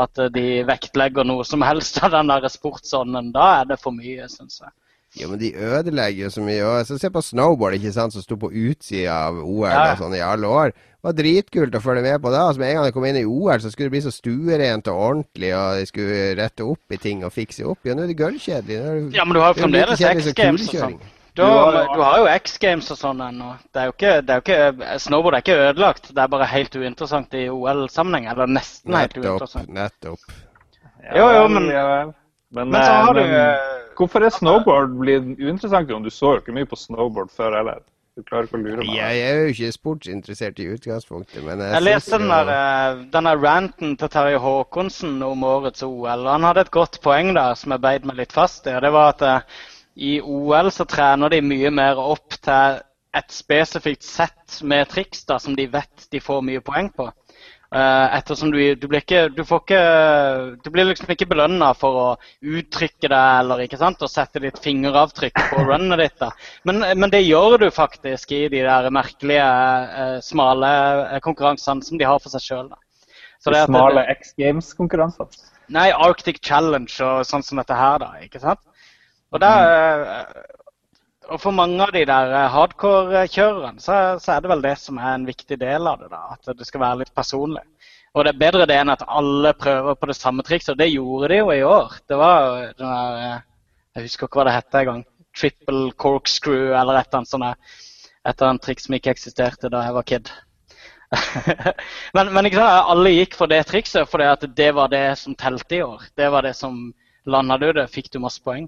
at 0.00 0.22
de 0.32 0.46
vektlegger 0.68 1.28
noe 1.28 1.44
som 1.44 1.64
helst 1.66 2.00
av 2.02 2.14
den 2.14 2.32
der 2.32 2.48
sportsånden, 2.48 3.34
da 3.34 3.50
er 3.60 3.68
det 3.74 3.80
for 3.82 3.92
mye, 3.96 4.30
syns 4.32 4.62
jeg. 4.62 4.72
Jo, 5.14 5.28
men 5.30 5.38
de 5.38 5.52
ødelegger 5.54 6.24
jo 6.24 6.30
så 6.34 6.42
mye. 6.42 6.62
Og 6.66 6.86
så 6.88 6.98
Se 6.98 7.10
på 7.10 7.22
snowboard, 7.22 7.74
ikke 7.78 7.92
sant, 7.94 8.12
som 8.12 8.22
sto 8.22 8.34
på 8.36 8.50
utsida 8.50 9.12
av 9.28 9.36
OL 9.38 9.68
Ja. 9.70 9.92
og 9.92 9.98
sånn 9.98 10.16
i 10.16 10.22
alle 10.24 10.46
år. 10.50 10.72
Det 10.74 11.04
var 11.04 11.12
dritkult 11.12 11.74
å 11.76 11.80
følge 11.84 12.02
med 12.02 12.20
på 12.22 12.30
da. 12.32 12.48
Altså, 12.48 12.58
med 12.58 12.70
en 12.70 12.76
gang 12.76 12.84
de 12.88 12.92
kom 12.92 13.04
inn 13.04 13.16
i 13.20 13.24
OL, 13.24 13.58
så 13.60 13.70
skulle 13.70 13.90
det 13.90 13.94
bli 13.94 14.00
så 14.00 14.10
stuerent 14.10 14.88
og 14.88 14.96
ordentlig, 14.98 15.52
og 15.54 15.76
de 15.78 15.86
skulle 15.86 16.34
rette 16.40 16.64
opp 16.66 16.80
i 16.90 16.96
ting 16.96 17.22
og 17.24 17.30
fikse 17.32 17.62
opp. 17.68 17.78
Ja, 17.84 17.94
nå 17.94 18.02
er 18.02 18.06
det 18.08 18.66
det- 18.66 19.14
Ja, 19.14 19.24
men 19.24 19.34
du 19.34 19.40
har 19.40 19.52
jo 19.52 19.54
det 19.54 19.62
fremdeles 19.62 20.00
X 20.00 20.32
Games 20.34 20.68
og 20.68 20.74
sånn. 20.74 21.00
Du 21.36 21.42
har, 21.42 21.72
du 21.94 22.00
har 22.02 22.18
jo 22.18 22.26
X 22.26 22.58
Games 22.58 22.90
og 22.90 22.96
sånn 22.98 23.18
ennå. 23.20 23.56
Det 23.72 23.80
er 23.82 23.84
jo 23.86 23.92
ikke, 23.92 24.26
det 24.26 24.30
er 24.30 24.40
jo 24.40 24.42
ikke, 24.42 24.98
snowboard 25.00 25.34
er 25.34 25.42
ikke 25.42 25.56
ødelagt, 25.68 26.08
det 26.14 26.18
er 26.22 26.28
bare 26.28 26.46
helt 26.46 26.76
uinteressant 26.76 27.34
i 27.34 27.48
OL-sammenheng. 27.50 28.28
Eller 28.30 28.46
nesten 28.46 28.94
helt 28.94 29.14
Nettopp. 29.16 29.24
uinteressant. 29.40 29.68
Nettopp. 29.68 30.18
Jo, 31.14 31.26
jo, 31.32 31.48
men- 31.48 31.66
Ja, 31.70 32.04
men, 32.52 32.70
Men 32.70 32.82
så 32.82 32.86
eh, 32.88 33.04
har 33.04 33.14
du 33.14 33.20
men 33.20 33.30
eh, 33.34 33.58
Hvorfor 33.98 34.24
er 34.26 34.34
snowboard 34.34 34.94
blitt 35.00 35.26
uinteressant? 35.40 35.90
om 35.90 36.04
Du 36.04 36.10
så 36.10 36.34
jo 36.34 36.42
ikke 36.42 36.54
mye 36.56 36.68
på 36.68 36.78
snowboard 36.78 37.32
før 37.34 37.58
heller. 37.58 37.82
Du 38.14 38.22
klarer 38.22 38.46
ikke 38.46 38.58
å 38.60 38.62
lure 38.62 38.84
meg. 38.84 38.92
Jeg 38.94 39.22
er 39.26 39.40
jo 39.40 39.46
ikke 39.50 39.74
sportsinteressert 39.74 40.60
i 40.62 40.68
utgangspunktet, 40.70 41.40
men 41.42 41.58
jeg, 41.58 41.72
Jeg 41.74 41.82
leste 41.82 42.18
den 42.22 42.30
der, 42.30 42.50
eh, 42.54 43.00
den 43.10 43.28
ranten 43.42 43.96
til 43.98 44.10
Terje 44.14 44.38
Håkonsen 44.38 45.16
om 45.26 45.42
årets 45.42 45.82
OL. 45.82 46.28
Han 46.30 46.46
hadde 46.46 46.62
et 46.62 46.70
godt 46.70 47.00
poeng 47.02 47.32
der 47.34 47.58
som 47.58 47.74
jeg 47.74 47.82
beit 47.82 48.06
meg 48.06 48.20
litt 48.22 48.34
fast 48.36 48.68
i. 48.70 48.76
og 48.76 48.86
Det 48.86 48.92
var 48.94 49.16
at 49.16 49.24
eh, 49.26 49.58
i 49.96 50.20
OL 50.20 50.70
så 50.70 50.86
trener 50.86 51.34
de 51.34 51.42
mye 51.42 51.74
mer 51.74 51.98
opp 51.98 52.38
til 52.38 52.78
et 53.14 53.34
spesifikt 53.34 54.06
sett 54.06 54.62
med 54.62 54.88
triks 54.90 55.26
da, 55.26 55.40
som 55.42 55.58
de 55.58 55.66
vet 55.70 56.06
de 56.10 56.22
får 56.22 56.42
mye 56.46 56.62
poeng 56.62 56.90
på. 56.94 57.10
Eh, 57.74 58.08
ettersom 58.14 58.52
du, 58.54 58.58
du 58.78 58.84
blir 58.86 59.02
ikke 59.02 59.24
Du 59.34 59.40
får 59.42 59.62
ikke 59.64 59.78
Du 60.62 60.68
blir 60.70 60.86
liksom 60.86 61.08
ikke 61.10 61.26
belønna 61.26 61.72
for 61.74 61.96
å 61.98 62.04
uttrykke 62.38 63.08
deg 63.10 63.38
eller 63.40 63.64
ikke 63.64 63.80
sant, 63.80 64.04
og 64.04 64.12
sette 64.12 64.38
ditt 64.44 64.60
fingeravtrykk 64.62 65.40
på 65.50 65.64
runnet 65.72 65.98
ditt. 66.04 66.14
da. 66.20 66.30
Men, 66.70 66.84
men 67.00 67.10
det 67.10 67.24
gjør 67.24 67.56
du 67.64 67.66
faktisk 67.74 68.36
i 68.36 68.44
de 68.52 68.62
der 68.62 68.86
merkelige, 68.94 69.48
eh, 70.04 70.18
smale 70.22 70.70
eh, 71.16 71.18
konkurransene 71.24 71.82
som 71.82 71.98
de 71.98 72.06
har 72.06 72.22
for 72.22 72.30
seg 72.36 72.46
sjøl. 72.46 72.70
De 73.44 73.64
smale 73.66 74.06
X 74.14 74.36
Games-konkurransene. 74.38 75.50
Nei, 75.74 75.88
Arctic 75.90 76.38
Challenge 76.44 76.92
og 77.02 77.26
sånn 77.26 77.42
som 77.42 77.58
dette 77.58 77.74
her, 77.74 77.98
da. 78.04 78.12
ikke 78.22 78.40
sant? 78.44 78.62
Og, 79.34 79.40
der, 79.42 79.74
eh, 80.14 80.63
og 81.30 81.40
for 81.40 81.54
mange 81.56 81.80
av 81.82 81.92
de 81.94 82.04
der 82.08 82.32
eh, 82.34 82.50
hardcore-kjørerne, 82.52 83.80
så, 83.82 83.96
så 84.20 84.34
er 84.34 84.44
det 84.44 84.50
vel 84.52 84.64
det 84.64 84.74
som 84.80 84.98
er 85.00 85.14
en 85.14 85.26
viktig 85.28 85.58
del 85.60 85.88
av 85.88 86.02
det. 86.02 86.10
da, 86.12 86.22
At 86.34 86.58
det 86.58 86.66
skal 86.68 86.82
være 86.82 87.02
litt 87.02 87.14
personlig. 87.16 87.64
Og 88.14 88.24
det 88.24 88.34
er 88.34 88.42
bedre 88.44 88.66
det 88.70 88.76
enn 88.78 88.92
at 88.92 89.02
alle 89.10 89.54
prøver 89.58 89.96
på 89.98 90.08
det 90.10 90.16
samme 90.18 90.44
trikset. 90.46 90.74
Og 90.74 90.80
det 90.82 90.92
gjorde 90.92 91.32
de 91.32 91.40
jo 91.40 91.50
i 91.50 91.64
år. 91.66 91.98
Det 92.08 92.18
var 92.20 92.44
jo 92.44 92.70
den 92.78 92.92
der 92.92 93.20
eh, 93.22 93.42
Jeg 93.94 94.08
husker 94.08 94.28
ikke 94.28 94.40
hva 94.40 94.46
det 94.48 94.56
het 94.56 94.80
engang. 94.80 95.04
Triple 95.34 95.84
corkscrew 95.98 96.74
eller 96.74 96.98
et 96.98 97.08
eller 97.08 97.22
annet 97.22 97.32
sånt. 97.32 98.60
Triks 98.64 98.86
som 98.86 98.96
ikke 98.96 99.14
eksisterte 99.14 99.70
da 99.70 99.82
jeg 99.84 99.94
var 99.96 100.06
kid. 100.08 100.30
men, 102.16 102.30
men 102.34 102.48
alle 102.58 103.12
gikk 103.12 103.36
for 103.38 103.50
det 103.50 103.64
trikset 103.68 104.14
at 104.24 104.46
det 104.56 104.70
var 104.74 104.90
det 104.90 105.18
som 105.18 105.34
telte 105.38 105.78
i 105.78 105.82
år. 105.82 106.06
Det 106.16 106.30
var 106.30 106.46
det 106.46 106.54
som 106.58 106.92
Landa 107.26 107.56
du 107.56 107.70
det, 107.72 107.86
fikk 107.88 108.10
du 108.12 108.18
masse 108.20 108.42
poeng. 108.44 108.66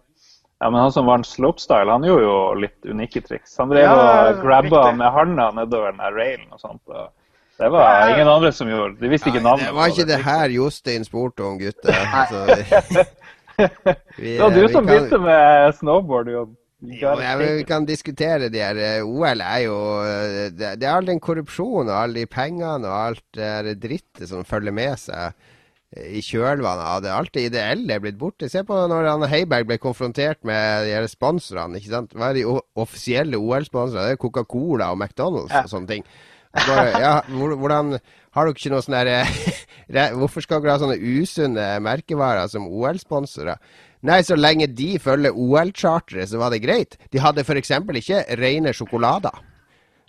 Ja, 0.60 0.70
men 0.70 0.80
han 0.80 0.92
som 0.92 1.04
vant 1.06 1.26
slopestyle, 1.28 1.90
han 1.92 2.04
gjorde 2.06 2.22
jo 2.24 2.36
litt 2.62 2.86
unike 2.88 3.20
triks. 3.26 3.56
Han 3.60 3.68
drev 3.68 3.84
Ja, 3.84 3.96
og 4.30 4.38
grabba 4.40 4.82
riktig. 4.86 4.96
med 5.02 5.12
handa 5.12 5.50
nedover 5.52 5.90
den 5.92 6.00
der 6.00 6.14
railen 6.16 6.46
og 6.52 6.60
sånt. 6.62 6.80
Og 6.88 7.10
det 7.60 7.68
var 7.72 8.08
ingen 8.14 8.28
andre 8.28 8.52
som 8.52 8.68
gjorde. 8.68 8.96
De 9.00 9.08
visste 9.12 9.28
ikke 9.28 9.42
navnet. 9.44 9.66
det 9.68 9.74
var 9.76 9.92
ikke 9.92 10.06
det 10.08 10.18
her 10.24 10.48
Jostein 10.56 11.04
spurte 11.04 11.44
om, 11.44 11.58
gutter. 11.60 11.92
Så, 12.30 13.04
Det 14.16 14.38
var 14.40 14.50
du 14.50 14.68
som 14.68 14.84
kan- 14.84 14.86
begynte 14.86 15.18
med 15.18 15.74
snowboard, 15.74 16.28
Jon. 16.28 16.56
Jo, 16.86 17.08
ja, 17.08 17.36
men 17.38 17.56
vi 17.56 17.64
kan 17.64 17.86
diskutere 17.88 18.50
de 18.52 18.60
her 18.60 18.76
eh, 18.76 19.00
OL 19.04 19.40
er 19.40 19.62
jo 19.64 19.76
eh, 20.04 20.50
Det, 20.52 20.74
det 20.80 20.84
er 20.84 20.92
all 20.92 21.06
den 21.08 21.18
korrupsjonen 21.24 21.88
og 21.88 21.96
alle 22.02 22.20
de 22.20 22.26
pengene 22.28 22.84
og 22.84 22.92
alt 23.06 23.22
det 23.34 23.48
der 23.64 23.78
drittet 23.80 24.28
som 24.28 24.44
følger 24.44 24.72
med 24.76 24.92
seg 25.00 25.32
i 25.96 26.20
kjølvannet 26.24 26.86
av 26.90 27.02
det. 27.04 27.10
Alt 27.14 27.32
det 27.36 27.46
ideelle 27.48 27.96
er 27.96 28.02
blitt 28.04 28.18
borte. 28.20 28.48
Se 28.52 28.62
på 28.66 28.76
når 28.90 29.08
han 29.08 29.24
Heiberg 29.30 29.66
ble 29.70 29.78
konfrontert 29.82 30.42
med 30.46 30.86
de 30.88 31.08
sponsorene. 31.10 31.80
ikke 31.80 31.92
sant? 31.94 32.12
Hva 32.16 32.30
er 32.30 32.38
de 32.40 32.44
offisielle 32.76 33.40
OL-sponsorene? 33.40 34.10
Det 34.10 34.16
er 34.18 34.22
Coca-Cola 34.22 34.90
og 34.92 35.00
McDonald's 35.00 35.54
Ja. 35.54 35.62
og 35.64 35.72
sånne 35.72 35.88
ting. 35.94 36.04
Bare, 36.56 36.86
ja, 37.02 37.14
hvordan 37.28 37.98
Har 38.36 38.46
dere 38.46 38.54
ikke 38.56 38.70
noe 38.72 38.80
sånn 38.84 38.94
der 38.96 39.10
eh, 39.12 40.12
Hvorfor 40.16 40.40
skal 40.44 40.62
dere 40.64 40.72
ha 40.76 40.80
sånne 40.80 40.96
usunne 40.96 41.66
merkevarer 41.84 42.48
som 42.48 42.64
OL-sponsorer? 42.68 43.56
Nei, 44.06 44.20
så 44.22 44.36
lenge 44.38 44.68
de 44.72 44.98
følger 45.02 45.32
OL-charteret, 45.36 46.28
så 46.30 46.38
var 46.40 46.52
det 46.54 46.62
greit. 46.62 46.96
De 47.12 47.18
hadde 47.20 47.42
f.eks. 47.44 47.70
ikke 48.00 48.22
rene 48.38 48.72
sjokolader. 48.76 49.36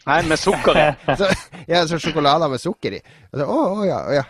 Nei, 0.08 0.22
med 0.24 0.40
sukker 0.40 0.78
i. 0.80 0.84
Så, 1.20 1.28
ja, 1.68 1.82
så 1.88 1.98
sjokolader 2.00 2.48
med 2.48 2.62
sukker 2.64 2.94
i. 2.96 3.00
Å, 3.36 3.44
å, 3.44 3.84
ja, 3.84 3.98
å, 4.08 4.14
ja. 4.16 4.24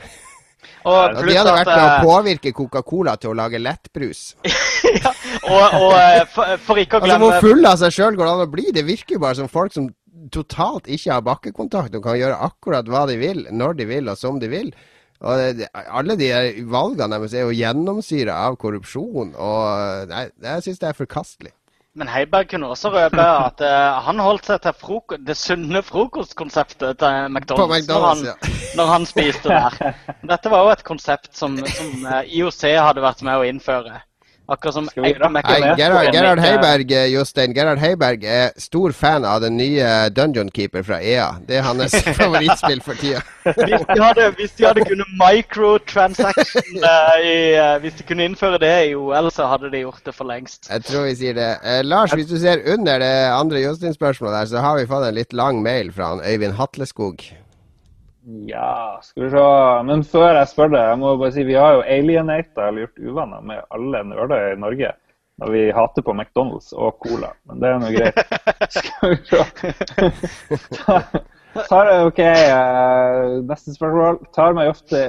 Og 0.88 0.97
Og 0.97 1.27
de 1.27 1.38
hadde 1.38 1.53
vært 1.53 1.69
med 1.69 1.84
å 1.84 1.91
eh, 1.91 2.07
påvirke 2.07 2.53
Coca-Cola 2.55 3.15
til 3.21 3.31
å 3.31 3.38
lage 3.38 3.61
lettbrus. 3.61 4.23
ja, 5.03 5.13
og, 5.43 5.77
og 5.81 5.95
eh, 5.99 6.25
for, 6.34 6.57
for 6.65 6.81
ikke 6.81 6.99
å 6.99 7.05
glemme 7.05 7.29
Altså, 7.29 7.39
Hvor 7.41 7.47
full 7.47 7.69
av 7.69 7.79
seg 7.84 7.95
sjøl 7.95 8.17
går 8.19 8.29
det 8.29 8.34
an 8.34 8.45
å 8.47 8.51
bli? 8.57 8.67
Det 8.75 8.85
virker 8.88 9.17
jo 9.17 9.23
bare 9.23 9.39
som 9.39 9.51
folk 9.51 9.75
som 9.75 9.89
totalt 10.34 10.89
ikke 10.91 11.13
har 11.13 11.25
bakkekontakt 11.25 11.95
og 11.95 12.03
kan 12.03 12.17
gjøre 12.19 12.39
akkurat 12.49 12.88
hva 12.89 13.05
de 13.09 13.17
vil, 13.21 13.45
når 13.53 13.77
de 13.79 13.89
vil 13.89 14.09
og 14.11 14.19
som 14.19 14.39
de 14.41 14.49
vil. 14.51 14.71
Og 15.25 15.57
det, 15.57 15.69
Alle 15.73 16.17
de 16.19 16.29
valgene 16.69 17.15
deres 17.15 17.34
er 17.34 17.47
jo 17.47 17.55
gjennomsyra 17.55 18.35
av 18.47 18.57
korrupsjon. 18.61 19.34
og 19.34 20.11
nei, 20.11 20.27
Jeg 20.43 20.65
syns 20.65 20.84
det 20.84 20.91
er 20.91 20.99
forkastelig. 20.99 21.53
Men 21.98 22.11
Heiberg 22.14 22.52
kunne 22.52 22.68
også 22.69 22.91
røpe 22.94 23.24
at 23.26 23.61
uh, 23.65 23.98
han 24.06 24.19
holdt 24.22 24.45
seg 24.45 24.61
til 24.61 25.18
det 25.26 25.34
sunne 25.40 25.82
frokostkonseptet 25.82 26.99
til 27.02 27.32
McDonald's, 27.34 27.88
når, 27.90 28.06
han, 28.06 28.52
når 28.78 28.91
han 28.91 29.07
spiste 29.10 29.49
der. 29.49 29.95
Dette 30.32 30.52
var 30.53 30.68
jo 30.68 30.76
et 30.76 30.84
konsept 30.86 31.32
som, 31.38 31.57
som 31.57 32.06
uh, 32.06 32.22
IOC 32.30 32.61
hadde 32.78 33.02
vært 33.02 33.26
med 33.26 33.41
å 33.41 33.48
innføre. 33.49 33.98
Akkurat 34.48 34.74
som? 34.74 34.90
Gerhard, 34.95 36.14
Gerhard 36.14 36.40
Heiberg, 36.40 36.91
eh, 36.91 37.06
Jostein, 37.11 37.53
Gerhard 37.53 37.80
Heiberg 37.80 38.24
er 38.24 38.53
stor 38.56 38.94
fan 38.95 39.26
av 39.28 39.41
den 39.44 39.57
nye 39.60 40.07
Dungeon 40.15 40.48
Keeper 40.56 40.86
fra 40.88 41.02
EA. 41.03 41.34
Det 41.48 41.57
er 41.60 41.65
hans 41.68 41.95
favorittspill 42.19 42.80
for 42.86 42.95
tida. 42.95 43.19
Hvis 43.44 43.84
de 43.90 43.98
hadde, 43.99 44.30
hvis 44.38 44.53
de 44.56 44.68
hadde 44.69 44.86
kunnet 44.88 45.11
microtransaction 45.19 46.80
uh, 46.80 47.18
i, 47.19 47.36
uh, 47.60 47.76
Hvis 47.84 47.99
de 47.99 48.06
kunne 48.07 48.30
innføre 48.30 48.61
det 48.64 48.72
i 48.88 48.94
OL, 48.95 49.28
så 49.36 49.49
hadde 49.52 49.72
de 49.74 49.84
gjort 49.84 49.99
det 50.07 50.15
for 50.15 50.32
lengst. 50.32 50.72
Jeg 50.72 50.88
tror 50.88 51.10
vi 51.10 51.18
sier 51.19 51.36
det. 51.36 51.49
Uh, 51.65 51.82
Lars, 51.84 52.15
hvis 52.15 52.32
du 52.32 52.38
ser 52.40 52.64
under 52.72 53.03
det 53.03 53.11
andre 53.34 53.65
Jostein-spørsmålet 53.65 54.40
der, 54.40 54.52
så 54.53 54.64
har 54.64 54.80
vi 54.80 54.88
fått 54.88 55.10
en 55.10 55.19
litt 55.19 55.36
lang 55.36 55.60
mail 55.64 55.91
fra 55.91 56.14
han 56.14 56.24
Øyvind 56.24 56.56
Hatleskog. 56.56 57.28
Ja, 58.27 58.99
skal 59.03 59.23
vi 59.23 59.29
se. 59.31 59.43
Men 59.87 60.01
før 60.03 60.33
jeg 60.35 60.49
spør 60.51 60.71
deg, 60.73 60.81
jeg 60.89 60.99
må 60.99 61.13
bare 61.15 61.31
si 61.31 61.45
vi 61.47 61.55
har 61.55 61.77
jo 61.77 61.83
alienata 61.87 62.65
eller 62.67 62.83
gjort 62.83 63.05
uvenner 63.05 63.45
med 63.51 63.61
alle 63.71 64.01
nerder 64.09 64.49
i 64.49 64.57
Norge. 64.59 64.89
Da 65.37 65.51
vi 65.53 65.61
hater 65.71 66.03
på 66.03 66.15
McDonald's 66.17 66.73
og 66.75 66.97
Cola. 67.05 67.29
Men 67.47 67.61
det 67.61 67.69
er 67.69 67.79
nå 67.79 67.91
greit. 67.93 68.19
Skal 68.77 69.13
vi 69.13 69.19
se. 69.29 71.21
Tar, 71.69 71.91
ok, 72.09 72.19
eh, 72.19 73.37
neste 73.47 73.75
spørsmål. 73.77 74.19
Tar, 74.35 74.57
meg 74.57 74.73
ofte, 74.73 75.05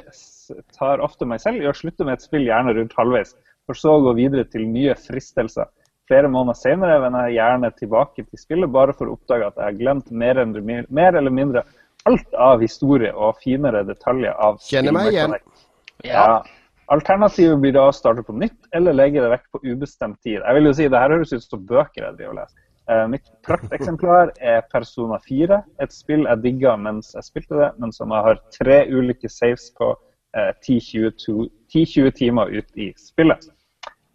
tar 0.76 1.02
ofte 1.04 1.26
meg 1.28 1.42
selv 1.42 1.64
i 1.64 1.68
å 1.68 1.74
slutte 1.76 2.06
med 2.06 2.20
et 2.20 2.28
spill 2.28 2.46
gjerne 2.46 2.76
rundt 2.76 2.94
halvveis, 3.00 3.34
for 3.66 3.76
så 3.76 3.96
å 3.96 4.04
gå 4.06 4.14
videre 4.20 4.46
til 4.48 4.68
nye 4.70 4.94
fristelser. 5.00 5.66
Flere 6.08 6.30
måneder 6.32 6.56
senere 6.56 7.02
vender 7.02 7.26
jeg 7.26 7.40
gjerne 7.40 7.72
tilbake 7.76 8.24
til 8.24 8.40
spillet 8.40 8.72
bare 8.72 8.94
for 8.96 9.10
å 9.10 9.18
oppdage 9.18 9.50
at 9.50 9.58
jeg 9.58 9.66
har 9.66 9.80
glemt 9.82 10.08
mer 10.08 10.40
mer 10.88 11.18
eller 11.18 11.34
mindre 11.34 11.66
alt 12.06 12.38
av 12.38 12.62
historie 12.62 13.10
og 13.14 13.40
finere 13.42 13.82
detaljer 13.88 14.36
av 14.38 14.60
Kjenner 14.64 14.94
meg 14.94 15.12
igjen. 15.12 15.34
Ja. 16.06 16.44
Alternativet 16.88 17.58
blir 17.60 17.74
da 17.76 17.88
å 17.90 17.92
starte 17.92 18.22
på 18.24 18.32
nytt 18.32 18.70
eller 18.76 18.96
legge 18.96 19.20
det 19.20 19.32
vekk 19.34 19.46
på 19.52 19.60
ubestemt 19.66 20.20
tid. 20.24 20.40
Jeg 20.40 20.56
vil 20.56 20.70
jo 20.70 20.72
si, 20.78 20.88
Det 20.88 21.02
her 21.02 21.12
høres 21.12 21.34
ut 21.34 21.44
som 21.44 21.66
bøker 21.68 22.06
jeg 22.06 22.16
driver 22.16 22.32
og 22.32 22.40
leser. 22.40 22.64
Uh, 22.88 23.04
mitt 23.12 23.26
prakteksemplar 23.44 24.30
er 24.40 24.62
Persona 24.72 25.18
4, 25.20 25.58
et 25.84 25.92
spill 25.92 26.24
jeg 26.24 26.40
digga 26.40 26.72
mens 26.80 27.10
jeg 27.12 27.26
spilte 27.26 27.58
det, 27.58 27.68
men 27.76 27.92
som 27.92 28.14
jeg 28.16 28.24
har 28.24 28.40
tre 28.54 28.78
ulike 28.88 29.28
saves 29.28 29.66
på 29.76 29.90
uh, 29.92 30.52
10-20 30.64 31.50
10-20 31.68 32.14
timer 32.16 32.48
ut 32.56 32.80
i 32.80 32.88
spillet. 32.96 33.44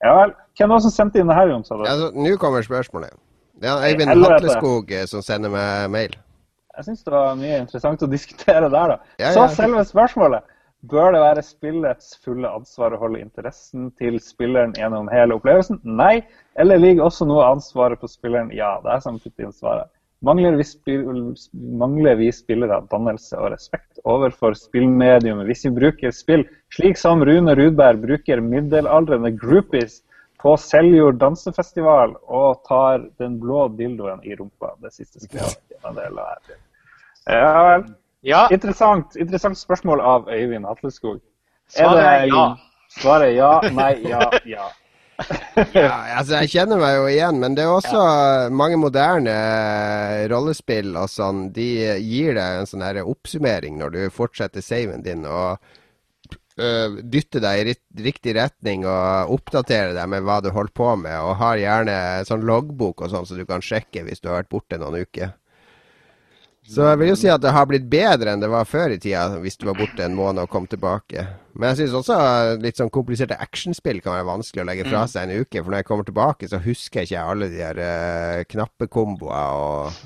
Ja 0.01 0.15
vel. 0.17 0.33
Hvem 0.57 0.73
var 0.73 0.81
det 0.81 0.87
som 0.87 0.95
sendte 0.95 1.21
inn 1.21 1.29
det 1.29 1.37
her, 1.37 1.53
Jon? 1.53 1.63
Nå 1.69 2.09
Nå 2.25 2.35
kommer 2.41 2.65
spørsmålet. 2.65 3.13
Det 3.61 3.69
er 3.69 3.85
Eivind 3.87 4.25
Hatleskog 4.25 4.91
eh, 4.91 5.05
som 5.07 5.21
sender 5.21 5.53
meg 5.53 5.91
mail. 5.93 6.17
Jeg 6.77 6.87
syns 6.87 7.03
det 7.05 7.13
var 7.13 7.35
mye 7.37 7.61
interessant 7.61 8.01
å 8.01 8.09
diskutere 8.09 8.69
der, 8.73 8.95
da. 8.95 9.15
Ja, 9.21 9.31
Så 9.35 9.45
selve 9.53 9.83
spørsmålet. 9.85 10.45
Bør 10.91 11.13
det 11.15 11.19
være 11.21 11.43
spillets 11.47 12.17
fulle 12.25 12.49
ansvar 12.49 12.91
å 12.91 12.99
holde 12.99 13.21
interessen 13.23 13.87
til 14.01 14.17
spilleren 14.19 14.73
gjennom 14.75 15.07
hele 15.13 15.37
opplevelsen? 15.37 15.79
Nei. 15.85 16.25
Eller 16.59 16.81
ligger 16.81 17.05
også 17.05 17.27
noe 17.29 17.45
av 17.45 17.59
ansvaret 17.59 18.01
på 18.01 18.09
spilleren? 18.11 18.51
Ja. 18.51 18.75
Det 18.83 18.91
er 18.91 19.03
som 19.05 19.19
putt 19.21 19.39
inn 19.39 19.53
svaret. 19.55 19.87
Mangler 20.23 20.57
vi, 20.59 20.97
mangler 21.79 22.17
vi 22.19 22.29
spillere 22.31 22.81
dannelse 22.91 23.39
og 23.39 23.51
respekt 23.51 23.99
overfor 24.07 24.55
spillmediumet 24.55 25.49
hvis 25.49 25.65
vi 25.67 25.71
bruker 25.75 26.13
spill 26.15 26.45
slik 26.71 26.95
som 26.99 27.23
Rune 27.27 27.55
Rudberg 27.59 27.99
bruker 28.05 28.39
middelaldrende 28.43 29.33
groupies 29.35 29.99
på 30.43 30.53
Seljord 30.59 31.17
dansefestival 31.21 32.17
og 32.27 32.63
tar 32.67 33.05
den 33.21 33.39
blå 33.39 33.67
dildoen 33.77 34.23
i 34.27 34.35
rumpa? 34.35 34.73
Det 34.83 34.91
siste 34.91 35.23
skrevet. 35.23 35.59
Ja, 35.79 35.93
det 35.95 36.09
la 36.11 36.29
her. 36.33 36.41
til. 36.47 36.61
Ja 37.31 37.51
vel. 37.69 37.85
Ja, 38.23 38.45
Interessant, 38.55 39.17
interessant 39.19 39.59
spørsmål 39.59 39.99
av 39.99 40.29
Øyvind 40.31 40.65
Hatleskog. 40.67 41.19
svaret 41.67 42.05
er 42.05 42.29
ja. 42.31 42.45
Svaret 42.99 43.31
er 43.31 43.35
ja, 43.35 43.51
nei, 43.75 43.93
ja, 44.07 44.29
ja. 44.47 44.69
Ja, 45.73 46.17
altså 46.17 46.39
Jeg 46.41 46.49
kjenner 46.53 46.79
meg 46.81 46.95
jo 46.97 47.07
igjen, 47.11 47.39
men 47.41 47.55
det 47.55 47.65
er 47.65 47.73
også 47.73 47.99
mange 48.55 48.79
moderne 48.79 49.33
eh, 49.33 50.23
rollespill 50.31 50.95
og 50.97 51.11
sånn. 51.11 51.49
De 51.55 51.67
gir 51.99 52.35
deg 52.39 52.61
en 52.61 52.69
sånn 52.69 52.85
oppsummering 53.03 53.77
når 53.81 53.95
du 53.95 54.01
fortsetter 54.13 54.63
saven 54.63 55.03
din 55.05 55.27
og 55.27 55.59
øh, 56.59 56.97
dytte 57.03 57.41
deg 57.43 57.61
i 57.61 57.75
riktig 58.05 58.35
retning 58.37 58.87
og 58.89 59.33
oppdatere 59.37 59.93
deg 59.95 60.09
med 60.11 60.25
hva 60.25 60.39
du 60.43 60.51
holder 60.53 60.75
på 60.75 60.89
med, 61.01 61.15
og 61.21 61.37
har 61.41 61.61
gjerne 61.61 61.95
sånn 62.29 62.45
loggbok 62.47 63.05
og 63.05 63.13
sånn 63.13 63.29
så 63.29 63.37
du 63.39 63.45
kan 63.49 63.63
sjekke 63.63 64.05
hvis 64.07 64.21
du 64.23 64.29
har 64.29 64.41
vært 64.41 64.53
borte 64.53 64.81
noen 64.81 65.05
uker. 65.05 65.33
Så 66.63 66.85
jeg 66.87 66.99
vil 67.01 67.09
jo 67.11 67.15
si 67.19 67.27
at 67.27 67.41
det 67.43 67.51
har 67.51 67.65
blitt 67.67 67.89
bedre 67.91 68.31
enn 68.31 68.39
det 68.39 68.47
var 68.51 68.67
før 68.67 68.93
i 68.95 68.99
tida, 69.01 69.25
hvis 69.43 69.57
du 69.59 69.65
var 69.67 69.75
borte 69.75 70.05
en 70.05 70.15
måned 70.15 70.45
og 70.45 70.51
kom 70.51 70.67
tilbake. 70.71 71.25
Men 71.59 71.73
jeg 71.73 71.81
syns 71.81 71.97
også 71.99 72.17
litt 72.63 72.79
sånn 72.79 72.91
kompliserte 72.93 73.35
actionspill 73.43 73.99
kan 74.03 74.15
være 74.15 74.29
vanskelig 74.29 74.63
å 74.63 74.67
legge 74.69 74.85
fra 74.87 75.03
seg 75.11 75.27
en 75.27 75.43
uke. 75.43 75.59
For 75.59 75.73
når 75.73 75.81
jeg 75.81 75.87
kommer 75.89 76.07
tilbake, 76.07 76.47
så 76.47 76.61
husker 76.63 77.01
jeg 77.01 77.11
ikke 77.11 77.25
alle 77.33 77.49
de 77.51 77.59
der 77.59 77.81
uh, 77.83 78.45
knappekomboer 78.47 79.59
og 79.59 80.03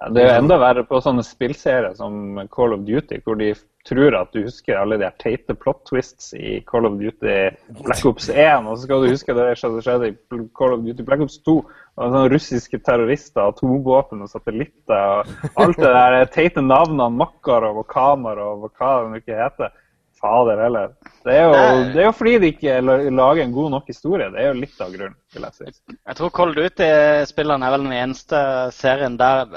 Ja, 0.00 0.08
Det 0.08 0.22
er 0.22 0.30
jo 0.30 0.38
enda 0.46 0.56
verre 0.62 0.86
på 0.88 1.02
sånne 1.04 1.26
spillserier 1.28 1.92
som 1.98 2.40
Call 2.48 2.78
of 2.78 2.88
Duty, 2.88 3.20
hvor 3.20 3.36
de 3.36 3.52
tror 3.88 4.16
at 4.18 4.32
du 4.34 4.42
husker 4.44 4.78
alle 4.78 4.98
de 5.00 5.08
teite 5.20 5.54
plot 5.56 5.82
twists 5.88 6.32
i 6.36 6.58
Call 6.68 6.86
of 6.88 6.98
Duty 7.00 7.36
Black 7.80 8.04
Ops 8.08 8.28
1, 8.28 8.66
og 8.66 8.76
så 8.76 8.84
skal 8.84 9.02
du 9.02 9.12
huske 9.12 9.36
det 9.36 9.46
som 9.58 9.78
skjedde 9.80 10.10
i 10.10 10.16
Call 10.58 10.76
of 10.76 10.84
Duty 10.84 11.06
Black 11.06 11.24
Ops 11.24 11.38
2. 11.46 11.56
Og 12.00 12.14
sånne 12.14 12.32
russiske 12.32 12.80
terrorister, 12.86 13.42
atomvåpen 13.50 14.24
og 14.24 14.30
satellitter 14.32 14.96
og 14.96 15.60
alt 15.60 15.80
det 15.80 15.92
der 15.96 16.30
teite 16.32 16.64
navnene 16.64 17.10
Makarov 17.16 17.82
og 17.82 17.88
Kamarov 17.90 18.68
og 18.68 18.76
hva 18.78 18.92
det 19.10 19.22
ikke 19.22 19.40
heter. 19.40 19.74
Fader 20.20 20.60
heller. 20.60 20.90
Det 21.24 21.32
er, 21.32 21.46
jo, 21.48 21.84
det 21.92 22.00
er 22.00 22.06
jo 22.06 22.12
fordi 22.16 22.32
de 22.40 22.48
ikke 22.52 22.74
lager 22.80 23.42
en 23.42 23.54
god 23.54 23.70
nok 23.74 23.86
historie. 23.88 24.28
Det 24.32 24.40
er 24.40 24.50
jo 24.50 24.58
litt 24.58 24.82
av 24.84 24.92
grunnen, 24.92 25.16
vil 25.34 25.46
jeg 25.46 25.56
si. 25.56 25.94
Jeg 25.96 26.18
tror 26.18 26.32
Cold 26.36 26.58
Duty-spilleren 26.58 27.64
er 27.64 27.74
vel 27.74 27.86
den 27.86 27.96
eneste 27.96 28.42
serien 28.76 29.16
der 29.20 29.48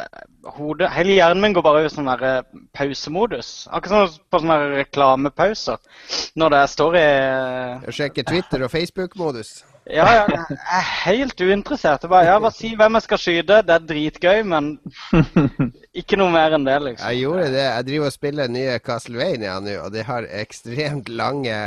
hodet, 0.56 0.90
hele 0.96 1.18
hjernen 1.18 1.44
min 1.44 1.56
går 1.56 1.66
bare 1.66 1.84
i 1.84 1.92
sånn 1.92 2.10
der 2.12 2.26
eh, 2.30 2.64
pausemodus. 2.76 3.52
Akkurat 3.72 4.12
som 4.12 4.24
på 4.32 4.42
sånne 4.44 4.58
reklamepauser. 4.78 5.80
Når 6.40 6.56
det 6.56 6.64
står 6.74 7.00
i 7.00 7.06
å 7.88 7.96
sjekke 7.96 8.28
Twitter 8.28 8.66
og 8.68 8.74
Facebook-modus. 8.74 9.56
Ja, 9.84 10.06
ja, 10.16 10.28
jeg 10.32 10.60
er 10.80 10.92
helt 11.04 11.42
uinteressert. 11.44 12.06
Jeg 12.06 12.12
bare, 12.12 12.28
ja, 12.30 12.38
bare 12.40 12.56
si 12.56 12.72
hvem 12.80 12.96
jeg 13.00 13.06
skal 13.08 13.20
skyte. 13.20 13.64
Det 13.68 13.74
er 13.76 13.88
dritgøy, 13.90 14.44
men 14.48 14.78
ikke 15.94 16.18
noe 16.18 16.34
mer 16.34 16.56
enn 16.58 16.66
det, 16.66 16.76
liksom. 16.88 17.06
Jeg 17.06 17.22
gjorde 17.22 17.50
det. 17.54 17.64
Jeg 17.64 17.88
driver 17.90 18.10
og 18.10 18.16
spiller 18.16 18.54
nye 18.54 18.78
Castlevania 18.82 19.58
nå, 19.62 19.76
og 19.86 19.92
det 19.94 20.06
har 20.08 20.30
ekstremt 20.42 21.12
lange 21.14 21.58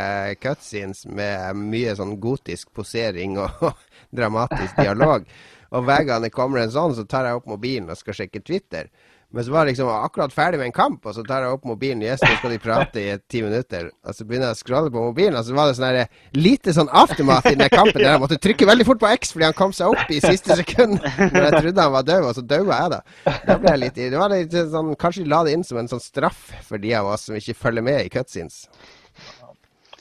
cutscenes 0.42 1.04
med 1.06 1.60
mye 1.60 1.94
sånn 1.98 2.16
gotisk 2.22 2.72
posering 2.74 3.38
og 3.42 3.68
dramatisk 4.18 4.80
dialog. 4.80 5.28
Og 5.70 5.86
hver 5.86 6.06
gang 6.08 6.26
det 6.26 6.34
kommer 6.34 6.62
en 6.62 6.74
sånn, 6.74 6.96
så 6.98 7.06
tar 7.06 7.28
jeg 7.28 7.38
opp 7.38 7.46
mobilen 7.50 7.90
og 7.92 7.98
skal 8.00 8.18
sjekke 8.18 8.42
Twitter. 8.42 8.90
Men 9.36 9.44
så 9.44 9.52
var 9.52 9.66
jeg 9.66 9.74
liksom 9.74 9.90
akkurat 9.92 10.32
ferdig 10.32 10.56
med 10.62 10.70
en 10.70 10.74
kamp, 10.76 11.04
og 11.04 11.12
så 11.12 11.20
tar 11.26 11.44
jeg 11.44 11.52
opp 11.52 11.66
mobilen. 11.68 12.00
Yes, 12.06 12.22
nå 12.24 12.30
skal 12.38 12.54
de 12.54 12.58
prate 12.62 13.02
i 13.02 13.10
ti 13.28 13.42
minutter. 13.44 13.90
Og 14.08 14.16
så 14.16 14.24
begynner 14.24 14.48
jeg 14.48 14.56
å 14.56 14.60
scrolle 14.62 14.92
på 14.94 15.02
mobilen, 15.10 15.36
og 15.36 15.44
så 15.44 15.52
var 15.58 15.68
det 15.68 15.74
sånn 15.76 15.86
her, 15.90 16.08
lite 16.40 16.72
sånn 16.72 16.88
aftermath 16.88 17.50
i 17.50 17.56
den 17.60 17.68
kampen 17.74 18.00
der 18.00 18.14
jeg 18.14 18.22
måtte 18.22 18.38
trykke 18.40 18.68
veldig 18.70 18.86
fort 18.88 19.02
på 19.02 19.10
X 19.18 19.34
fordi 19.36 19.44
han 19.50 19.58
kom 19.58 19.74
seg 19.76 19.92
opp 19.92 20.14
i 20.16 20.22
siste 20.24 20.56
sekund. 20.62 20.96
Når 21.04 21.42
jeg 21.50 21.62
trodde 21.66 21.84
han 21.84 21.94
var 21.98 22.08
død, 22.08 22.28
og 22.30 22.34
så 22.40 22.46
daua 22.48 22.80
jeg, 22.80 22.94
da. 22.96 23.34
Da 23.50 23.58
ble 23.60 23.74
jeg 23.74 23.82
litt, 23.84 24.00
det 24.16 24.22
var 24.24 24.32
litt 24.32 24.56
sånn, 24.72 24.94
Kanskje 25.04 25.26
de 25.26 25.34
la 25.36 25.42
det 25.44 25.52
inn 25.58 25.66
som 25.68 25.82
en 25.82 25.92
sånn 25.92 26.00
straff 26.02 26.46
for 26.64 26.80
de 26.80 26.96
av 26.96 27.12
oss 27.12 27.28
som 27.28 27.36
ikke 27.36 27.58
følger 27.60 27.84
med 27.84 28.06
i 28.06 28.12
cutscenes. 28.16 28.64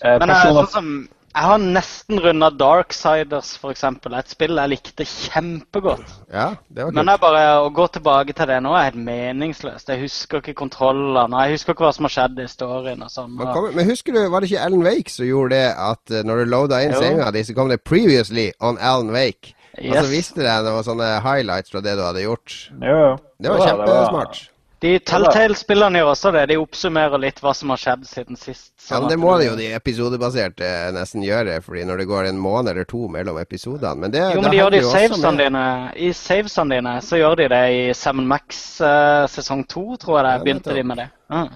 Eh, 0.01 0.17
Men 0.21 0.31
sånn 0.31 0.67
som, 0.71 0.89
jeg 1.35 1.43
har 1.49 1.57
nesten 1.59 2.19
runda 2.23 2.47
Darksiders, 2.55 3.49
f.eks. 3.59 3.83
Et 3.83 4.29
spill 4.31 4.55
jeg 4.55 4.71
likte 4.71 5.03
kjempegodt. 5.03 6.05
Ja, 6.31 6.53
det 6.71 6.85
var 6.85 6.93
Men 6.93 6.93
kult. 6.93 6.95
Men 6.95 7.11
jeg 7.11 7.21
bare 7.25 7.41
å 7.59 7.71
gå 7.75 7.87
tilbake 7.97 8.35
til 8.37 8.47
det 8.47 8.61
nå 8.63 8.71
er 8.77 8.87
helt 8.87 9.01
meningsløst. 9.03 9.91
Jeg 9.91 10.05
husker 10.05 10.39
ikke 10.39 10.55
kontrollene, 10.61 11.41
jeg 11.43 11.57
husker 11.57 11.75
ikke 11.75 11.87
hva 11.89 11.91
som 11.97 12.07
har 12.07 12.15
skjedd 12.15 12.39
i 12.39 12.47
storyen 12.47 13.03
og 13.03 13.11
sånn. 13.11 13.35
Men, 13.35 13.51
kom, 13.51 13.67
men 13.75 13.91
husker 13.91 14.15
du, 14.15 14.21
var 14.31 14.41
det 14.45 14.51
ikke 14.53 14.63
Alan 14.63 14.87
Wake 14.87 15.11
som 15.11 15.27
gjorde 15.27 15.59
det 15.59 15.67
at 15.89 16.15
eh, 16.15 16.23
når 16.23 16.41
du 16.45 16.55
loada 16.55 16.81
inn 16.85 16.95
senga 16.95 17.29
di, 17.35 17.43
så 17.43 17.57
kom 17.57 17.69
det 17.73 17.81
'Previously 17.83 18.49
on 18.63 18.79
Alan 18.79 19.11
Wake'? 19.11 19.51
Og 19.75 19.91
så 19.91 20.05
Yes. 20.07 20.11
viste 20.11 20.39
det 20.39 20.55
noen 20.63 20.83
sånne 20.87 21.19
highlights 21.19 21.71
fra 21.71 21.81
det 21.83 21.97
du 21.99 22.03
hadde 22.05 22.23
gjort. 22.23 22.53
Jo, 22.79 22.95
jo. 22.95 23.15
Det 23.43 23.51
var 23.51 23.59
kjempesmart. 23.67 24.45
De 24.85 24.91
Telltale-spillerne 25.01 25.97
gjør 25.97 26.11
også 26.11 26.31
det. 26.35 26.43
De 26.51 26.57
oppsummerer 26.61 27.21
litt 27.23 27.39
hva 27.41 27.55
som 27.57 27.71
har 27.73 27.79
skjedd 27.81 28.03
siden 28.05 28.37
sist. 28.37 28.69
Ja, 28.83 28.99
sånn 28.99 29.05
men 29.05 29.13
Det 29.15 29.17
må 29.23 29.31
de 29.39 29.47
jo 29.47 29.55
de 29.57 29.69
episodebaserte 29.73 30.67
eh, 30.67 30.91
nesten 30.93 31.23
gjøre, 31.25 31.55
fordi 31.65 31.87
når 31.89 32.03
det 32.03 32.07
går 32.11 32.29
en 32.29 32.41
måned 32.41 32.69
eller 32.75 32.85
to 32.89 33.07
mellom 33.09 33.39
episodene. 33.41 33.95
Men 34.03 34.13
det, 34.13 34.21
Jo, 34.35 34.43
men 34.45 34.53
de 34.53 34.59
gjør 34.59 34.75
det 34.75 34.83
i 34.83 34.91
savesene 34.91 35.41
dine. 35.41 35.63
I 35.97 36.11
savesene 36.19 36.77
dine 36.77 36.95
så 37.01 37.21
gjør 37.21 37.39
de 37.41 37.49
det 37.55 37.63
i 37.73 37.81
Seven 37.97 38.29
Max 38.29 38.61
uh, 38.85 39.25
sesong 39.31 39.65
to, 39.71 39.87
tror 40.01 40.19
jeg 40.19 40.27
det. 40.27 40.35
Ja, 40.35 40.45
Begynte 40.45 40.77
de 40.77 40.85
med 40.91 41.01
det. 41.01 41.09
Uh. 41.33 41.49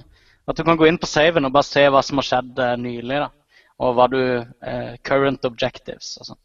At 0.49 0.57
du 0.57 0.65
kan 0.65 0.81
gå 0.81 0.89
inn 0.89 0.97
på 0.97 1.09
saven 1.09 1.45
og 1.45 1.53
bare 1.53 1.69
se 1.69 1.85
hva 1.85 2.01
som 2.05 2.17
har 2.23 2.29
skjedd 2.31 2.63
uh, 2.65 2.73
nylig. 2.81 3.21
da. 3.27 3.29
Og 3.79 3.93
hva 3.95 4.09
du 4.11 4.21
Current 5.07 5.45
objectives 5.47 6.15
og 6.19 6.31
sånn. 6.31 6.41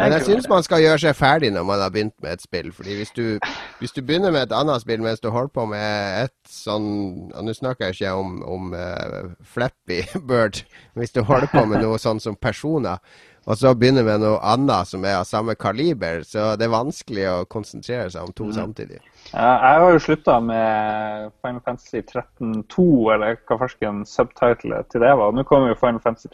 Men 0.00 0.14
jeg 0.16 0.24
syns 0.24 0.48
man 0.48 0.62
skal 0.64 0.80
gjøre 0.80 1.00
seg 1.02 1.16
ferdig 1.18 1.50
når 1.52 1.66
man 1.68 1.82
har 1.82 1.90
begynt 1.92 2.14
med 2.24 2.32
et 2.32 2.42
spill. 2.42 2.70
fordi 2.72 2.94
hvis 2.96 3.10
du, 3.12 3.38
hvis 3.78 3.92
du 3.92 4.00
begynner 4.00 4.32
med 4.32 4.46
et 4.46 4.54
annet 4.56 4.80
spill 4.80 5.02
mens 5.04 5.20
du 5.20 5.28
holder 5.30 5.52
på 5.52 5.66
med 5.68 6.22
et 6.22 6.36
sånn 6.48 6.88
og 7.34 7.44
Nå 7.44 7.52
snakker 7.52 7.90
jeg 7.90 7.98
ikke 7.98 8.14
om, 8.16 8.38
om 8.42 8.72
uh, 8.72 9.34
Flappy 9.44 10.00
Bird. 10.28 10.62
Hvis 10.96 11.12
du 11.12 11.20
holder 11.28 11.50
på 11.52 11.66
med 11.68 11.84
noe 11.84 12.00
sånn 12.00 12.22
som 12.24 12.38
personer, 12.40 13.04
og 13.42 13.58
så 13.58 13.72
begynner 13.74 14.04
med 14.06 14.22
noe 14.22 14.38
annet 14.46 14.88
som 14.88 15.04
er 15.04 15.16
av 15.18 15.26
samme 15.26 15.56
kaliber, 15.58 16.22
så 16.24 16.52
det 16.56 16.68
er 16.68 16.76
vanskelig 16.76 17.24
å 17.26 17.38
konsentrere 17.50 18.06
seg 18.14 18.22
om 18.22 18.34
to 18.38 18.46
mm. 18.48 18.52
samtidig. 18.54 19.00
Jeg 19.32 19.80
har 19.82 19.90
jo 19.90 20.02
slutta 20.04 20.38
med 20.44 21.32
Final 21.42 21.64
Fantasy 21.66 22.04
13 22.04 22.62
2, 22.70 22.86
eller 23.16 23.40
hva 23.48 23.58
farsken 23.64 24.04
subtitlet 24.06 24.92
til 24.94 25.02
det 25.02 25.10
var. 25.18 25.34
Nå 25.34 25.44
kommer 25.48 25.72
jo 25.72 25.80
Final 25.80 26.00
Fantasy 26.04 26.30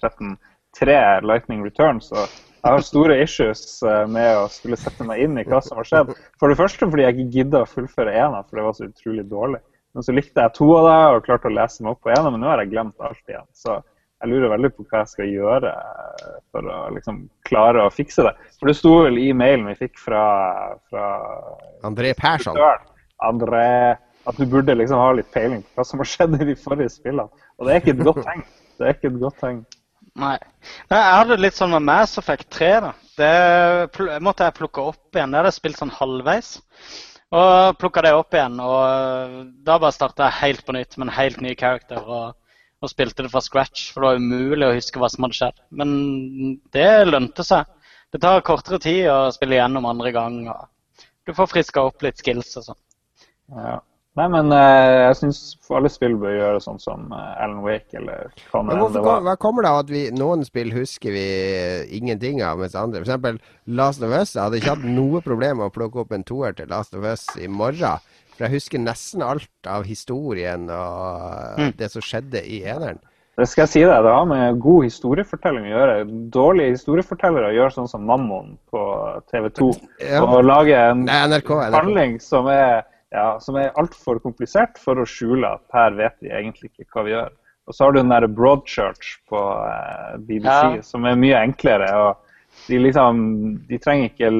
13.3 0.76 1.24
Lightning 1.26 1.64
Returns. 1.64 2.12
og 2.12 2.28
jeg 2.58 2.74
har 2.74 2.82
store 2.82 3.16
issues 3.22 3.60
eh, 3.86 4.04
med 4.10 4.28
å 4.36 4.46
skulle 4.50 4.78
sette 4.78 5.06
meg 5.06 5.22
inn 5.22 5.38
i 5.38 5.44
hva 5.46 5.60
som 5.64 5.78
har 5.78 5.86
skjedd. 5.86 6.10
For 6.40 6.50
det 6.50 6.58
første 6.58 6.88
fordi 6.90 7.04
jeg 7.04 7.14
ikke 7.14 7.36
gidda 7.36 7.60
å 7.62 7.68
fullføre 7.70 8.16
ena, 8.18 8.42
for 8.44 8.58
det 8.58 8.64
var 8.66 8.74
så 8.76 8.88
utrolig 8.88 9.24
dårlig. 9.30 9.60
Men 9.94 10.04
så 10.04 10.14
likte 10.14 10.42
jeg 10.42 10.54
to 10.58 10.66
av 10.76 10.88
det 10.88 10.96
og 11.14 11.22
klarte 11.28 11.48
å 11.48 11.54
lese 11.54 11.84
meg 11.84 11.94
opp 11.94 12.02
på 12.04 12.12
ena, 12.12 12.32
men 12.34 12.42
nå 12.42 12.50
har 12.50 12.62
jeg 12.62 12.72
glemt 12.74 13.06
alt 13.06 13.30
igjen. 13.32 13.46
Så 13.56 13.78
jeg 13.78 14.32
lurer 14.32 14.52
veldig 14.56 14.72
på 14.74 14.84
hva 14.90 15.04
jeg 15.04 15.12
skal 15.14 15.32
gjøre 15.32 15.72
eh, 15.72 16.36
for 16.50 16.74
å 16.74 16.82
liksom 16.96 17.22
klare 17.48 17.86
å 17.86 17.94
fikse 17.94 18.26
det. 18.26 18.34
For 18.58 18.70
det 18.70 18.76
sto 18.80 18.94
vel 19.06 19.22
i 19.22 19.30
mailen 19.32 19.70
vi 19.70 19.78
fikk 19.86 19.96
fra, 20.02 20.26
fra 20.90 21.08
André 21.86 22.12
Persson. 22.18 22.58
André, 23.24 23.96
at 24.28 24.38
du 24.38 24.44
burde 24.50 24.76
liksom 24.76 24.98
ha 24.98 25.12
litt 25.14 25.30
peiling 25.34 25.62
på 25.62 25.78
hva 25.78 25.86
som 25.86 26.02
har 26.02 26.10
skjedd 26.10 26.36
i 26.42 26.50
de 26.50 26.58
forrige 26.58 26.90
spillene. 26.98 27.30
Og 27.58 27.66
det 27.66 27.74
er 27.74 27.84
ikke 27.84 27.94
et 27.94 28.06
godt 28.10 28.24
tegn. 28.26 28.48
Det 28.78 28.86
er 28.86 28.98
ikke 28.98 29.12
et 29.14 29.22
godt 29.22 29.40
tegn. 29.42 29.62
Nei. 30.18 30.36
Nei. 30.90 30.98
Jeg 30.98 31.18
hadde 31.20 31.38
litt 31.38 31.58
sånn 31.58 31.74
med 31.76 31.86
Mass 31.86 32.18
Effect 32.20 32.48
3. 32.56 32.70
da. 32.84 32.94
Det 33.18 34.18
måtte 34.24 34.46
jeg 34.46 34.56
plukke 34.58 34.88
opp 34.90 35.14
igjen. 35.16 35.30
Det 35.30 35.40
hadde 35.40 35.52
jeg 35.52 35.58
spilt 35.58 35.80
sånn 35.80 35.94
halvveis. 35.94 36.56
Og 37.38 37.78
plukka 37.78 38.02
det 38.06 38.14
opp 38.16 38.34
igjen. 38.34 38.58
Og 38.64 39.38
da 39.66 39.78
bare 39.78 39.94
starta 39.94 40.28
jeg 40.28 40.40
helt 40.42 40.64
på 40.66 40.74
nytt 40.76 40.96
med 40.96 41.08
en 41.08 41.16
helt 41.18 41.42
ny 41.44 41.54
karakter. 41.58 42.02
Og, 42.02 42.34
og, 42.82 42.90
spilte 42.90 43.26
det 43.26 43.32
fra 43.34 43.42
scratch, 43.44 43.90
for 43.92 44.02
det 44.02 44.10
var 44.10 44.22
umulig 44.22 44.68
å 44.68 44.76
huske 44.76 45.02
hva 45.02 45.10
som 45.12 45.26
hadde 45.26 45.38
skjedd. 45.38 45.60
Men 45.70 45.92
det 46.74 46.88
lønte 47.10 47.46
seg. 47.46 47.68
Det 48.12 48.22
tar 48.24 48.44
kortere 48.46 48.80
tid 48.80 49.06
å 49.12 49.28
spille 49.34 49.58
igjennom 49.58 49.86
andre 49.86 50.12
gang. 50.16 50.40
og 50.48 51.06
Du 51.28 51.34
får 51.36 51.52
friska 51.52 51.84
opp 51.84 52.02
litt 52.06 52.18
skills 52.22 52.56
og 52.58 52.70
sånn. 52.70 52.82
Ja. 53.54 53.78
Nei, 54.18 54.26
men 54.32 54.50
uh, 54.50 54.58
jeg 55.08 55.16
syns 55.20 55.40
alle 55.70 55.90
spill 55.92 56.16
bør 56.18 56.34
gjøre 56.34 56.62
sånn 56.64 56.80
som 56.82 57.08
uh, 57.12 57.36
Alan 57.38 57.60
Wake 57.62 58.00
eller 58.00 58.32
hva 58.50 58.62
det 58.66 59.02
var. 59.04 59.22
Hva 59.26 59.34
kommer 59.40 59.62
det 59.62 59.70
av 59.70 59.82
at 59.84 59.92
vi, 59.92 60.04
noen 60.14 60.42
spill 60.46 60.72
husker 60.74 61.14
vi 61.14 61.26
ingenting 62.00 62.42
av, 62.42 62.58
mens 62.58 62.74
andre 62.78 63.04
F.eks. 63.04 63.42
Last 63.78 64.02
of 64.02 64.14
Us. 64.14 64.34
Jeg 64.34 64.42
hadde 64.42 64.62
ikke 64.62 64.74
hatt 64.74 64.88
noe 64.88 65.22
problem 65.22 65.60
med 65.60 65.70
å 65.70 65.74
plukke 65.74 66.02
opp 66.02 66.16
en 66.16 66.26
toer 66.26 66.56
til 66.58 66.70
Last 66.72 66.98
of 66.98 67.06
Us 67.06 67.28
i 67.38 67.46
morgen. 67.46 68.02
For 68.34 68.46
jeg 68.46 68.60
husker 68.60 68.82
nesten 68.82 69.22
alt 69.26 69.70
av 69.70 69.86
historien 69.86 70.68
og 70.70 71.58
mm. 71.58 71.72
det 71.78 71.90
som 71.90 72.04
skjedde 72.04 72.42
i 72.46 72.62
eneren. 72.70 73.00
Det 73.38 73.46
skal 73.46 73.64
jeg 73.64 73.70
si 73.70 73.80
deg, 73.84 74.02
det 74.02 74.10
har 74.10 74.24
med 74.26 74.56
god 74.62 74.86
historiefortelling 74.88 75.66
å 75.68 75.70
gjøre. 75.70 75.98
Dårlige 76.34 76.74
historiefortellere 76.74 77.52
gjør 77.54 77.74
sånn 77.76 77.90
som 77.90 78.06
Mammon 78.06 78.56
på 78.70 78.80
TV 79.30 79.46
2. 79.58 79.68
Ja. 80.02 80.22
Og 80.26 80.42
lager 80.42 80.88
en 80.88 81.04
Nei, 81.06 81.20
NRK, 81.30 81.52
NRK. 81.54 81.76
handling 81.76 82.16
som 82.22 82.50
er 82.50 82.82
ja, 83.14 83.38
som 83.40 83.56
er 83.56 83.74
altfor 83.80 84.20
komplisert 84.20 84.78
for 84.80 85.00
å 85.00 85.06
skjule 85.08 85.48
at 85.56 85.64
her 85.76 85.94
vet 85.96 86.16
vi 86.24 86.32
egentlig 86.32 86.72
ikke 86.74 86.90
hva 86.92 87.04
vi 87.06 87.14
gjør. 87.14 87.36
Og 87.68 87.76
så 87.76 87.84
har 87.84 87.92
du 87.92 88.00
den 88.00 88.12
der 88.12 88.26
Broadchurch 88.32 89.18
på 89.28 89.40
eh, 89.68 90.16
BBC, 90.24 90.48
ja. 90.48 90.82
som 90.84 91.04
er 91.08 91.20
mye 91.20 91.40
enklere. 91.44 91.88
og 92.00 92.24
de, 92.66 92.78
liksom, 92.80 93.20
de 93.68 93.78
trenger 93.78 94.08
ikke 94.08 94.30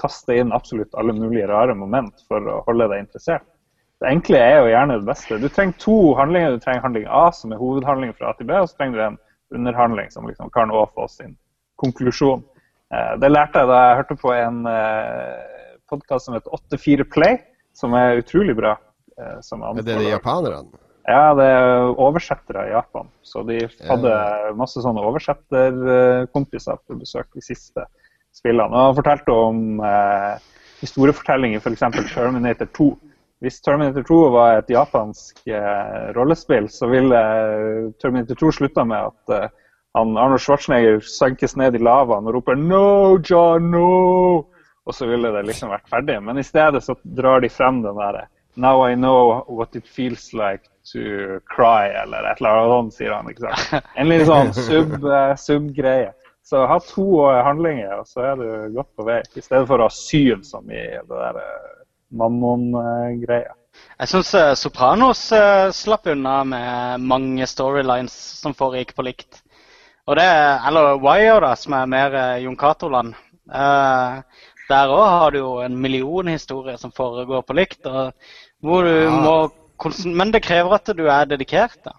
kaste 0.00 0.38
inn 0.40 0.54
absolutt 0.56 0.96
alle 0.98 1.14
mulige 1.16 1.48
rare 1.50 1.76
moment 1.78 2.24
for 2.28 2.48
å 2.48 2.62
holde 2.66 2.88
deg 2.90 3.04
interessert. 3.04 3.44
Det 4.02 4.10
enkle 4.10 4.40
er 4.40 4.56
jo 4.58 4.72
gjerne 4.72 4.96
det 4.98 5.06
beste. 5.06 5.38
Du 5.38 5.46
trenger 5.52 5.76
to 5.78 5.98
handlinger. 6.18 6.56
Du 6.56 6.64
trenger 6.64 6.82
handling 6.82 7.04
A, 7.06 7.26
som 7.36 7.52
er 7.52 7.60
hovedhandlingen 7.60 8.16
fra 8.18 8.32
A 8.32 8.38
til 8.38 8.48
B, 8.48 8.56
og 8.56 8.66
så 8.66 8.80
trenger 8.80 8.98
du 8.98 9.04
en 9.04 9.20
underhandling 9.60 10.10
som 10.10 10.26
liksom 10.26 10.50
kan 10.50 10.72
få 10.72 11.06
sin 11.12 11.36
konklusjon. 11.78 12.42
Eh, 12.92 13.14
det 13.22 13.30
lærte 13.30 13.62
jeg 13.62 13.70
da 13.70 13.78
jeg 13.84 14.00
hørte 14.00 14.18
på 14.24 14.34
en 14.34 14.66
eh, 14.66 15.70
podkast 15.92 16.26
som 16.26 16.34
heter 16.34 16.56
84 16.72 17.08
Play 17.12 17.38
som 17.76 17.94
er 17.98 18.22
utrolig 18.22 18.56
bra. 18.58 18.76
Eh, 19.18 19.38
er 19.40 19.82
det 19.82 19.98
de 19.98 20.10
japanerne? 20.10 20.82
Ja, 21.08 21.32
det 21.34 21.46
er 21.50 21.88
oversettere 21.98 22.68
i 22.68 22.74
Japan. 22.76 23.08
Så 23.26 23.42
de 23.46 23.58
hadde 23.88 24.12
masse 24.58 24.82
sånne 24.84 25.02
oversetterkompiser 25.08 26.78
på 26.86 26.98
besøk 27.00 27.26
de 27.34 27.42
siste 27.42 27.86
spillene. 28.36 28.70
Og 28.70 29.00
fortalte 29.00 29.34
om 29.34 29.80
eh, 29.82 30.36
historiefortellinger, 30.82 31.62
f.eks. 31.62 32.12
Terminator 32.14 32.70
2. 32.78 32.92
Hvis 33.42 33.58
Terminator 33.60 34.06
2 34.06 34.20
var 34.36 34.60
et 34.60 34.70
japansk 34.70 35.42
eh, 35.50 36.12
rollespill, 36.14 36.70
så 36.70 36.86
ville 36.90 37.18
eh, 37.18 37.90
Terminator 37.98 38.38
2 38.38 38.52
slutta 38.60 38.86
med 38.86 39.10
at 39.10 39.34
eh, 39.34 39.50
han, 39.98 40.14
Arnold 40.16 40.40
Schwarzenegger 40.40 41.02
sankes 41.04 41.56
ned 41.58 41.74
i 41.76 41.82
lavaen 41.82 42.28
og 42.30 42.38
roper 42.38 42.54
'No, 42.56 43.18
John, 43.18 43.70
no!' 43.74 44.46
Og 44.86 44.94
så 44.94 45.06
ville 45.06 45.30
det 45.34 45.44
liksom 45.46 45.70
vært 45.72 45.90
ferdig. 45.90 46.18
Men 46.24 46.38
i 46.38 46.46
stedet 46.46 46.82
så 46.84 46.96
drar 47.02 47.42
de 47.42 47.50
frem 47.52 47.82
den 47.84 47.98
derre 47.98 48.26
Now 48.54 48.82
I 48.84 48.94
know 48.94 49.44
what 49.48 49.76
it 49.76 49.86
feels 49.88 50.32
like 50.34 50.68
to 50.92 51.40
cry, 51.46 51.88
eller 52.02 52.24
et 52.24 52.40
eller 52.40 52.50
annet 52.50 52.72
sånt, 52.72 52.94
sier 52.98 53.14
han. 53.14 53.30
ikke 53.30 53.46
sant? 53.46 53.86
En 53.96 54.10
litt 54.10 54.26
sånn 54.28 54.52
sub-greie. 54.52 56.10
Sub 56.12 56.18
så 56.42 56.66
ha 56.66 56.76
to 56.84 57.22
handlinger, 57.46 58.02
og 58.02 58.08
så 58.10 58.26
er 58.32 58.40
du 58.40 58.74
godt 58.74 58.90
på 58.98 59.06
vei. 59.06 59.22
I 59.24 59.44
stedet 59.44 59.64
for 59.70 59.80
å 59.80 59.86
ha 59.86 59.94
syv, 59.94 60.42
som 60.44 60.68
i 60.68 60.82
det 60.82 61.06
der 61.08 61.38
eh, 61.40 61.82
mammon-greia. 62.18 63.54
Jeg 64.02 64.10
syns 64.10 64.34
Sopranos 64.60 65.22
slapp 65.72 66.10
unna 66.12 66.42
med 66.44 67.06
mange 67.08 67.46
storylines 67.48 68.12
som 68.42 68.52
foregikk 68.58 68.92
på 68.98 69.06
likt. 69.06 69.40
Og 70.10 70.18
det, 70.18 70.28
Eller 70.68 70.98
Wire, 71.00 71.38
da, 71.46 71.54
som 71.56 71.78
er 71.78 71.88
mer 71.88 72.18
Jon 72.42 72.58
Cato-land. 72.58 73.14
Uh, 73.52 74.20
der 74.72 74.92
òg 74.92 75.06
har 75.06 75.34
du 75.34 75.38
jo 75.42 75.54
en 75.62 75.78
million 75.80 76.28
historier 76.32 76.78
som 76.80 76.92
foregår 76.94 77.44
på 77.46 77.56
likt. 77.56 77.86
må, 78.62 79.34
men 80.06 80.32
det 80.32 80.44
krever 80.44 80.76
at 80.78 80.92
du 80.96 81.06
er 81.06 81.28
dedikert. 81.30 81.78
Da. 81.84 81.96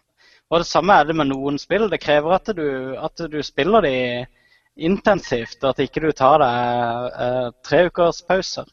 Og 0.52 0.62
det 0.62 0.70
samme 0.70 0.94
er 0.94 1.10
det 1.10 1.18
med 1.18 1.32
noen 1.32 1.58
spill. 1.62 1.88
Det 1.90 2.02
krever 2.04 2.36
at 2.38 2.54
du, 2.56 2.68
at 3.00 3.26
du 3.32 3.40
spiller 3.44 3.86
de 3.86 3.98
intensivt, 4.76 5.60
og 5.64 5.74
at 5.74 5.84
ikke 5.86 6.02
du 6.02 6.12
tar 6.18 6.42
deg 6.42 7.20
eh, 7.26 7.50
tre 7.66 7.84
ukers 7.90 8.24
pauser. 8.26 8.70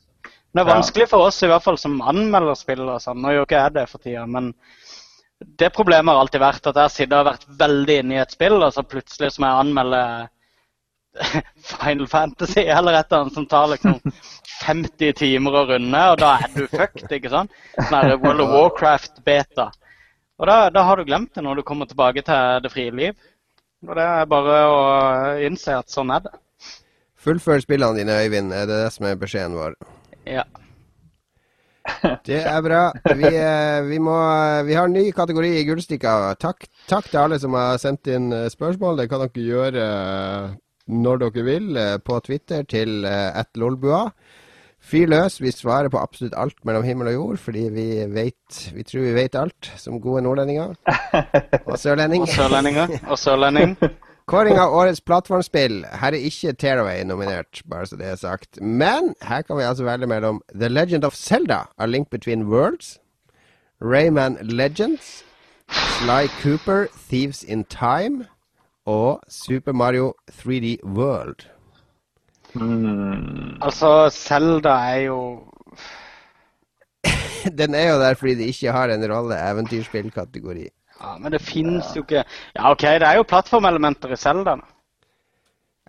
Det 0.50 0.62
er 0.62 0.66
vanskelig 0.66 1.06
for 1.10 1.28
oss, 1.28 1.38
i 1.44 1.50
hvert 1.50 1.62
fall 1.62 1.78
som 1.78 2.00
anmelder 2.02 2.56
spill. 2.58 2.82
og 2.88 3.02
sånn. 3.02 3.20
Nå 3.22 3.34
gjør 3.34 3.46
ikke 3.46 3.62
jeg 3.62 3.76
det 3.76 3.86
for 3.90 4.02
tida, 4.02 4.24
men 4.26 4.50
det 5.60 5.70
problemet 5.72 6.12
har 6.12 6.20
alltid 6.20 6.42
vært 6.42 6.68
at 6.68 6.80
jeg 6.98 7.08
har 7.12 7.28
vært 7.28 7.46
veldig 7.60 7.96
inne 8.02 8.16
i 8.16 8.22
et 8.22 8.34
spill, 8.34 8.58
og 8.60 8.74
så 8.74 8.84
plutselig 8.84 9.32
så 9.32 9.42
må 9.42 9.50
jeg 9.50 9.64
anmelde 9.64 10.02
Final 11.82 12.06
Fantasy 12.08 12.60
eller 12.60 12.92
et 12.92 13.10
eller 13.10 13.24
annet 13.24 13.34
som 13.34 13.46
tar 13.46 13.72
liksom 13.72 13.98
50 14.66 15.12
timer 15.18 15.56
å 15.56 15.64
runde, 15.72 16.02
og 16.12 16.18
da 16.20 16.36
er 16.44 16.52
du 16.54 16.66
fucked, 16.70 17.08
ikke 17.10 17.32
sant? 17.32 17.54
Sånn 17.88 18.14
World 18.22 18.44
of 18.44 18.54
Warcraft-beta. 18.54 19.70
Og 20.40 20.48
da, 20.48 20.56
da, 20.72 20.84
har 20.88 20.96
du 20.96 21.08
glemt 21.08 21.34
det 21.36 21.44
når 21.44 21.60
du 21.60 21.66
kommer 21.68 21.88
tilbake 21.88 22.22
til 22.24 22.62
det 22.64 22.72
frie 22.72 22.92
liv. 22.94 23.16
Og 23.88 23.96
det 23.96 24.06
er 24.06 24.28
bare 24.28 24.56
å 24.68 24.78
innse 25.44 25.76
at 25.76 25.92
sånn 25.92 26.12
er 26.14 26.24
det. 26.24 26.32
Fullfør 27.20 27.60
spillene 27.60 28.00
dine, 28.00 28.16
Øyvind. 28.24 28.52
Er 28.56 28.68
det 28.68 28.78
det 28.84 28.90
som 28.94 29.08
er 29.08 29.20
beskjeden 29.20 29.56
vår? 29.58 29.76
Ja. 30.28 30.46
Det 32.28 32.38
er 32.44 32.60
bra. 32.62 32.80
Vi, 33.16 33.28
eh, 33.28 33.80
vi, 33.88 33.98
må, 34.00 34.14
vi 34.68 34.76
har 34.76 34.88
en 34.88 34.94
ny 34.94 35.10
kategori 35.16 35.50
i 35.58 35.64
Gullstikka. 35.68 36.34
Takk, 36.40 36.68
takk, 36.88 37.08
til 37.08 37.20
alle 37.20 37.38
som 37.40 37.56
har 37.56 37.80
sendt 37.82 38.08
inn 38.12 38.28
eh, 38.36 38.48
spørsmål. 38.52 39.00
Det 39.00 39.08
kan 39.10 39.24
dere 39.24 39.46
gjøre 39.48 39.86
når 40.90 41.24
dere 41.24 41.46
vil 41.46 41.76
eh, 41.78 41.96
på 42.04 42.18
Twitter 42.26 42.66
til 42.68 43.06
at 43.06 43.46
eh, 43.46 43.60
lolbua. 43.60 44.08
Fyr 44.80 45.10
løs. 45.12 45.40
Vi 45.42 45.52
svarer 45.52 45.90
på 45.92 46.00
absolutt 46.00 46.34
alt 46.36 46.64
mellom 46.64 46.84
himmel 46.84 47.10
og 47.10 47.14
jord, 47.14 47.40
fordi 47.44 47.66
vi 47.74 47.88
vet, 48.08 48.60
vi 48.74 48.82
tror 48.82 49.04
vi 49.04 49.14
vet 49.14 49.36
alt, 49.36 49.72
som 49.76 50.00
gode 50.00 50.22
nordlendinger. 50.24 50.72
Og 51.70 51.78
sørlending. 51.78 52.22
og 52.22 52.28
sørlendinger. 52.28 52.96
Og 53.06 53.18
sørlending. 53.18 53.76
Kåring 54.30 54.58
av 54.62 54.72
årets 54.72 55.00
plattformspill. 55.00 55.84
Her 56.00 56.14
er 56.14 56.26
ikke 56.28 56.52
Tearaway 56.52 57.02
nominert, 57.04 57.62
bare 57.70 57.86
så 57.86 57.96
det 57.98 58.06
er 58.06 58.16
sagt. 58.16 58.60
Men 58.62 59.14
her 59.26 59.42
kan 59.42 59.58
vi 59.58 59.62
altså 59.66 59.84
velge 59.84 60.06
mellom 60.06 60.42
The 60.54 60.68
Legend 60.68 61.04
of 61.04 61.14
Zelda, 61.14 61.64
A 61.78 61.86
Link 61.86 62.10
Between 62.10 62.46
Worlds, 62.46 63.00
Rayman 63.82 64.38
Legends, 64.42 65.24
Sly 65.68 66.28
Cooper, 66.42 66.86
Thieves 67.08 67.42
in 67.42 67.64
Time, 67.64 68.26
og 68.90 69.22
Super 69.28 69.72
Mario 69.72 70.12
3D 70.40 70.76
World. 70.84 71.46
Mm. 72.54 73.60
Altså, 73.62 74.10
Zelda 74.10 74.74
er 74.90 75.06
jo 75.06 75.20
Den 77.60 77.74
er 77.78 77.92
jo 77.92 78.00
der 78.02 78.18
fordi 78.18 78.34
de 78.40 78.48
ikke 78.50 78.72
har 78.74 78.90
en 78.90 79.06
rolle 79.12 79.38
eventyrspillkategori. 79.50 80.66
Ja, 81.00 81.16
Men 81.18 81.32
det 81.32 81.40
fins 81.40 81.94
jo 81.96 82.02
ikke 82.02 82.24
Ja, 82.56 82.70
OK, 82.70 82.82
det 82.82 83.06
er 83.06 83.16
jo 83.20 83.28
plattformelementer 83.28 84.12
i 84.12 84.16
Zelda. 84.16 84.56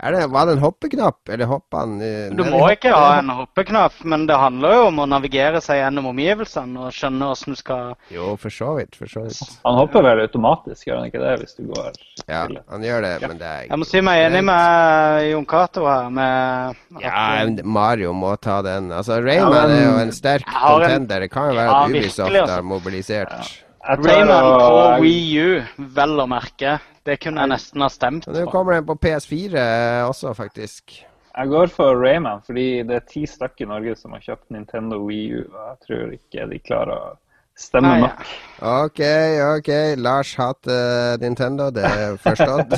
Er 0.02 0.16
det, 0.16 0.22
var 0.34 0.48
det 0.50 0.56
en 0.56 0.64
hoppeknapp, 0.64 1.30
eller 1.30 1.46
hoppa 1.46 1.84
han 1.84 2.00
eh, 2.02 2.32
Du 2.34 2.42
må 2.50 2.64
ikke 2.74 2.90
ha 2.90 3.20
en 3.20 3.30
hoppeknapp, 3.38 4.00
men 4.02 4.24
det 4.26 4.34
handler 4.42 4.74
jo 4.74 4.86
om 4.88 5.02
å 5.04 5.06
navigere 5.12 5.62
seg 5.62 5.78
gjennom 5.78 6.08
omgivelsene 6.10 6.88
og 6.88 6.96
skjønne 6.96 7.28
hvordan 7.30 7.54
du 7.54 7.60
skal 7.60 7.92
Jo, 8.10 8.32
for 8.42 8.56
så 8.56 8.72
vidt. 8.80 8.98
For 8.98 9.12
så 9.12 9.28
vidt. 9.28 9.60
Han 9.62 9.78
hopper 9.78 10.02
vel 10.08 10.24
automatisk, 10.24 10.88
gjør 10.90 11.04
han 11.04 11.12
ikke 11.12 11.22
det, 11.22 11.36
hvis 11.44 11.54
du 11.60 11.70
går 11.70 12.02
Ja, 12.26 12.48
han 12.74 12.88
gjør 12.88 13.06
det, 13.06 13.14
men 13.28 13.38
det 13.44 13.52
er 13.52 13.70
Jeg 13.70 13.82
må 13.84 13.90
si 13.92 14.02
meg 14.10 14.26
enig 14.26 14.44
med 14.50 15.30
Jon 15.30 15.50
Cato 15.54 15.86
her. 15.86 16.10
med 16.10 17.02
Ja, 17.06 17.46
Mario 17.64 18.14
må 18.18 18.34
ta 18.42 18.62
den. 18.66 18.90
Altså, 18.92 19.22
Rayman 19.22 19.54
Ja, 19.54 19.68
men- 19.68 19.78
er 19.78 19.86
jo 19.86 19.98
en 20.02 20.12
sterk 20.12 20.46
contender. 20.50 21.20
Det 21.20 21.30
kan 21.32 21.52
jo 21.52 21.60
være 21.62 21.70
at 21.78 21.90
Ubisoft 21.90 22.34
altså. 22.34 22.56
har 22.56 22.62
mobilisert. 22.64 23.62
Jeg 23.82 24.00
Rayman 24.06 24.50
på 24.62 25.02
Wii 25.02 25.42
U, 25.42 25.62
vel 25.78 26.20
å 26.22 26.28
merke. 26.30 26.80
Det 27.06 27.18
kunne 27.22 27.42
jeg 27.42 27.50
nesten 27.50 27.82
ha 27.82 27.90
stemt 27.90 28.28
på. 28.28 28.34
nå 28.36 28.46
kommer 28.52 28.78
den 28.78 28.86
på 28.86 28.98
PS4 29.02 29.64
også, 30.10 30.36
faktisk. 30.38 31.02
Jeg 31.32 31.48
går 31.48 31.72
for 31.72 31.96
Rayman, 31.96 32.42
fordi 32.46 32.84
det 32.84 32.96
er 32.96 33.06
ti 33.08 33.26
stykker 33.26 33.66
i 33.66 33.70
Norge 33.70 33.96
som 33.96 34.12
har 34.14 34.24
kjøpt 34.26 34.50
Nintendo 34.52 35.00
Wii 35.06 35.28
U. 35.40 35.44
og 35.48 35.62
Jeg 35.70 35.78
tror 35.88 36.16
ikke 36.18 36.48
de 36.52 36.60
klarer 36.60 36.92
å 36.92 37.14
stemme 37.58 37.94
Nei, 37.94 38.02
nok. 38.04 38.34
OK, 38.60 39.02
OK. 39.46 39.72
Lars 39.98 40.34
hater 40.36 41.22
Nintendo. 41.24 41.70
Det 41.72 41.86
er 41.88 42.18
forstått. 42.22 42.76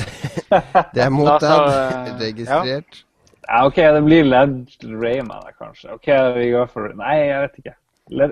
det 0.94 1.02
er 1.02 1.10
mottatt. 1.10 1.72
Eh, 1.74 2.12
Registrert. 2.22 3.02
Ja, 3.48 3.64
OK, 3.66 3.76
det 3.76 4.04
blir 4.06 4.24
Led 4.24 4.60
Rayman, 4.84 5.50
kanskje. 5.58 5.90
OK, 5.98 6.08
vi 6.38 6.52
går 6.54 6.70
for 6.72 6.94
Nei, 7.00 7.16
jeg 7.26 7.42
vet 7.48 7.64
ikke. 7.64 7.74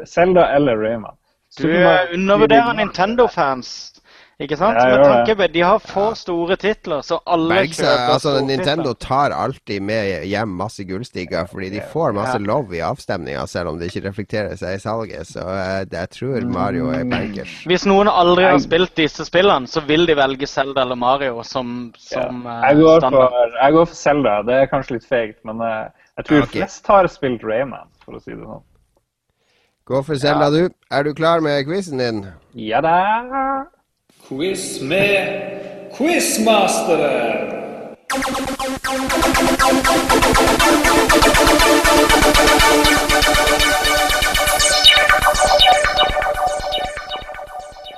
Zelda 0.07 0.47
eller 0.55 0.79
Rayman. 0.79 1.19
Du 1.59 1.69
eh, 1.69 2.15
undervurderer 2.15 2.73
Nintendo-fans. 2.79 3.92
Ikke 4.41 4.57
sant? 4.57 4.75
Jeg 4.75 4.89
Men 4.89 4.97
gjør 4.97 5.05
tanke 5.13 5.35
på 5.39 5.47
De 5.53 5.61
har 5.63 5.79
for 5.79 6.15
store 6.19 6.57
titler, 6.57 7.03
så 7.05 7.19
alle 7.31 7.49
Bergsa, 7.55 7.83
kjøper 7.85 8.13
altså, 8.15 8.31
store 8.33 8.47
Nintendo 8.49 8.93
titler. 8.95 9.07
tar 9.07 9.31
alltid 9.37 9.83
med 9.83 10.25
hjem 10.27 10.49
masse 10.59 10.85
gullstiger, 10.89 11.47
fordi 11.47 11.69
de 11.71 11.81
får 11.93 12.15
masse 12.17 12.39
love 12.43 12.75
i 12.75 12.81
avstemninga, 12.83 13.45
selv 13.47 13.69
om 13.69 13.79
det 13.79 13.91
ikke 13.93 14.09
reflekterer 14.09 14.57
seg 14.59 14.75
i 14.75 14.81
salget. 14.83 15.27
Så 15.29 15.45
eh, 15.45 15.85
det- 15.85 15.99
jeg 16.01 16.11
tror 16.17 16.49
Mario 16.49 16.89
er 16.91 17.05
bankers. 17.05 17.53
Hvis 17.69 17.85
noen 17.87 18.09
aldri 18.09 18.45
har 18.49 18.59
spilt 18.59 18.95
disse 18.97 19.25
spillene, 19.29 19.67
så 19.69 19.81
vil 19.87 20.07
de 20.07 20.15
velge 20.17 20.47
Zelda 20.49 20.81
eller 20.83 20.97
Mario 20.97 21.43
som, 21.43 21.93
som 21.99 22.43
Ja. 22.47 22.63
eh, 22.63 22.73
Jeg 22.73 22.83
går, 22.83 22.99
standard. 23.01 23.31
for, 23.31 23.59
jeg 23.63 23.73
går 23.73 23.85
for 23.87 23.95
Zelda. 23.95 24.43
Det 24.43 24.55
er 24.55 24.67
kanskje 24.67 24.91
litt 24.97 25.07
feigt, 25.09 25.39
men 25.45 25.61
eh, 25.61 25.89
jeg 26.17 26.25
tror 26.25 26.43
okay. 26.43 26.61
flest 26.63 26.87
har 26.87 27.07
spilt 27.07 27.45
Rayman, 27.45 27.87
for 28.05 28.15
å 28.15 28.21
si 28.23 28.33
det 28.33 28.43
sånn. 28.43 28.63
Gå 29.87 30.03
for 30.05 30.15
Selda, 30.17 30.51
du. 30.51 30.71
Er 30.91 31.03
du 31.05 31.13
klar 31.15 31.41
med 31.41 31.65
quizen 31.67 31.99
din? 31.99 32.27
Ja 32.55 32.81
da! 32.81 33.67
Quiz 34.33 34.81
med 34.83 35.91
Quizmasteren. 35.93 37.49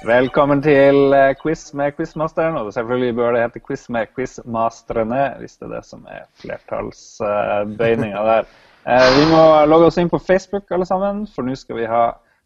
Velkommen 0.05 0.63
til 0.63 1.15
eh, 1.15 1.37
quiz 1.43 1.75
med 1.75 1.93
quizmasteren. 1.93 2.57
Og 2.57 2.73
selvfølgelig 2.75 3.15
bør 3.15 3.33
det 3.33 3.43
hete 3.43 3.61
quiz 3.69 3.89
med 3.89 4.07
quizmasterne, 4.17 5.35
hvis 5.39 5.57
det 5.57 5.71
er 5.71 5.75
det 5.77 5.87
som 5.87 6.07
er 6.11 6.27
flertallsbøyninga 6.43 8.29
der. 8.35 8.49
Eh, 8.85 9.11
Vi 9.17 9.25
må 9.31 9.65
logge 9.65 9.87
oss 9.87 9.97
inn 9.97 10.11
på 10.13 10.19
Facebook 10.21 10.69
alle 10.71 10.85
sammen, 10.85 11.23
for 11.35 11.47
nå 11.47 11.55
skal 11.57 11.79
vi 11.79 11.87
ha 11.89 12.03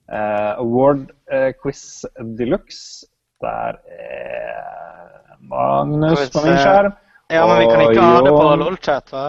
eh, 0.07 0.53
award 0.61 1.09
eh, 1.33 1.49
quiz 1.59 2.05
de 2.39 2.47
luxe. 2.47 3.09
Der 3.45 3.79
er 3.95 5.37
Magnus 5.49 6.31
på 6.35 6.43
min 6.45 6.55
eh, 6.55 6.63
skjerm. 6.63 6.97
Ja, 7.31 7.45
men 7.47 7.61
vi 7.61 7.69
kan 7.69 7.85
ikke 7.85 8.07
ha 8.07 8.23
det 8.25 8.33
på 8.33 8.41
LOL-chat, 8.43 8.65
LOLchat, 8.65 9.13
hva? 9.13 9.27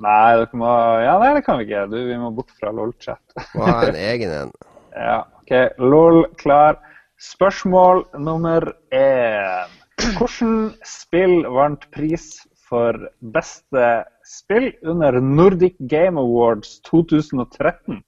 Nei, 0.00 0.28
dere 0.40 0.60
må 0.60 0.74
Ja, 1.04 1.16
nei, 1.20 1.32
det 1.36 1.42
kan 1.46 1.58
vi 1.58 1.66
ikke. 1.66 1.86
Du, 1.92 1.96
vi 2.08 2.18
må 2.20 2.30
bort 2.36 2.52
fra 2.60 2.72
LOL-chat. 2.72 3.40
Må 3.56 3.66
ha 3.68 3.80
en 3.88 3.98
egen 4.10 4.36
en. 4.42 4.54
Ja, 4.90 5.20
OK. 5.38 5.52
LOL 5.78 6.24
klar. 6.40 6.80
Spørsmål 7.20 8.04
nummer 8.18 8.64
én. 8.96 9.76
Hvilket 10.00 10.88
spill 10.88 11.44
vant 11.52 11.84
pris 11.94 12.32
for 12.68 12.96
beste 13.34 13.86
spill 14.26 14.70
under 14.88 15.20
Nordic 15.20 15.76
Game 15.90 16.18
Awards 16.20 16.78
2013? 16.88 18.00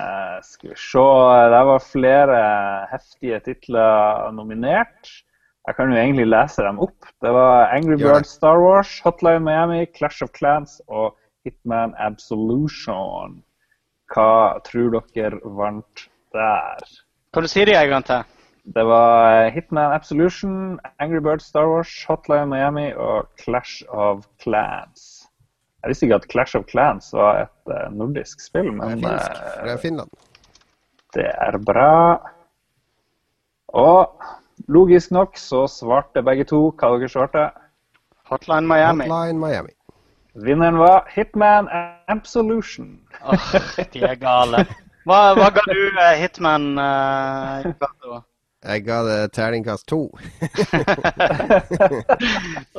Eh, 0.00 0.38
skal 0.42 0.70
vi 0.70 0.76
se 0.78 1.04
Det 1.54 1.62
var 1.70 1.86
flere 1.92 2.40
heftige 2.92 3.40
titler 3.44 4.32
nominert. 4.32 5.10
Jeg 5.66 5.76
kan 5.76 5.92
jo 5.92 5.96
egentlig 5.96 6.26
lese 6.28 6.62
dem 6.62 6.78
opp. 6.78 7.06
Det 7.24 7.32
var 7.32 7.70
Angry 7.72 7.96
Birds 7.96 8.34
Star 8.36 8.58
Wars, 8.60 9.00
Hotline 9.00 9.40
Miami, 9.40 9.86
Clash 9.96 10.22
of 10.22 10.28
Clans 10.36 10.80
og 10.88 11.16
Hitman 11.44 11.94
Absolution. 11.98 13.40
Hva 14.12 14.60
tror 14.66 15.00
dere 15.14 15.40
vant 15.44 16.08
der? 16.36 16.84
Kan 17.32 17.42
du 17.42 17.48
si 17.48 17.64
det 17.64 17.78
en 17.78 17.88
gang 17.88 18.04
til? 18.04 18.24
Det 18.76 18.84
var 18.88 19.48
Hitman 19.52 19.92
Absolution, 19.92 20.80
Angry 20.98 21.20
Birds 21.20 21.44
Star 21.44 21.68
Wars, 21.68 22.04
Hotline 22.08 22.46
Miami 22.46 22.92
og 22.92 23.28
Clash 23.40 23.82
of 23.88 24.24
Clans. 24.40 25.13
Jeg 25.84 25.92
visste 25.92 26.06
ikke 26.06 26.16
at 26.16 26.28
Clash 26.32 26.56
of 26.56 26.64
Clans 26.70 27.10
var 27.12 27.42
et 27.44 27.72
eh, 27.74 27.90
nordisk 27.92 28.40
spill, 28.40 28.70
Det 28.72 28.80
er 28.80 28.96
men 28.96 29.02
finsk. 29.04 29.30
eh, 29.36 29.58
Fra 29.66 29.76
Finland. 29.82 30.10
det 31.14 31.26
er 31.28 31.58
bra. 31.60 31.90
Og 33.74 34.22
logisk 34.70 35.10
nok 35.12 35.36
så 35.38 35.66
svarte 35.68 36.22
begge 36.24 36.46
to 36.48 36.70
hva 36.78 36.94
dere 36.96 37.08
svarte. 37.12 37.44
Hotline 38.30 38.66
Miami. 38.70 39.04
Hotline 39.04 39.38
Miami. 39.42 39.74
Vinneren 40.34 40.78
var 40.80 41.04
Hitman 41.14 41.68
Absolution. 42.08 42.96
Åh, 43.22 43.52
de 43.92 44.02
er 44.08 44.16
gale. 44.18 44.64
Hva, 45.04 45.20
hva 45.36 45.50
ga 45.54 45.62
du 45.68 45.82
eh, 46.00 46.14
Hitman? 46.22 46.70
eh, 46.80 47.68
Cato? 47.78 48.22
Jeg 48.64 48.84
ga 48.86 48.98
det 49.04 49.18
terningkast 49.36 49.86
to. 49.90 50.08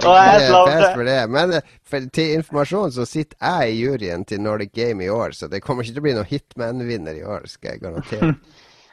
For 0.02 1.03
det. 1.06 1.20
Men 1.30 1.53
eh, 1.60 1.74
for, 1.86 2.07
til 2.14 2.34
informasjon 2.40 2.94
så 2.95 3.06
sitter 3.06 3.38
jeg 3.38 3.74
i 3.74 3.80
juryen 3.84 4.26
til 4.26 4.41
Nordic 4.41 4.74
Game 4.74 5.06
i 5.06 5.10
år, 5.14 5.36
så 5.38 5.49
det 5.52 5.62
kommer 5.66 5.86
ikke 5.86 5.94
til 5.98 6.03
å 6.03 6.07
bli 6.07 6.16
noen 6.18 6.32
Hitman-vinner 6.32 7.20
i 7.20 7.26
år, 7.26 7.45
skal 7.52 7.76
jeg 7.76 7.86
garantere. 7.86 8.34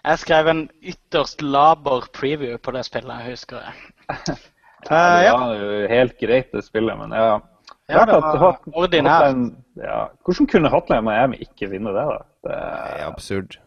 Jeg 0.02 0.18
skrev 0.18 0.48
en 0.50 0.64
ytterst 0.82 1.44
laber 1.46 2.08
preview 2.10 2.56
på 2.58 2.72
det 2.74 2.80
spillet, 2.88 3.20
jeg 3.22 3.36
husker 3.36 3.60
jeg. 3.62 3.76
Ja, 4.90 4.96
Eh, 4.98 5.22
det 5.22 5.32
var 5.38 5.54
jo 5.54 5.88
helt 5.88 6.16
greit, 6.18 6.48
det 6.52 6.64
spillet, 6.66 6.98
men 6.98 7.12
ja. 7.14 7.40
Ja, 7.90 8.04
det 8.06 8.18
var 8.18 8.58
ordinært. 8.74 9.52
Ja. 9.76 10.06
Hvordan 10.24 10.48
kunne 10.50 10.70
Hotline 10.72 11.04
Miami 11.06 11.42
ikke 11.44 11.68
vinne 11.70 11.92
det, 11.94 12.04
da? 12.08 12.18
Det 12.42 12.56
Det 12.56 13.02
er 13.02 13.06
absurd. 13.06 13.58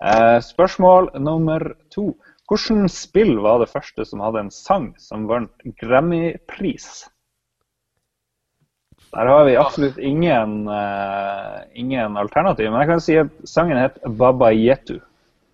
Uh, 0.00 0.38
spørsmål 0.40 1.10
nummer 1.20 1.72
to. 1.92 2.14
Hvilket 2.50 2.90
spill 2.90 3.36
var 3.44 3.60
det 3.62 3.70
første 3.70 4.04
som 4.04 4.22
hadde 4.24 4.40
en 4.42 4.50
sang 4.50 4.90
som 4.98 5.28
vant 5.30 5.52
Grammy-pris? 5.78 6.88
Der 9.10 9.26
har 9.26 9.44
vi 9.46 9.56
absolutt 9.58 9.98
ingen, 9.98 10.68
uh, 10.70 11.62
ingen 11.74 12.16
alternativ, 12.18 12.70
men 12.70 12.82
jeg 12.82 12.90
kan 12.90 13.00
si 13.02 13.16
at 13.18 13.30
sangen 13.46 13.78
het 13.78 13.98
Baba 14.18 14.50
Yetu. 14.54 14.98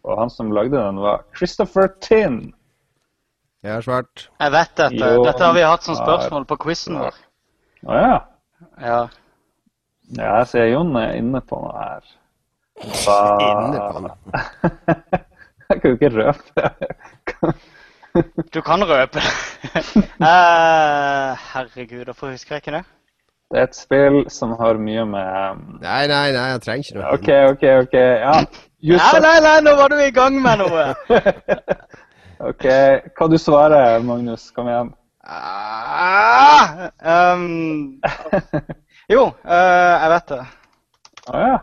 Og 0.05 0.21
han 0.21 0.31
som 0.31 0.53
lagde 0.55 0.77
den, 0.77 1.01
var 1.03 1.25
Christopher 1.37 1.89
Tin. 2.01 2.55
Jeg 3.65 3.73
har 3.75 3.85
svart. 3.85 4.29
Jeg 4.41 4.53
vet 4.53 4.75
dette. 4.77 5.13
Jo. 5.17 5.25
Dette 5.25 5.45
har 5.45 5.55
vi 5.57 5.65
hatt 5.67 5.85
som 5.85 5.97
spørsmål 5.99 6.45
på 6.49 6.59
quizen 6.65 7.01
vår. 7.01 7.17
Å 7.87 7.97
ja. 7.97 8.19
Ja. 8.81 9.01
ja. 10.17 10.37
Jeg 10.37 10.47
ser 10.53 10.69
Jon 10.71 10.95
er 11.01 11.17
inne 11.19 11.41
på 11.43 11.59
noe 11.61 11.77
her. 11.81 12.13
Ba- 13.05 13.25
Inne 13.43 13.89
på 13.91 14.05
den. 14.05 15.25
jeg 15.71 15.81
kan 15.81 15.91
jo 15.91 15.97
ikke 15.97 16.13
røpe. 16.19 17.55
Du 18.55 18.63
kan 18.65 18.81
røpe. 18.89 19.21
uh, 20.25 21.37
herregud, 21.53 22.05
hvorfor 22.05 22.31
husker 22.31 22.55
jeg 22.55 22.63
ikke 22.63 22.77
det? 22.77 22.85
Det 23.51 23.59
er 23.59 23.67
et 23.69 23.77
spill 23.77 24.31
som 24.33 24.55
har 24.59 24.79
mye 24.81 25.05
med 25.05 25.61
Nei, 25.83 26.07
nei, 26.09 26.33
nei, 26.33 26.47
jeg 26.55 26.63
trenger 26.65 26.89
ikke 26.89 26.97
noe. 26.97 27.11
OK, 27.13 27.29
OK, 27.51 27.67
OK. 27.83 27.95
Ja. 27.99 28.33
Nei, 28.97 29.21
nei, 29.27 29.37
nei, 29.45 29.61
nå 29.67 29.77
var 29.77 29.93
du 29.93 30.01
i 30.01 30.11
gang 30.17 30.41
med 30.43 30.65
noe! 30.65 30.87
OK. 32.49 32.67
Hva 33.19 33.29
du 33.31 33.37
svarer, 33.39 34.01
Magnus? 34.05 34.49
Kom 34.57 34.73
igjen. 34.73 34.91
Ah, 35.27 36.89
um, 37.35 38.01
jo, 39.13 39.29
uh, 39.45 39.95
jeg 40.01 40.13
vet 40.17 40.35
det. 40.35 40.43
Å 41.27 41.47
ja. 41.47 41.57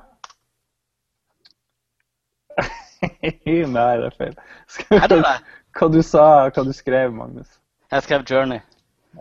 Nei, 3.77 3.89
det 3.99 4.07
er 4.09 4.15
feil. 4.17 4.35
Skal 4.71 4.99
Er 5.01 5.07
det 5.11 5.19
det? 5.25 5.33
Hva 5.73 5.89
du 5.91 5.99
sa, 6.05 6.25
hva 6.53 6.63
du 6.67 6.73
skrev, 6.75 7.13
Magnus? 7.17 7.57
Jeg 7.93 8.05
skrev 8.05 8.23
Journey. 8.29 8.61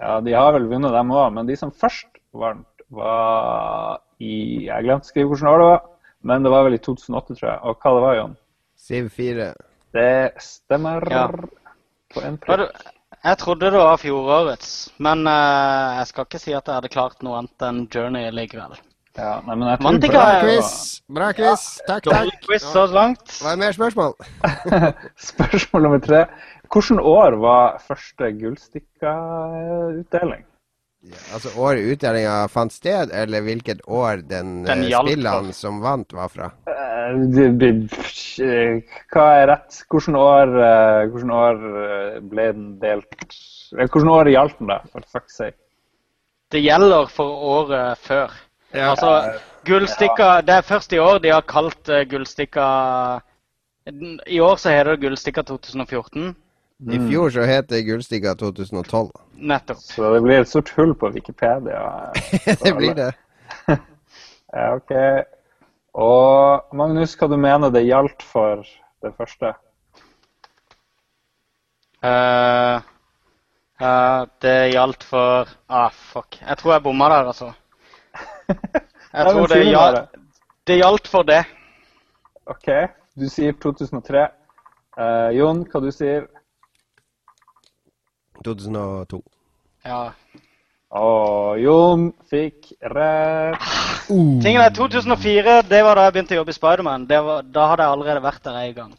Ja, 0.00 0.18
de 0.24 0.32
har 0.36 0.52
vel 0.56 0.68
vunnet, 0.70 0.92
dem 0.94 1.10
òg, 1.12 1.32
men 1.36 1.48
de 1.48 1.56
som 1.60 1.72
først 1.72 2.09
vant, 2.32 2.66
var 2.92 3.98
i 4.20 4.66
Jeg 4.66 4.84
glemte 4.84 5.09
å 5.09 5.10
skrive 5.10 5.30
hvilket 5.32 5.48
år 5.48 5.62
det 5.62 5.68
var, 5.70 5.82
men 6.28 6.44
det 6.44 6.50
var 6.52 6.66
vel 6.66 6.76
i 6.76 6.80
2008, 6.84 7.36
tror 7.38 7.48
jeg. 7.50 7.60
Og 7.64 7.78
hva 7.84 7.92
det 7.96 8.02
var, 8.04 8.16
Jon? 8.18 8.34
Siv 8.82 9.09
4. 9.16 9.46
Det 9.96 10.10
stemmer 10.44 11.06
Ja. 11.10 11.26
på 12.12 12.24
en 12.24 12.36
prikk. 12.40 12.68
Jeg 13.22 13.38
trodde 13.38 13.70
det 13.70 13.78
var 13.78 14.00
fjorårets, 14.02 14.70
men 14.98 15.26
eh, 15.30 15.98
jeg 16.00 16.06
skal 16.10 16.24
ikke 16.26 16.40
si 16.42 16.52
at 16.56 16.66
jeg 16.66 16.74
hadde 16.74 16.90
klart 16.90 17.22
noe 17.22 17.38
annet 17.38 17.62
enn 17.68 17.84
Journey 17.92 18.30
likevel. 18.34 18.74
Ja, 19.12 19.43
nei, 19.44 19.52
men 19.60 19.68
jeg 19.68 19.76
tror 19.80 19.90
Mantica 19.90 20.20
Bra 20.22 20.36
quiz! 20.40 20.68
Bra 21.12 21.26
quiz. 21.36 21.62
Takk, 21.89 22.05
takk. 22.09 22.30
quiz 22.47 22.62
så 22.64 22.86
langt. 22.89 23.34
Hva 23.43 23.51
er 23.52 23.59
mer 23.60 23.72
spørsmål? 23.76 24.14
Spørsmål 25.32 25.80
nummer 25.84 26.01
tre. 26.01 26.20
Hvilket 26.72 27.01
år 27.05 27.36
var 27.43 27.76
første 27.84 28.30
gullstikka-utdeling? 28.40 30.44
Altså 31.34 31.51
året 31.59 31.82
utdelinga 31.93 32.47
fant 32.48 32.72
sted, 32.72 33.10
eller 33.12 33.40
hvilket 33.44 33.80
år 33.90 34.16
den, 34.30 34.62
Den 34.64 34.84
eh, 34.86 34.90
spillene 34.94 35.52
som 35.56 35.80
vant, 35.82 36.12
var 36.14 36.28
fra? 36.32 36.51
Eh, 36.70 37.12
Hva 39.12 39.26
er 39.43 39.47
rett? 39.51 39.82
Hvilket 39.90 40.16
år, 40.22 40.47
hvordan 41.10 41.30
år 41.36 41.56
eh, 41.82 42.20
ble 42.32 42.47
den 42.55 42.70
delt 42.80 43.12
eh, 43.18 43.26
Hvilket 43.82 44.09
år 44.14 44.30
gjaldt 44.32 44.56
den, 44.62 44.70
da? 44.72 44.78
For 44.94 45.02
fuck's 45.05 45.36
sake. 45.43 45.59
Det 46.52 46.60
gjelder 46.62 47.06
for 47.12 47.28
året 47.59 47.98
før. 48.06 48.28
Altså, 48.73 49.40
Gullstikka 49.66 50.40
Det 50.40 50.55
er 50.55 50.65
først 50.65 50.93
i 50.93 50.99
år 50.99 51.19
de 51.23 51.32
har 51.32 51.44
kalt 51.49 51.89
uh, 51.93 52.03
Gullstikka 52.09 52.66
I 54.27 54.40
år 54.40 54.57
så 54.57 54.73
heter 54.73 54.94
det 54.94 55.03
Gullstikka 55.03 55.43
2014. 55.43 56.32
I 56.90 56.99
fjor 56.99 57.31
så 57.31 57.44
het 57.47 57.69
det 57.70 57.85
Gullstikka 57.86 58.35
2012. 58.39 59.11
Nettopp. 59.39 59.78
Så 59.78 60.09
det 60.15 60.23
blir 60.24 60.40
et 60.43 60.49
stort 60.51 60.70
hull 60.77 60.94
på 60.99 61.12
Wikipedia. 61.15 61.82
det 62.65 62.74
blir 62.77 62.94
det. 62.99 63.12
Ja, 64.53 64.74
OK. 64.77 64.90
Og 65.97 66.74
Magnus, 66.77 67.15
hva 67.16 67.28
du 67.28 67.39
mener 67.40 67.73
det 67.73 67.86
gjaldt 67.86 68.20
for 68.24 68.66
det 69.01 69.12
første? 69.16 69.55
Uh, 72.05 72.82
uh, 73.81 74.28
det 74.44 74.57
gjaldt 74.74 75.07
for 75.09 75.49
Ah, 75.70 75.89
fuck. 76.12 76.36
Jeg 76.43 76.59
tror 76.61 76.74
jeg 76.74 76.85
bomma 76.85 77.09
der, 77.15 77.32
altså. 77.32 77.53
Jeg 79.12 79.29
tror 79.29 79.51
det, 79.51 79.59
ja, 79.69 79.87
det 80.66 80.77
gjaldt 80.79 81.09
for 81.12 81.27
det. 81.29 81.43
OK, 82.49 82.69
du 83.20 83.27
sier 83.29 83.53
2003. 83.61 84.23
Uh, 84.97 85.29
Jon, 85.37 85.61
hva 85.69 85.83
du 85.85 85.91
sier 85.93 86.24
2002. 88.45 89.20
Ja. 89.85 90.01
Og 90.93 91.61
Jon 91.61 92.11
fikk 92.33 92.73
rett. 92.93 93.69
Tingen 94.09 94.61
er 94.61 94.73
2004, 94.74 95.62
det 95.69 95.81
var 95.87 95.97
da 95.97 96.09
jeg 96.09 96.16
begynte 96.16 96.37
å 96.37 96.41
jobbe 96.43 96.53
i 96.53 96.57
Spiderman. 96.57 97.07
Det 97.09 97.20
Da 97.55 97.69
hadde 97.70 97.87
jeg 97.87 97.97
allerede 97.97 98.24
vært 98.24 98.45
der 98.45 98.59
en 98.61 98.74
gang. 98.77 98.93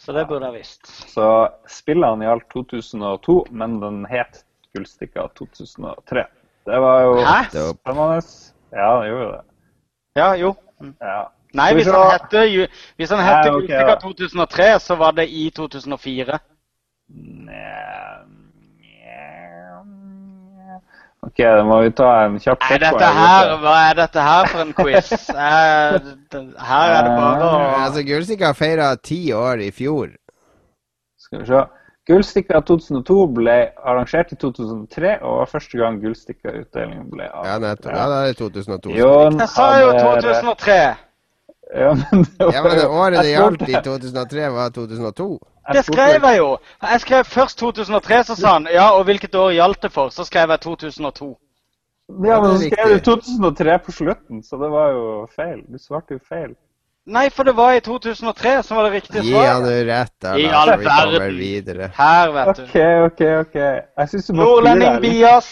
Så 0.00 0.12
det 0.12 0.26
burde 0.28 0.48
jeg 0.50 0.60
visst. 0.62 0.86
Så 1.10 1.26
spillene 1.68 2.28
gjaldt 2.28 2.46
2002, 2.52 3.38
men 3.50 3.80
den 3.82 4.04
het 4.08 4.44
Gullstikka 4.76 5.26
2003. 5.38 6.26
Det 6.66 6.80
var 6.82 7.02
jo 7.02 7.16
spennende. 7.24 8.20
Ja, 8.72 8.90
det 9.02 9.08
gjorde 9.10 9.30
det. 9.32 9.42
Ja, 10.16 10.28
jo. 10.40 10.54
Ja. 11.00 11.18
Nei, 11.56 11.70
hvis 11.78 11.86
han 11.88 12.10
hette, 12.10 12.42
hvis 12.98 13.10
han 13.14 13.20
hette 13.24 13.46
Ja, 13.48 13.52
ok, 13.54 13.62
Gullstikka 13.66 13.94
2003, 14.02 14.66
så 14.84 14.96
var 15.00 15.12
det 15.16 15.28
i 15.32 15.46
2004. 15.56 16.38
Nja, 17.08 18.24
nja. 18.82 20.80
OK, 21.26 21.38
da 21.38 21.62
må 21.64 21.78
vi 21.86 21.92
ta 21.96 22.10
en 22.26 22.36
kjapp 22.42 22.66
sjekk 22.66 22.82
dette 22.82 23.08
her, 23.18 23.54
hva 23.62 23.76
er 23.88 23.96
dette 24.02 24.26
her 24.28 24.50
for 24.52 24.64
en 24.66 24.74
quiz? 24.76 25.12
Eh, 25.46 25.96
Her 26.66 26.92
er 26.92 27.06
det 27.06 27.14
bare 27.16 27.46
å 27.46 27.56
Altså, 27.80 28.02
Gullstiga 28.06 28.52
feira 28.58 28.90
ti 29.00 29.20
år 29.32 29.62
i 29.64 29.70
fjor. 29.74 30.10
Skal 31.22 31.40
vi 31.42 31.48
se. 31.48 31.62
Gullstikka 32.06 32.60
2002 32.62 33.16
ble 33.34 33.54
arrangert 33.82 34.30
i 34.32 34.36
2003, 34.38 35.16
og 35.26 35.40
var 35.40 35.48
første 35.50 35.78
gang 35.80 35.98
Gullstikka-utdelingen 36.02 37.08
ble 37.10 37.26
Ja, 37.26 37.56
nettopp. 37.62 37.90
Ja, 37.96 38.04
det 38.12 38.20
er 38.20 38.28
det 38.30 38.36
2002. 38.38 38.92
Jon 39.00 39.40
Jeg 39.40 39.50
sa 39.50 39.66
jo 39.80 39.88
2003! 39.98 40.76
Ja, 41.74 41.94
men 41.98 42.22
det 42.22 42.38
var 42.38 42.52
Ja, 42.54 42.62
men 42.62 42.78
det 42.78 42.86
året 42.86 43.18
det 43.18 43.32
gjaldt 43.32 43.64
i 43.66 43.74
2003, 43.74 44.44
var 44.54 44.70
2002. 44.76 45.26
Det 45.72 45.82
skrev 45.88 46.28
jeg 46.28 46.38
jo! 46.38 46.50
Jeg 46.82 47.00
skrev 47.00 47.24
først 47.24 47.58
2003, 47.58 48.20
så 48.28 48.36
sa 48.38 48.52
han 48.52 48.68
ja, 48.70 48.86
og 48.94 49.02
hvilket 49.08 49.34
år 49.34 49.50
gjaldt 49.56 49.82
det 49.82 49.92
for? 49.92 50.14
Så 50.14 50.24
skrev 50.28 50.54
jeg 50.54 50.60
2002. 50.62 51.32
Ja, 52.22 52.38
men 52.38 52.54
så 52.54 52.70
skrev 52.70 52.92
du 52.94 53.00
2003 53.10 53.78
på 53.82 53.92
slutten, 53.92 54.42
så 54.46 54.62
det 54.62 54.70
var 54.70 54.94
jo 54.94 55.26
feil. 55.34 55.64
Du 55.66 55.78
svarte 55.82 56.14
jo 56.14 56.22
feil. 56.22 56.54
Nei, 57.06 57.28
for 57.30 57.44
det 57.46 57.52
var 57.54 57.70
i 57.76 57.80
2003 57.86 58.62
som 58.66 58.76
var 58.80 58.84
det 58.88 58.94
riktige 58.96 59.22
Gi 59.22 59.30
han 59.38 59.62
jo 59.62 59.68
rett, 59.86 60.10
da, 60.24 60.32
I 60.38 60.48
all 60.50 60.72
vi 60.80 60.84
kommer 60.88 61.12
verden. 61.20 61.36
videre. 61.38 61.86
Her, 61.94 62.32
vet 62.34 62.56
du. 62.56 62.62
OK, 62.64 62.76
OK, 63.06 63.20
OK. 63.44 63.54
Jeg 63.54 64.06
syns 64.10 64.26
du 64.26 64.32
må 64.34 64.40
Nordlending 64.42 64.90
fyre 64.96 65.02
bias. 65.04 65.48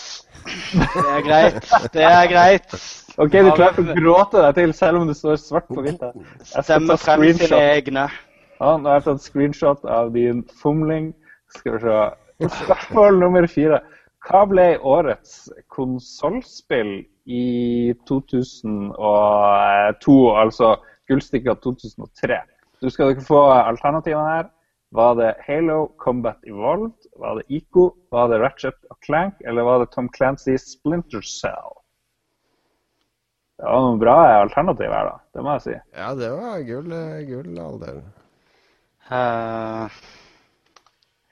Det 0.75 1.05
er 1.15 1.23
greit. 1.29 1.65
Det 1.95 2.03
er 2.09 2.27
greit. 2.33 2.71
OK, 3.23 3.33
du 3.47 3.51
klarte 3.55 3.81
å 3.85 3.95
gråte 3.95 4.37
deg 4.43 4.53
til 4.59 4.71
selv 4.75 4.99
om 5.01 5.07
det 5.09 5.15
står 5.17 5.37
svart 5.41 5.69
på 5.71 5.81
hvitt. 5.87 6.03
her. 6.03 6.13
Jeg 6.43 6.47
skal 6.51 6.63
Stemme 6.67 6.89
ta 6.91 6.97
frem 7.05 7.23
sine 7.39 7.59
egne. 7.79 8.05
Ja, 8.59 8.71
nå 8.77 8.85
har 8.91 8.97
jeg 8.99 9.07
tatt 9.07 9.23
screenshot 9.29 9.81
av 9.87 10.11
din 10.15 10.43
fomling. 10.61 11.13
Skal 11.55 11.73
vi 11.79 11.83
se. 11.87 11.99
Spørsmål 12.65 13.13
nummer 13.23 13.47
fire. 13.47 13.79
Hva 14.27 14.43
ble 14.51 14.67
årets 14.83 15.47
konsollspill 15.71 17.05
i 17.31 17.95
2002, 18.09 20.19
altså 20.43 20.75
Gullstikka 21.09 21.55
2003? 21.65 22.41
Du 22.81 22.91
skal 22.91 23.15
ikke 23.15 23.27
få 23.27 23.41
alternativene 23.53 24.37
her. 24.37 24.51
Var 24.95 25.15
det 25.19 25.31
Halo 25.47 25.89
Combat 25.99 26.39
Evolved? 26.47 27.09
Var 27.19 27.39
det 27.39 27.45
Ico? 27.49 27.89
Var 28.15 28.29
det 28.31 28.41
Ratchet 28.41 28.77
og 28.91 28.99
Clank? 29.07 29.41
Eller 29.45 29.67
var 29.67 29.83
det 29.83 29.91
Tom 29.91 30.09
Clancy's 30.17 30.69
Splinter 30.77 31.23
Cell? 31.23 31.73
Det 33.59 33.67
var 33.67 33.83
noen 33.87 33.99
bra 34.03 34.17
alternativ 34.41 34.91
her, 34.91 35.09
da. 35.09 35.17
Det 35.35 35.43
må 35.47 35.57
jeg 35.57 35.65
si. 35.65 35.75
Ja, 35.95 36.11
det 36.19 36.31
var 36.35 36.63
gull, 36.69 36.95
gull 37.31 37.59
alder. 37.67 38.01
Uh... 39.11 39.99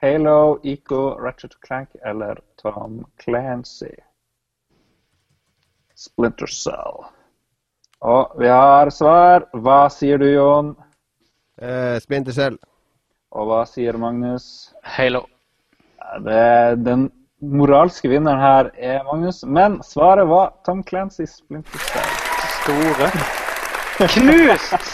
Halo, 0.03 0.59
Ico, 0.66 1.15
Ratchet 1.23 1.55
Clank 1.62 1.94
eller 2.05 2.40
Tom 2.59 3.05
Clancy. 3.23 3.94
Splinter 5.94 6.51
Cell. 6.51 7.05
Og 8.03 8.35
vi 8.39 8.49
har 8.51 8.91
svar. 8.91 9.45
Hva 9.55 9.87
sier 9.95 10.19
du, 10.19 10.27
Jon? 10.27 10.73
Eh, 11.62 11.99
Splinter 12.03 12.35
Cell. 12.35 12.57
Og 13.33 13.47
hva 13.47 13.62
sier 13.70 13.95
Magnus? 14.01 14.73
Halo. 14.83 15.23
Det, 16.27 16.83
den 16.83 17.07
moralske 17.39 18.11
vinneren 18.11 18.43
her 18.43 18.73
er 18.74 19.07
Magnus, 19.07 19.41
men 19.47 19.79
svaret 19.87 20.27
var 20.29 20.51
Tom 20.66 20.83
Clancy 20.83 21.29
Splinter 21.31 21.87
Cell. 21.93 22.11
Store. 22.59 23.12
Knust! 24.16 24.91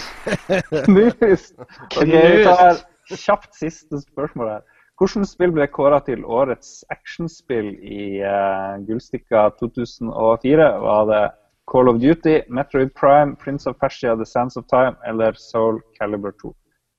Knust! 0.84 1.56
Ok, 1.96 2.12
vi 2.12 2.44
tar 2.44 2.84
kjapt 3.08 3.56
siste 3.56 4.02
spørsmål 4.04 4.52
her. 4.58 4.62
Hvilket 5.00 5.30
spill 5.30 5.52
ble 5.54 5.64
kåra 5.70 6.02
til 6.04 6.24
årets 6.26 6.82
actionspill 6.92 7.70
i 7.80 8.18
uh, 8.20 8.76
Gullstikka 8.84 9.48
2004? 9.62 10.72
Var 10.84 11.04
det 11.08 11.26
Call 11.68 11.88
of 11.90 12.00
Duty, 12.00 12.42
Metroid 12.48 12.94
Prime, 12.94 13.36
Prince 13.36 13.66
of 13.66 13.78
Persia, 13.78 14.16
The 14.16 14.24
Sands 14.24 14.56
of 14.56 14.66
Time 14.68 14.96
eller 15.06 15.32
Soul 15.34 15.80
Calibur 16.00 16.32
2? 16.42 16.54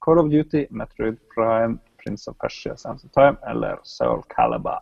Call 0.06 0.20
of 0.20 0.30
Duty, 0.30 0.68
Metroid 0.70 1.18
Prime, 1.36 1.80
Prince 2.04 2.28
of 2.28 2.38
Persia, 2.38 2.78
Sands 2.78 3.04
of 3.04 3.12
Time 3.12 3.38
eller 3.50 3.80
Soul 3.84 4.22
Calibur 4.36 4.80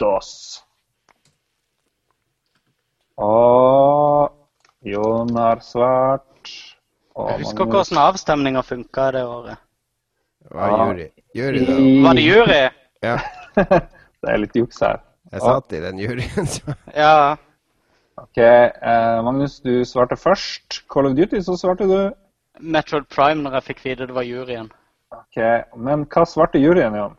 DOS? 0.00 0.64
Og 3.16 4.32
Jon 4.82 5.36
har 5.36 5.62
svart. 5.62 6.50
Og 7.14 7.30
Jeg 7.30 7.44
husker 7.44 7.64
ikke 7.64 7.76
hvordan 7.78 8.02
avstemninga 8.02 8.60
funka 8.66 9.10
det 9.14 9.22
året. 9.24 9.56
Det 10.42 10.50
var 10.56 10.86
jury. 10.88 11.08
Jury, 11.36 11.62
da. 11.68 11.78
Var 12.08 12.18
det 12.18 12.26
jury? 12.26 12.60
Ja, 13.02 13.16
det 14.22 14.34
er 14.34 14.42
litt 14.42 14.56
juks 14.56 14.80
her. 14.82 14.98
jeg 15.32 15.40
satt 15.40 15.72
i 15.72 15.80
den 15.86 15.98
juryen. 16.02 16.46
Så. 16.46 16.74
Ja. 16.96 17.36
Ok, 18.22 18.38
eh, 18.38 19.22
Magnus, 19.24 19.60
du 19.60 19.84
svarte 19.84 20.16
først. 20.16 20.82
Call 20.92 21.06
of 21.06 21.16
Duty, 21.16 21.40
så 21.42 21.56
svarte 21.58 21.88
du. 21.90 22.12
Metroid 22.60 23.08
Prime 23.10 23.42
når 23.42 23.56
jeg 23.58 23.68
fikk 23.70 23.84
vite 23.84 24.06
det 24.06 24.14
var 24.14 24.22
juryen. 24.22 24.70
Ok, 25.12 25.38
Men 25.76 26.06
hva 26.06 26.24
svarte 26.28 26.60
juryen, 26.62 26.94
Jan? 26.94 27.16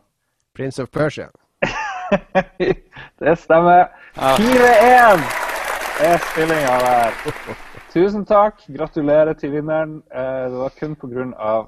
Prince 0.56 0.82
of 0.82 0.88
Persia. 0.90 1.28
det 3.20 3.36
stemmer. 3.38 3.90
4-1 4.16 5.24
er 6.08 6.18
stillinga 6.30 6.78
der. 6.86 7.20
Tusen 7.92 8.24
takk. 8.24 8.64
Gratulerer 8.78 9.36
til 9.38 9.52
vinneren. 9.52 10.00
Eh, 10.14 10.44
det 10.50 10.58
var 10.62 10.72
kun 10.80 10.96
pga. 10.96 11.26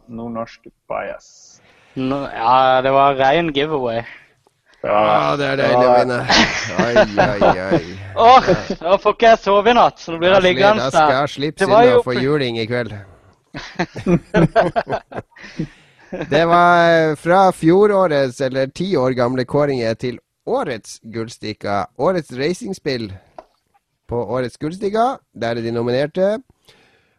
nordnorsk 0.08 0.70
bias. 0.88 1.60
No, 1.96 2.24
ja, 2.24 2.80
det 2.82 2.92
var 2.92 3.20
rein 3.20 3.52
giveaway. 3.52 4.02
Ja, 4.86 5.36
det 5.38 5.46
er 5.50 5.56
deilig 5.60 5.86
å 5.86 5.94
vinne. 5.98 6.18
Oi, 6.84 6.94
oi, 7.26 7.50
oi. 7.66 7.80
Åh, 8.16 8.48
da 8.80 8.96
får 9.02 9.16
ikke 9.16 9.28
jeg 9.32 9.40
sove 9.42 9.70
i 9.70 9.76
natt, 9.76 9.98
så 10.00 10.14
nå 10.14 10.20
blir 10.22 10.30
jeg 10.30 10.38
Da 10.38 10.44
liggende 10.46 10.86
skal 10.92 11.12
jeg 11.12 11.32
slippe 11.34 11.60
Det 11.60 11.68
var 11.72 11.82
inn 11.84 11.98
og 11.98 12.06
få 12.06 12.14
juling 12.16 12.60
i 12.62 12.66
kveld. 12.70 12.92
Det 16.30 16.44
var 16.46 16.78
eh, 16.86 17.16
fra 17.18 17.50
fjorårets, 17.52 18.40
eller 18.40 18.70
ti 18.70 18.92
år 18.96 19.10
gamle 19.18 19.44
kåringer 19.44 19.94
til 19.98 20.20
årets 20.46 21.00
gullstikker. 21.02 21.90
Årets 21.98 22.32
racingspill 22.38 23.10
på 24.08 24.24
årets 24.38 24.56
gullstikker. 24.62 25.18
Der 25.34 25.58
er 25.58 25.62
de 25.66 25.74
nominerte. 25.74 26.38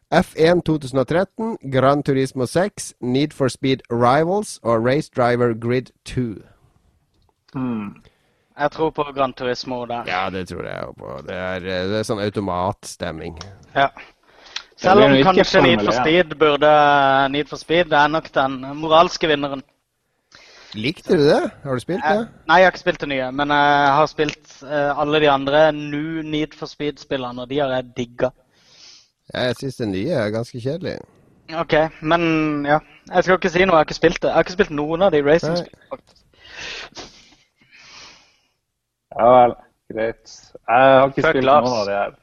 F1 0.07 0.61
2013, 0.63 1.57
Gran 1.71 2.03
Turismo 2.03 2.45
6, 2.47 2.93
Need 3.01 3.33
for 3.35 3.51
Speed 3.51 3.83
Rivals 3.91 4.59
og 4.63 4.85
Race 4.85 5.11
Driver 5.11 5.53
Grid 5.53 5.91
2. 6.05 6.56
Hmm. 7.55 7.95
Jeg 8.57 8.71
tror 8.73 8.89
på 8.89 9.05
Gran 9.13 9.33
Turismo 9.37 9.85
der. 9.85 10.07
Ja, 10.09 10.29
det 10.33 10.47
tror 10.49 10.65
jeg 10.65 10.93
på. 10.97 11.17
Det 11.27 11.35
er, 11.35 11.55
eh, 11.55 11.87
det 11.91 11.99
er 11.99 12.05
sånn 12.07 12.21
automatstemning. 12.23 13.37
Ja. 13.75 13.91
Selv 14.77 15.03
om 15.05 15.15
kanskje 15.25 15.61
Need 15.61 15.81
for 15.85 15.95
Speed 15.97 16.35
burde 16.37 16.69
Need 17.33 17.49
for 17.49 17.57
Speed 17.57 17.89
det 17.89 17.97
er 17.97 18.11
nok 18.13 18.29
den 18.33 18.59
moralske 18.77 19.29
vinneren. 19.29 19.63
Likte 20.77 21.15
du 21.17 21.23
det? 21.23 21.51
Har 21.63 21.73
du 21.73 21.81
spilt 21.81 22.03
det? 22.03 22.27
Nei, 22.49 22.57
jeg 22.59 22.67
har 22.67 22.73
ikke 22.73 22.83
spilt 22.83 23.01
det 23.01 23.09
nye, 23.09 23.29
men 23.33 23.53
jeg 23.55 23.93
har 23.97 24.09
spilt 24.11 24.57
eh, 24.67 24.99
alle 25.01 25.21
de 25.23 25.29
andre 25.31 25.61
new 25.73 26.21
Need 26.21 26.53
for 26.57 26.69
Speed-spillene, 26.69 27.45
og 27.45 27.49
de 27.49 27.61
har 27.61 27.73
jeg 27.77 27.93
digga. 27.97 28.31
Ja, 29.33 29.47
jeg 29.47 29.57
syns 29.61 29.79
det 29.81 29.87
nye 29.93 30.17
er 30.17 30.33
ganske 30.35 30.61
kjedelig. 30.61 30.97
OK, 31.55 31.73
men 32.01 32.65
ja. 32.67 32.79
Jeg 33.07 33.23
skal 33.23 33.39
ikke 33.39 33.49
si 33.53 33.63
noe, 33.63 33.77
jeg 33.77 33.79
har 33.79 33.87
ikke 33.87 34.01
spilt 34.01 34.21
det. 34.21 34.29
Jeg 34.29 34.35
har 34.35 34.45
ikke 34.45 34.57
spilt 34.57 34.75
noen 34.75 35.05
av 35.07 35.13
de 35.15 35.23
racing-spillene, 35.23 35.87
faktisk. 35.93 36.23
Ja 39.17 39.29
vel, 39.33 39.55
greit. 39.93 40.33
Jeg 40.67 40.97
har 40.97 41.11
ikke 41.11 41.29
spilt 41.29 41.47
Lars. 41.47 41.69
noen 41.69 41.79
av 41.81 41.85
de 41.87 41.99
her. 42.01 42.17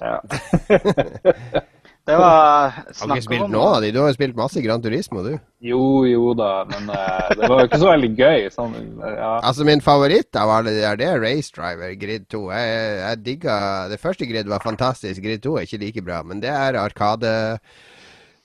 Ja. 0.00 1.60
Det 2.10 2.16
var 2.16 2.70
Har 2.72 2.94
snakk 2.96 3.20
ikke 3.20 3.26
spilt 3.26 3.44
om 3.44 3.52
noen 3.52 3.74
av 3.76 3.84
de. 3.84 3.90
Du 3.94 3.98
har 4.00 4.08
jo 4.08 4.16
spilt 4.16 4.38
masse 4.38 4.62
Gran 4.64 4.82
Turismo, 4.82 5.22
du. 5.22 5.34
Jo, 5.62 5.82
jo 6.08 6.32
da, 6.34 6.64
men 6.70 6.88
uh, 6.90 7.28
det 7.36 7.44
var 7.44 7.60
jo 7.60 7.68
ikke 7.68 7.80
så 7.82 7.90
veldig 7.90 8.10
gøy. 8.16 8.46
Sånn, 8.54 8.74
ja. 9.04 9.34
Altså, 9.36 9.66
min 9.68 9.84
favoritt 9.84 10.38
av 10.40 10.50
alle 10.56 10.72
de 10.74 10.80
der, 10.82 10.98
det 10.98 11.06
er 11.10 11.22
Race 11.22 11.52
Driver 11.54 11.92
Grid 12.00 12.26
2. 12.32 12.40
Jeg, 12.56 12.80
jeg 13.02 13.22
digga 13.28 13.58
Det 13.92 14.00
første 14.02 14.26
Grid 14.30 14.50
var 14.50 14.64
fantastisk. 14.64 15.22
Grid 15.22 15.44
2 15.44 15.54
er 15.60 15.68
ikke 15.68 15.82
like 15.84 16.04
bra, 16.08 16.22
men 16.26 16.42
det 16.42 16.50
er 16.50 16.80
Arkade 16.80 17.34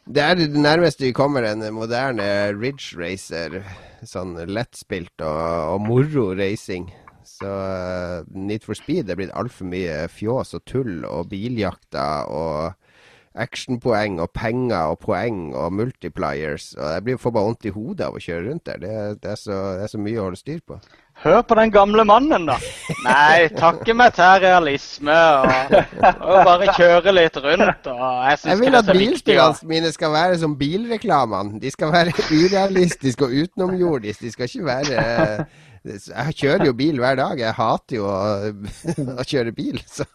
Det 0.05 0.21
er 0.21 0.37
det 0.37 0.51
nærmeste 0.53 1.07
vi 1.07 1.15
kommer 1.15 1.47
en 1.47 1.65
moderne 1.73 2.27
Ridge 2.59 2.99
Racer. 2.99 3.61
Sånn 4.05 4.35
lettspilt 4.51 5.25
og, 5.25 5.41
og 5.73 5.81
moro 5.87 6.33
racing. 6.37 6.91
Så 7.35 7.51
uh, 7.51 8.23
Need 8.31 8.65
for 8.65 8.77
Speed 8.77 9.09
er 9.11 9.19
blitt 9.19 9.33
altfor 9.35 9.67
mye 9.67 10.05
fjås 10.11 10.55
og 10.57 10.65
tull 10.69 11.05
og 11.09 11.29
biljakter 11.33 12.31
og 12.31 12.75
actionpoeng 13.35 14.21
og 14.23 14.31
penger 14.31 14.93
og 14.93 15.01
poeng 15.03 15.49
og 15.55 15.73
multipliers. 15.75 16.71
Og 16.79 16.93
jeg 16.93 17.03
blir 17.03 17.19
får 17.19 17.33
bare 17.35 17.49
vondt 17.49 17.67
i 17.67 17.73
hodet 17.75 18.07
av 18.07 18.15
å 18.15 18.21
kjøre 18.23 18.45
rundt 18.47 18.65
der. 18.69 18.79
Det, 18.79 18.93
det, 19.23 19.33
er 19.33 19.41
så, 19.41 19.57
det 19.75 19.87
er 19.87 19.91
så 19.91 20.01
mye 20.01 20.21
å 20.21 20.29
holde 20.29 20.39
styr 20.39 20.61
på. 20.63 20.79
Hør 21.23 21.41
på 21.47 21.55
den 21.57 21.71
gamle 21.71 22.03
mannen, 22.05 22.43
da. 22.49 22.55
Nei, 23.05 23.47
takke 23.55 23.95
meg 23.97 24.13
til 24.17 24.41
realisme 24.43 25.13
og, 25.15 25.75
og 26.11 26.41
bare 26.45 26.73
kjøre 26.75 27.13
litt 27.15 27.37
rundt. 27.41 27.87
Jeg 27.87 28.39
Jeg 28.43 28.59
vil 28.59 28.77
at 28.77 28.89
bilspillene 28.91 29.69
mine 29.69 29.91
skal 29.95 30.11
være 30.13 30.39
som 30.41 30.57
bilreklamene. 30.59 31.61
De 31.63 31.71
skal 31.71 31.93
være 31.95 32.13
urealistiske 32.41 33.25
og 33.25 33.37
utenomjordiske. 33.45 34.25
De 34.27 34.33
skal 34.35 34.51
ikke 34.51 34.67
være 34.67 35.45
Jeg 35.85 36.35
kjører 36.41 36.65
jo 36.67 36.75
bil 36.77 36.99
hver 36.99 37.15
dag. 37.21 37.39
Jeg 37.39 37.57
hater 37.57 37.97
jo 38.01 38.09
å, 38.11 38.19
å 39.21 39.25
kjøre 39.25 39.55
bil. 39.55 39.79
Så. 39.87 40.05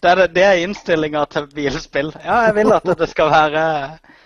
Det 0.00 0.14
er, 0.14 0.26
det 0.32 0.44
er 0.46 0.62
innstillinga 0.64 1.26
til 1.30 1.50
bilspill. 1.52 2.14
Ja, 2.24 2.46
jeg 2.48 2.56
vil 2.56 2.72
at 2.72 2.88
det 2.98 3.10
skal 3.10 3.28
være 3.30 3.64
eh, 3.84 4.20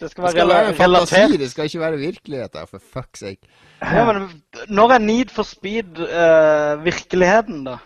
Det 0.00 0.10
skal 0.10 0.24
Det 0.24 0.24
være, 0.24 0.30
skal 0.32 0.48
være 0.48 0.70
rela- 0.70 0.76
fantasi, 0.78 1.14
relatert. 1.16 1.40
det 1.40 1.50
skal 1.50 1.64
ikke 1.70 1.80
være 1.80 1.98
virkelighet. 1.98 2.52
da, 2.54 2.64
For 2.70 2.78
fuck's 2.78 3.20
sake. 3.24 3.40
Ja, 3.82 4.04
men 4.12 4.42
når 4.68 4.92
er 4.96 4.98
Need 4.98 5.30
for 5.34 5.42
Speed 5.48 5.98
uh, 5.98 6.84
virkeligheten, 6.84 7.64
da? 7.64 7.76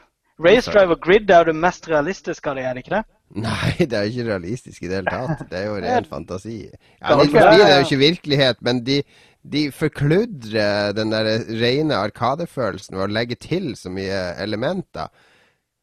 Race 0.44 0.70
Driver 0.70 0.96
Grid 0.98 1.30
er 1.30 1.38
jo 1.44 1.44
det 1.52 1.54
mest 1.62 1.86
realistiske 1.88 2.50
av 2.50 2.56
det, 2.58 2.64
er 2.66 2.72
det 2.74 2.82
ikke 2.84 2.96
det? 2.96 3.04
Nei, 3.34 3.74
det 3.90 3.92
er 3.98 4.08
ikke 4.10 4.24
realistisk 4.32 4.82
i 4.82 4.88
det 4.90 4.96
hele 5.00 5.12
tatt. 5.14 5.44
Det 5.50 5.58
er 5.60 5.68
jo 5.68 5.76
ren 5.84 6.04
fantasi. 6.10 6.56
Ja, 7.00 7.14
Need 7.16 7.30
for 7.30 7.44
Speed 7.46 7.62
er 7.68 7.76
jo 7.78 7.84
ikke 7.86 8.00
virkelighet, 8.02 8.56
men 8.66 8.80
de, 8.86 8.96
de 9.52 9.62
forkludrer 9.72 10.92
den 10.96 11.12
der 11.14 11.30
rene 11.62 11.94
arkadefølelsen 12.02 12.96
ved 12.98 13.06
å 13.06 13.12
legge 13.14 13.38
til 13.40 13.72
så 13.78 13.90
mye 13.94 14.34
elementer. 14.42 15.08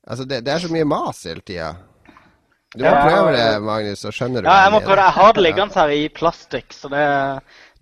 Altså, 0.07 0.25
det, 0.25 0.41
det 0.45 0.53
er 0.53 0.63
så 0.63 0.71
mye 0.73 0.85
mas 0.89 1.23
hele 1.29 1.43
tida. 1.45 1.71
Du 2.71 2.83
må 2.85 2.87
Ja. 2.87 3.01
prøve 3.03 3.31
det, 3.35 3.61
Magnus, 3.67 3.99
så 3.99 4.11
skjønner 4.15 4.41
du 4.43 4.47
Ja, 4.47 4.63
jeg 4.63 4.71
må 4.71 4.79
prøve 4.79 4.95
det. 4.95 5.03
Jeg 5.03 5.15
har 5.17 5.33
det 5.33 5.43
liggende 5.43 5.73
her 5.75 5.89
i 5.91 6.07
plastikk, 6.07 6.71
så 6.71 6.87
det, 6.89 7.01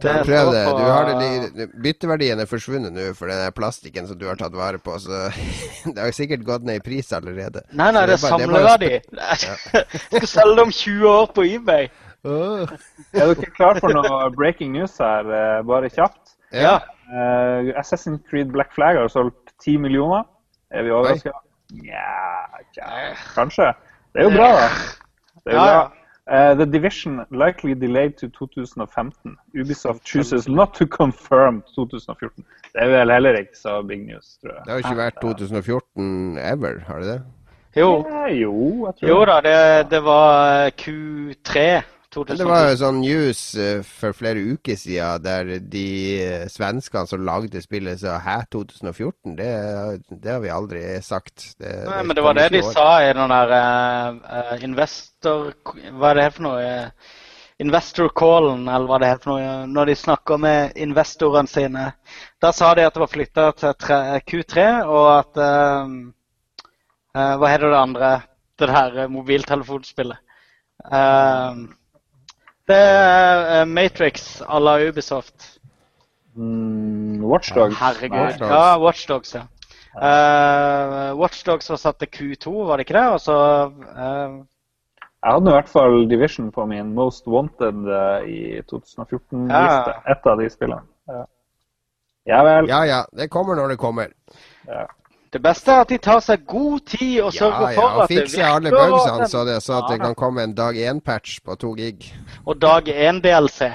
det 0.01 0.09
Ja, 0.15 0.23
prøv 0.23 0.51
det. 0.55 0.63
på- 0.65 0.77
Du 0.79 0.83
har 0.89 1.05
det 1.05 1.67
bytteverdien 1.83 2.39
er 2.41 2.45
forsvunnet 2.49 2.91
nå 2.95 3.13
for 3.15 3.27
den 3.27 3.51
plastikken 3.53 4.07
som 4.07 4.17
du 4.17 4.25
har 4.25 4.35
tatt 4.35 4.51
vare 4.57 4.79
på, 4.79 4.97
så 4.97 5.29
det 5.93 5.97
har 6.01 6.09
sikkert 6.11 6.43
gått 6.43 6.63
ned 6.63 6.77
i 6.77 6.79
pris 6.79 7.11
allerede. 7.13 7.61
Nei, 7.71 7.91
nei, 7.91 8.01
Så 8.01 8.07
det 8.07 8.17
er 8.17 8.25
er 8.25 8.33
samleverdi. 8.33 9.01
Jeg 10.11 10.21
skal 10.25 10.27
selge 10.27 10.55
det 10.55 10.63
om 10.65 10.71
20 10.71 11.05
år 11.07 11.27
på 11.37 11.45
eBay. 11.45 11.89
Oh. 12.25 12.65
Er 13.13 13.33
dere 13.33 13.51
klar 13.55 13.77
for 13.79 13.93
noe 13.93 14.31
breaking 14.35 14.73
news 14.73 14.97
her, 14.97 15.21
eh, 15.21 15.61
bare 15.63 15.87
kjapt? 15.89 16.33
Ja. 16.51 16.79
Uh, 17.13 17.69
Assassin's 17.79 18.19
Creed 18.29 18.51
Black 18.51 18.73
Flag 18.73 18.97
har 18.97 19.07
solgt 19.07 19.53
10 19.63 19.77
millioner. 19.77 20.25
Er 20.73 20.83
vi 20.83 20.89
overraska? 20.91 21.31
Nja, 21.77 22.49
kanskje. 23.35 23.69
Det 24.13 24.21
er 24.21 24.23
jo 24.23 24.35
bra, 24.35 24.51
da. 24.57 24.67
Det 25.43 25.53
er 25.53 25.57
jo 25.57 25.63
bra. 25.63 25.87
Uh, 26.29 26.53
The 26.57 26.65
Division 26.65 27.25
likely 27.31 27.73
delayed 27.73 28.13
to 28.21 28.27
2015. 28.27 29.37
Ubisoft 29.55 30.05
chooses 30.05 30.47
not 30.47 30.73
to 30.73 30.85
confirm 30.85 31.63
2014. 31.75 32.45
Det 32.73 32.83
er 32.83 32.87
vel 32.87 33.11
heller 33.11 33.37
ikke 33.39 33.57
så 33.57 33.81
big 33.81 34.05
news, 34.05 34.37
tror 34.41 34.53
jeg. 34.53 34.61
Det 34.65 34.71
har 34.71 34.77
jo 34.77 34.83
ikke 34.85 35.01
vært 35.01 35.21
2014 35.21 36.37
ever, 36.37 36.79
har 36.87 36.99
det 36.99 37.07
det? 37.07 37.21
Jo, 37.77 38.05
Ja, 38.09 38.27
jo, 38.33 38.85
jeg 38.85 38.93
tror 38.99 39.09
jo 39.09 39.25
da, 39.25 39.39
det, 39.45 39.91
det 39.91 40.03
var 40.03 40.69
Q3 40.81 41.59
Men 41.59 41.83
2000. 41.83 41.98
det 42.09 42.45
var 42.47 42.71
jo 42.71 42.77
sånn 42.79 43.01
news 43.03 43.39
eh, 43.53 43.83
for 43.85 44.15
flere 44.17 44.41
uker 44.55 44.77
siden 44.81 45.21
der 45.21 45.51
de 45.61 45.85
eh, 46.23 46.45
svenskene 46.49 47.05
som 47.05 47.21
lagde 47.21 47.61
spillet 47.61 48.01
sa 48.01 48.15
hæ, 48.23 48.39
2014? 48.49 49.35
Det, 49.37 49.49
det 50.09 50.31
har 50.33 50.41
vi 50.41 50.49
aldri 50.49 50.81
sagt. 51.05 51.51
Det, 51.61 51.69
Nei, 51.85 51.99
men 52.07 52.17
det 52.17 52.23
var 52.25 52.37
det 52.39 52.47
de 52.55 52.63
år. 52.65 52.71
sa 52.73 52.87
i 53.05 53.11
den 53.13 53.33
der 53.33 53.53
uh, 53.53 54.55
investor... 54.65 55.51
Hva 55.69 56.09
er 56.09 56.17
det 56.17 56.29
for 56.37 56.47
noe? 56.47 56.63
eh, 56.65 57.17
Investor 57.59 58.07
callen, 58.15 58.61
eller 58.71 58.87
hva 58.87 58.97
det 59.01 59.09
heter 59.11 59.27
for 59.27 59.35
noe, 59.35 59.55
når 59.67 59.89
de 59.91 59.95
snakker 59.99 60.39
med 60.39 60.77
investorene 60.79 61.51
sine. 61.51 61.89
Da 62.39 62.53
sa 62.55 62.71
de 62.73 62.85
at 62.87 62.95
det 62.95 63.03
var 63.03 63.11
flytta 63.11 63.49
til 63.59 63.75
tre, 63.75 63.97
Q3, 64.23 64.65
og 64.87 65.09
at 65.17 65.41
uh, 65.43 65.93
uh, 67.13 67.35
Hva 67.35 67.51
heter 67.51 67.67
det 67.67 67.83
andre? 67.83 68.11
Det 68.59 68.71
der 68.71 69.11
mobiltelefonspillet. 69.11 70.23
Eh, 70.85 71.55
det 72.69 72.77
er 72.79 73.61
eh, 73.61 73.67
Matrix 73.67 74.41
à 74.41 74.59
la 74.61 74.77
Ubisoft. 74.87 75.59
Mm, 76.35 77.23
Watchdogs. 77.25 77.79
Herregud. 77.79 78.19
Watch 78.19 78.39
Dogs. 78.39 78.51
Ja, 78.51 78.77
Watchdogs, 78.79 79.33
ja. 79.35 79.47
Uh, 79.99 81.17
Watchdogs 81.17 81.69
var 81.69 81.79
satt 81.81 81.97
til 81.99 82.07
Q2, 82.13 82.51
var 82.67 82.77
det 82.77 82.85
ikke 82.85 82.95
det? 82.99 83.07
Og 83.09 83.19
så 83.19 83.37
uh, 83.73 84.37
Jeg 85.19 85.33
hadde 85.33 85.49
i 85.49 85.55
hvert 85.57 85.69
fall 85.69 86.05
Division 86.09 86.51
på 86.55 86.65
min 86.69 86.93
Most 86.95 87.27
Wanted 87.27 87.89
eh, 87.91 88.29
i 88.29 88.61
2014-liste. 88.61 89.51
Ja. 89.51 90.13
Et 90.13 90.29
av 90.31 90.39
de 90.39 90.47
spillene. 90.53 90.85
Ja. 91.09 91.23
ja 92.31 92.43
vel. 92.47 92.69
Ja 92.69 92.79
ja, 92.87 93.01
det 93.17 93.27
kommer 93.33 93.59
når 93.59 93.73
det 93.73 93.77
kommer. 93.81 94.13
Det 95.29 95.41
beste 95.45 95.69
er 95.69 95.83
at 95.83 95.91
de 95.91 95.97
tar 96.01 96.21
seg 96.25 96.45
god 96.49 96.79
tid 96.89 97.19
og 97.21 97.33
sørger 97.35 97.67
ja, 97.69 97.73
for 97.77 97.87
at 98.01 98.09
det 98.09 98.15
virker 98.15 98.29
fikser 98.31 98.45
alle 98.47 98.71
virker. 98.71 98.79
og 98.81 98.95
bugsene 98.95 99.27
så 99.29 99.43
det, 99.45 99.57
så 99.61 99.75
at 99.77 99.91
det 99.91 99.99
kan 100.01 100.15
komme 100.17 100.45
en 100.47 100.55
dag 100.57 100.79
én-patch 100.89 101.35
på 101.45 101.57
to 101.61 101.75
gig. 101.77 102.07
Og 102.49 102.57
dag 102.57 102.89
én 102.89 103.21
DLC. 103.21 103.69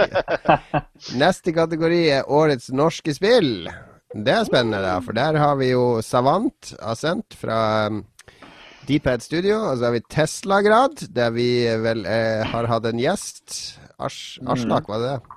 Neste 1.22 1.54
kategori 1.56 2.02
er 2.18 2.28
årets 2.28 2.68
norske 2.76 3.14
spill. 3.16 3.70
Det 4.12 4.34
er 4.34 4.44
spennende, 4.44 4.82
da, 4.84 4.98
for 5.00 5.16
der 5.16 5.38
har 5.40 5.56
vi 5.56 5.70
jo 5.70 6.02
Savant 6.04 6.74
Ascent 6.82 7.36
fra 7.40 7.88
um, 7.88 8.04
Deephead 8.88 9.24
Studio. 9.24 9.62
Og 9.70 9.78
så 9.78 9.88
har 9.88 9.96
vi 9.96 10.04
Teslagrad, 10.12 11.06
der 11.14 11.32
vi 11.32 11.48
vel 11.80 12.04
eh, 12.04 12.44
har 12.52 12.68
hatt 12.68 12.90
en 12.90 13.00
gjest. 13.00 13.78
Ars, 14.00 14.38
Aslak, 14.44 14.88
var 14.92 15.00
det 15.00 15.12
det? 15.14 15.36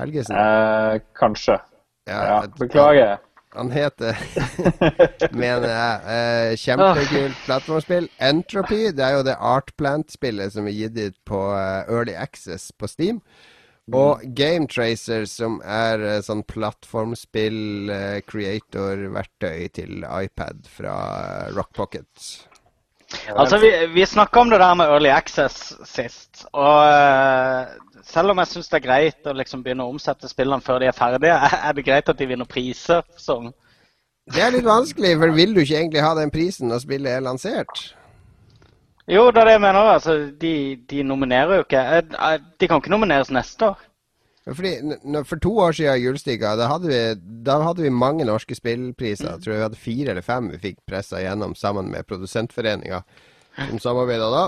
Helgesen? 0.00 0.36
Eh, 0.36 1.00
kanskje. 1.16 1.60
Ja, 2.10 2.24
ja, 2.26 2.40
beklager. 2.58 3.20
Han 3.52 3.70
heter 3.74 4.16
Mener 5.42 5.68
jeg. 5.68 6.12
Eh, 6.16 6.52
kjempekult 6.60 7.40
plattformspill. 7.46 8.10
Entropy, 8.22 8.84
det 8.96 9.04
er 9.06 9.18
jo 9.18 9.24
det 9.26 9.38
Artplant-spillet 9.38 10.54
som 10.54 10.68
er 10.68 10.76
gitt 10.76 11.00
ut 11.00 11.18
på 11.28 11.42
eh, 11.56 11.90
Early 11.92 12.14
Access 12.16 12.70
på 12.72 12.88
Steam. 12.90 13.20
Og 13.90 14.22
Game 14.38 14.68
Tracer, 14.70 15.26
som 15.26 15.58
er 15.66 16.04
eh, 16.06 16.20
sånn 16.22 16.44
plattformspill, 16.46 17.90
eh, 17.90 18.20
creator-verktøy 18.30 19.66
til 19.74 20.06
iPad 20.06 20.70
fra 20.70 20.94
eh, 21.18 21.52
Rock 21.56 21.74
Pocket. 21.76 22.30
Altså, 23.36 23.58
vi, 23.62 23.70
vi 23.94 24.06
snakka 24.06 24.40
om 24.40 24.50
det 24.50 24.60
der 24.60 24.74
med 24.78 24.90
Early 24.90 25.10
Access 25.12 25.72
sist. 25.88 26.44
Og 26.52 26.84
eh, 26.88 27.72
selv 28.06 28.32
om 28.32 28.40
jeg 28.42 28.50
syns 28.50 28.70
det 28.72 28.78
er 28.80 28.86
greit 28.86 29.28
å 29.28 29.34
liksom 29.36 29.64
begynne 29.64 29.86
å 29.86 29.92
omsette 29.92 30.30
spillene 30.30 30.64
før 30.64 30.82
de 30.82 30.90
er 30.90 30.96
ferdige, 30.96 31.38
er 31.68 31.76
det 31.76 31.86
greit 31.86 32.12
at 32.12 32.20
de 32.20 32.28
vinner 32.30 32.48
priser 32.48 33.04
som 33.20 33.50
Det 34.32 34.42
er 34.42 34.54
litt 34.54 34.66
vanskelig, 34.68 35.16
for 35.20 35.34
vil 35.36 35.54
du 35.54 35.62
ikke 35.64 35.80
egentlig 35.80 36.04
ha 36.04 36.14
den 36.18 36.32
prisen 36.34 36.70
når 36.72 36.84
spillet 36.84 37.16
er 37.16 37.26
lansert? 37.26 37.86
Jo, 39.10 39.26
det 39.34 39.40
er 39.42 39.48
det 39.50 39.56
jeg 39.56 39.64
mener. 39.64 39.94
altså, 39.96 40.18
De, 40.40 40.54
de 40.90 41.02
nominerer 41.02 41.58
jo 41.58 41.64
ikke. 41.66 41.80
Eh, 41.80 42.04
eh, 42.32 42.38
De 42.60 42.68
kan 42.68 42.82
ikke 42.82 42.94
nomineres 42.94 43.32
neste 43.34 43.72
år. 43.72 43.88
Fordi, 44.46 44.72
for 45.24 45.38
to 45.38 45.52
år 45.62 45.74
siden 45.76 46.00
i 46.00 46.02
Julestika, 46.02 46.56
da 46.58 46.66
da 47.46 47.58
hadde 47.62 47.82
vi 47.84 47.90
mange 47.94 48.24
norske 48.26 48.56
spillpriser. 48.58 49.36
Jeg 49.36 49.44
tror 49.44 49.54
vi 49.54 49.62
hadde 49.62 49.78
fire 49.78 50.10
eller 50.10 50.26
fem 50.26 50.48
vi 50.50 50.58
fikk 50.58 50.80
pressa 50.88 51.20
gjennom 51.22 51.54
sammen 51.54 51.92
med 51.92 52.06
Produsentforeninga, 52.10 53.04
som 53.68 53.78
samarbeida 53.78 54.30
da. 54.32 54.42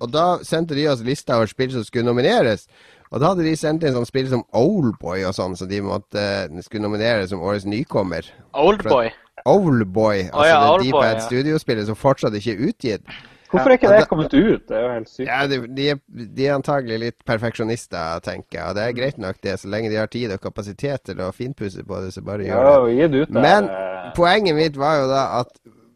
Og 0.00 0.10
da 0.10 0.26
sendte 0.42 0.74
de 0.74 0.88
oss 0.90 1.04
lista 1.06 1.36
over 1.38 1.46
spill 1.46 1.70
som 1.76 1.84
skulle 1.86 2.08
nomineres. 2.08 2.66
Og 3.12 3.22
da 3.22 3.30
hadde 3.30 3.46
de 3.46 3.54
sendt 3.54 3.86
inn 3.86 3.94
sånn 3.94 4.08
spill 4.08 4.26
som 4.32 4.42
Oldboy 4.56 5.22
og 5.28 5.36
sånn, 5.36 5.54
så 5.54 5.68
de 5.70 5.78
måtte, 5.84 6.18
eh, 6.18 6.62
skulle 6.66 6.82
nominere 6.82 7.28
som 7.30 7.40
årets 7.40 7.68
nykommer. 7.68 8.26
Oldboy. 8.52 9.12
Oldboy, 9.46 10.24
altså 10.32 10.48
ja, 10.48 10.58
det 10.58 10.70
Oldboy, 10.72 10.90
Deepad 10.90 11.20
ja. 11.20 11.26
Studio-spillet 11.28 11.86
som 11.86 11.98
fortsatt 11.98 12.34
ikke 12.34 12.56
er 12.56 12.66
utgitt. 12.66 13.16
Hvorfor 13.50 13.70
er 13.72 13.78
ikke 13.78 13.92
det 13.92 14.08
kommet 14.10 14.34
ut? 14.34 14.64
Det 14.68 14.76
er 14.76 14.82
jo 14.84 14.90
helt 14.92 15.10
sykt. 15.12 15.28
Ja, 15.28 15.40
de, 15.50 15.60
de, 15.76 15.88
er, 15.94 16.00
de 16.36 16.46
er 16.46 16.54
antagelig 16.56 16.98
litt 17.02 17.18
perfeksjonister, 17.28 18.20
tenker 18.26 18.58
jeg. 18.58 18.66
Og 18.70 18.76
det 18.78 18.84
er 18.86 18.96
greit 18.98 19.18
nok 19.22 19.40
det, 19.46 19.56
så 19.62 19.70
lenge 19.72 19.90
de 19.92 20.00
har 20.00 20.10
tid 20.12 20.32
og 20.34 20.42
kapasitet 20.42 21.04
til 21.10 21.22
å 21.22 21.30
finpusse 21.36 21.84
på 21.86 22.00
det, 22.04 22.12
så 22.16 22.24
bare 22.26 22.48
gjør 22.48 22.66
det. 22.66 23.04
og 23.06 23.12
det 23.14 23.22
ut 23.26 23.36
Men 23.36 23.70
eh, 23.70 24.10
poenget 24.16 24.58
mitt 24.58 24.80
var 24.80 25.02
jo 25.02 25.10
da 25.12 25.24
at 25.42 25.52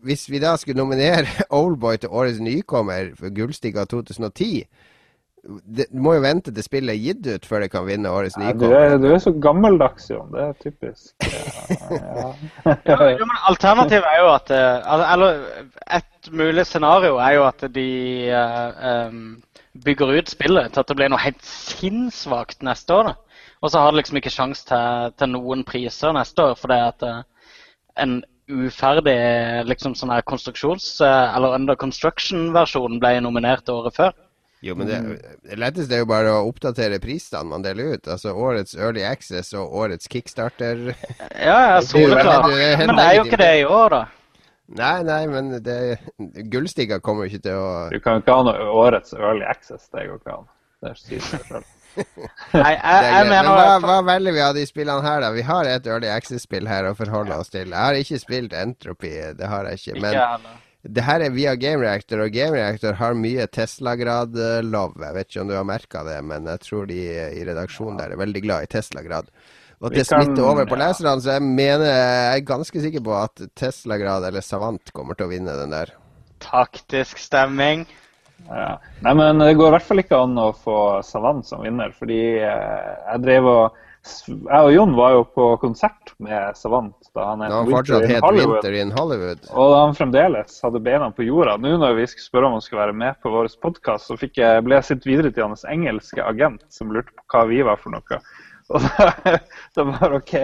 hvis 0.06 0.28
vi 0.32 0.38
da 0.40 0.54
skulle 0.56 0.80
nominere 0.80 1.28
Oldboy 1.60 1.98
til 2.00 2.12
årets 2.12 2.40
nykommer 2.40 3.12
for 3.18 3.34
Gullstiga 3.36 3.84
2010 3.84 4.64
det, 5.64 5.86
Du 5.92 6.00
må 6.04 6.14
jo 6.18 6.20
vente 6.24 6.52
til 6.52 6.64
spillet 6.64 6.92
er 6.94 7.00
gitt 7.00 7.26
ut 7.26 7.46
før 7.48 7.64
det 7.64 7.70
kan 7.72 7.86
vinne 7.88 8.10
årets 8.12 8.36
ja, 8.36 8.50
du, 8.52 8.66
nykommer. 8.66 8.76
er, 8.76 8.96
du 9.00 9.06
er 9.14 9.20
så 9.24 9.32
gammeldags, 9.40 10.10
Jon. 10.12 10.28
Det 10.34 10.42
er 10.48 10.56
typisk. 10.60 11.14
Ja, 11.90 12.32
Ja, 12.84 12.96
ja. 13.08 13.24
men 13.24 13.36
Alternativet 13.48 14.04
er 14.04 14.18
jo 14.20 14.28
at 14.34 14.50
eh, 14.52 15.12
Eller 15.14 15.38
et 15.96 16.09
mulig 16.28 16.66
scenario 16.68 17.16
er 17.22 17.36
jo 17.38 17.46
at 17.48 17.64
de 17.72 17.88
eh, 18.28 19.18
bygger 19.84 20.14
ut 20.18 20.32
spillet 20.32 20.72
til 20.72 20.82
at 20.82 20.90
det 20.90 20.96
blir 20.98 21.12
noe 21.12 21.22
helt 21.22 21.42
sinnssvakt 21.46 22.64
neste 22.66 22.94
år. 22.94 23.12
da. 23.12 23.40
Og 23.60 23.72
så 23.72 23.80
har 23.80 23.92
det 23.92 24.00
liksom 24.00 24.20
ikke 24.20 24.32
sjanse 24.32 24.66
til, 24.68 25.14
til 25.20 25.32
noen 25.34 25.64
priser 25.68 26.14
neste 26.16 26.50
år 26.50 26.58
fordi 26.60 26.80
at 26.90 27.06
eh, 27.06 27.22
en 28.00 28.20
uferdig 28.50 29.20
liksom 29.68 29.94
sånn 29.94 30.10
her 30.10 30.24
konstruksjons- 30.26 30.98
eh, 31.06 31.36
eller 31.36 31.54
under 31.58 31.78
construction-versjon 31.78 32.98
ble 33.02 33.20
nominert 33.22 33.68
året 33.70 33.96
før. 33.96 34.16
Jo, 34.60 34.74
men 34.76 34.90
det, 34.90 34.98
det 35.48 35.56
letteste 35.56 35.96
er 35.96 36.02
jo 36.02 36.08
bare 36.10 36.32
å 36.36 36.48
oppdatere 36.50 36.98
prisene 37.00 37.48
man 37.48 37.62
deler 37.64 37.94
ut. 37.94 38.08
Altså 38.12 38.34
årets 38.36 38.74
Early 38.76 39.06
Access 39.08 39.54
og 39.56 39.72
årets 39.72 40.10
Kickstarter. 40.10 40.90
Ja, 41.40 41.78
ja, 41.78 41.78
helt 41.80 42.82
Men 42.84 42.98
det 42.98 43.06
er 43.06 43.14
jo 43.16 43.24
ikke 43.24 43.40
det 43.40 43.54
i 43.62 43.64
år, 43.64 43.94
da. 43.94 44.02
Nei, 44.78 45.02
nei, 45.02 45.24
men 45.26 45.50
det, 45.64 45.98
Gullstiga 46.52 47.00
kommer 47.02 47.26
jo 47.26 47.32
ikke 47.32 47.44
til 47.48 47.58
å 47.58 47.70
Du 47.90 47.98
kan 48.04 48.22
ikke 48.22 48.36
ha 48.38 48.46
noe 48.46 48.70
årets 48.84 49.16
early 49.18 49.42
access. 49.48 49.88
Det 49.90 50.06
går 50.06 50.20
ikke 50.20 50.36
an. 50.36 50.48
Det 50.80 50.94
sier 51.00 51.24
seg 51.26 51.44
sjøl. 51.48 51.66
Nei, 52.54 52.72
jeg, 52.76 53.06
jeg 53.10 53.26
mener 53.26 53.48
Men 53.50 53.50
hva, 53.50 53.74
hva 53.82 53.98
velger 54.06 54.36
vi 54.36 54.42
av 54.44 54.54
de 54.54 54.62
spillene 54.68 55.02
her, 55.02 55.24
da? 55.24 55.32
Vi 55.34 55.42
har 55.48 55.66
et 55.66 55.88
Early 55.90 56.06
Access-spill 56.12 56.70
her 56.70 56.86
å 56.86 56.94
forholde 56.94 57.34
oss 57.42 57.50
til. 57.50 57.72
Jeg 57.74 57.82
har 57.82 57.98
ikke 57.98 58.20
spilt 58.22 58.54
Entropy, 58.54 59.10
det 59.36 59.50
har 59.50 59.66
jeg 59.66 59.80
ikke. 59.80 60.02
Men 60.06 60.46
det 60.82 61.04
her 61.04 61.20
er 61.26 61.34
via 61.34 61.56
Game 61.60 61.82
Reactor, 61.82 62.22
og 62.24 62.32
Game 62.32 62.56
Reactor 62.56 62.94
har 62.96 63.18
mye 63.18 63.44
Tesla-grad-love. 63.52 65.02
Jeg 65.02 65.16
vet 65.18 65.32
ikke 65.32 65.42
om 65.42 65.50
du 65.50 65.56
har 65.58 65.66
merka 65.68 66.04
det, 66.06 66.20
men 66.24 66.46
jeg 66.48 66.62
tror 66.64 66.86
de 66.88 67.00
i 67.10 67.42
redaksjonen 67.50 67.98
der 68.00 68.14
er 68.14 68.22
veldig 68.22 68.44
glad 68.46 68.64
i 68.64 68.70
Tesla-grad. 68.78 69.28
Og 69.80 69.88
at 69.88 69.96
det 69.96 70.04
smitter 70.04 70.44
over 70.44 70.66
på 70.68 70.76
leserne, 70.76 71.22
så 71.24 71.38
jeg 71.38 71.44
mener 71.46 71.86
jeg 71.88 72.40
er 72.42 72.48
ganske 72.50 72.82
sikker 72.84 73.04
på 73.04 73.14
at 73.16 73.46
Tesla-grad 73.56 74.26
eller 74.28 74.44
Savant 74.44 74.92
kommer 74.92 75.16
til 75.16 75.24
å 75.24 75.32
vinne 75.32 75.56
den 75.56 75.72
der. 75.72 75.94
Taktisk 76.44 77.20
stemming. 77.20 77.86
Ja. 78.48 78.74
Nei, 79.04 79.14
men 79.16 79.40
det 79.40 79.54
går 79.56 79.70
i 79.70 79.74
hvert 79.78 79.86
fall 79.86 80.02
ikke 80.02 80.20
an 80.20 80.36
å 80.40 80.50
få 80.56 80.76
Savant 81.04 81.46
som 81.48 81.64
vinner, 81.64 81.94
fordi 81.96 82.20
eh, 82.40 82.90
jeg 83.12 83.24
drev 83.26 83.48
og 83.50 83.86
Jeg 84.00 84.64
og 84.64 84.70
Jon 84.72 84.94
var 84.96 85.12
jo 85.12 85.24
på 85.28 85.46
konsert 85.60 86.14
med 86.24 86.56
Savant 86.56 87.10
da 87.12 87.26
han 87.30 87.42
Når 87.42 87.52
han 87.52 87.72
fortsatt 87.74 88.06
het. 88.08 88.24
Winter 88.24 88.76
in 88.80 88.92
Hollywood. 88.96 89.42
Og 89.52 89.74
da 89.74 89.82
han 89.82 89.96
fremdeles 89.98 90.54
hadde 90.64 90.80
beina 90.80 91.10
på 91.12 91.26
jorda. 91.26 91.58
Nå 91.60 91.74
når 91.82 91.98
vi 91.98 92.06
skulle 92.08 92.28
spørre 92.30 92.48
om 92.48 92.56
han 92.56 92.64
skulle 92.64 92.80
være 92.80 92.96
med 92.96 93.20
på 93.20 93.32
vår 93.34 93.52
podkast, 93.60 94.08
så 94.08 94.16
jeg, 94.16 94.64
ble 94.64 94.78
jeg 94.78 94.88
sendt 94.88 95.08
videre 95.08 95.32
til 95.36 95.44
hans 95.50 95.66
engelske 95.68 96.24
agent, 96.24 96.64
som 96.72 96.92
lurte 96.96 97.12
på 97.12 97.28
hva 97.28 97.44
vi 97.52 97.60
var 97.68 97.76
for 97.82 97.92
noe. 97.92 98.20
Og 98.74 98.84
da 99.76 99.84
bare 99.90 100.18
OK, 100.20 100.34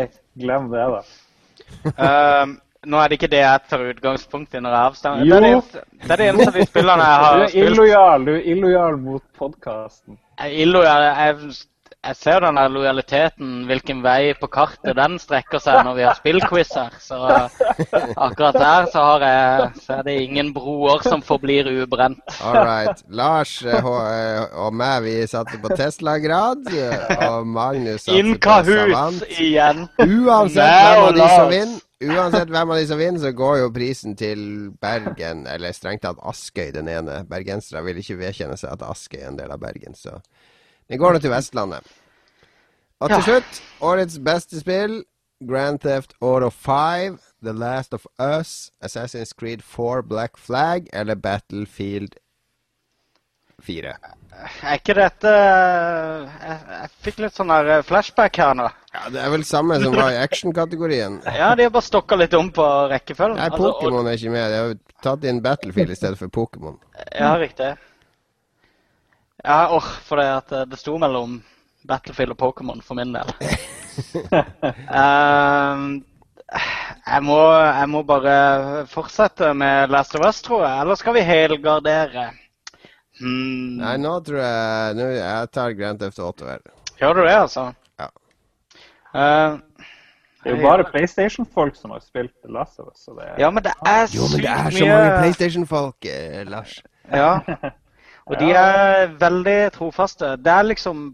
glem 0.42 0.70
det, 0.72 0.86
da. 0.96 1.02
Um, 1.96 2.56
nå 2.86 2.98
er 3.02 3.10
det 3.10 3.16
ikke 3.18 3.30
det 3.32 3.40
jeg 3.42 3.62
tar 3.70 3.82
utgangspunkt 3.90 4.54
i 4.54 4.60
når 4.62 4.74
jeg 4.76 4.88
avstemmer. 4.90 5.22
Jo. 5.26 5.30
Det 5.30 5.36
er 5.36 5.46
det 5.46 5.52
eneste, 5.54 5.82
det 6.02 6.10
er 6.14 6.20
det 6.22 6.26
eneste 6.32 6.48
av 6.52 6.58
de 6.58 6.66
spillene 6.68 7.06
jeg 7.06 7.16
Du 7.20 7.24
har 7.26 7.40
er 7.44 7.48
spilt. 7.54 7.70
illojal, 7.70 8.26
du 8.26 8.32
er 8.34 8.44
illojal 8.52 8.98
mot 9.06 9.24
podkasten. 9.40 10.18
Jeg 10.38 10.52
er 10.52 10.60
illojal. 10.66 11.06
Jeg, 11.08 11.56
jeg 12.06 12.16
ser 12.20 12.40
den 12.44 12.58
der 12.58 12.68
lojaliteten, 12.70 13.52
hvilken 13.68 14.02
vei 14.04 14.32
på 14.38 14.48
kartet 14.52 14.96
den 14.98 15.16
strekker 15.22 15.60
seg 15.62 15.80
når 15.86 15.96
vi 15.98 16.04
har 16.06 16.18
spillquiz 16.18 16.70
her. 16.76 16.94
Så 17.02 17.18
akkurat 18.16 18.58
der 18.60 18.88
så, 18.92 19.02
har 19.10 19.24
jeg, 19.26 19.70
så 19.84 19.98
er 19.98 20.06
det 20.06 20.16
ingen 20.26 20.52
broer 20.56 21.02
som 21.06 21.24
forblir 21.24 21.68
ubrent. 21.82 22.22
All 22.40 22.60
right. 22.60 23.02
Lars 23.10 23.58
eh, 23.64 23.74
eh, 23.80 24.44
og 24.54 24.76
meg, 24.76 25.02
vi 25.06 25.16
satte 25.30 25.58
på 25.62 25.72
Tesla-grad. 25.76 26.68
eh, 26.72 27.26
Og 27.30 27.46
Magnus 27.46 28.06
satte 28.06 28.18
In 28.20 28.36
på 28.38 28.60
Savant. 28.68 29.26
igjen. 29.38 29.86
Uansett 29.98 30.62
hvem 30.62 31.02
av 31.08 31.12
de 31.16 31.28
som 31.34 31.50
vinner, 31.52 31.82
Uansett 31.96 32.50
hvem 32.52 32.70
av 32.74 32.76
de 32.76 32.88
som 32.90 32.98
vinner, 33.00 33.20
så 33.22 33.30
går 33.32 33.54
jo 33.62 33.70
prisen 33.72 34.12
til 34.20 34.40
Bergen, 34.84 35.46
eller 35.48 35.72
strengt 35.72 36.02
tatt 36.04 36.18
Askøy, 36.28 36.68
den 36.74 36.90
ene. 36.92 37.22
Bergensere 37.24 37.80
vil 37.86 38.02
ikke 38.02 38.18
vedkjenne 38.20 38.58
seg 38.60 38.74
at 38.74 38.84
Askøy 38.84 39.22
er 39.22 39.30
en 39.30 39.38
del 39.40 39.54
av 39.54 39.62
Bergen, 39.62 39.96
så 39.96 40.18
den 40.88 40.98
går 41.02 41.16
nå 41.16 41.22
til 41.22 41.32
Vestlandet. 41.32 41.86
Og 43.00 43.10
til 43.12 43.22
slutt, 43.26 43.62
årets 43.84 44.18
beste 44.24 44.60
spill. 44.62 45.02
Grand 45.44 45.78
Theft 45.82 46.14
Auto 46.24 46.48
5, 46.48 47.18
The 47.44 47.52
Last 47.52 47.92
of 47.92 48.06
Us, 48.18 48.70
Assassin's 48.80 49.34
Creed 49.36 49.60
4, 49.60 50.02
Black 50.02 50.38
Flag 50.38 50.88
eller 50.92 51.14
Battlefield 51.14 52.16
4. 53.62 53.92
Er 54.62 54.78
ikke 54.78 54.94
dette 54.96 55.30
Jeg, 55.32 56.56
jeg 56.70 56.88
fikk 57.04 57.20
litt 57.24 57.36
sånn 57.36 57.52
flashback 57.88 58.36
her 58.40 58.56
nå. 58.56 58.66
Ja, 58.92 59.02
Det 59.12 59.20
er 59.22 59.32
vel 59.32 59.44
samme 59.48 59.78
som 59.80 59.96
var 59.96 60.12
i 60.12 60.20
action-kategorien. 60.20 61.20
Ja, 61.40 61.54
de 61.56 61.66
har 61.68 61.72
bare 61.74 61.84
stokka 61.84 62.18
litt 62.20 62.36
om 62.36 62.50
på 62.54 62.66
rekkefølgen. 62.92 63.36
Nei, 63.40 63.50
Altså, 63.50 63.72
Pokémon 63.76 64.08
er 64.08 64.16
ikke 64.20 64.32
med. 64.32 64.52
De 64.52 64.62
har 64.62 64.74
tatt 65.04 65.24
inn 65.28 65.42
Battlefield 65.44 65.92
i 65.92 65.98
stedet 65.98 66.20
for 66.20 66.32
Pokémon. 66.32 66.76
Ja, 67.12 67.34
riktig. 67.40 67.74
Ja, 69.44 69.68
or, 69.74 69.80
for 69.80 70.16
det 70.20 70.26
at 70.32 70.52
eh, 70.52 70.66
det 70.70 70.78
sto 70.80 70.96
mellom 70.98 71.38
Battlefield 71.86 72.34
og 72.34 72.40
Pokémon 72.40 72.82
for 72.82 72.98
min 72.98 73.12
del. 73.14 73.32
Ehm, 74.92 75.84
jeg, 77.06 77.20
må, 77.24 77.38
jeg 77.64 77.88
må 77.88 78.02
bare 78.04 78.34
fortsette 78.90 79.52
med 79.56 79.88
Last 79.94 80.16
of 80.18 80.26
Us, 80.26 80.42
tror 80.44 80.66
jeg. 80.66 80.80
Eller 80.82 80.98
skal 81.00 81.16
vi 81.16 81.22
helgardere? 81.24 82.26
Hmm, 83.20 83.78
Nei, 83.80 83.94
nå 84.02 84.18
tror 84.26 84.42
jeg 84.42 84.96
nå, 84.98 85.06
Jeg 85.16 85.48
tar 85.56 85.72
Grand 85.78 86.02
Theft 86.02 86.20
Auto 86.20 86.44
her. 86.50 86.60
Gjør 87.00 87.16
du 87.16 87.22
det, 87.24 87.36
altså? 87.38 87.64
Ja. 88.00 88.10
Uh, 89.16 89.56
Det 90.44 90.52
er 90.52 90.58
jo 90.58 90.68
bare 90.68 90.84
PlayStation-folk 90.90 91.78
som 91.80 91.94
har 91.96 92.04
spilt 92.04 92.34
The 92.44 92.52
Last 92.52 92.76
of 92.84 92.90
Us. 92.92 93.00
Så 93.06 93.16
det 93.16 93.24
er... 93.30 93.34
ja, 93.40 93.48
men 93.50 93.64
det 93.64 93.72
er 93.80 94.04
Jo, 94.12 94.28
men 94.28 94.44
det 94.44 94.52
er 94.52 94.68
så 94.70 94.78
så 94.78 94.92
mange 94.92 95.16
PlayStation-folk, 95.22 96.12
eh, 96.12 96.44
Lars. 96.52 96.76
Ja. 97.08 97.32
Og 98.26 98.38
de 98.40 98.50
er 98.58 99.12
veldig 99.20 99.58
trofaste. 99.76 100.36
Det 100.42 100.52
er 100.52 100.70
liksom 100.72 101.10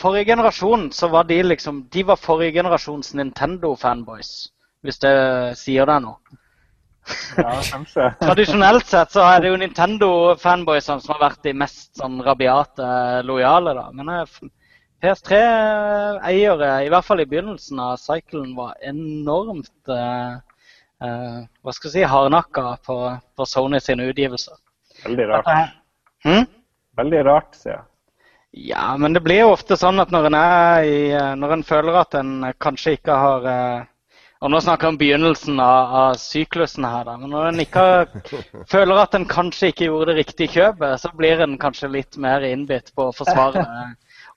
Forrige 0.00 0.28
generasjon 0.30 0.92
så 0.94 1.08
var 1.10 1.26
de 1.26 1.40
liksom 1.42 1.82
De 1.92 2.04
var 2.06 2.16
forrige 2.16 2.60
generasjons 2.60 3.14
Nintendo-fanboys, 3.18 4.52
hvis 4.86 5.00
det 5.02 5.16
sier 5.58 5.88
deg 5.90 6.04
noe. 6.04 6.38
Ja, 7.36 7.56
kanskje. 7.72 8.06
Tradisjonelt 8.22 8.86
sett 8.86 9.10
så 9.16 9.24
er 9.26 9.42
det 9.42 9.50
jo 9.50 9.58
Nintendo-fanboysene 9.58 11.02
som 11.02 11.16
har 11.16 11.24
vært 11.24 11.42
de 11.48 11.56
mest 11.58 11.90
sånn 11.98 12.20
rabiate 12.22 12.86
lojale, 13.26 13.74
da. 13.74 13.88
Men 13.96 14.12
eh, 14.14 14.38
PS3-eiere, 15.02 16.70
i 16.84 16.92
hvert 16.92 17.08
fall 17.08 17.24
i 17.24 17.28
begynnelsen 17.28 17.82
av 17.82 17.98
cyclen, 17.98 18.54
var 18.54 18.76
enormt 18.92 19.90
eh, 19.90 20.38
eh, 21.02 21.38
Hva 21.64 21.74
skal 21.74 21.90
jeg 21.90 21.96
si 21.96 22.08
hardnakka 22.14 22.76
på, 22.86 23.02
på 23.34 23.48
Sony 23.48 23.82
sine 23.82 24.06
utgivelser. 24.12 24.60
Veldig 25.02 25.30
rart. 25.32 25.79
Hm? 26.26 26.46
Veldig 27.00 27.22
rart, 27.26 27.54
sier 27.56 27.74
jeg. 27.76 27.84
Ja, 28.52 28.96
men 28.98 29.14
det 29.14 29.22
blir 29.22 29.44
jo 29.44 29.52
ofte 29.54 29.76
sånn 29.78 30.02
at 30.02 30.10
når 30.10 30.26
en 30.26 30.34
er 30.34 30.82
i 30.82 30.96
Når 31.38 31.52
en 31.54 31.60
føler 31.62 32.00
at 32.00 32.16
en 32.18 32.32
kanskje 32.58 32.96
ikke 32.96 33.14
har 33.14 33.44
eh, 33.46 33.84
Og 34.42 34.50
nå 34.50 34.58
snakker 34.64 34.88
jeg 34.88 34.94
om 34.96 34.98
begynnelsen 34.98 35.60
av, 35.62 35.94
av 36.00 36.18
syklusen 36.18 36.84
her, 36.88 37.04
da. 37.06 37.14
Men 37.20 37.30
når 37.30 37.46
en 37.52 37.62
ikke 37.62 37.84
har, 37.86 38.10
føler 38.74 39.02
at 39.04 39.14
en 39.14 39.26
kanskje 39.30 39.70
ikke 39.70 39.86
gjorde 39.86 40.10
det 40.10 40.18
riktige 40.24 40.50
kjøpet, 40.56 40.96
så 41.02 41.12
blir 41.14 41.44
en 41.44 41.58
kanskje 41.62 41.92
litt 41.92 42.16
mer 42.18 42.42
innbitt 42.48 42.90
på 42.96 43.10
å 43.10 43.14
forsvare 43.14 43.62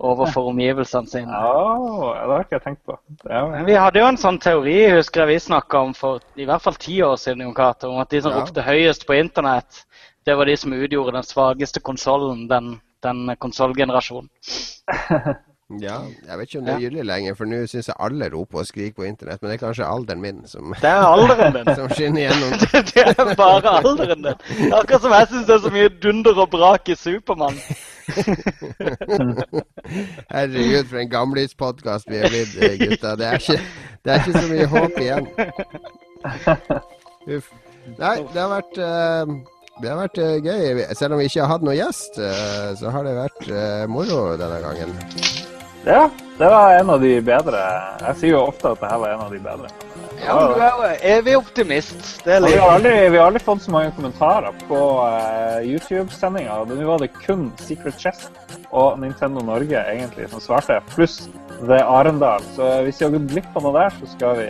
overfor 0.03 0.49
omgivelsene 0.51 1.07
sine. 1.07 1.31
Ja, 1.31 2.19
det 2.19 2.34
har 2.34 2.43
ikke 2.43 2.57
jeg 2.57 2.65
tenkt 2.68 2.84
på. 2.89 2.97
Ja, 3.31 3.45
Vi 3.64 3.80
hadde 3.80 4.01
jo 4.03 4.10
en 4.11 4.19
sånn 4.19 4.39
teori 4.43 4.76
husker 4.91 5.23
jeg 5.23 5.38
vi 5.38 5.39
snakka 5.47 5.85
om 5.88 5.93
for 5.95 6.19
i 6.35 6.45
hvert 6.49 6.65
fall 6.65 6.76
ti 6.84 6.99
år 7.05 7.15
siden, 7.22 7.45
Jon 7.47 7.55
Cato, 7.55 7.93
om 7.93 8.03
at 8.03 8.11
de 8.11 8.22
som 8.26 8.35
Ja. 8.35 8.41
ropte 8.43 8.65
høyest 8.68 9.07
på 9.07 9.15
internett, 9.15 9.85
det 10.25 10.35
var 10.37 10.45
de 10.49 10.57
som 10.57 10.73
utgjorde 10.73 11.15
den 11.17 11.27
svakeste 11.27 11.79
konsollen, 11.83 12.47
den, 12.51 12.77
den 13.03 13.35
konsollgenerasjonen. 13.39 14.29
Ja, 15.81 15.95
jeg 16.27 16.37
vet 16.37 16.49
ikke 16.49 16.59
om 16.59 16.65
det 16.65 16.73
er 16.73 16.79
gyldig 16.83 17.03
lenger, 17.07 17.35
for 17.39 17.49
nå 17.49 17.61
syns 17.71 17.87
jeg 17.87 17.95
alle 18.05 18.27
roper 18.33 18.59
og 18.61 18.67
skriker 18.67 18.93
på 18.97 19.05
internett. 19.07 19.41
Men 19.41 19.49
det 19.49 19.55
er 19.55 19.61
kanskje 19.61 19.87
alderen 19.87 20.21
min 20.21 20.41
som, 20.47 20.73
Det 20.81 20.89
er 20.89 21.05
alderen 21.07 21.55
din. 21.55 21.75
som 21.79 21.89
skinner 21.89 22.21
gjennom. 22.27 22.51
Det 22.91 23.05
er 23.05 23.35
bare 23.39 23.73
alderen 23.79 24.27
din. 24.27 24.73
Akkurat 24.73 25.01
som 25.01 25.15
jeg 25.15 25.29
syns 25.31 25.47
det 25.47 25.55
er 25.55 25.63
så 25.63 25.71
mye 25.73 25.93
dunder 26.03 26.43
og 26.43 26.49
brak 26.51 26.89
i 26.89 26.95
Supermann. 26.99 27.57
Herregud, 30.29 30.85
for 30.91 30.97
en 31.01 31.09
gamlispodkast 31.09 32.11
vi 32.11 32.21
er 32.21 32.29
blitt, 32.29 32.53
eh, 32.59 32.77
gutta. 32.83 33.15
Det 33.15 33.27
er, 33.27 33.39
ikke, 33.39 33.59
det 34.03 34.13
er 34.13 34.21
ikke 34.21 34.39
så 34.39 34.47
mye 34.51 34.67
håp 34.75 35.01
igjen. 35.07 35.27
Uff. 37.37 37.49
Nei, 37.97 38.17
det 38.31 38.39
har 38.39 38.51
vært 38.51 38.77
eh, 38.79 39.33
det 39.81 39.89
har 39.89 39.97
vært 40.03 40.19
uh, 40.21 40.35
gøy. 40.37 40.83
Selv 40.93 41.15
om 41.15 41.21
vi 41.21 41.29
ikke 41.29 41.41
har 41.41 41.55
hatt 41.55 41.65
noen 41.65 41.79
gjest, 41.79 42.19
uh, 42.21 42.73
så 42.77 42.93
har 42.93 43.07
det 43.07 43.15
vært 43.17 43.47
uh, 43.49 43.85
moro 43.89 44.35
denne 44.37 44.59
gangen. 44.61 44.93
Ja, 45.83 46.05
det 46.37 46.49
var 46.53 46.77
en 46.77 46.91
av 46.93 47.01
de 47.03 47.17
bedre. 47.25 47.63
Jeg 48.05 48.19
sier 48.21 48.35
jo 48.37 48.45
ofte 48.45 48.71
at 48.71 48.79
det 48.79 48.91
her 48.93 49.01
var 49.01 49.15
en 49.15 49.25
av 49.25 49.33
de 49.33 49.41
bedre. 49.43 49.71
Ja, 50.23 50.35
men 50.37 50.53
du 50.53 50.61
er 50.63 50.77
jo 50.77 50.91
evig 51.17 51.33
optimist. 51.35 51.99
Det 52.23 52.37
er 52.37 52.43
litt... 52.45 52.53
vi, 52.53 52.61
har 52.61 52.77
aldri, 52.77 52.93
vi 53.11 53.19
har 53.19 53.27
aldri 53.27 53.43
fått 53.43 53.65
så 53.65 53.73
mange 53.73 53.91
kommentarer 53.97 54.55
på 54.69 54.79
uh, 55.03 55.59
YouTube-sendinga. 55.65 56.61
Nå 56.69 56.79
var 56.87 57.03
det 57.03 57.11
kun 57.17 57.49
Secret 57.59 57.99
Chest 57.99 58.31
og 58.71 59.01
Nintendo 59.01 59.43
Norge 59.43 59.83
egentlig 59.91 60.29
som 60.31 60.43
svarte, 60.43 60.79
pluss 60.93 61.25
The 61.65 61.81
Arendal. 61.83 62.45
Så 62.55 62.69
hvis 62.85 63.01
vi 63.01 63.09
har 63.09 63.15
gått 63.17 63.31
glipp 63.33 63.57
av 63.59 63.67
noe 63.67 63.75
der, 63.81 63.97
så 63.99 64.13
skal 64.15 64.39
vi 64.39 64.47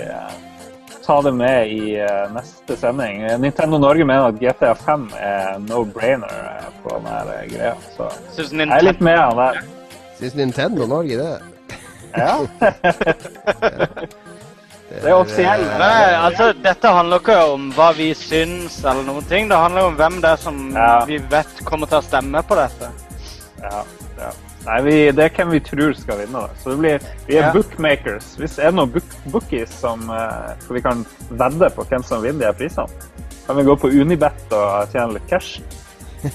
ta 1.05 1.21
det 1.21 1.31
med 1.35 1.71
i 1.71 1.95
eh, 1.99 2.25
neste 2.33 2.77
sending. 2.79 3.21
Eh, 3.21 3.39
Nintendo 3.39 3.77
Norge 3.77 4.05
mener 4.05 4.31
at 4.31 4.39
GTA 4.41 4.73
5 4.75 5.07
er 5.19 5.57
no-brainer 5.67 6.35
eh, 6.49 6.69
på 6.83 6.97
denne 6.97 7.39
greia. 7.51 7.73
Så 7.95 8.09
jeg 8.37 8.67
er 8.69 8.85
litt 8.87 9.01
med 9.03 9.19
han 9.19 9.39
der. 9.39 9.63
Syns 10.19 10.37
Nintendo 10.39 10.87
Norge 10.87 11.19
det? 11.19 11.33
Ja. 12.13 12.37
Det 14.93 15.09
er 15.09 15.15
offisielt. 15.17 15.71
Nei, 15.81 16.13
altså, 16.21 16.51
dette 16.61 16.89
handler 16.93 17.21
ikke 17.23 17.37
om 17.49 17.63
hva 17.73 17.87
vi 17.97 18.11
syns 18.13 18.75
eller 18.83 19.01
noen 19.07 19.25
ting. 19.25 19.47
Det 19.49 19.57
handler 19.57 19.87
om 19.89 19.95
hvem 19.97 20.19
det 20.21 20.35
er 20.35 20.41
som 20.43 20.59
Ja. 20.75 21.05
vi 21.09 21.17
vet 21.31 21.63
kommer 21.65 21.89
til 21.89 21.97
å 21.97 22.05
stemme 22.05 22.43
på 22.45 22.57
dette. 22.59 22.91
Ja, 23.63 23.81
ja. 24.19 24.29
Nei, 24.63 24.77
vi, 24.85 24.95
det 25.11 25.25
er 25.25 25.33
hvem 25.35 25.51
vi 25.51 25.59
tror 25.59 25.91
skal 25.99 26.21
vinne. 26.23 26.43
Så 26.61 26.71
det 26.71 26.77
blir, 26.79 27.07
vi 27.27 27.35
er 27.35 27.49
Ja. 27.49 27.51
bookmakers. 27.55 28.35
Hvis 28.39 28.55
det 28.55 28.65
er 28.65 28.71
noen 28.71 28.93
book, 28.93 29.17
bookies 29.33 29.73
som 29.81 30.07
eh, 30.09 30.53
vi 30.71 30.81
kan 30.81 31.03
vedde 31.29 31.69
på 31.75 31.83
hvem 31.89 32.03
som 32.03 32.23
vinner 32.23 32.39
de 32.39 32.45
her 32.45 32.55
prisene, 32.61 32.87
kan 33.45 33.57
vi 33.59 33.67
gå 33.67 33.75
på 33.75 33.91
Unibet 33.91 34.55
og 34.55 34.87
tjene 34.93 35.17
litt 35.17 35.27
cash. 35.29 35.59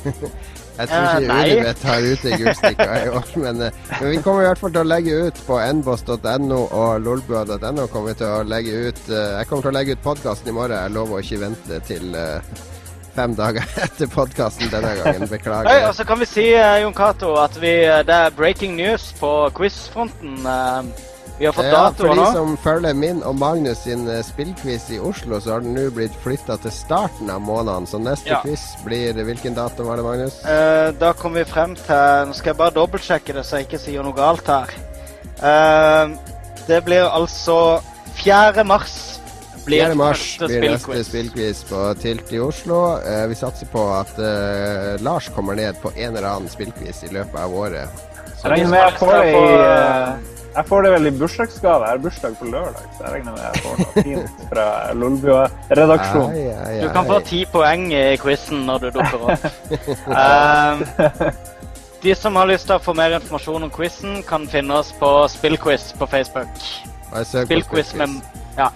Jeg 0.78 0.88
tror 0.88 0.98
Eh, 1.02 1.22
ikke 1.22 1.32
uh, 1.34 1.40
Unibet 1.42 1.80
har 1.82 2.04
ute 2.06 2.36
gullstikka 2.38 2.84
i 3.00 3.08
år, 3.08 3.30
men, 3.44 3.62
eh, 3.66 3.78
men 4.00 4.10
vi 4.12 4.20
kommer 4.22 4.44
i 4.44 4.46
hvert 4.46 4.60
fall 4.60 4.74
til 4.76 4.84
å 4.84 4.90
legge 4.92 5.16
ut 5.26 5.40
på 5.46 5.56
nboss.no 5.72 6.60
og 6.68 7.00
lolbua.no. 7.02 7.86
kommer 7.90 8.12
vi 8.12 8.18
til 8.20 8.28
å 8.28 8.44
legge 8.46 8.76
ut 8.86 9.00
Jeg 9.08 9.48
kommer 9.48 9.66
til 9.66 9.72
å 9.72 9.78
legge 9.78 9.96
ut 9.96 10.04
podkasten 10.04 10.52
i 10.52 10.54
morgen. 10.54 10.76
Jeg 10.78 10.94
lover 10.94 11.18
å 11.18 11.24
ikke 11.24 11.40
vente 11.48 11.80
til 11.88 12.14
fem 13.18 13.34
dager 13.38 13.66
etter 13.86 14.06
podkasten 14.14 14.70
denne 14.72 14.94
gangen. 15.02 15.26
Beklager. 15.30 15.68
Oi, 15.72 15.82
og 15.90 15.94
så 15.98 16.06
kan 16.08 16.20
vi 16.22 16.26
si, 16.30 16.46
uh, 16.54 16.78
Jon 16.84 16.94
Cato, 16.96 17.34
at 17.42 17.58
vi, 17.60 17.74
eh, 17.84 18.00
det 18.06 18.14
er 18.14 18.34
breaking 18.38 18.76
news 18.78 19.10
på 19.20 19.34
quizfronten. 19.58 20.38
Eh, 20.46 21.06
Vi 21.38 21.46
har 21.46 21.52
fått 21.54 21.68
Ja, 21.70 21.84
for 21.94 22.18
de 22.18 22.22
som 22.34 22.56
følger 22.58 22.94
min 22.98 23.20
og 23.22 23.36
Magnus 23.38 23.84
sin 23.84 24.08
spillquiz 24.26 24.88
i 24.90 24.96
Oslo, 24.98 25.38
så 25.38 25.52
har 25.52 25.60
den 25.62 25.76
nå 25.76 25.84
blitt 25.94 26.16
flytta 26.24 26.56
til 26.64 26.72
starten 26.74 27.30
av 27.30 27.38
måneden. 27.46 27.86
Så 27.86 28.00
neste 28.02 28.26
Ja. 28.32 28.40
quiz 28.42 28.64
blir 28.84 29.14
Hvilken 29.14 29.54
dato 29.54 29.84
var 29.86 29.96
det, 30.00 30.04
Magnus? 30.04 30.40
Uh, 30.42 30.90
Da 30.98 31.12
kommer 31.12 31.44
vi 31.44 31.50
frem 31.52 31.76
til 31.78 32.26
Nå 32.26 32.34
skal 32.34 32.50
jeg 32.50 32.58
bare 32.58 32.74
dobbeltsjekke 32.74 33.36
det, 33.38 33.44
så 33.46 33.56
jeg 33.60 33.68
ikke 33.68 33.78
sier 33.84 34.02
noe 34.02 34.12
galt 34.18 34.50
her. 34.50 34.74
Uh, 35.38 36.16
Det 36.66 36.82
blir 36.84 37.06
altså 37.06 37.80
4. 38.18 38.64
mars. 38.66 39.17
Blir 39.68 39.84
4. 39.84 39.94
mars 39.94 40.38
blir 40.38 40.62
neste 40.70 41.04
spillquiz. 41.04 41.64
på 41.68 41.94
Tilt 42.00 42.32
i 42.32 42.38
Oslo. 42.40 42.78
Eh, 43.04 43.26
vi 43.28 43.34
satser 43.34 43.66
på 43.68 43.82
at 43.92 44.18
eh, 44.18 44.94
Lars 45.04 45.28
kommer 45.34 45.54
ned 45.54 45.76
på 45.82 45.92
en 45.96 46.16
eller 46.16 46.28
annen 46.28 46.48
spillquiz 46.48 47.02
i 47.04 47.12
løpet 47.12 47.36
av 47.36 47.52
året. 47.54 48.06
Jeg 48.42 48.50
regner 48.52 48.70
med 48.72 48.80
jeg 48.80 48.94
får 49.00 49.12
det 49.12 49.26
i 49.28 49.42
eh, 49.58 50.14
Jeg 50.54 50.66
får 50.70 50.86
det 50.86 50.92
vel 50.94 51.10
i 51.10 51.12
bursdagsgave. 51.20 51.84
Jeg 51.84 51.96
har 51.98 52.00
bursdag 52.06 52.38
på 52.40 52.48
lørdag, 52.48 52.86
så 52.96 53.04
jeg 53.04 53.12
regner 53.18 53.36
med 53.36 53.44
jeg 53.44 53.62
får 53.66 53.82
noe 53.82 54.06
fint 54.08 54.48
fra 54.54 54.66
Lolbua-redaksjonen. 55.02 56.80
Du 56.80 56.88
kan 56.96 57.12
få 57.12 57.20
ti 57.28 57.44
poeng 57.52 57.86
i 57.92 58.04
quizen 58.22 58.64
når 58.70 58.86
du 58.86 58.90
dukker 58.96 59.28
opp. 59.28 59.46
um, 60.08 60.86
de 62.08 62.14
som 62.16 62.40
har 62.40 62.48
lyst 62.48 62.70
til 62.70 62.78
å 62.78 62.82
få 62.88 62.96
mer 62.96 63.18
informasjon 63.20 63.68
om 63.68 63.74
quizen, 63.76 64.22
kan 64.24 64.48
finne 64.48 64.80
oss 64.80 64.96
på 64.96 65.12
Spillquiz 65.28 65.90
på 66.00 66.08
Facebook. 66.08 66.56
Spillquiz 67.36 67.92
med 68.00 68.16
Ja. 68.56 68.72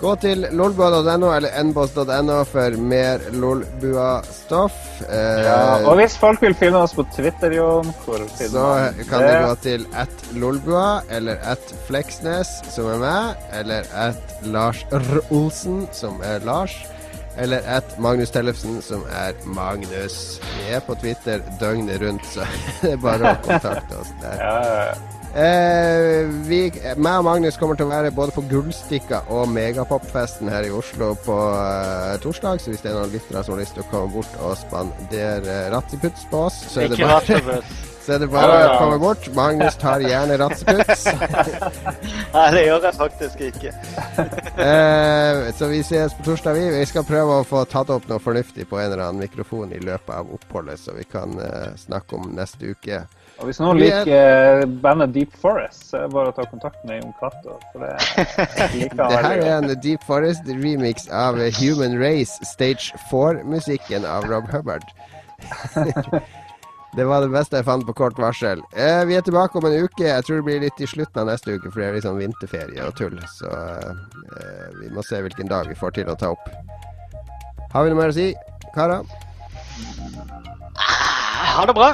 Gå 0.00 0.10
til 0.20 0.44
lolbua.no 0.52 1.30
eller 1.32 1.54
nboss.no 1.64 2.34
for 2.50 2.74
mer 2.76 3.22
lolbua-stoff. 3.32 4.74
Eh, 5.08 5.44
Ja, 5.46 5.86
og 5.88 5.96
hvis 5.96 6.18
folk 6.20 6.42
vil 6.44 6.54
finne 6.54 6.82
oss 6.84 6.92
på 6.94 7.04
Twitter, 7.16 7.50
Jon, 7.56 7.88
så 8.36 8.66
kan 9.08 9.22
det? 9.24 9.38
gå 9.46 9.54
til 9.64 9.86
at 9.96 10.26
lolbua 10.36 11.00
eller 11.10 11.40
at 11.48 11.72
Fleksnes, 11.88 12.50
som 12.74 12.90
er 12.92 13.00
meg, 13.00 13.48
eller 13.56 13.88
at 13.94 14.36
Lars 14.44 14.84
R. 14.92 15.20
Olsen, 15.30 15.88
som 15.92 16.20
er 16.24 16.44
Lars. 16.44 16.76
Eller 17.38 17.60
at 17.68 17.98
Magnus 18.00 18.30
Tellefsen, 18.32 18.78
som 18.82 19.02
er 19.12 19.32
Magnus. 19.44 20.40
Vi 20.44 20.72
er 20.72 20.80
på 20.80 20.94
Twitter 21.00 21.40
døgnet 21.60 22.00
rundt, 22.04 22.24
så 22.32 22.44
det 22.82 22.92
er 22.94 23.02
bare 23.02 23.32
å 23.32 23.36
kontakte 23.44 23.98
oss 24.00 24.12
der. 24.22 24.40
Ja, 24.40 24.56
ja, 24.64 24.80
ja. 24.90 24.94
Eh, 25.36 26.24
vi, 26.48 26.62
meg 26.96 27.18
og 27.20 27.26
Magnus 27.26 27.58
kommer 27.60 27.76
til 27.76 27.84
å 27.84 27.90
være 27.90 28.12
både 28.16 28.32
på 28.32 28.44
Gullstikka 28.48 29.18
og 29.36 29.50
Megapopfesten 29.52 30.48
her 30.48 30.64
i 30.64 30.70
Oslo 30.72 31.10
på 31.26 31.34
eh, 31.52 32.14
torsdag, 32.22 32.62
så 32.62 32.72
hvis 32.72 32.80
det 32.80 32.88
er 32.88 32.96
noen 32.96 33.12
lyttere 33.12 33.42
som 33.44 33.52
har 33.52 33.60
lyst 33.60 33.76
til 33.76 33.84
å 33.84 33.90
komme 33.90 34.14
bort 34.14 34.38
og 34.40 34.54
spandere 34.56 35.58
ratseputs 35.74 36.24
på 36.30 36.40
oss, 36.46 36.62
så 36.72 36.86
er 36.86 36.88
det 36.88 36.96
Ikke 36.96 37.10
bare, 37.10 37.58
så 38.06 38.14
er 38.16 38.22
det 38.22 38.30
bare 38.32 38.62
å 38.62 38.78
komme 38.80 38.96
bort. 39.02 39.28
Magnus 39.36 39.76
tar 39.82 40.06
gjerne 40.06 40.40
ratseputs. 40.40 41.04
Nei, 42.38 42.46
det 42.56 42.64
gjør 42.70 42.88
jeg 42.88 43.00
faktisk 43.02 43.46
ikke. 43.50 43.76
Eh, 44.66 45.52
så 45.52 45.68
vi 45.68 45.82
ses 45.84 46.14
på 46.16 46.24
torsdag, 46.30 46.56
vi. 46.56 46.78
Vi 46.78 46.88
skal 46.88 47.04
prøve 47.04 47.42
å 47.42 47.44
få 47.44 47.66
tatt 47.68 47.92
opp 47.92 48.08
noe 48.08 48.22
fornuftig 48.24 48.64
på 48.70 48.80
en 48.80 48.88
eller 48.88 49.04
annen 49.04 49.20
mikrofon 49.20 49.76
i 49.76 49.84
løpet 49.84 50.14
av 50.16 50.32
oppholdet, 50.32 50.80
så 50.80 50.96
vi 50.96 51.04
kan 51.04 51.36
eh, 51.44 51.74
snakke 51.76 52.16
om 52.16 52.32
neste 52.40 52.72
uke. 52.72 53.04
Og 53.36 53.44
hvis 53.50 53.58
noen 53.60 53.76
Vi 53.76 53.88
er- 53.92 54.04
liker 54.06 54.62
eh, 54.62 54.66
bandet 54.80 55.12
Deep 55.12 55.34
Forest, 55.42 55.90
så 55.90 55.98
er 55.98 56.06
det 56.06 56.14
bare 56.14 56.30
å 56.32 56.36
ta 56.38 56.46
kontakt 56.48 56.84
med 56.88 57.02
Jon 57.02 57.12
Cato. 57.20 57.58
Det 57.76 57.90
liker 58.76 59.02
han 59.02 59.10
Det 59.12 59.20
her 59.26 59.42
er 59.44 59.50
en 59.58 59.80
Deep 59.84 60.06
Forest 60.08 60.48
remix 60.48 61.08
av 61.12 61.36
Human 61.60 61.98
Race 62.00 62.38
Stage 62.48 62.94
4-musikken 63.10 64.06
av 64.08 64.24
Rob 64.30 64.48
Hubbard. 64.54 64.86
det 66.96 67.04
var 67.04 67.20
det 67.26 67.28
beste 67.34 67.60
jeg 67.60 67.66
fant 67.68 67.84
på 67.84 67.92
kort 67.98 68.16
varsel. 68.18 68.62
Eh, 68.72 69.02
vi 69.04 69.18
er 69.18 69.26
tilbake 69.26 69.60
om 69.60 69.68
en 69.68 69.84
uke. 69.84 70.06
Jeg 70.08 70.24
tror 70.24 70.40
det 70.40 70.46
blir 70.48 70.64
litt 70.64 70.80
i 70.80 70.88
slutten 70.88 71.20
av 71.20 71.28
neste 71.28 71.58
uke, 71.58 71.68
for 71.68 71.82
det 71.84 71.90
er 71.90 71.98
litt 71.98 72.08
sånn 72.08 72.16
vinterferie 72.22 72.88
og 72.88 72.96
tull. 72.96 73.20
Så 73.36 73.52
eh, 73.52 74.72
vi 74.80 74.88
må 74.96 75.04
se 75.04 75.20
hvilken 75.20 75.52
dag 75.52 75.68
vi 75.68 75.76
får 75.76 75.92
til 76.00 76.08
å 76.08 76.16
ta 76.16 76.32
opp. 76.32 76.48
Har 77.76 77.84
vi 77.84 77.92
noe 77.92 78.00
mer 78.00 78.14
å 78.14 78.16
si, 78.16 78.30
karer? 78.72 79.04
Ha 80.80 81.68
det 81.68 81.76
bra. 81.76 81.92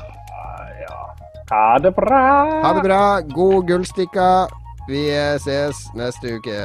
Ha 1.52 1.78
det 1.84 1.92
bra! 1.92 2.24
Ha 2.64 2.72
det 2.72 2.82
bra. 2.86 3.20
God 3.20 3.66
gullstikka. 3.68 4.48
Vi 4.88 5.04
ses 5.36 5.76
neste 5.94 6.38
uke. 6.38 6.60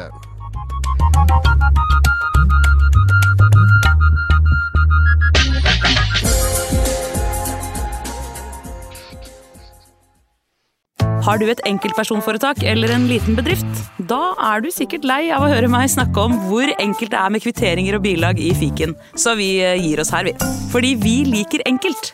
Har 11.27 11.41
du 11.41 11.49
et 11.51 11.59
enkeltpersonforetak 11.68 12.61
eller 12.64 12.93
en 12.95 13.09
liten 13.09 13.35
bedrift? 13.35 13.68
Da 14.07 14.22
er 14.53 14.64
du 14.64 14.69
sikkert 14.72 15.03
lei 15.03 15.26
av 15.35 15.43
å 15.43 15.49
høre 15.51 15.68
meg 15.68 15.89
snakke 15.91 16.23
om 16.30 16.38
hvor 16.45 16.72
enkelt 16.77 17.11
det 17.11 17.19
er 17.19 17.34
med 17.35 17.43
kvitteringer 17.43 17.99
og 17.99 18.05
bilag 18.07 18.39
i 18.39 18.53
fiken, 18.55 18.95
så 19.19 19.35
vi 19.35 19.57
eh, 19.59 19.76
gir 19.84 19.99
oss 19.99 20.14
her, 20.15 20.30
vi. 20.30 20.38
Fordi 20.72 20.93
vi 21.03 21.18
liker 21.27 21.65
enkelt. 21.68 22.14